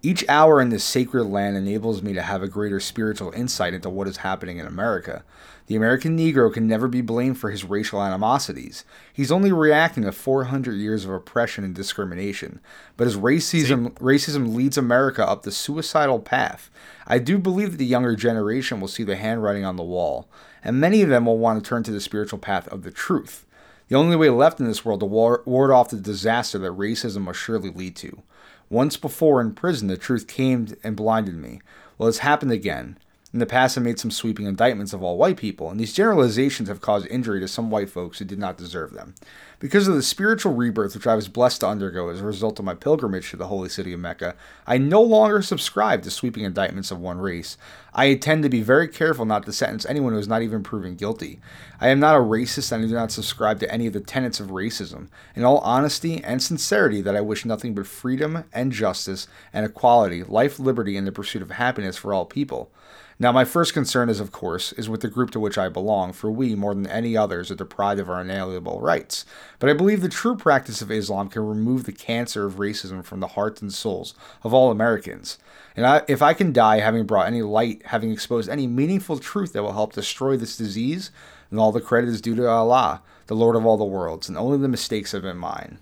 Each 0.00 0.24
hour 0.28 0.60
in 0.60 0.68
this 0.68 0.84
sacred 0.84 1.24
land 1.24 1.56
enables 1.56 2.00
me 2.00 2.12
to 2.12 2.22
have 2.22 2.44
a 2.44 2.48
greater 2.48 2.78
spiritual 2.78 3.32
insight 3.32 3.74
into 3.74 3.90
what 3.90 4.06
is 4.06 4.18
happening 4.18 4.58
in 4.58 4.68
America. 4.68 5.24
The 5.66 5.74
American 5.74 6.16
Negro 6.16 6.54
can 6.54 6.68
never 6.68 6.86
be 6.86 7.00
blamed 7.00 7.38
for 7.38 7.50
his 7.50 7.64
racial 7.64 8.00
animosities. 8.00 8.84
He's 9.12 9.32
only 9.32 9.50
reacting 9.50 10.04
to 10.04 10.12
400 10.12 10.74
years 10.74 11.04
of 11.04 11.10
oppression 11.10 11.64
and 11.64 11.74
discrimination. 11.74 12.60
But 12.96 13.08
as 13.08 13.16
racism, 13.16 13.94
racism 13.94 14.54
leads 14.54 14.78
America 14.78 15.28
up 15.28 15.42
the 15.42 15.50
suicidal 15.50 16.20
path, 16.20 16.70
I 17.08 17.18
do 17.18 17.36
believe 17.36 17.72
that 17.72 17.78
the 17.78 17.84
younger 17.84 18.14
generation 18.14 18.80
will 18.80 18.86
see 18.86 19.02
the 19.02 19.16
handwriting 19.16 19.64
on 19.64 19.74
the 19.74 19.82
wall, 19.82 20.28
and 20.62 20.78
many 20.78 21.02
of 21.02 21.08
them 21.08 21.26
will 21.26 21.38
want 21.38 21.64
to 21.64 21.68
turn 21.68 21.82
to 21.82 21.90
the 21.90 22.00
spiritual 22.00 22.38
path 22.38 22.68
of 22.68 22.84
the 22.84 22.92
truth. 22.92 23.44
The 23.88 23.96
only 23.96 24.16
way 24.16 24.30
left 24.30 24.58
in 24.58 24.66
this 24.66 24.84
world 24.84 25.00
to 25.00 25.06
ward 25.06 25.70
off 25.70 25.90
the 25.90 25.96
disaster 25.96 26.58
that 26.58 26.72
racism 26.72 27.22
must 27.22 27.38
surely 27.38 27.70
lead 27.70 27.94
to. 27.96 28.22
Once 28.68 28.96
before 28.96 29.40
in 29.40 29.54
prison, 29.54 29.86
the 29.86 29.96
truth 29.96 30.26
came 30.26 30.66
and 30.82 30.96
blinded 30.96 31.36
me. 31.36 31.60
Well, 31.96 32.08
it's 32.08 32.18
happened 32.18 32.50
again. 32.50 32.98
In 33.36 33.40
the 33.40 33.44
past, 33.44 33.76
I 33.76 33.82
made 33.82 33.98
some 33.98 34.10
sweeping 34.10 34.46
indictments 34.46 34.94
of 34.94 35.02
all 35.02 35.18
white 35.18 35.36
people, 35.36 35.68
and 35.68 35.78
these 35.78 35.92
generalizations 35.92 36.70
have 36.70 36.80
caused 36.80 37.06
injury 37.08 37.38
to 37.40 37.46
some 37.46 37.70
white 37.70 37.90
folks 37.90 38.18
who 38.18 38.24
did 38.24 38.38
not 38.38 38.56
deserve 38.56 38.94
them. 38.94 39.14
Because 39.58 39.86
of 39.86 39.94
the 39.94 40.02
spiritual 40.02 40.54
rebirth 40.54 40.94
which 40.94 41.06
I 41.06 41.14
was 41.14 41.28
blessed 41.28 41.60
to 41.60 41.68
undergo 41.68 42.08
as 42.08 42.22
a 42.22 42.24
result 42.24 42.58
of 42.58 42.64
my 42.64 42.74
pilgrimage 42.74 43.30
to 43.30 43.36
the 43.36 43.48
holy 43.48 43.68
city 43.68 43.92
of 43.92 44.00
Mecca, 44.00 44.36
I 44.66 44.78
no 44.78 45.02
longer 45.02 45.42
subscribe 45.42 46.02
to 46.04 46.10
sweeping 46.10 46.44
indictments 46.44 46.90
of 46.90 46.98
one 46.98 47.18
race. 47.18 47.58
I 47.92 48.06
intend 48.06 48.42
to 48.42 48.48
be 48.48 48.62
very 48.62 48.88
careful 48.88 49.26
not 49.26 49.44
to 49.44 49.52
sentence 49.52 49.84
anyone 49.84 50.14
who 50.14 50.18
is 50.18 50.28
not 50.28 50.40
even 50.40 50.62
proven 50.62 50.96
guilty. 50.96 51.38
I 51.78 51.88
am 51.88 52.00
not 52.00 52.16
a 52.16 52.20
racist 52.20 52.72
and 52.72 52.84
I 52.84 52.88
do 52.88 52.94
not 52.94 53.12
subscribe 53.12 53.60
to 53.60 53.70
any 53.70 53.86
of 53.86 53.92
the 53.92 54.00
tenets 54.00 54.40
of 54.40 54.48
racism. 54.48 55.08
In 55.34 55.44
all 55.44 55.58
honesty 55.58 56.24
and 56.24 56.42
sincerity, 56.42 57.02
that 57.02 57.16
I 57.16 57.20
wish 57.20 57.44
nothing 57.44 57.74
but 57.74 57.86
freedom 57.86 58.44
and 58.52 58.72
justice 58.72 59.28
and 59.52 59.66
equality, 59.66 60.22
life, 60.24 60.58
liberty, 60.58 60.96
and 60.96 61.06
the 61.06 61.12
pursuit 61.12 61.42
of 61.42 61.50
happiness 61.50 61.98
for 61.98 62.14
all 62.14 62.24
people. 62.24 62.70
Now, 63.18 63.32
my 63.32 63.46
first 63.46 63.72
concern 63.72 64.10
is, 64.10 64.20
of 64.20 64.30
course, 64.30 64.74
is 64.74 64.90
with 64.90 65.00
the 65.00 65.08
group 65.08 65.30
to 65.30 65.40
which 65.40 65.56
I 65.56 65.70
belong, 65.70 66.12
for 66.12 66.30
we, 66.30 66.54
more 66.54 66.74
than 66.74 66.86
any 66.86 67.16
others, 67.16 67.50
are 67.50 67.54
deprived 67.54 67.98
of 67.98 68.10
our 68.10 68.20
inalienable 68.20 68.82
rights. 68.82 69.24
But 69.58 69.70
I 69.70 69.72
believe 69.72 70.02
the 70.02 70.10
true 70.10 70.36
practice 70.36 70.82
of 70.82 70.90
Islam 70.90 71.30
can 71.30 71.46
remove 71.46 71.84
the 71.84 71.92
cancer 71.92 72.44
of 72.44 72.56
racism 72.56 73.02
from 73.02 73.20
the 73.20 73.28
hearts 73.28 73.62
and 73.62 73.72
souls 73.72 74.14
of 74.42 74.52
all 74.52 74.70
Americans. 74.70 75.38
And 75.74 75.86
I, 75.86 76.02
if 76.08 76.20
I 76.20 76.34
can 76.34 76.52
die 76.52 76.80
having 76.80 77.06
brought 77.06 77.26
any 77.26 77.40
light, 77.40 77.86
having 77.86 78.12
exposed 78.12 78.50
any 78.50 78.66
meaningful 78.66 79.18
truth 79.18 79.54
that 79.54 79.62
will 79.62 79.72
help 79.72 79.94
destroy 79.94 80.36
this 80.36 80.58
disease, 80.58 81.10
then 81.48 81.58
all 81.58 81.72
the 81.72 81.80
credit 81.80 82.10
is 82.10 82.20
due 82.20 82.34
to 82.34 82.46
Allah, 82.46 83.00
the 83.28 83.34
Lord 83.34 83.56
of 83.56 83.64
all 83.64 83.78
the 83.78 83.84
worlds, 83.84 84.28
and 84.28 84.36
only 84.36 84.58
the 84.58 84.68
mistakes 84.68 85.12
have 85.12 85.22
been 85.22 85.38
mine. 85.38 85.78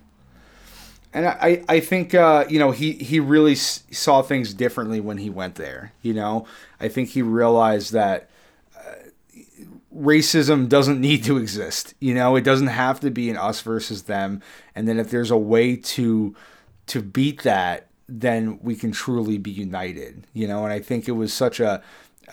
And 1.15 1.25
I, 1.27 1.63
I 1.69 1.79
think 1.79 2.13
uh, 2.13 2.43
you 2.49 2.59
know 2.59 2.71
he, 2.71 2.91
he 2.91 3.21
really 3.21 3.53
s- 3.53 3.83
saw 3.89 4.21
things 4.21 4.53
differently 4.53 4.99
when 4.99 5.17
he 5.17 5.29
went 5.29 5.55
there. 5.55 5.93
You 6.01 6.13
know, 6.13 6.45
I 6.81 6.89
think 6.89 7.09
he 7.09 7.21
realized 7.21 7.93
that 7.93 8.29
uh, 8.77 8.95
racism 9.95 10.67
doesn't 10.67 10.99
need 10.99 11.23
to 11.23 11.37
exist. 11.37 11.93
You 12.01 12.13
know, 12.13 12.35
it 12.35 12.43
doesn't 12.43 12.67
have 12.67 12.99
to 12.99 13.11
be 13.11 13.29
an 13.29 13.37
us 13.37 13.61
versus 13.61 14.03
them. 14.03 14.41
And 14.75 14.89
then 14.89 14.99
if 14.99 15.09
there's 15.09 15.31
a 15.31 15.37
way 15.37 15.77
to 15.77 16.35
to 16.87 17.01
beat 17.01 17.43
that, 17.43 17.87
then 18.09 18.59
we 18.61 18.75
can 18.75 18.91
truly 18.91 19.37
be 19.37 19.51
united. 19.51 20.27
You 20.33 20.49
know, 20.49 20.65
and 20.65 20.73
I 20.73 20.79
think 20.81 21.07
it 21.07 21.13
was 21.13 21.33
such 21.33 21.61
a 21.61 21.81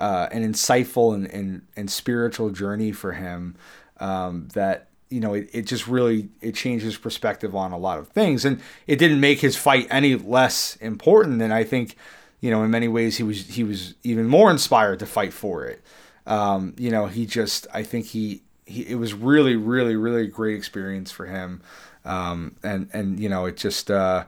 uh, 0.01 0.29
an 0.33 0.43
insightful 0.43 1.15
and, 1.15 1.27
and, 1.31 1.63
and 1.77 1.89
spiritual 1.89 2.51
journey 2.51 2.91
for 2.91 3.13
him 3.13 3.55
um, 4.01 4.49
that 4.55 4.89
you 5.13 5.21
know 5.21 5.35
it, 5.35 5.51
it 5.53 5.63
just 5.63 5.87
really 5.87 6.29
it 6.41 6.55
changed 6.55 6.85
his 6.85 6.97
perspective 6.97 7.55
on 7.55 7.73
a 7.73 7.79
lot 7.79 7.99
of 7.99 8.09
things. 8.09 8.45
And 8.45 8.61
it 8.87 8.97
didn't 8.97 9.21
make 9.21 9.41
his 9.41 9.57
fight 9.57 9.87
any 9.91 10.17
less 10.17 10.77
important 10.77 11.43
and 11.43 11.53
i 11.53 11.65
think 11.65 11.97
you 12.41 12.51
know 12.51 12.65
in 12.65 12.71
many 12.71 12.89
ways 12.89 13.19
he 13.19 13.23
was 13.23 13.47
he 13.49 13.63
was 13.63 13.95
even 14.03 14.27
more 14.27 14.51
inspired 14.51 14.99
to 15.01 15.07
fight 15.07 15.33
for 15.33 15.67
it. 15.67 15.83
Um, 16.27 16.75
you 16.79 16.91
know 16.91 17.07
he 17.07 17.27
just 17.27 17.67
i 17.75 17.83
think 17.83 18.07
he, 18.07 18.43
he 18.65 18.83
it 18.83 18.95
was 18.95 19.13
really 19.13 19.57
really 19.57 19.97
really 19.97 20.27
great 20.27 20.57
experience 20.57 21.11
for 21.11 21.27
him. 21.27 21.63
Um, 22.05 22.57
and 22.63 22.89
and 22.93 23.21
you 23.21 23.29
know 23.29 23.45
it 23.47 23.57
just 23.57 23.91
uh, 23.91 24.25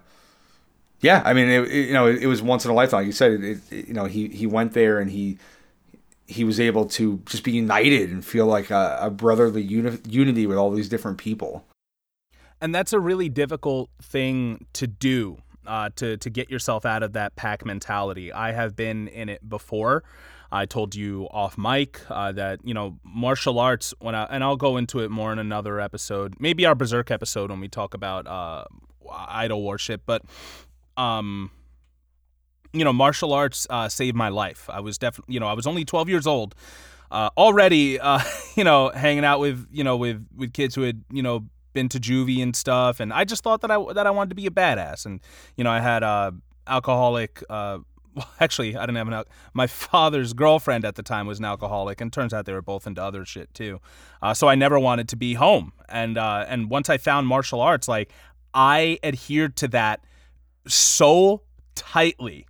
yeah 1.01 1.23
i 1.25 1.33
mean 1.35 1.49
it, 1.49 1.69
it, 1.69 1.89
you 1.89 1.93
know 1.93 2.07
it, 2.07 2.27
was 2.27 2.43
once 2.43 2.65
in 2.65 2.71
a 2.71 2.75
lifetime. 2.75 3.01
Like 3.01 3.07
you 3.07 3.13
said 3.13 3.33
it, 3.43 3.59
you 3.71 3.95
know 3.95 4.05
he 4.05 4.29
he 4.29 4.47
went 4.47 4.75
there 4.75 5.01
and 5.01 5.11
he 5.11 5.39
he 6.27 6.45
was 6.45 6.59
able 6.59 6.87
to 6.87 7.21
just 7.27 7.45
be 7.45 7.53
united 7.53 8.11
and 8.11 8.25
feel 8.25 8.47
like 8.47 8.71
a, 8.71 8.99
a 9.01 9.11
brotherly 9.11 9.63
uni- 9.63 9.99
unity 10.09 10.47
with 10.47 10.57
all 10.57 10.71
these 10.71 10.89
different 10.89 11.19
people. 11.19 11.65
And 12.61 12.75
that's 12.75 12.93
a 12.93 13.01
really 13.01 13.29
difficult 13.29 13.91
thing 14.01 14.67
to 14.75 14.87
do 14.87 15.39
uh, 15.67 15.91
to 15.97 16.17
to 16.17 16.31
get 16.31 16.51
yourself 16.51 16.85
out 16.85 17.03
of 17.03 17.13
that 17.15 17.37
pack 17.37 17.65
mentality. 17.65 18.33
I 18.33 18.53
have 18.53 18.77
been 18.77 19.09
in 19.09 19.29
it 19.29 19.49
before. 19.49 20.05
I 20.53 20.67
told 20.67 20.95
you 20.95 21.27
off 21.31 21.59
mic 21.59 22.01
uh, 22.09 22.33
that 22.33 22.61
you 22.65 22.75
know 22.75 22.99
martial 23.03 23.59
arts 23.59 23.93
when 23.99 24.15
I, 24.15 24.25
and 24.25 24.45
I'll 24.45 24.57
go 24.57 24.77
into 24.77 25.01
it 25.01 25.11
more 25.11 25.33
in 25.33 25.39
another 25.39 25.81
episode, 25.81 26.35
maybe 26.39 26.65
our 26.65 26.75
berserk 26.75 27.11
episode 27.11 27.51
when 27.51 27.61
we 27.61 27.69
talk 27.69 27.93
about 27.95 28.27
uh, 28.27 28.65
idol 29.11 29.65
worship. 29.65 30.03
But 30.07 30.23
um, 30.97 31.51
you 32.75 32.85
know, 32.85 32.93
martial 32.93 33.33
arts 33.33 33.67
uh, 33.71 33.89
saved 33.89 34.17
my 34.17 34.29
life. 34.29 34.69
I 34.69 34.81
was 34.81 34.99
definitely, 34.99 35.35
you 35.35 35.41
know, 35.41 35.47
I 35.47 35.55
was 35.55 35.67
only 35.67 35.85
12 35.85 36.09
years 36.09 36.27
old. 36.27 36.55
Uh, 37.11 37.31
already, 37.37 38.01
uh, 38.01 38.19
you 38.57 38.65
know, 38.65 38.91
hanging 38.91 39.25
out 39.25 39.39
with, 39.39 39.67
you 39.71 39.85
know, 39.85 39.97
with 39.97 40.27
with 40.37 40.53
kids 40.53 40.75
who 40.75 40.83
had, 40.83 41.05
you 41.11 41.23
know, 41.23 41.45
been 41.75 41.89
to 41.91 42.01
juvie 42.01 42.43
and 42.43 42.57
stuff, 42.57 43.01
and 43.01 43.13
I 43.13 43.25
just 43.25 43.43
thought 43.43 43.61
that 43.61 43.71
I 43.71 43.93
that 43.93 44.07
I 44.07 44.11
wanted 44.11 44.31
to 44.31 44.37
be 44.37 44.47
a 44.47 44.51
badass, 44.51 45.05
and 45.05 45.21
you 45.57 45.65
know, 45.65 45.71
I 45.71 45.81
had 45.81 46.03
uh, 46.03 46.31
alcoholic. 46.67 47.43
Uh, 47.51 47.81
well, 48.15 48.31
actually, 48.41 48.77
I 48.77 48.83
didn't 48.83 48.97
have 48.97 49.09
an. 49.09 49.15
Al- 49.15 49.29
my 49.53 49.67
father's 49.67 50.33
girlfriend 50.33 50.85
at 50.85 50.95
the 50.95 51.03
time 51.03 51.27
was 51.27 51.41
an 51.41 51.45
alcoholic, 51.45 52.01
and 52.01 52.13
turns 52.13 52.33
out 52.33 52.47
they 52.47 52.53
were 52.53 52.63
both 52.63 52.87
into 52.87 53.03
other 53.03 53.25
shit 53.25 53.53
too. 53.53 53.81
Uh, 54.23 54.33
so 54.33 54.49
I 54.49 54.55
never 54.55 54.79
wanted 54.79 55.09
to 55.11 55.17
be 55.17 55.35
home, 55.35 55.73
and 55.89 56.17
uh, 56.17 56.47
and 56.49 56.71
once 56.71 56.89
I 56.89 56.97
found 56.97 57.27
martial 57.27 57.61
arts, 57.61 57.89
like 57.89 58.11
I 58.55 58.99
adhered 59.03 59.57
to 59.57 59.69
that 59.69 60.05
so 60.67 61.43
tightly 61.75 62.47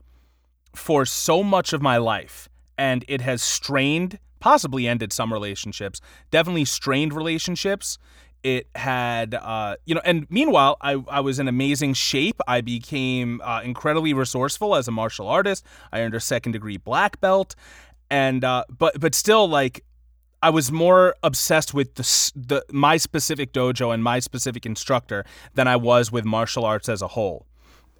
for 0.74 1.04
so 1.04 1.42
much 1.42 1.72
of 1.72 1.82
my 1.82 1.96
life, 1.96 2.48
and 2.76 3.04
it 3.08 3.20
has 3.20 3.42
strained, 3.42 4.18
possibly 4.40 4.86
ended 4.86 5.12
some 5.12 5.32
relationships, 5.32 6.00
definitely 6.30 6.64
strained 6.64 7.12
relationships. 7.12 7.98
It 8.42 8.66
had, 8.74 9.34
uh, 9.34 9.76
you 9.86 9.94
know, 9.94 10.02
and 10.04 10.26
meanwhile, 10.28 10.76
I, 10.82 11.02
I 11.08 11.20
was 11.20 11.38
in 11.38 11.48
amazing 11.48 11.94
shape. 11.94 12.40
I 12.46 12.60
became 12.60 13.40
uh, 13.42 13.62
incredibly 13.64 14.12
resourceful 14.12 14.74
as 14.74 14.86
a 14.86 14.90
martial 14.90 15.28
artist. 15.28 15.64
I 15.92 16.00
earned 16.02 16.14
a 16.14 16.20
second 16.20 16.52
degree 16.52 16.76
black 16.76 17.20
belt, 17.22 17.54
and 18.10 18.44
uh, 18.44 18.64
but 18.68 19.00
but 19.00 19.14
still, 19.14 19.48
like 19.48 19.82
I 20.42 20.50
was 20.50 20.70
more 20.70 21.16
obsessed 21.22 21.72
with 21.72 21.94
the, 21.94 22.02
the 22.36 22.66
my 22.70 22.98
specific 22.98 23.54
dojo 23.54 23.94
and 23.94 24.04
my 24.04 24.18
specific 24.18 24.66
instructor 24.66 25.24
than 25.54 25.66
I 25.66 25.76
was 25.76 26.12
with 26.12 26.26
martial 26.26 26.66
arts 26.66 26.90
as 26.90 27.00
a 27.00 27.08
whole. 27.08 27.46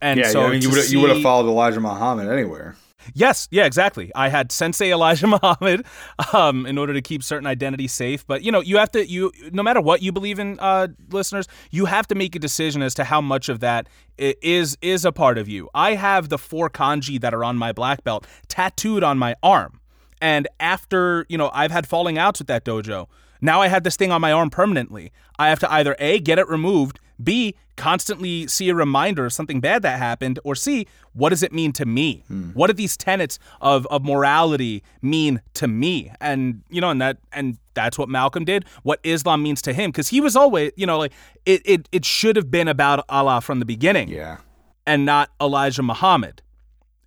And 0.05 0.21
yeah, 0.21 0.29
so 0.29 0.41
yeah, 0.41 0.47
I 0.47 0.51
mean, 0.51 0.61
you 0.61 0.71
would 0.71 0.91
you 0.91 1.01
would 1.01 1.11
have 1.11 1.23
followed 1.23 1.49
Elijah 1.49 1.81
Muhammad 1.81 2.29
anywhere. 2.29 2.77
Yes, 3.15 3.49
yeah, 3.51 3.65
exactly. 3.65 4.13
I 4.15 4.29
had 4.29 4.53
Sensei 4.53 4.93
Elijah 4.93 5.27
Muhammad 5.43 5.87
um, 6.35 6.67
in 6.67 6.77
order 6.77 6.93
to 6.93 7.01
keep 7.01 7.23
certain 7.23 7.47
identities 7.47 7.93
safe. 7.93 8.27
But 8.27 8.43
you 8.43 8.53
know, 8.53 8.61
you 8.61 8.77
have 8.77 8.91
to 8.93 9.09
you 9.09 9.33
no 9.51 9.63
matter 9.63 9.81
what 9.81 10.03
you 10.03 10.13
believe 10.13 10.39
in, 10.39 10.61
uh, 10.61 10.89
listeners, 11.11 11.49
you 11.71 11.87
have 11.87 12.07
to 12.09 12.15
make 12.15 12.37
a 12.37 12.39
decision 12.39 12.83
as 12.83 12.93
to 12.95 13.05
how 13.05 13.23
much 13.23 13.49
of 13.49 13.61
that 13.61 13.89
is 14.19 14.77
is 14.83 15.07
a 15.07 15.13
part 15.13 15.39
of 15.39 15.49
you. 15.49 15.71
I 15.75 15.95
have 15.95 16.29
the 16.29 16.37
four 16.37 16.69
kanji 16.69 17.19
that 17.23 17.33
are 17.33 17.43
on 17.43 17.57
my 17.57 17.73
black 17.73 18.05
belt 18.05 18.27
tattooed 18.49 19.03
on 19.03 19.17
my 19.17 19.35
arm, 19.43 19.81
and 20.21 20.47
after 20.61 21.25
you 21.31 21.39
know, 21.39 21.51
I've 21.55 21.71
had 21.71 21.87
falling 21.87 22.19
outs 22.19 22.41
with 22.41 22.49
that 22.49 22.67
dojo. 22.67 23.09
Now 23.41 23.63
I 23.63 23.69
have 23.69 23.85
this 23.85 23.97
thing 23.97 24.13
on 24.13 24.21
my 24.21 24.33
arm 24.33 24.51
permanently. 24.51 25.13
I 25.39 25.49
have 25.49 25.61
to 25.61 25.73
either 25.73 25.97
A, 25.99 26.19
get 26.19 26.39
it 26.39 26.47
removed, 26.49 27.01
B, 27.23 27.55
constantly 27.77 28.47
see 28.47 28.69
a 28.69 28.75
reminder 28.75 29.27
of 29.27 29.33
something 29.33 29.61
bad 29.61 29.83
that 29.83 29.99
happened, 29.99 30.39
or 30.45 30.55
C, 30.55 30.87
what 31.13 31.31
does 31.31 31.43
it 31.43 31.53
mean 31.53 31.73
to 31.73 31.87
me? 31.87 32.25
Hmm. 32.29 32.51
What 32.51 32.69
do 32.69 32.73
these 32.73 32.97
tenets 32.97 33.39
of, 33.61 33.87
of 33.87 34.05
morality 34.05 34.83
mean 35.03 35.41
to 35.55 35.69
me? 35.69 36.13
And 36.21 36.63
you 36.71 36.81
know, 36.81 36.91
and 36.91 37.01
that 37.01 37.19
and 37.33 37.59
that's 37.75 37.99
what 37.99 38.09
Malcolm 38.09 38.45
did, 38.45 38.65
what 38.83 39.01
Islam 39.03 39.43
means 39.43 39.63
to 39.63 39.73
him. 39.73 39.91
Because 39.91 40.09
he 40.09 40.21
was 40.21 40.37
always, 40.37 40.73
you 40.77 40.87
know, 40.87 40.99
like 40.99 41.13
it, 41.47 41.63
it 41.65 41.89
it 41.93 42.05
should 42.05 42.37
have 42.37 42.51
been 42.51 42.69
about 42.69 43.05
Allah 43.09 43.41
from 43.41 43.59
the 43.59 43.67
beginning. 43.67 44.09
Yeah. 44.09 44.39
And 44.87 45.07
not 45.07 45.31
Elijah 45.41 45.83
Muhammad 45.83 46.43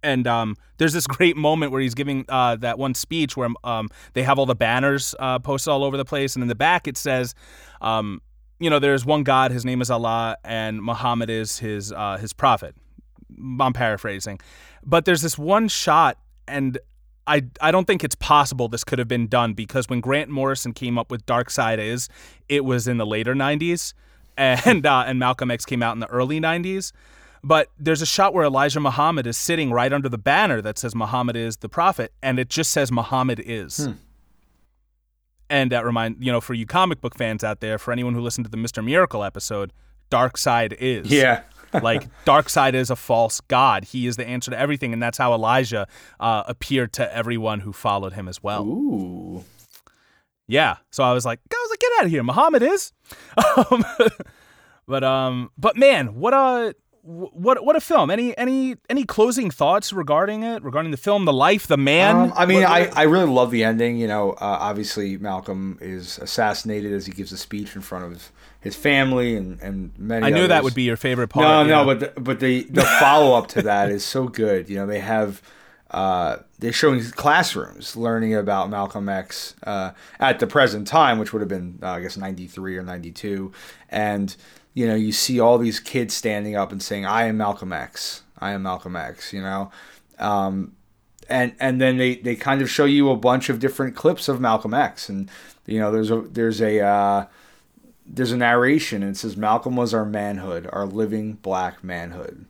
and 0.04 0.28
um, 0.28 0.56
there's 0.78 0.94
this 0.94 1.08
great 1.08 1.36
moment 1.38 1.72
where 1.72 1.82
he's 1.82 1.94
giving 1.94 2.26
uh, 2.30 2.56
that 2.58 2.80
one 2.80 2.94
speech 2.94 3.36
where 3.36 3.50
um, 3.64 3.90
they 4.14 4.24
have 4.24 4.40
all 4.40 4.46
the 4.46 4.56
banners 4.56 5.14
uh, 5.20 5.40
posted 5.40 5.72
all 5.72 5.84
over 5.84 5.98
the 5.98 6.06
place, 6.06 6.36
and 6.36 6.44
in 6.44 6.48
the 6.48 6.56
back 6.56 6.88
it 6.88 6.98
says, 6.98 7.36
um, 7.82 8.22
you 8.60 8.70
know, 8.70 8.80
there's 8.80 9.06
one 9.06 9.24
God, 9.24 9.52
his 9.52 9.66
name 9.66 9.82
is 9.82 9.90
Allah, 9.90 10.38
and 10.44 10.82
Muhammad 10.82 11.30
is 11.30 11.60
his 11.60 11.92
uh, 11.92 12.18
his 12.18 12.34
prophet. 12.34 12.76
I'm 13.60 13.74
paraphrasing, 13.74 14.40
but 14.84 15.06
there's 15.06 15.22
this 15.22 15.38
one 15.38 15.68
shot, 15.68 16.18
and 16.48 16.78
I 17.28 17.44
I 17.62 17.72
don't 17.72 17.86
think 17.86 18.04
it's 18.04 18.16
possible 18.16 18.68
this 18.68 18.84
could 18.84 19.00
have 19.00 19.08
been 19.08 19.28
done 19.28 19.54
because 19.54 19.90
when 19.90 20.00
Grant 20.00 20.30
Morrison 20.30 20.74
came 20.74 20.98
up 20.98 21.12
with 21.12 21.26
Darkseid 21.26 21.78
is, 21.78 22.10
it 22.50 22.66
was 22.66 22.88
in 22.88 22.98
the 22.98 23.06
later 23.06 23.36
'90s, 23.36 23.94
and 24.38 24.86
uh, 24.86 25.04
and 25.06 25.20
Malcolm 25.20 25.52
X 25.52 25.66
came 25.66 25.84
out 25.84 25.94
in 25.94 26.00
the 26.00 26.08
early 26.08 26.40
'90s. 26.40 26.92
But 27.44 27.70
there's 27.78 28.02
a 28.02 28.06
shot 28.06 28.34
where 28.34 28.46
Elijah 28.46 28.80
Muhammad 28.80 29.28
is 29.28 29.38
sitting 29.38 29.72
right 29.72 29.94
under 29.94 30.10
the 30.10 30.18
banner 30.18 30.60
that 30.62 30.78
says 30.80 30.96
Muhammad 30.96 31.36
is 31.36 31.58
the 31.58 31.70
prophet, 31.70 32.12
and 32.24 32.40
it 32.40 32.50
just 32.50 32.72
says 32.72 32.92
Muhammad 32.92 33.42
is. 33.46 33.86
Hmm. 33.86 33.92
And 35.50 35.72
that 35.72 35.86
remind 35.86 36.24
you 36.24 36.32
know, 36.32 36.42
for 36.42 36.54
you 36.54 36.66
comic 36.66 37.02
book 37.02 37.16
fans 37.16 37.44
out 37.44 37.60
there, 37.60 37.78
for 37.78 37.92
anyone 37.92 38.14
who 38.14 38.22
listened 38.22 38.46
to 38.46 38.52
the 38.52 38.58
Mr. 38.58 38.84
Miracle 38.84 39.24
episode, 39.24 39.72
Darkseid 40.12 40.74
is. 40.74 41.12
Yeah. 41.12 41.44
like 41.82 42.08
Darkseid 42.26 42.74
is 42.74 42.90
a 42.90 42.96
false 42.96 43.42
god 43.42 43.84
he 43.84 44.08
is 44.08 44.16
the 44.16 44.26
answer 44.26 44.50
to 44.50 44.58
everything 44.58 44.94
and 44.94 45.04
that's 45.04 45.18
how 45.18 45.34
elijah 45.34 45.86
uh, 46.20 46.44
appeared 46.48 46.94
to 46.94 47.16
everyone 47.16 47.60
who 47.60 47.74
followed 47.74 48.14
him 48.14 48.30
as 48.30 48.42
well 48.42 48.64
Ooh. 48.66 49.44
yeah 50.48 50.78
so 50.92 51.04
i 51.04 51.12
was 51.12 51.26
like 51.26 51.42
i 51.52 51.56
was 51.62 51.70
like 51.70 51.80
get 51.80 51.92
out 52.00 52.06
of 52.06 52.12
here 52.12 52.24
muhammad 52.24 52.64
is 52.64 52.94
um, 53.58 53.84
but 54.88 55.04
um 55.04 55.52
but 55.58 55.76
man 55.76 56.16
what 56.16 56.34
a 56.34 56.74
what 57.08 57.64
what 57.64 57.78
a 57.78 57.80
film 57.80 58.12
any 58.12 58.38
any 58.38 58.76
any 58.90 59.06
closing 59.06 59.50
thoughts 59.50 59.94
regarding 59.94 60.44
it 60.44 60.62
regarding 60.62 60.92
the 60.92 60.98
film 60.98 61.24
the 61.24 61.32
life 61.32 61.66
the 61.66 61.78
man 61.78 62.16
um, 62.18 62.34
i 62.36 62.46
mean 62.46 62.64
what, 62.64 62.70
I, 62.70 62.88
I 62.94 63.04
really 63.04 63.30
love 63.30 63.50
the 63.50 63.64
ending 63.64 63.98
you 63.98 64.08
know 64.08 64.32
uh, 64.32 64.36
obviously 64.42 65.18
malcolm 65.18 65.78
is 65.80 66.18
assassinated 66.20 66.92
as 66.92 67.06
he 67.06 67.14
gives 67.14 67.32
a 67.32 67.38
speech 67.38 67.78
in 67.78 67.82
front 67.82 68.12
of 68.12 68.32
his 68.60 68.76
family 68.76 69.38
and 69.38 69.58
and 69.62 69.98
many 69.98 70.26
i 70.26 70.30
knew 70.30 70.40
others. 70.40 70.50
that 70.50 70.64
would 70.66 70.76
be 70.76 70.84
your 70.84 70.98
favorite 70.98 71.30
part 71.30 71.46
no 71.46 71.64
no 71.64 71.86
but 71.86 72.00
the, 72.02 72.20
but 72.20 72.42
the 72.42 72.64
the 72.64 72.84
follow-up 73.00 73.48
to 73.48 73.62
that 73.62 73.90
is 73.90 74.04
so 74.04 74.28
good 74.28 74.70
you 74.70 74.76
know 74.76 74.86
they 74.86 75.00
have 75.00 75.42
uh, 75.92 76.38
they're 76.60 76.74
showing 76.74 77.02
classrooms 77.12 77.96
learning 77.96 78.36
about 78.36 78.70
Malcolm 78.70 79.08
X 79.08 79.56
uh, 79.64 79.92
at 80.20 80.40
the 80.40 80.46
present 80.46 80.86
time, 80.86 81.18
which 81.18 81.32
would 81.32 81.40
have 81.40 81.48
been, 81.48 81.80
uh, 81.82 81.92
I 81.92 82.02
guess, 82.02 82.18
93 82.18 82.78
or 82.78 82.84
92. 82.84 83.54
And 83.90 84.36
you 84.78 84.86
know, 84.86 84.94
you 84.94 85.12
see 85.12 85.40
all 85.40 85.58
these 85.58 85.80
kids 85.80 86.14
standing 86.14 86.56
up 86.56 86.72
and 86.72 86.84
saying, 86.84 87.04
"I 87.04 87.24
am 87.24 87.38
Malcolm 87.38 87.74
X. 87.74 88.22
I 88.38 88.52
am 88.52 88.62
Malcolm 88.62 88.96
X." 88.96 89.34
You 89.34 89.42
know, 89.42 89.72
um, 90.20 90.74
and 91.28 91.56
and 91.60 91.82
then 91.82 91.98
they, 91.98 92.18
they 92.18 92.36
kind 92.36 92.62
of 92.62 92.70
show 92.70 92.86
you 92.86 93.10
a 93.10 93.16
bunch 93.16 93.50
of 93.50 93.60
different 93.60 93.96
clips 93.96 94.28
of 94.28 94.40
Malcolm 94.40 94.76
X, 94.76 95.10
and 95.10 95.32
you 95.66 95.80
know, 95.80 95.92
there's 95.92 96.12
a 96.12 96.22
there's 96.22 96.62
a 96.62 96.80
uh, 96.80 97.26
there's 98.06 98.32
a 98.32 98.38
narration 98.38 99.02
and 99.02 99.16
it 99.16 99.18
says 99.18 99.36
Malcolm 99.36 99.76
was 99.76 99.96
our 99.96 100.06
manhood, 100.06 100.70
our 100.72 100.86
living 100.86 101.34
black 101.34 101.84
manhood. 101.84 102.46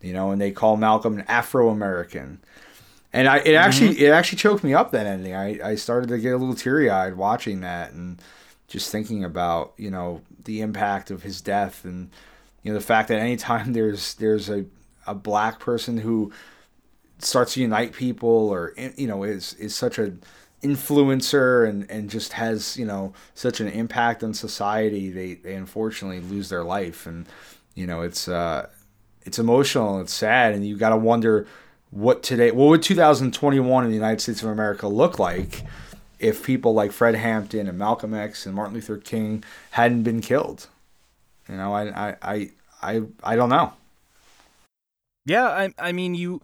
You 0.00 0.12
know, 0.12 0.32
and 0.32 0.40
they 0.40 0.50
call 0.50 0.76
Malcolm 0.76 1.20
an 1.20 1.24
Afro 1.28 1.68
American. 1.68 2.40
And 3.12 3.28
I 3.28 3.38
it 3.38 3.54
actually 3.54 3.90
mm-hmm. 3.90 4.04
it 4.04 4.08
actually 4.08 4.38
choked 4.38 4.64
me 4.64 4.74
up 4.74 4.90
that 4.90 5.06
ending. 5.06 5.32
I, 5.32 5.70
I 5.70 5.74
started 5.76 6.08
to 6.08 6.18
get 6.18 6.34
a 6.34 6.38
little 6.38 6.56
teary 6.56 6.90
eyed 6.90 7.14
watching 7.14 7.60
that 7.60 7.92
and 7.92 8.20
just 8.68 8.92
thinking 8.92 9.24
about, 9.24 9.72
you 9.76 9.90
know, 9.90 10.22
the 10.44 10.60
impact 10.60 11.10
of 11.10 11.22
his 11.22 11.40
death 11.40 11.84
and 11.84 12.10
you 12.62 12.72
know 12.72 12.78
the 12.78 12.84
fact 12.84 13.08
that 13.08 13.18
anytime 13.18 13.72
there's 13.72 14.14
there's 14.14 14.48
a, 14.48 14.64
a 15.06 15.14
black 15.14 15.58
person 15.58 15.98
who 15.98 16.32
starts 17.18 17.54
to 17.54 17.60
unite 17.60 17.92
people 17.92 18.28
or 18.28 18.74
you 18.96 19.06
know 19.06 19.24
is 19.24 19.54
is 19.54 19.74
such 19.74 19.98
a 19.98 20.12
influencer 20.62 21.68
and, 21.68 21.88
and 21.90 22.10
just 22.10 22.32
has 22.32 22.76
you 22.76 22.84
know 22.84 23.12
such 23.34 23.60
an 23.60 23.68
impact 23.68 24.24
on 24.24 24.34
society 24.34 25.08
they, 25.10 25.34
they 25.34 25.54
unfortunately 25.54 26.20
lose 26.20 26.48
their 26.48 26.64
life. 26.64 27.06
And 27.06 27.26
you 27.74 27.86
know 27.86 28.02
it's 28.02 28.28
uh 28.28 28.68
it's 29.22 29.38
emotional 29.38 29.94
and 29.94 30.04
it's 30.04 30.12
sad. 30.12 30.54
And 30.54 30.66
you 30.66 30.76
got 30.76 30.90
to 30.90 30.96
wonder 30.96 31.46
what 31.90 32.22
today 32.22 32.50
what 32.50 32.68
would 32.68 32.82
2021 32.82 33.84
in 33.84 33.90
the 33.90 33.96
united 33.96 34.20
states 34.20 34.42
of 34.42 34.50
america 34.50 34.86
look 34.86 35.18
like 35.18 35.64
if 36.18 36.42
people 36.44 36.74
like 36.74 36.92
fred 36.92 37.14
hampton 37.14 37.68
and 37.68 37.78
malcolm 37.78 38.14
x 38.14 38.46
and 38.46 38.54
martin 38.54 38.74
luther 38.74 38.96
king 38.96 39.42
hadn't 39.72 40.02
been 40.02 40.20
killed. 40.20 40.66
You 41.48 41.56
know 41.56 41.72
i 41.74 42.08
i 42.10 42.16
i 42.22 42.50
i, 42.82 43.02
I 43.22 43.36
don't 43.36 43.48
know. 43.48 43.72
Yeah 45.26 45.46
i 45.46 45.72
i 45.78 45.92
mean 45.92 46.14
you 46.14 46.40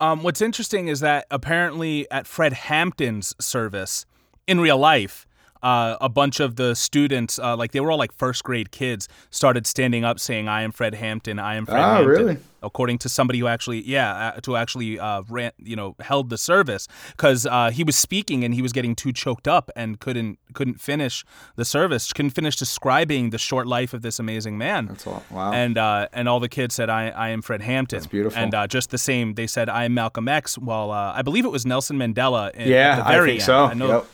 um, 0.00 0.22
what's 0.22 0.40
interesting 0.40 0.88
is 0.88 1.00
that 1.00 1.26
apparently 1.30 2.10
at 2.10 2.26
Fred 2.26 2.54
Hampton's 2.54 3.34
service 3.38 4.06
in 4.46 4.58
real 4.58 4.78
life, 4.78 5.26
uh, 5.62 5.96
a 6.00 6.08
bunch 6.08 6.40
of 6.40 6.56
the 6.56 6.74
students, 6.74 7.38
uh, 7.38 7.56
like 7.56 7.72
they 7.72 7.80
were 7.80 7.90
all 7.90 7.98
like 7.98 8.12
first 8.12 8.44
grade 8.44 8.70
kids, 8.70 9.08
started 9.30 9.66
standing 9.66 10.04
up 10.04 10.18
saying, 10.18 10.48
"I 10.48 10.62
am 10.62 10.72
Fred 10.72 10.94
Hampton. 10.94 11.38
I 11.38 11.56
am 11.56 11.66
Fred 11.66 11.78
oh, 11.78 11.82
Hampton." 11.82 12.08
really? 12.08 12.36
According 12.62 12.98
to 12.98 13.08
somebody 13.08 13.38
who 13.38 13.46
actually, 13.46 13.82
yeah, 13.88 14.34
uh, 14.36 14.40
to 14.42 14.54
actually 14.54 14.98
uh, 14.98 15.22
ran, 15.30 15.52
you 15.58 15.76
know, 15.76 15.96
held 16.00 16.28
the 16.28 16.36
service 16.36 16.88
because 17.12 17.46
uh, 17.46 17.70
he 17.70 17.82
was 17.82 17.96
speaking 17.96 18.44
and 18.44 18.52
he 18.52 18.60
was 18.60 18.72
getting 18.74 18.94
too 18.94 19.12
choked 19.14 19.48
up 19.48 19.70
and 19.74 19.98
couldn't 19.98 20.38
couldn't 20.52 20.78
finish 20.78 21.24
the 21.56 21.64
service, 21.64 22.12
couldn't 22.12 22.32
finish 22.32 22.56
describing 22.56 23.30
the 23.30 23.38
short 23.38 23.66
life 23.66 23.94
of 23.94 24.02
this 24.02 24.18
amazing 24.18 24.58
man. 24.58 24.86
That's 24.86 25.06
all. 25.06 25.22
Wow. 25.30 25.52
And 25.52 25.78
uh, 25.78 26.08
and 26.12 26.28
all 26.28 26.40
the 26.40 26.50
kids 26.50 26.74
said, 26.74 26.90
"I 26.90 27.08
I 27.08 27.30
am 27.30 27.40
Fred 27.40 27.62
Hampton." 27.62 27.98
That's 27.98 28.06
beautiful. 28.06 28.38
And 28.38 28.54
uh, 28.54 28.66
just 28.66 28.90
the 28.90 28.98
same, 28.98 29.34
they 29.34 29.46
said, 29.46 29.70
"I 29.70 29.84
am 29.84 29.94
Malcolm 29.94 30.28
X." 30.28 30.58
Well, 30.58 30.90
uh, 30.90 31.12
I 31.14 31.22
believe 31.22 31.46
it 31.46 31.50
was 31.50 31.64
Nelson 31.64 31.96
Mandela. 31.98 32.50
In, 32.54 32.68
yeah, 32.68 32.92
at 32.92 32.96
the 32.96 33.02
very 33.04 33.22
I 33.22 33.26
think 33.26 33.40
end. 33.40 33.46
so. 33.46 33.64
I 33.64 33.74
know, 33.74 33.88
Yep. 33.88 34.06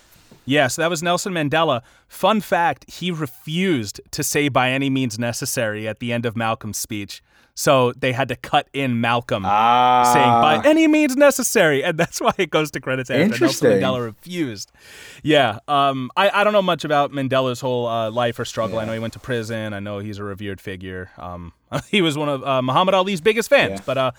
Yeah, 0.47 0.68
so 0.68 0.82
that 0.82 0.90
was 0.90 1.02
Nelson 1.02 1.32
Mandela. 1.32 1.82
Fun 2.09 2.40
fact, 2.40 2.89
he 2.90 3.10
refused 3.10 4.01
to 4.12 4.23
say 4.23 4.48
by 4.48 4.70
any 4.70 4.89
means 4.89 5.18
necessary 5.18 5.86
at 5.86 5.98
the 5.98 6.12
end 6.12 6.24
of 6.24 6.36
Malcolm's 6.36 6.78
speech. 6.78 7.23
So 7.59 7.93
they 7.94 8.12
had 8.12 8.28
to 8.28 8.36
cut 8.36 8.68
in 8.74 9.01
Malcolm 9.01 9.44
Ah, 9.47 10.10
saying 10.12 10.27
by 10.62 10.68
any 10.68 10.86
means 10.86 11.16
necessary. 11.16 11.82
And 11.82 11.97
that's 11.98 12.20
why 12.20 12.32
it 12.36 12.51
goes 12.51 12.70
to 12.73 12.81
credits 12.81 13.10
after 13.10 13.39
Nelson. 13.40 13.70
Mandela 13.70 14.05
refused. 14.05 14.70
Yeah. 15.23 15.60
Um, 15.66 16.10
I, 16.16 16.28
I 16.28 16.44
don't 16.44 16.52
know 16.52 16.60
much 16.60 16.85
about 16.85 17.12
Mandela's 17.12 17.60
whole 17.62 17.89
uh, 17.89 18.10
life 18.10 18.39
or 18.39 18.44
struggle. 18.44 18.78
I 18.78 18.85
know 18.85 18.93
he 18.93 18.98
went 18.98 19.14
to 19.14 19.20
prison. 19.20 19.73
I 19.73 19.81
know 19.81 20.01
he's 20.01 20.18
a 20.18 20.24
revered 20.24 20.60
figure. 20.60 21.10
Um, 21.16 21.55
he 21.90 22.02
was 22.02 22.18
one 22.18 22.28
of 22.28 22.44
uh, 22.44 22.60
Muhammad 22.60 22.94
Ali's 22.94 23.23
biggest 23.23 23.48
fans. 23.48 23.81
Yeah. 23.81 23.85
But 23.86 23.98
uh, 23.98 24.10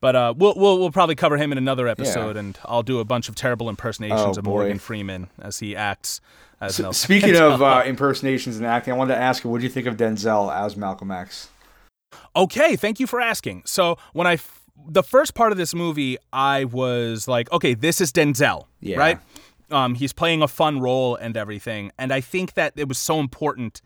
but 0.00 0.16
uh, 0.16 0.34
we'll, 0.36 0.54
we'll 0.56 0.78
we'll 0.78 0.90
probably 0.92 1.14
cover 1.14 1.36
him 1.36 1.52
in 1.52 1.58
another 1.58 1.86
episode, 1.88 2.36
and 2.36 2.58
I'll 2.64 2.82
do 2.82 2.98
a 3.00 3.04
bunch 3.04 3.28
of 3.28 3.34
terrible 3.34 3.68
impersonations 3.68 4.20
Oh, 4.36 4.38
of 4.38 4.44
boy. 4.44 4.50
Morgan 4.50 4.78
Freeman 4.78 5.28
as 5.40 5.58
he 5.58 5.76
acts 5.76 6.20
as 6.60 6.78
Nelson. 6.78 7.04
Speaking 7.04 7.36
of 7.36 7.62
uh, 7.62 7.82
impersonations 7.86 8.56
and 8.56 8.66
acting, 8.66 8.92
I 8.94 8.96
wanted 8.96 9.14
to 9.14 9.20
ask 9.20 9.44
you, 9.44 9.50
what 9.50 9.58
do 9.58 9.64
you 9.64 9.70
think 9.70 9.86
of 9.86 9.96
Denzel 9.96 10.54
as 10.54 10.76
Malcolm 10.76 11.10
X? 11.10 11.48
Okay, 12.36 12.76
thank 12.76 13.00
you 13.00 13.06
for 13.06 13.20
asking. 13.20 13.62
So 13.66 13.96
when 14.12 14.26
I 14.26 14.34
f- 14.34 14.62
the 14.88 15.02
first 15.02 15.34
part 15.34 15.52
of 15.52 15.58
this 15.58 15.74
movie, 15.74 16.16
I 16.32 16.64
was 16.64 17.28
like, 17.28 17.50
okay, 17.52 17.74
this 17.74 18.00
is 18.00 18.12
Denzel, 18.12 18.66
Yeah. 18.80 18.98
right? 18.98 19.18
Um, 19.70 19.94
he's 19.94 20.12
playing 20.12 20.42
a 20.42 20.48
fun 20.48 20.80
role 20.80 21.14
and 21.16 21.36
everything, 21.36 21.92
and 21.98 22.12
I 22.12 22.20
think 22.20 22.54
that 22.54 22.72
it 22.76 22.88
was 22.88 22.98
so 22.98 23.20
important 23.20 23.80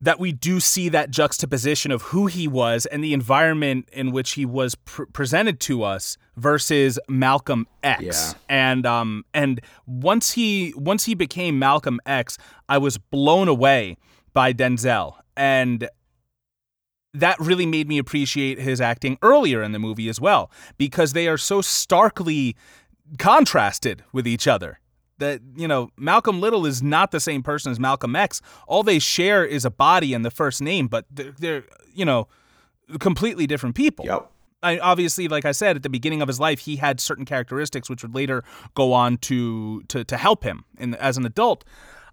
that 0.00 0.20
we 0.20 0.30
do 0.30 0.60
see 0.60 0.88
that 0.88 1.10
juxtaposition 1.10 1.90
of 1.90 2.02
who 2.02 2.26
he 2.26 2.46
was 2.46 2.86
and 2.86 3.02
the 3.02 3.12
environment 3.12 3.88
in 3.92 4.12
which 4.12 4.32
he 4.32 4.46
was 4.46 4.74
pr- 4.76 5.04
presented 5.12 5.58
to 5.60 5.82
us 5.82 6.16
versus 6.36 6.98
Malcolm 7.08 7.66
X. 7.82 8.02
Yeah. 8.02 8.32
And 8.48 8.86
um 8.86 9.24
and 9.34 9.60
once 9.86 10.32
he 10.32 10.72
once 10.76 11.04
he 11.04 11.14
became 11.14 11.58
Malcolm 11.58 12.00
X, 12.06 12.38
I 12.68 12.78
was 12.78 12.98
blown 12.98 13.48
away 13.48 13.96
by 14.32 14.52
Denzel 14.52 15.16
and 15.36 15.88
that 17.14 17.40
really 17.40 17.66
made 17.66 17.88
me 17.88 17.98
appreciate 17.98 18.60
his 18.60 18.80
acting 18.80 19.18
earlier 19.22 19.62
in 19.62 19.72
the 19.72 19.78
movie 19.78 20.08
as 20.08 20.20
well 20.20 20.50
because 20.76 21.12
they 21.12 21.26
are 21.26 21.38
so 21.38 21.60
starkly 21.60 22.54
contrasted 23.18 24.04
with 24.12 24.26
each 24.28 24.46
other 24.46 24.78
that 25.18 25.40
you 25.56 25.68
know 25.68 25.90
Malcolm 25.96 26.40
Little 26.40 26.66
is 26.66 26.82
not 26.82 27.10
the 27.10 27.20
same 27.20 27.42
person 27.42 27.70
as 27.72 27.78
Malcolm 27.78 28.16
X. 28.16 28.40
All 28.66 28.82
they 28.82 28.98
share 28.98 29.44
is 29.44 29.64
a 29.64 29.70
body 29.70 30.14
and 30.14 30.24
the 30.24 30.30
first 30.30 30.62
name, 30.62 30.88
but 30.88 31.06
they're, 31.10 31.32
they're 31.38 31.64
you 31.94 32.04
know 32.04 32.28
completely 32.98 33.46
different 33.46 33.74
people. 33.74 34.04
Yep. 34.06 34.30
I, 34.62 34.78
obviously, 34.78 35.28
like 35.28 35.44
I 35.44 35.52
said 35.52 35.76
at 35.76 35.82
the 35.82 35.88
beginning 35.88 36.20
of 36.20 36.28
his 36.28 36.40
life, 36.40 36.60
he 36.60 36.76
had 36.76 37.00
certain 37.00 37.24
characteristics 37.24 37.88
which 37.88 38.02
would 38.02 38.14
later 38.14 38.42
go 38.74 38.92
on 38.92 39.18
to 39.18 39.82
to, 39.88 40.04
to 40.04 40.16
help 40.16 40.42
him 40.42 40.64
in, 40.78 40.94
as 40.96 41.16
an 41.16 41.24
adult. 41.24 41.64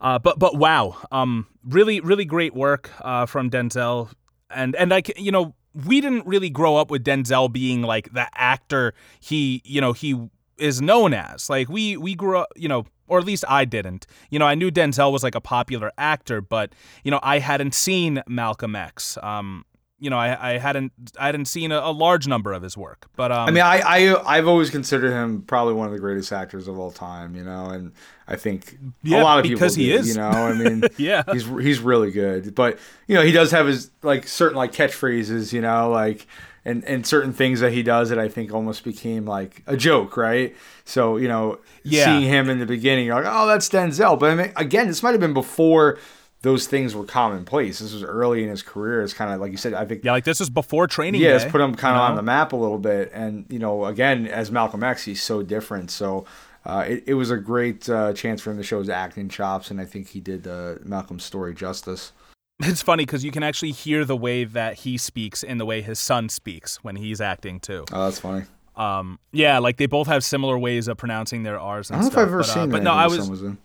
Uh, 0.02 0.20
but 0.20 0.38
but 0.38 0.56
wow, 0.56 0.98
um, 1.12 1.48
really 1.64 2.00
really 2.02 2.26
great 2.26 2.54
work 2.54 2.92
uh, 3.02 3.26
from 3.26 3.50
Denzel, 3.50 4.12
and 4.50 4.76
and 4.76 4.94
I 4.94 5.02
you 5.18 5.32
know 5.32 5.56
we 5.74 6.02
didn't 6.02 6.28
really 6.28 6.50
grow 6.50 6.78
up 6.78 6.92
with 6.92 7.04
Denzel 7.04 7.52
being 7.52 7.82
like 7.82 8.14
the 8.14 8.28
actor 8.36 8.94
he 9.20 9.62
you 9.66 9.82
know 9.82 9.94
he 9.94 10.30
is 10.58 10.82
known 10.82 11.14
as. 11.14 11.50
Like 11.50 11.70
we 11.70 11.98
we 11.98 12.16
grew 12.16 12.40
up 12.40 12.50
you 12.56 12.68
know. 12.68 12.86
Or 13.08 13.20
at 13.20 13.26
least 13.26 13.44
I 13.48 13.66
didn't. 13.66 14.08
You 14.30 14.40
know, 14.40 14.46
I 14.46 14.56
knew 14.56 14.72
Denzel 14.72 15.12
was 15.12 15.24
like 15.24 15.36
a 15.36 15.42
popular 15.42 15.92
actor, 15.98 16.42
but 16.42 16.74
you 17.04 17.12
know, 17.12 17.20
I 17.22 17.40
hadn't 17.40 17.74
seen 17.76 18.24
Malcolm 18.28 18.76
X. 18.76 19.18
Um, 19.22 19.66
you 19.98 20.10
know, 20.10 20.18
I, 20.18 20.56
I 20.56 20.58
hadn't 20.58 20.92
I 21.18 21.28
hadn't 21.28 21.46
seen 21.46 21.72
a, 21.72 21.80
a 21.80 21.92
large 21.92 22.28
number 22.28 22.52
of 22.52 22.62
his 22.62 22.76
work. 22.76 23.08
But 23.16 23.32
um, 23.32 23.48
I 23.48 23.52
mean, 23.52 23.64
I, 23.64 23.80
I 23.86 24.38
I've 24.38 24.48
always 24.48 24.70
considered 24.70 25.12
him 25.12 25.42
probably 25.44 25.74
one 25.74 25.88
of 25.88 25.94
the 25.94 26.00
greatest 26.00 26.34
actors 26.34 26.68
of 26.68 26.78
all 26.78 26.92
time. 26.92 27.36
You 27.36 27.44
know, 27.44 27.68
and 27.68 27.94
I 28.28 28.36
think 28.36 28.78
Yeah, 29.04 29.22
a 29.22 29.24
lot 29.24 29.40
of 29.40 29.44
people 29.46 29.60
because 29.60 29.76
he 29.76 29.86
do, 29.88 29.96
is. 29.96 30.10
You 30.10 30.16
know, 30.16 30.30
I 30.30 30.54
mean, 30.54 30.84
Yeah. 30.98 31.24
he's 31.32 31.46
he's 31.46 31.80
really 31.80 32.12
good. 32.12 32.54
But 32.56 32.78
you 33.08 33.16
know, 33.16 33.22
he 33.22 33.32
does 33.32 33.52
have 33.52 33.68
his 33.68 33.90
like 34.04 34.28
certain 34.28 34.58
like 34.58 34.74
catchphrases. 34.74 35.54
You 35.54 35.62
know, 35.62 35.90
like. 35.92 36.28
And, 36.68 36.84
and 36.86 37.06
certain 37.06 37.32
things 37.32 37.60
that 37.60 37.74
he 37.74 37.84
does 37.84 38.10
that 38.10 38.18
I 38.18 38.28
think 38.28 38.52
almost 38.52 38.84
became 38.84 39.26
like 39.26 39.62
a 39.68 39.78
joke, 39.78 40.18
right? 40.18 40.56
So 40.84 41.18
you 41.18 41.28
know, 41.28 41.60
Yeah. 41.84 42.06
seeing 42.06 42.24
him 42.24 42.50
in 42.50 42.58
the 42.60 42.66
beginning, 42.66 43.06
you're 43.06 43.16
like, 43.22 43.32
oh, 43.32 43.46
that's 43.46 43.70
Denzel. 43.70 44.20
But 44.20 44.32
I 44.32 44.36
mean, 44.36 44.52
again, 44.56 44.88
this 44.88 45.04
might 45.04 45.12
have 45.12 45.20
been 45.20 45.34
before 45.36 46.00
those 46.42 46.68
things 46.68 46.96
were 46.96 47.04
commonplace. 47.06 47.80
This 47.80 47.94
was 47.94 48.04
early 48.04 48.44
in 48.44 48.50
his 48.50 48.62
career. 48.64 49.02
It's 49.04 49.14
kind 49.14 49.32
of 49.34 49.40
like 49.42 49.52
you 49.52 49.58
said. 49.58 49.74
I 49.74 49.86
think 49.86 50.04
yeah, 50.04 50.12
like 50.12 50.24
this 50.26 50.40
was 50.40 50.50
before 50.50 50.88
training. 50.88 51.22
yeah, 51.22 51.30
day, 51.30 51.36
it's 51.44 51.52
put 51.52 51.62
him 51.62 51.76
kind 51.76 51.96
of 51.96 52.02
you 52.02 52.10
on 52.10 52.16
the 52.16 52.22
map 52.24 52.54
a 52.54 52.56
little 52.56 52.78
bit. 52.80 53.12
And 53.14 53.46
you 53.50 53.60
know, 53.60 53.86
again, 53.86 54.28
as 54.28 54.52
Malcolm 54.52 54.84
X, 54.84 55.04
he's 55.04 55.22
so 55.24 55.44
different. 55.44 55.90
So 55.92 56.26
uh, 56.66 56.86
it, 56.88 57.04
it 57.08 57.14
was 57.14 57.30
a 57.32 57.38
great 57.38 57.88
uh, 57.90 58.14
chance 58.14 58.42
for 58.42 58.50
him 58.52 58.58
to 58.58 58.64
show 58.64 58.80
his 58.80 58.90
acting 58.90 59.30
chops, 59.30 59.70
and 59.72 59.80
I 59.80 59.86
think 59.86 60.10
he 60.10 60.20
did 60.20 60.48
uh, 60.48 60.76
Malcolm's 60.84 61.24
story 61.24 61.54
justice. 61.54 62.12
It's 62.64 62.82
funny 62.82 63.06
because 63.06 63.26
you 63.26 63.32
can 63.32 63.44
actually 63.44 63.72
hear 63.72 64.06
the 64.06 64.16
way 64.16 64.46
that 64.46 64.76
he 64.76 64.98
speaks 64.98 65.44
in 65.44 65.58
the 65.58 65.66
way 65.66 65.82
his 65.82 66.00
son 66.00 66.30
speaks 66.30 66.78
when 66.84 66.96
he's 66.96 67.20
acting 67.20 67.60
too. 67.60 67.84
Oh, 67.92 68.06
that's 68.06 68.20
funny. 68.20 68.46
Um, 68.78 69.20
yeah, 69.34 69.60
like 69.60 69.78
they 69.78 69.88
both 69.88 70.08
have 70.08 70.24
similar 70.24 70.58
ways 70.58 70.88
of 70.88 70.98
pronouncing 70.98 71.44
their 71.44 71.60
R's. 71.60 71.90
And 71.90 71.98
I 71.98 72.02
don't 72.02 72.14
know 72.14 72.14
if 72.14 72.18
I've 72.18 72.28
ever 72.28 72.38
but, 72.40 72.50
uh, 72.50 72.54
seen 72.54 72.70
But 72.70 72.84
no, 72.84 72.92
I 72.92 73.08
was 73.08 73.30
was 73.30 73.42
in. 73.42 73.58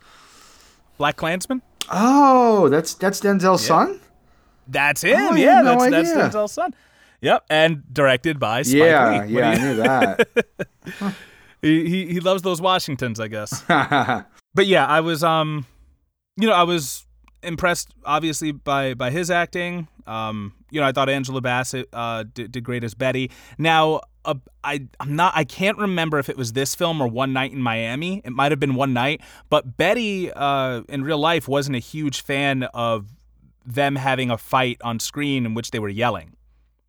BlacKkKlansman. 0.99 1.61
Oh, 1.89 2.69
that's 2.69 2.93
that's 2.93 3.21
Denzel's 3.21 3.65
son. 3.65 3.99
That's 4.67 5.01
him. 5.01 5.19
Oh, 5.19 5.35
yeah, 5.35 5.61
no 5.61 5.89
that's 5.89 6.11
that's. 6.11 6.35
Denzel's 6.35 6.51
son. 6.51 6.73
Yep, 7.21 7.45
and 7.49 7.93
directed 7.93 8.39
by 8.39 8.63
Spike 8.63 8.77
yeah, 8.77 9.11
Lee. 9.11 9.19
What 9.19 9.29
yeah, 9.29 9.49
I 9.49 9.55
knew 9.55 9.75
that. 9.83 10.27
he, 11.61 11.89
he 11.89 12.07
he 12.13 12.19
loves 12.19 12.41
those 12.41 12.59
Washingtons, 12.59 13.19
I 13.19 13.27
guess. 13.27 13.61
but 13.67 14.65
yeah, 14.65 14.85
I 14.85 15.01
was 15.01 15.23
um, 15.23 15.65
you 16.37 16.47
know, 16.47 16.53
I 16.53 16.63
was 16.63 17.05
impressed 17.43 17.89
obviously 18.05 18.51
by 18.51 18.93
by 18.93 19.11
his 19.11 19.31
acting. 19.31 19.87
Um, 20.07 20.53
you 20.69 20.81
know, 20.81 20.87
I 20.87 20.91
thought 20.91 21.09
Angela 21.09 21.41
Bassett 21.41 21.87
uh 21.93 22.23
did, 22.33 22.51
did 22.51 22.63
great 22.63 22.83
as 22.83 22.93
Betty. 22.93 23.31
Now, 23.57 24.01
uh, 24.25 24.35
I 24.63 24.87
I'm 24.99 25.15
not 25.15 25.33
I 25.35 25.43
can't 25.43 25.77
remember 25.77 26.19
if 26.19 26.29
it 26.29 26.37
was 26.37 26.53
this 26.53 26.75
film 26.75 27.01
or 27.01 27.07
One 27.07 27.33
Night 27.33 27.51
in 27.51 27.61
Miami. 27.61 28.21
It 28.23 28.31
might 28.31 28.51
have 28.51 28.59
been 28.59 28.75
One 28.75 28.93
Night, 28.93 29.21
but 29.49 29.77
Betty 29.77 30.31
uh 30.31 30.81
in 30.89 31.03
real 31.03 31.19
life 31.19 31.47
wasn't 31.47 31.75
a 31.75 31.79
huge 31.79 32.21
fan 32.21 32.63
of 32.73 33.07
them 33.65 33.95
having 33.95 34.31
a 34.31 34.37
fight 34.37 34.77
on 34.83 34.99
screen 34.99 35.45
in 35.45 35.53
which 35.53 35.71
they 35.71 35.79
were 35.79 35.89
yelling 35.89 36.35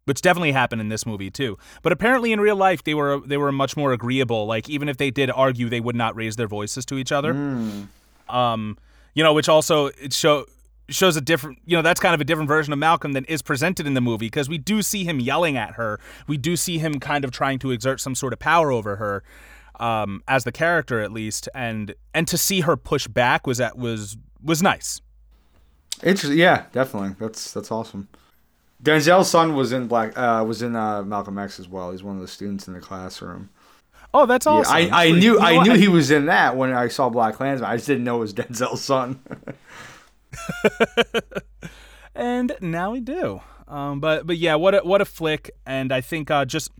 which 0.04 0.20
definitely 0.20 0.52
happened 0.52 0.80
in 0.80 0.88
this 0.88 1.06
movie 1.06 1.30
too. 1.30 1.56
But 1.82 1.92
apparently 1.92 2.32
in 2.32 2.40
real 2.40 2.56
life 2.56 2.82
they 2.82 2.94
were 2.94 3.20
they 3.24 3.36
were 3.36 3.52
much 3.52 3.76
more 3.76 3.92
agreeable. 3.92 4.46
Like 4.46 4.68
even 4.68 4.88
if 4.88 4.96
they 4.96 5.10
did 5.10 5.30
argue, 5.30 5.68
they 5.68 5.80
would 5.80 5.96
not 5.96 6.16
raise 6.16 6.36
their 6.36 6.48
voices 6.48 6.84
to 6.86 6.98
each 6.98 7.12
other. 7.12 7.30
Um, 8.28 8.78
you 9.14 9.22
know, 9.22 9.32
which 9.32 9.48
also 9.48 9.86
it 9.86 10.12
show 10.12 10.47
shows 10.89 11.16
a 11.16 11.20
different 11.20 11.59
you 11.64 11.76
know 11.76 11.82
that's 11.82 12.01
kind 12.01 12.14
of 12.14 12.20
a 12.20 12.24
different 12.24 12.48
version 12.48 12.72
of 12.72 12.78
Malcolm 12.78 13.12
than 13.12 13.24
is 13.26 13.43
presented 13.43 13.86
in 13.86 13.94
the 13.94 14.01
movie 14.01 14.26
because 14.26 14.48
we 14.48 14.59
do 14.59 14.82
see 14.82 15.05
him 15.05 15.20
yelling 15.20 15.56
at 15.56 15.74
her. 15.74 16.01
We 16.26 16.36
do 16.36 16.56
see 16.56 16.78
him 16.78 17.01
kind 17.01 17.24
of 17.24 17.30
trying 17.30 17.59
to 17.60 17.70
exert 17.70 18.01
some 18.01 18.14
sort 18.14 18.32
of 18.32 18.39
power 18.39 18.70
over 18.70 18.97
her. 18.97 19.22
Um, 19.80 20.22
as 20.28 20.44
the 20.44 20.52
character 20.52 21.01
at 21.01 21.10
least, 21.10 21.48
and 21.55 21.94
and 22.14 22.28
to 22.28 22.39
see 22.39 22.60
her 22.60 22.76
push 22.76 23.09
back 23.09 23.47
was 23.47 23.59
that 23.59 23.76
was 23.76 24.16
was 24.43 24.62
nice. 24.62 25.01
Interesting. 26.02 26.39
Yeah, 26.39 26.66
definitely. 26.72 27.16
That's 27.18 27.52
that's 27.52 27.72
awesome. 27.72 28.09
Denzel's 28.82 29.30
son 29.30 29.55
was 29.55 29.72
in 29.72 29.86
Black 29.86 30.16
uh, 30.16 30.44
was 30.47 30.62
in 30.62 30.76
uh, 30.76 31.02
Malcolm 31.02 31.39
X 31.39 31.59
as 31.59 31.68
well. 31.68 31.90
He's 31.90 32.02
one 32.02 32.16
of 32.16 32.20
the 32.20 32.28
students 32.28 32.68
in 32.68 32.74
the 32.74 32.80
classroom. 32.80 33.48
Oh, 34.14 34.26
that's 34.26 34.47
awesome. 34.47 34.74
I, 34.74 35.06
I 35.06 35.10
knew 35.10 35.39
I 35.39 35.55
what? 35.55 35.66
knew 35.66 35.74
he 35.74 35.89
was 35.89 36.10
in 36.10 36.26
that 36.26 36.56
when 36.56 36.72
I 36.72 36.89
saw 36.89 37.10
BlacKkKlansman. 37.10 37.62
I 37.62 37.76
just 37.76 37.86
didn't 37.86 38.05
know 38.05 38.16
it 38.16 38.20
was 38.20 38.34
Denzel's 38.34 38.82
son. 38.82 39.20
and 42.14 42.55
now 42.60 42.93
we 42.93 43.01
do. 43.01 43.40
Um, 43.68 44.01
but 44.01 44.26
but 44.26 44.36
yeah, 44.36 44.56
what 44.56 44.74
a, 44.74 44.80
what 44.80 45.01
a 45.01 45.06
flick! 45.06 45.51
And 45.64 45.93
I 45.93 46.02
think 46.02 46.30
uh, 46.30 46.44
just 46.44 46.70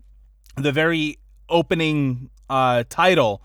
the 0.57 0.71
very 0.71 1.17
opening 1.49 2.29
uh, 2.49 2.83
title, 2.87 3.41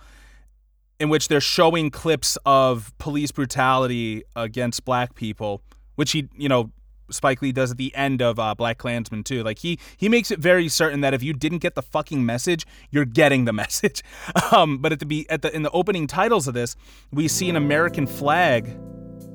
in 1.01 1.09
which 1.09 1.29
they're 1.29 1.41
showing 1.41 1.91
clips 1.91 2.37
of 2.45 2.93
police 2.99 3.33
brutality 3.33 4.23
against 4.37 4.85
black 4.85 5.15
people, 5.15 5.63
which 5.95 6.13
he 6.13 6.29
you 6.37 6.49
know 6.49 6.71
Spike 7.11 7.43
Lee 7.43 7.53
does 7.53 7.71
at 7.71 7.77
the 7.77 7.95
end 7.95 8.23
of 8.23 8.39
uh, 8.39 8.55
BlacKkKlansman 8.59 9.25
too. 9.25 9.43
Like 9.43 9.59
he 9.59 9.79
he 9.97 10.09
makes 10.09 10.31
it 10.31 10.39
very 10.39 10.69
certain 10.69 11.01
that 11.01 11.15
if 11.15 11.23
you 11.23 11.33
didn't 11.33 11.59
get 11.59 11.75
the 11.75 11.83
fucking 11.83 12.25
message, 12.25 12.67
you're 12.91 13.05
getting 13.05 13.45
the 13.45 13.53
message. 13.65 14.03
Um, 14.53 14.79
but 14.79 14.93
at 14.93 15.01
the 15.01 15.07
be 15.07 15.29
at 15.31 15.43
the 15.43 15.55
in 15.55 15.63
the 15.63 15.71
opening 15.71 16.07
titles 16.07 16.49
of 16.49 16.55
this, 16.55 16.77
we 17.13 17.29
see 17.29 17.49
an 17.49 17.57
American 17.57 18.07
flag, 18.07 18.71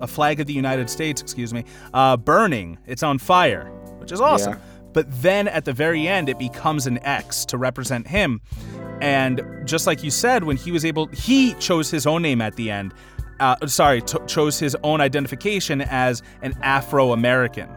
a 0.02 0.08
flag 0.08 0.40
of 0.40 0.48
the 0.48 0.54
United 0.54 0.90
States, 0.90 1.22
excuse 1.22 1.54
me, 1.54 1.66
uh, 1.94 2.18
burning. 2.18 2.78
It's 2.86 3.04
on 3.04 3.18
fire, 3.20 3.66
which 3.98 4.12
is 4.12 4.22
awesome. 4.22 4.54
Yeah. 4.54 4.60
But 4.94 5.08
then 5.22 5.48
at 5.48 5.66
the 5.66 5.74
very 5.74 6.08
end, 6.08 6.30
it 6.30 6.38
becomes 6.38 6.88
an 6.88 7.00
X 7.00 7.45
to 7.45 7.58
represent 7.58 8.08
him. 8.08 8.41
And 9.02 9.41
just 9.66 9.88
like 9.88 10.04
you 10.04 10.12
said, 10.12 10.44
when 10.44 10.56
he 10.56 10.72
was 10.72 10.86
able, 10.86 11.08
he 11.08 11.56
chose 11.56 11.90
his 11.90 12.08
own 12.08 12.22
name 12.22 12.41
at 12.41 12.56
the 12.56 12.72
end. 12.72 12.94
Uh, 13.40 13.56
sorry, 13.68 14.02
t- 14.02 14.18
chose 14.28 14.60
his 14.60 14.76
own 14.84 15.02
identification 15.02 15.82
as 15.82 16.22
an 16.42 16.54
Afro 16.62 17.12
American. 17.12 17.70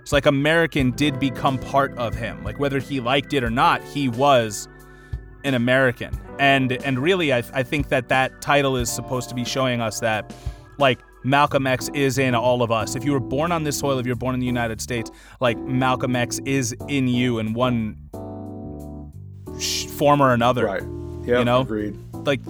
It's 0.00 0.12
like 0.12 0.26
American 0.26 0.90
did 0.92 1.18
become 1.18 1.58
part 1.58 1.96
of 1.96 2.14
him. 2.14 2.44
Like 2.44 2.58
whether 2.58 2.78
he 2.78 3.00
liked 3.00 3.32
it 3.32 3.42
or 3.42 3.50
not, 3.50 3.82
he 3.82 4.08
was 4.08 4.68
an 5.44 5.54
American. 5.54 6.18
And 6.38 6.72
and 6.72 6.98
really, 6.98 7.32
I, 7.32 7.38
I 7.52 7.62
think 7.62 7.88
that 7.88 8.08
that 8.08 8.40
title 8.40 8.76
is 8.76 8.90
supposed 8.90 9.28
to 9.30 9.34
be 9.34 9.44
showing 9.44 9.80
us 9.80 10.00
that, 10.00 10.34
like 10.78 11.00
Malcolm 11.24 11.66
X 11.66 11.88
is 11.94 12.18
in 12.18 12.34
all 12.34 12.62
of 12.62 12.70
us. 12.70 12.96
If 12.96 13.04
you 13.04 13.12
were 13.12 13.20
born 13.20 13.50
on 13.50 13.64
this 13.64 13.78
soil, 13.78 13.98
if 13.98 14.06
you're 14.06 14.14
born 14.14 14.34
in 14.34 14.40
the 14.40 14.46
United 14.46 14.80
States, 14.80 15.10
like 15.40 15.56
Malcolm 15.58 16.14
X 16.16 16.38
is 16.44 16.74
in 16.88 17.08
you 17.08 17.38
in 17.38 17.54
one 17.54 17.96
form 19.96 20.20
or 20.20 20.32
another. 20.32 20.66
right. 20.66 20.82
Yeah. 21.22 21.38
You 21.38 21.44
know? 21.46 21.62
Agreed. 21.62 21.96
Like 22.12 22.40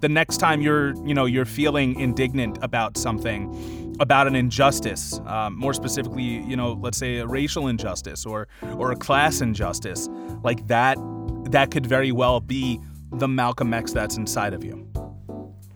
the 0.00 0.08
next 0.08 0.38
time 0.38 0.60
you're 0.60 0.94
you 1.06 1.14
know 1.14 1.24
you're 1.24 1.44
feeling 1.44 1.98
indignant 1.98 2.58
about 2.62 2.96
something 2.96 3.96
about 4.00 4.26
an 4.26 4.36
injustice 4.36 5.20
um, 5.26 5.56
more 5.56 5.72
specifically 5.72 6.22
you 6.22 6.56
know 6.56 6.72
let's 6.72 6.98
say 6.98 7.18
a 7.18 7.26
racial 7.26 7.66
injustice 7.68 8.26
or 8.26 8.48
or 8.76 8.92
a 8.92 8.96
class 8.96 9.40
injustice 9.40 10.08
like 10.42 10.66
that 10.66 10.98
that 11.44 11.70
could 11.70 11.86
very 11.86 12.12
well 12.12 12.40
be 12.40 12.80
the 13.12 13.28
malcolm 13.28 13.72
x 13.72 13.92
that's 13.92 14.16
inside 14.16 14.52
of 14.52 14.64
you 14.64 14.86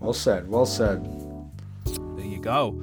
Well 0.01 0.13
said. 0.13 0.49
Well 0.49 0.67
said. 0.67 1.05
there 2.17 2.27
you 2.27 2.41
go 2.41 2.81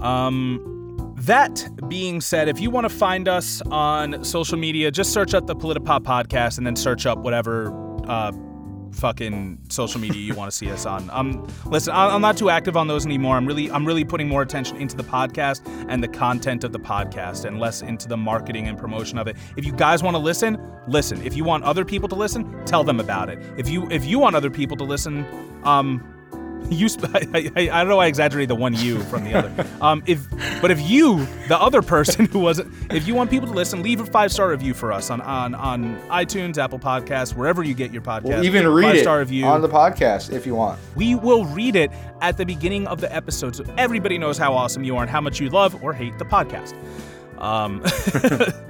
um 0.00 0.72
that 1.16 1.66
being 1.88 2.20
said, 2.20 2.48
if 2.48 2.60
you 2.60 2.70
want 2.70 2.84
to 2.84 2.94
find 2.94 3.26
us 3.26 3.62
on 3.70 4.22
social 4.22 4.58
media, 4.58 4.90
just 4.90 5.12
search 5.12 5.32
up 5.32 5.46
the 5.46 5.56
Politipop 5.56 6.02
podcast 6.02 6.58
and 6.58 6.66
then 6.66 6.76
search 6.76 7.06
up 7.06 7.18
whatever 7.18 7.72
uh, 8.06 8.32
fucking 8.96 9.58
social 9.68 10.00
media 10.00 10.20
you 10.20 10.34
want 10.34 10.50
to 10.50 10.56
see 10.56 10.70
us 10.70 10.86
on. 10.86 11.08
Um, 11.10 11.46
listen, 11.66 11.94
I'm 11.94 12.20
not 12.20 12.36
too 12.36 12.50
active 12.50 12.76
on 12.76 12.88
those 12.88 13.06
anymore. 13.06 13.36
I'm 13.36 13.46
really, 13.46 13.70
I'm 13.70 13.84
really 13.84 14.04
putting 14.04 14.28
more 14.28 14.42
attention 14.42 14.76
into 14.78 14.96
the 14.96 15.04
podcast 15.04 15.60
and 15.88 16.02
the 16.02 16.08
content 16.08 16.64
of 16.64 16.72
the 16.72 16.80
podcast, 16.80 17.44
and 17.44 17.60
less 17.60 17.82
into 17.82 18.08
the 18.08 18.16
marketing 18.16 18.68
and 18.68 18.78
promotion 18.78 19.18
of 19.18 19.26
it. 19.28 19.36
If 19.56 19.64
you 19.64 19.72
guys 19.72 20.02
want 20.02 20.14
to 20.14 20.18
listen, 20.18 20.58
listen. 20.88 21.20
If 21.22 21.36
you 21.36 21.44
want 21.44 21.64
other 21.64 21.84
people 21.84 22.08
to 22.08 22.14
listen, 22.14 22.64
tell 22.64 22.84
them 22.84 23.00
about 23.00 23.28
it. 23.28 23.38
If 23.56 23.68
you, 23.68 23.88
if 23.90 24.04
you 24.04 24.18
want 24.18 24.34
other 24.36 24.50
people 24.50 24.76
to 24.78 24.84
listen, 24.84 25.26
um, 25.64 26.15
you 26.70 26.88
sp- 26.90 27.06
I, 27.14 27.50
I, 27.56 27.60
I 27.70 27.78
don't 27.80 27.88
know 27.88 27.96
why 27.96 28.04
I 28.04 28.08
exaggerated 28.08 28.50
the 28.50 28.54
one 28.54 28.74
you 28.74 29.00
from 29.04 29.24
the 29.24 29.34
other. 29.34 29.66
Um, 29.80 30.02
if 30.06 30.26
but 30.60 30.70
if 30.70 30.80
you, 30.80 31.26
the 31.48 31.58
other 31.58 31.82
person 31.82 32.26
who 32.26 32.38
wasn't, 32.40 32.72
if 32.92 33.06
you 33.06 33.14
want 33.14 33.30
people 33.30 33.46
to 33.48 33.54
listen, 33.54 33.82
leave 33.82 34.00
a 34.00 34.06
five 34.06 34.32
star 34.32 34.50
review 34.50 34.74
for 34.74 34.92
us 34.92 35.10
on 35.10 35.20
on 35.20 35.54
on 35.54 36.00
iTunes, 36.08 36.58
Apple 36.58 36.78
Podcasts, 36.78 37.34
wherever 37.34 37.62
you 37.62 37.74
get 37.74 37.92
your 37.92 38.02
podcast. 38.02 38.24
We'll 38.24 38.44
even 38.44 38.68
read 38.68 38.84
five 38.84 38.94
it 38.96 39.02
star 39.02 39.18
review. 39.20 39.44
on 39.46 39.62
the 39.62 39.68
podcast 39.68 40.32
if 40.32 40.46
you 40.46 40.54
want. 40.54 40.78
we 40.94 41.14
will 41.14 41.44
read 41.46 41.76
it 41.76 41.90
at 42.20 42.36
the 42.36 42.44
beginning 42.46 42.86
of 42.86 43.00
the 43.00 43.14
episode, 43.14 43.54
so 43.54 43.64
everybody 43.76 44.18
knows 44.18 44.38
how 44.38 44.54
awesome 44.54 44.84
you 44.84 44.96
are 44.96 45.02
and 45.02 45.10
how 45.10 45.20
much 45.20 45.40
you 45.40 45.50
love 45.50 45.82
or 45.82 45.92
hate 45.92 46.18
the 46.18 46.24
podcast. 46.24 46.74
Um, 47.38 47.82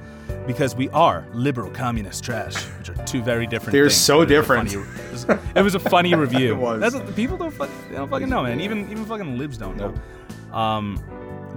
because 0.47 0.75
we 0.75 0.89
are 0.89 1.25
liberal 1.33 1.69
communist 1.71 2.23
trash, 2.23 2.55
which 2.79 2.89
are 2.89 2.95
two 3.05 3.21
very 3.21 3.45
different. 3.45 3.73
They're 3.73 3.83
things. 3.89 3.95
so 3.95 4.25
different. 4.25 4.71
funny- 4.71 4.81
it, 4.83 5.11
was, 5.11 5.25
it 5.55 5.61
was 5.61 5.75
a 5.75 5.79
funny 5.79 6.15
review. 6.25 6.53
It 6.53 6.57
was. 6.57 6.79
That's 6.81 6.95
what, 6.95 7.15
people 7.15 7.37
don't 7.37 7.51
fucking, 7.53 7.75
they 7.89 7.95
don't 7.97 8.09
fucking 8.09 8.29
know, 8.29 8.43
man. 8.43 8.59
Even 8.61 8.89
even 8.89 9.05
fucking 9.05 9.37
libs 9.37 9.57
don't 9.57 9.77
know. 9.77 9.93
Um, 10.57 10.97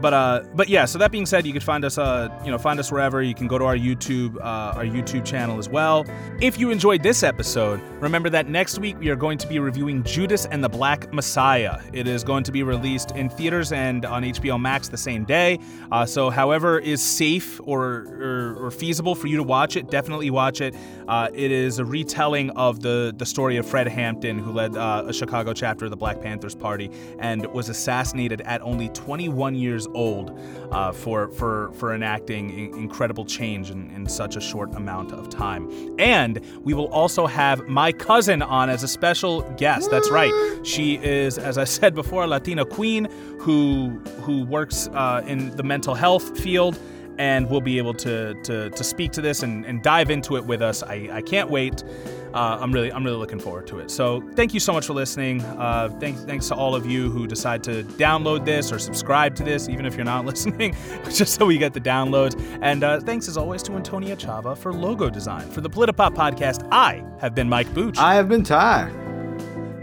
but 0.01 0.15
uh, 0.15 0.43
but 0.55 0.69
yeah. 0.69 0.85
So 0.85 0.99
that 0.99 1.11
being 1.11 1.27
said, 1.27 1.47
you 1.47 1.53
can 1.53 1.61
find 1.61 1.85
us 1.85 1.99
uh, 1.99 2.29
you 2.45 2.51
know, 2.51 2.59
find 2.59 2.81
us 2.81 2.91
wherever. 2.91 3.23
You 3.23 3.35
can 3.35 3.47
go 3.47 3.59
to 3.59 3.65
our 3.65 3.77
YouTube 3.77 4.37
uh, 4.37 4.77
our 4.77 4.85
YouTube 4.85 5.25
channel 5.25 5.59
as 5.59 5.69
well. 5.69 6.07
If 6.41 6.59
you 6.59 6.71
enjoyed 6.71 7.03
this 7.03 7.23
episode, 7.23 7.81
remember 8.01 8.31
that 8.31 8.49
next 8.49 8.79
week 8.79 8.99
we 8.99 9.11
are 9.11 9.17
going 9.17 9.39
to 9.39 9.47
be 9.47 9.59
reviewing 9.59 10.03
Judas 10.03 10.47
and 10.47 10.65
the 10.65 10.69
Black 10.69 11.13
Messiah. 11.13 11.81
It 11.93 12.07
is 12.07 12.25
going 12.25 12.45
to 12.45 12.53
be 12.53 12.63
released 12.63 13.13
in 13.13 13.29
theaters 13.29 13.73
and 13.73 14.05
on 14.05 14.23
HBO 14.23 14.61
Max 14.61 14.89
the 14.89 14.97
same 14.97 15.25
day. 15.25 15.59
Uh, 15.93 16.07
so 16.07 16.31
however 16.31 16.79
is 16.79 17.03
safe 17.03 17.61
or, 17.65 18.07
or 18.21 18.57
or 18.67 18.71
feasible 18.71 19.15
for 19.15 19.27
you 19.27 19.37
to 19.37 19.43
watch 19.43 19.77
it, 19.77 19.91
definitely 19.91 20.31
watch 20.31 20.61
it. 20.61 20.75
Uh, 21.09 21.29
it 21.35 21.51
is 21.51 21.79
a 21.79 21.85
retelling 21.85 22.51
of 22.51 22.81
the 22.81 23.15
the 23.17 23.27
story 23.27 23.57
of 23.57 23.67
Fred 23.67 23.89
Hampton, 23.89 24.39
who 24.39 24.53
led 24.53 24.77
uh, 24.77 25.05
a 25.07 25.13
Chicago 25.13 25.53
chapter 25.53 25.85
of 25.85 25.91
the 25.91 25.97
Black 25.97 26.21
Panthers 26.21 26.55
Party 26.55 26.91
and 27.19 27.47
was 27.47 27.69
assassinated 27.69 28.41
at 28.43 28.63
only 28.63 28.89
21 28.91 29.55
years 29.55 29.87
old 29.95 30.39
uh, 30.71 30.93
for 30.93 31.29
for 31.31 31.73
for 31.73 31.95
enacting 31.95 32.75
incredible 32.77 33.25
change 33.25 33.71
in, 33.71 33.91
in 33.91 34.07
such 34.09 34.37
a 34.37 34.41
short 34.41 34.75
amount 34.75 35.13
of 35.13 35.29
time. 35.29 35.71
And 35.99 36.41
we 36.63 36.75
will 36.75 36.89
also 36.89 37.27
have 37.27 37.67
my 37.69 37.93
cousin 37.93 38.43
on 38.43 38.71
as 38.71 38.83
a 38.83 38.89
special 38.89 39.43
guest. 39.53 39.91
That's 39.91 40.11
right. 40.11 40.33
She 40.63 40.97
is, 40.97 41.39
as 41.39 41.59
I 41.59 41.65
said 41.65 41.95
before, 41.95 42.25
a 42.25 42.27
Latina 42.27 42.65
queen 42.65 43.09
who 43.39 43.99
who 44.23 44.45
works 44.45 44.89
uh, 44.89 45.23
in 45.27 45.55
the 45.57 45.63
mental 45.63 45.95
health 45.95 46.39
field 46.39 46.79
and 47.19 47.51
we'll 47.51 47.61
be 47.61 47.77
able 47.77 47.95
to 47.95 48.35
to, 48.43 48.71
to 48.71 48.85
speak 48.85 49.13
to 49.13 49.21
this 49.21 49.43
and, 49.43 49.65
and 49.67 49.83
dive 49.83 50.11
into 50.11 50.37
it 50.37 50.45
with 50.45 50.63
us. 50.63 50.83
I, 50.83 51.09
I 51.13 51.23
can't 51.23 51.51
wait. 51.51 51.85
Uh, 52.33 52.59
I'm 52.61 52.71
really 52.73 52.93
I'm 52.93 53.05
really 53.05 53.17
looking 53.17 53.41
forward 53.41 53.67
to 53.69 53.81
it. 53.81 53.91
So 53.91 54.23
thank 54.35 54.55
you 54.55 54.61
so 54.61 54.73
much 54.73 54.87
for 54.87 54.93
listening. 54.93 55.43
Uh, 55.43 55.89
thanks 55.99 56.23
thanks 56.23 56.49
to 56.49 56.55
all 56.55 56.75
of 56.75 56.87
you 56.87 57.11
who 57.11 57.27
decide 57.27 57.65
to 57.65 57.83
download 57.83 58.45
this 58.45 58.73
or 58.73 58.79
subscribe 58.79 59.35
to 59.37 59.43
this, 59.43 59.69
even 59.69 59.85
if 59.85 59.97
you're 59.97 60.05
not 60.05 60.25
listening, 60.31 60.77
just 61.13 61.35
so 61.35 61.47
we 61.47 61.59
get 61.59 61.75
the 61.75 61.81
downloads. 61.81 62.41
And 62.63 62.85
uh, 62.85 63.01
thanks 63.01 63.27
as 63.29 63.37
always 63.37 63.63
to 63.65 63.73
Antonia 63.73 64.17
Chava 64.17 64.57
for 64.57 64.73
logo 64.73 65.11
design 65.11 65.49
for 65.51 65.61
the 65.61 65.71
Politipop 65.71 66.15
podcast. 66.15 66.67
I 66.71 67.05
have 67.21 67.35
been 67.35 67.49
Mike 67.49 67.73
Booch. 67.75 67.99
I 67.99 68.15
have 68.15 68.29
been 68.29 68.45
Ty. 68.45 68.91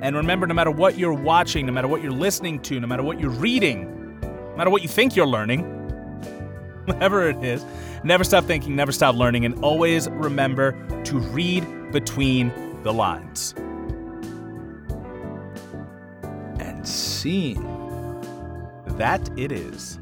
And 0.02 0.16
remember, 0.16 0.46
no 0.46 0.54
matter 0.54 0.72
what 0.72 0.98
you're 0.98 1.14
watching, 1.14 1.66
no 1.66 1.74
matter 1.74 1.88
what 1.88 2.04
you're 2.04 2.12
listening 2.12 2.62
to, 2.62 2.80
no 2.80 2.88
matter 2.88 3.04
what 3.04 3.20
you're 3.20 3.32
reading, 3.32 4.20
no 4.22 4.56
matter 4.56 4.70
what 4.70 4.84
you 4.84 4.88
think 4.88 5.16
you're 5.16 5.28
learning, 5.28 5.64
whatever 6.86 7.28
it 7.28 7.44
is, 7.44 7.66
never 8.04 8.24
stop 8.24 8.46
thinking, 8.46 8.76
never 8.76 8.92
stop 8.92 9.16
learning, 9.16 9.46
and 9.46 9.64
always 9.64 10.10
remember 10.10 10.72
to 11.04 11.20
read 11.20 11.66
between 11.92 12.52
the 12.84 12.94
lines. 12.94 13.54
And 16.60 16.88
scene. 16.88 17.64
That 18.98 19.30
it 19.38 19.52
is. 19.52 20.00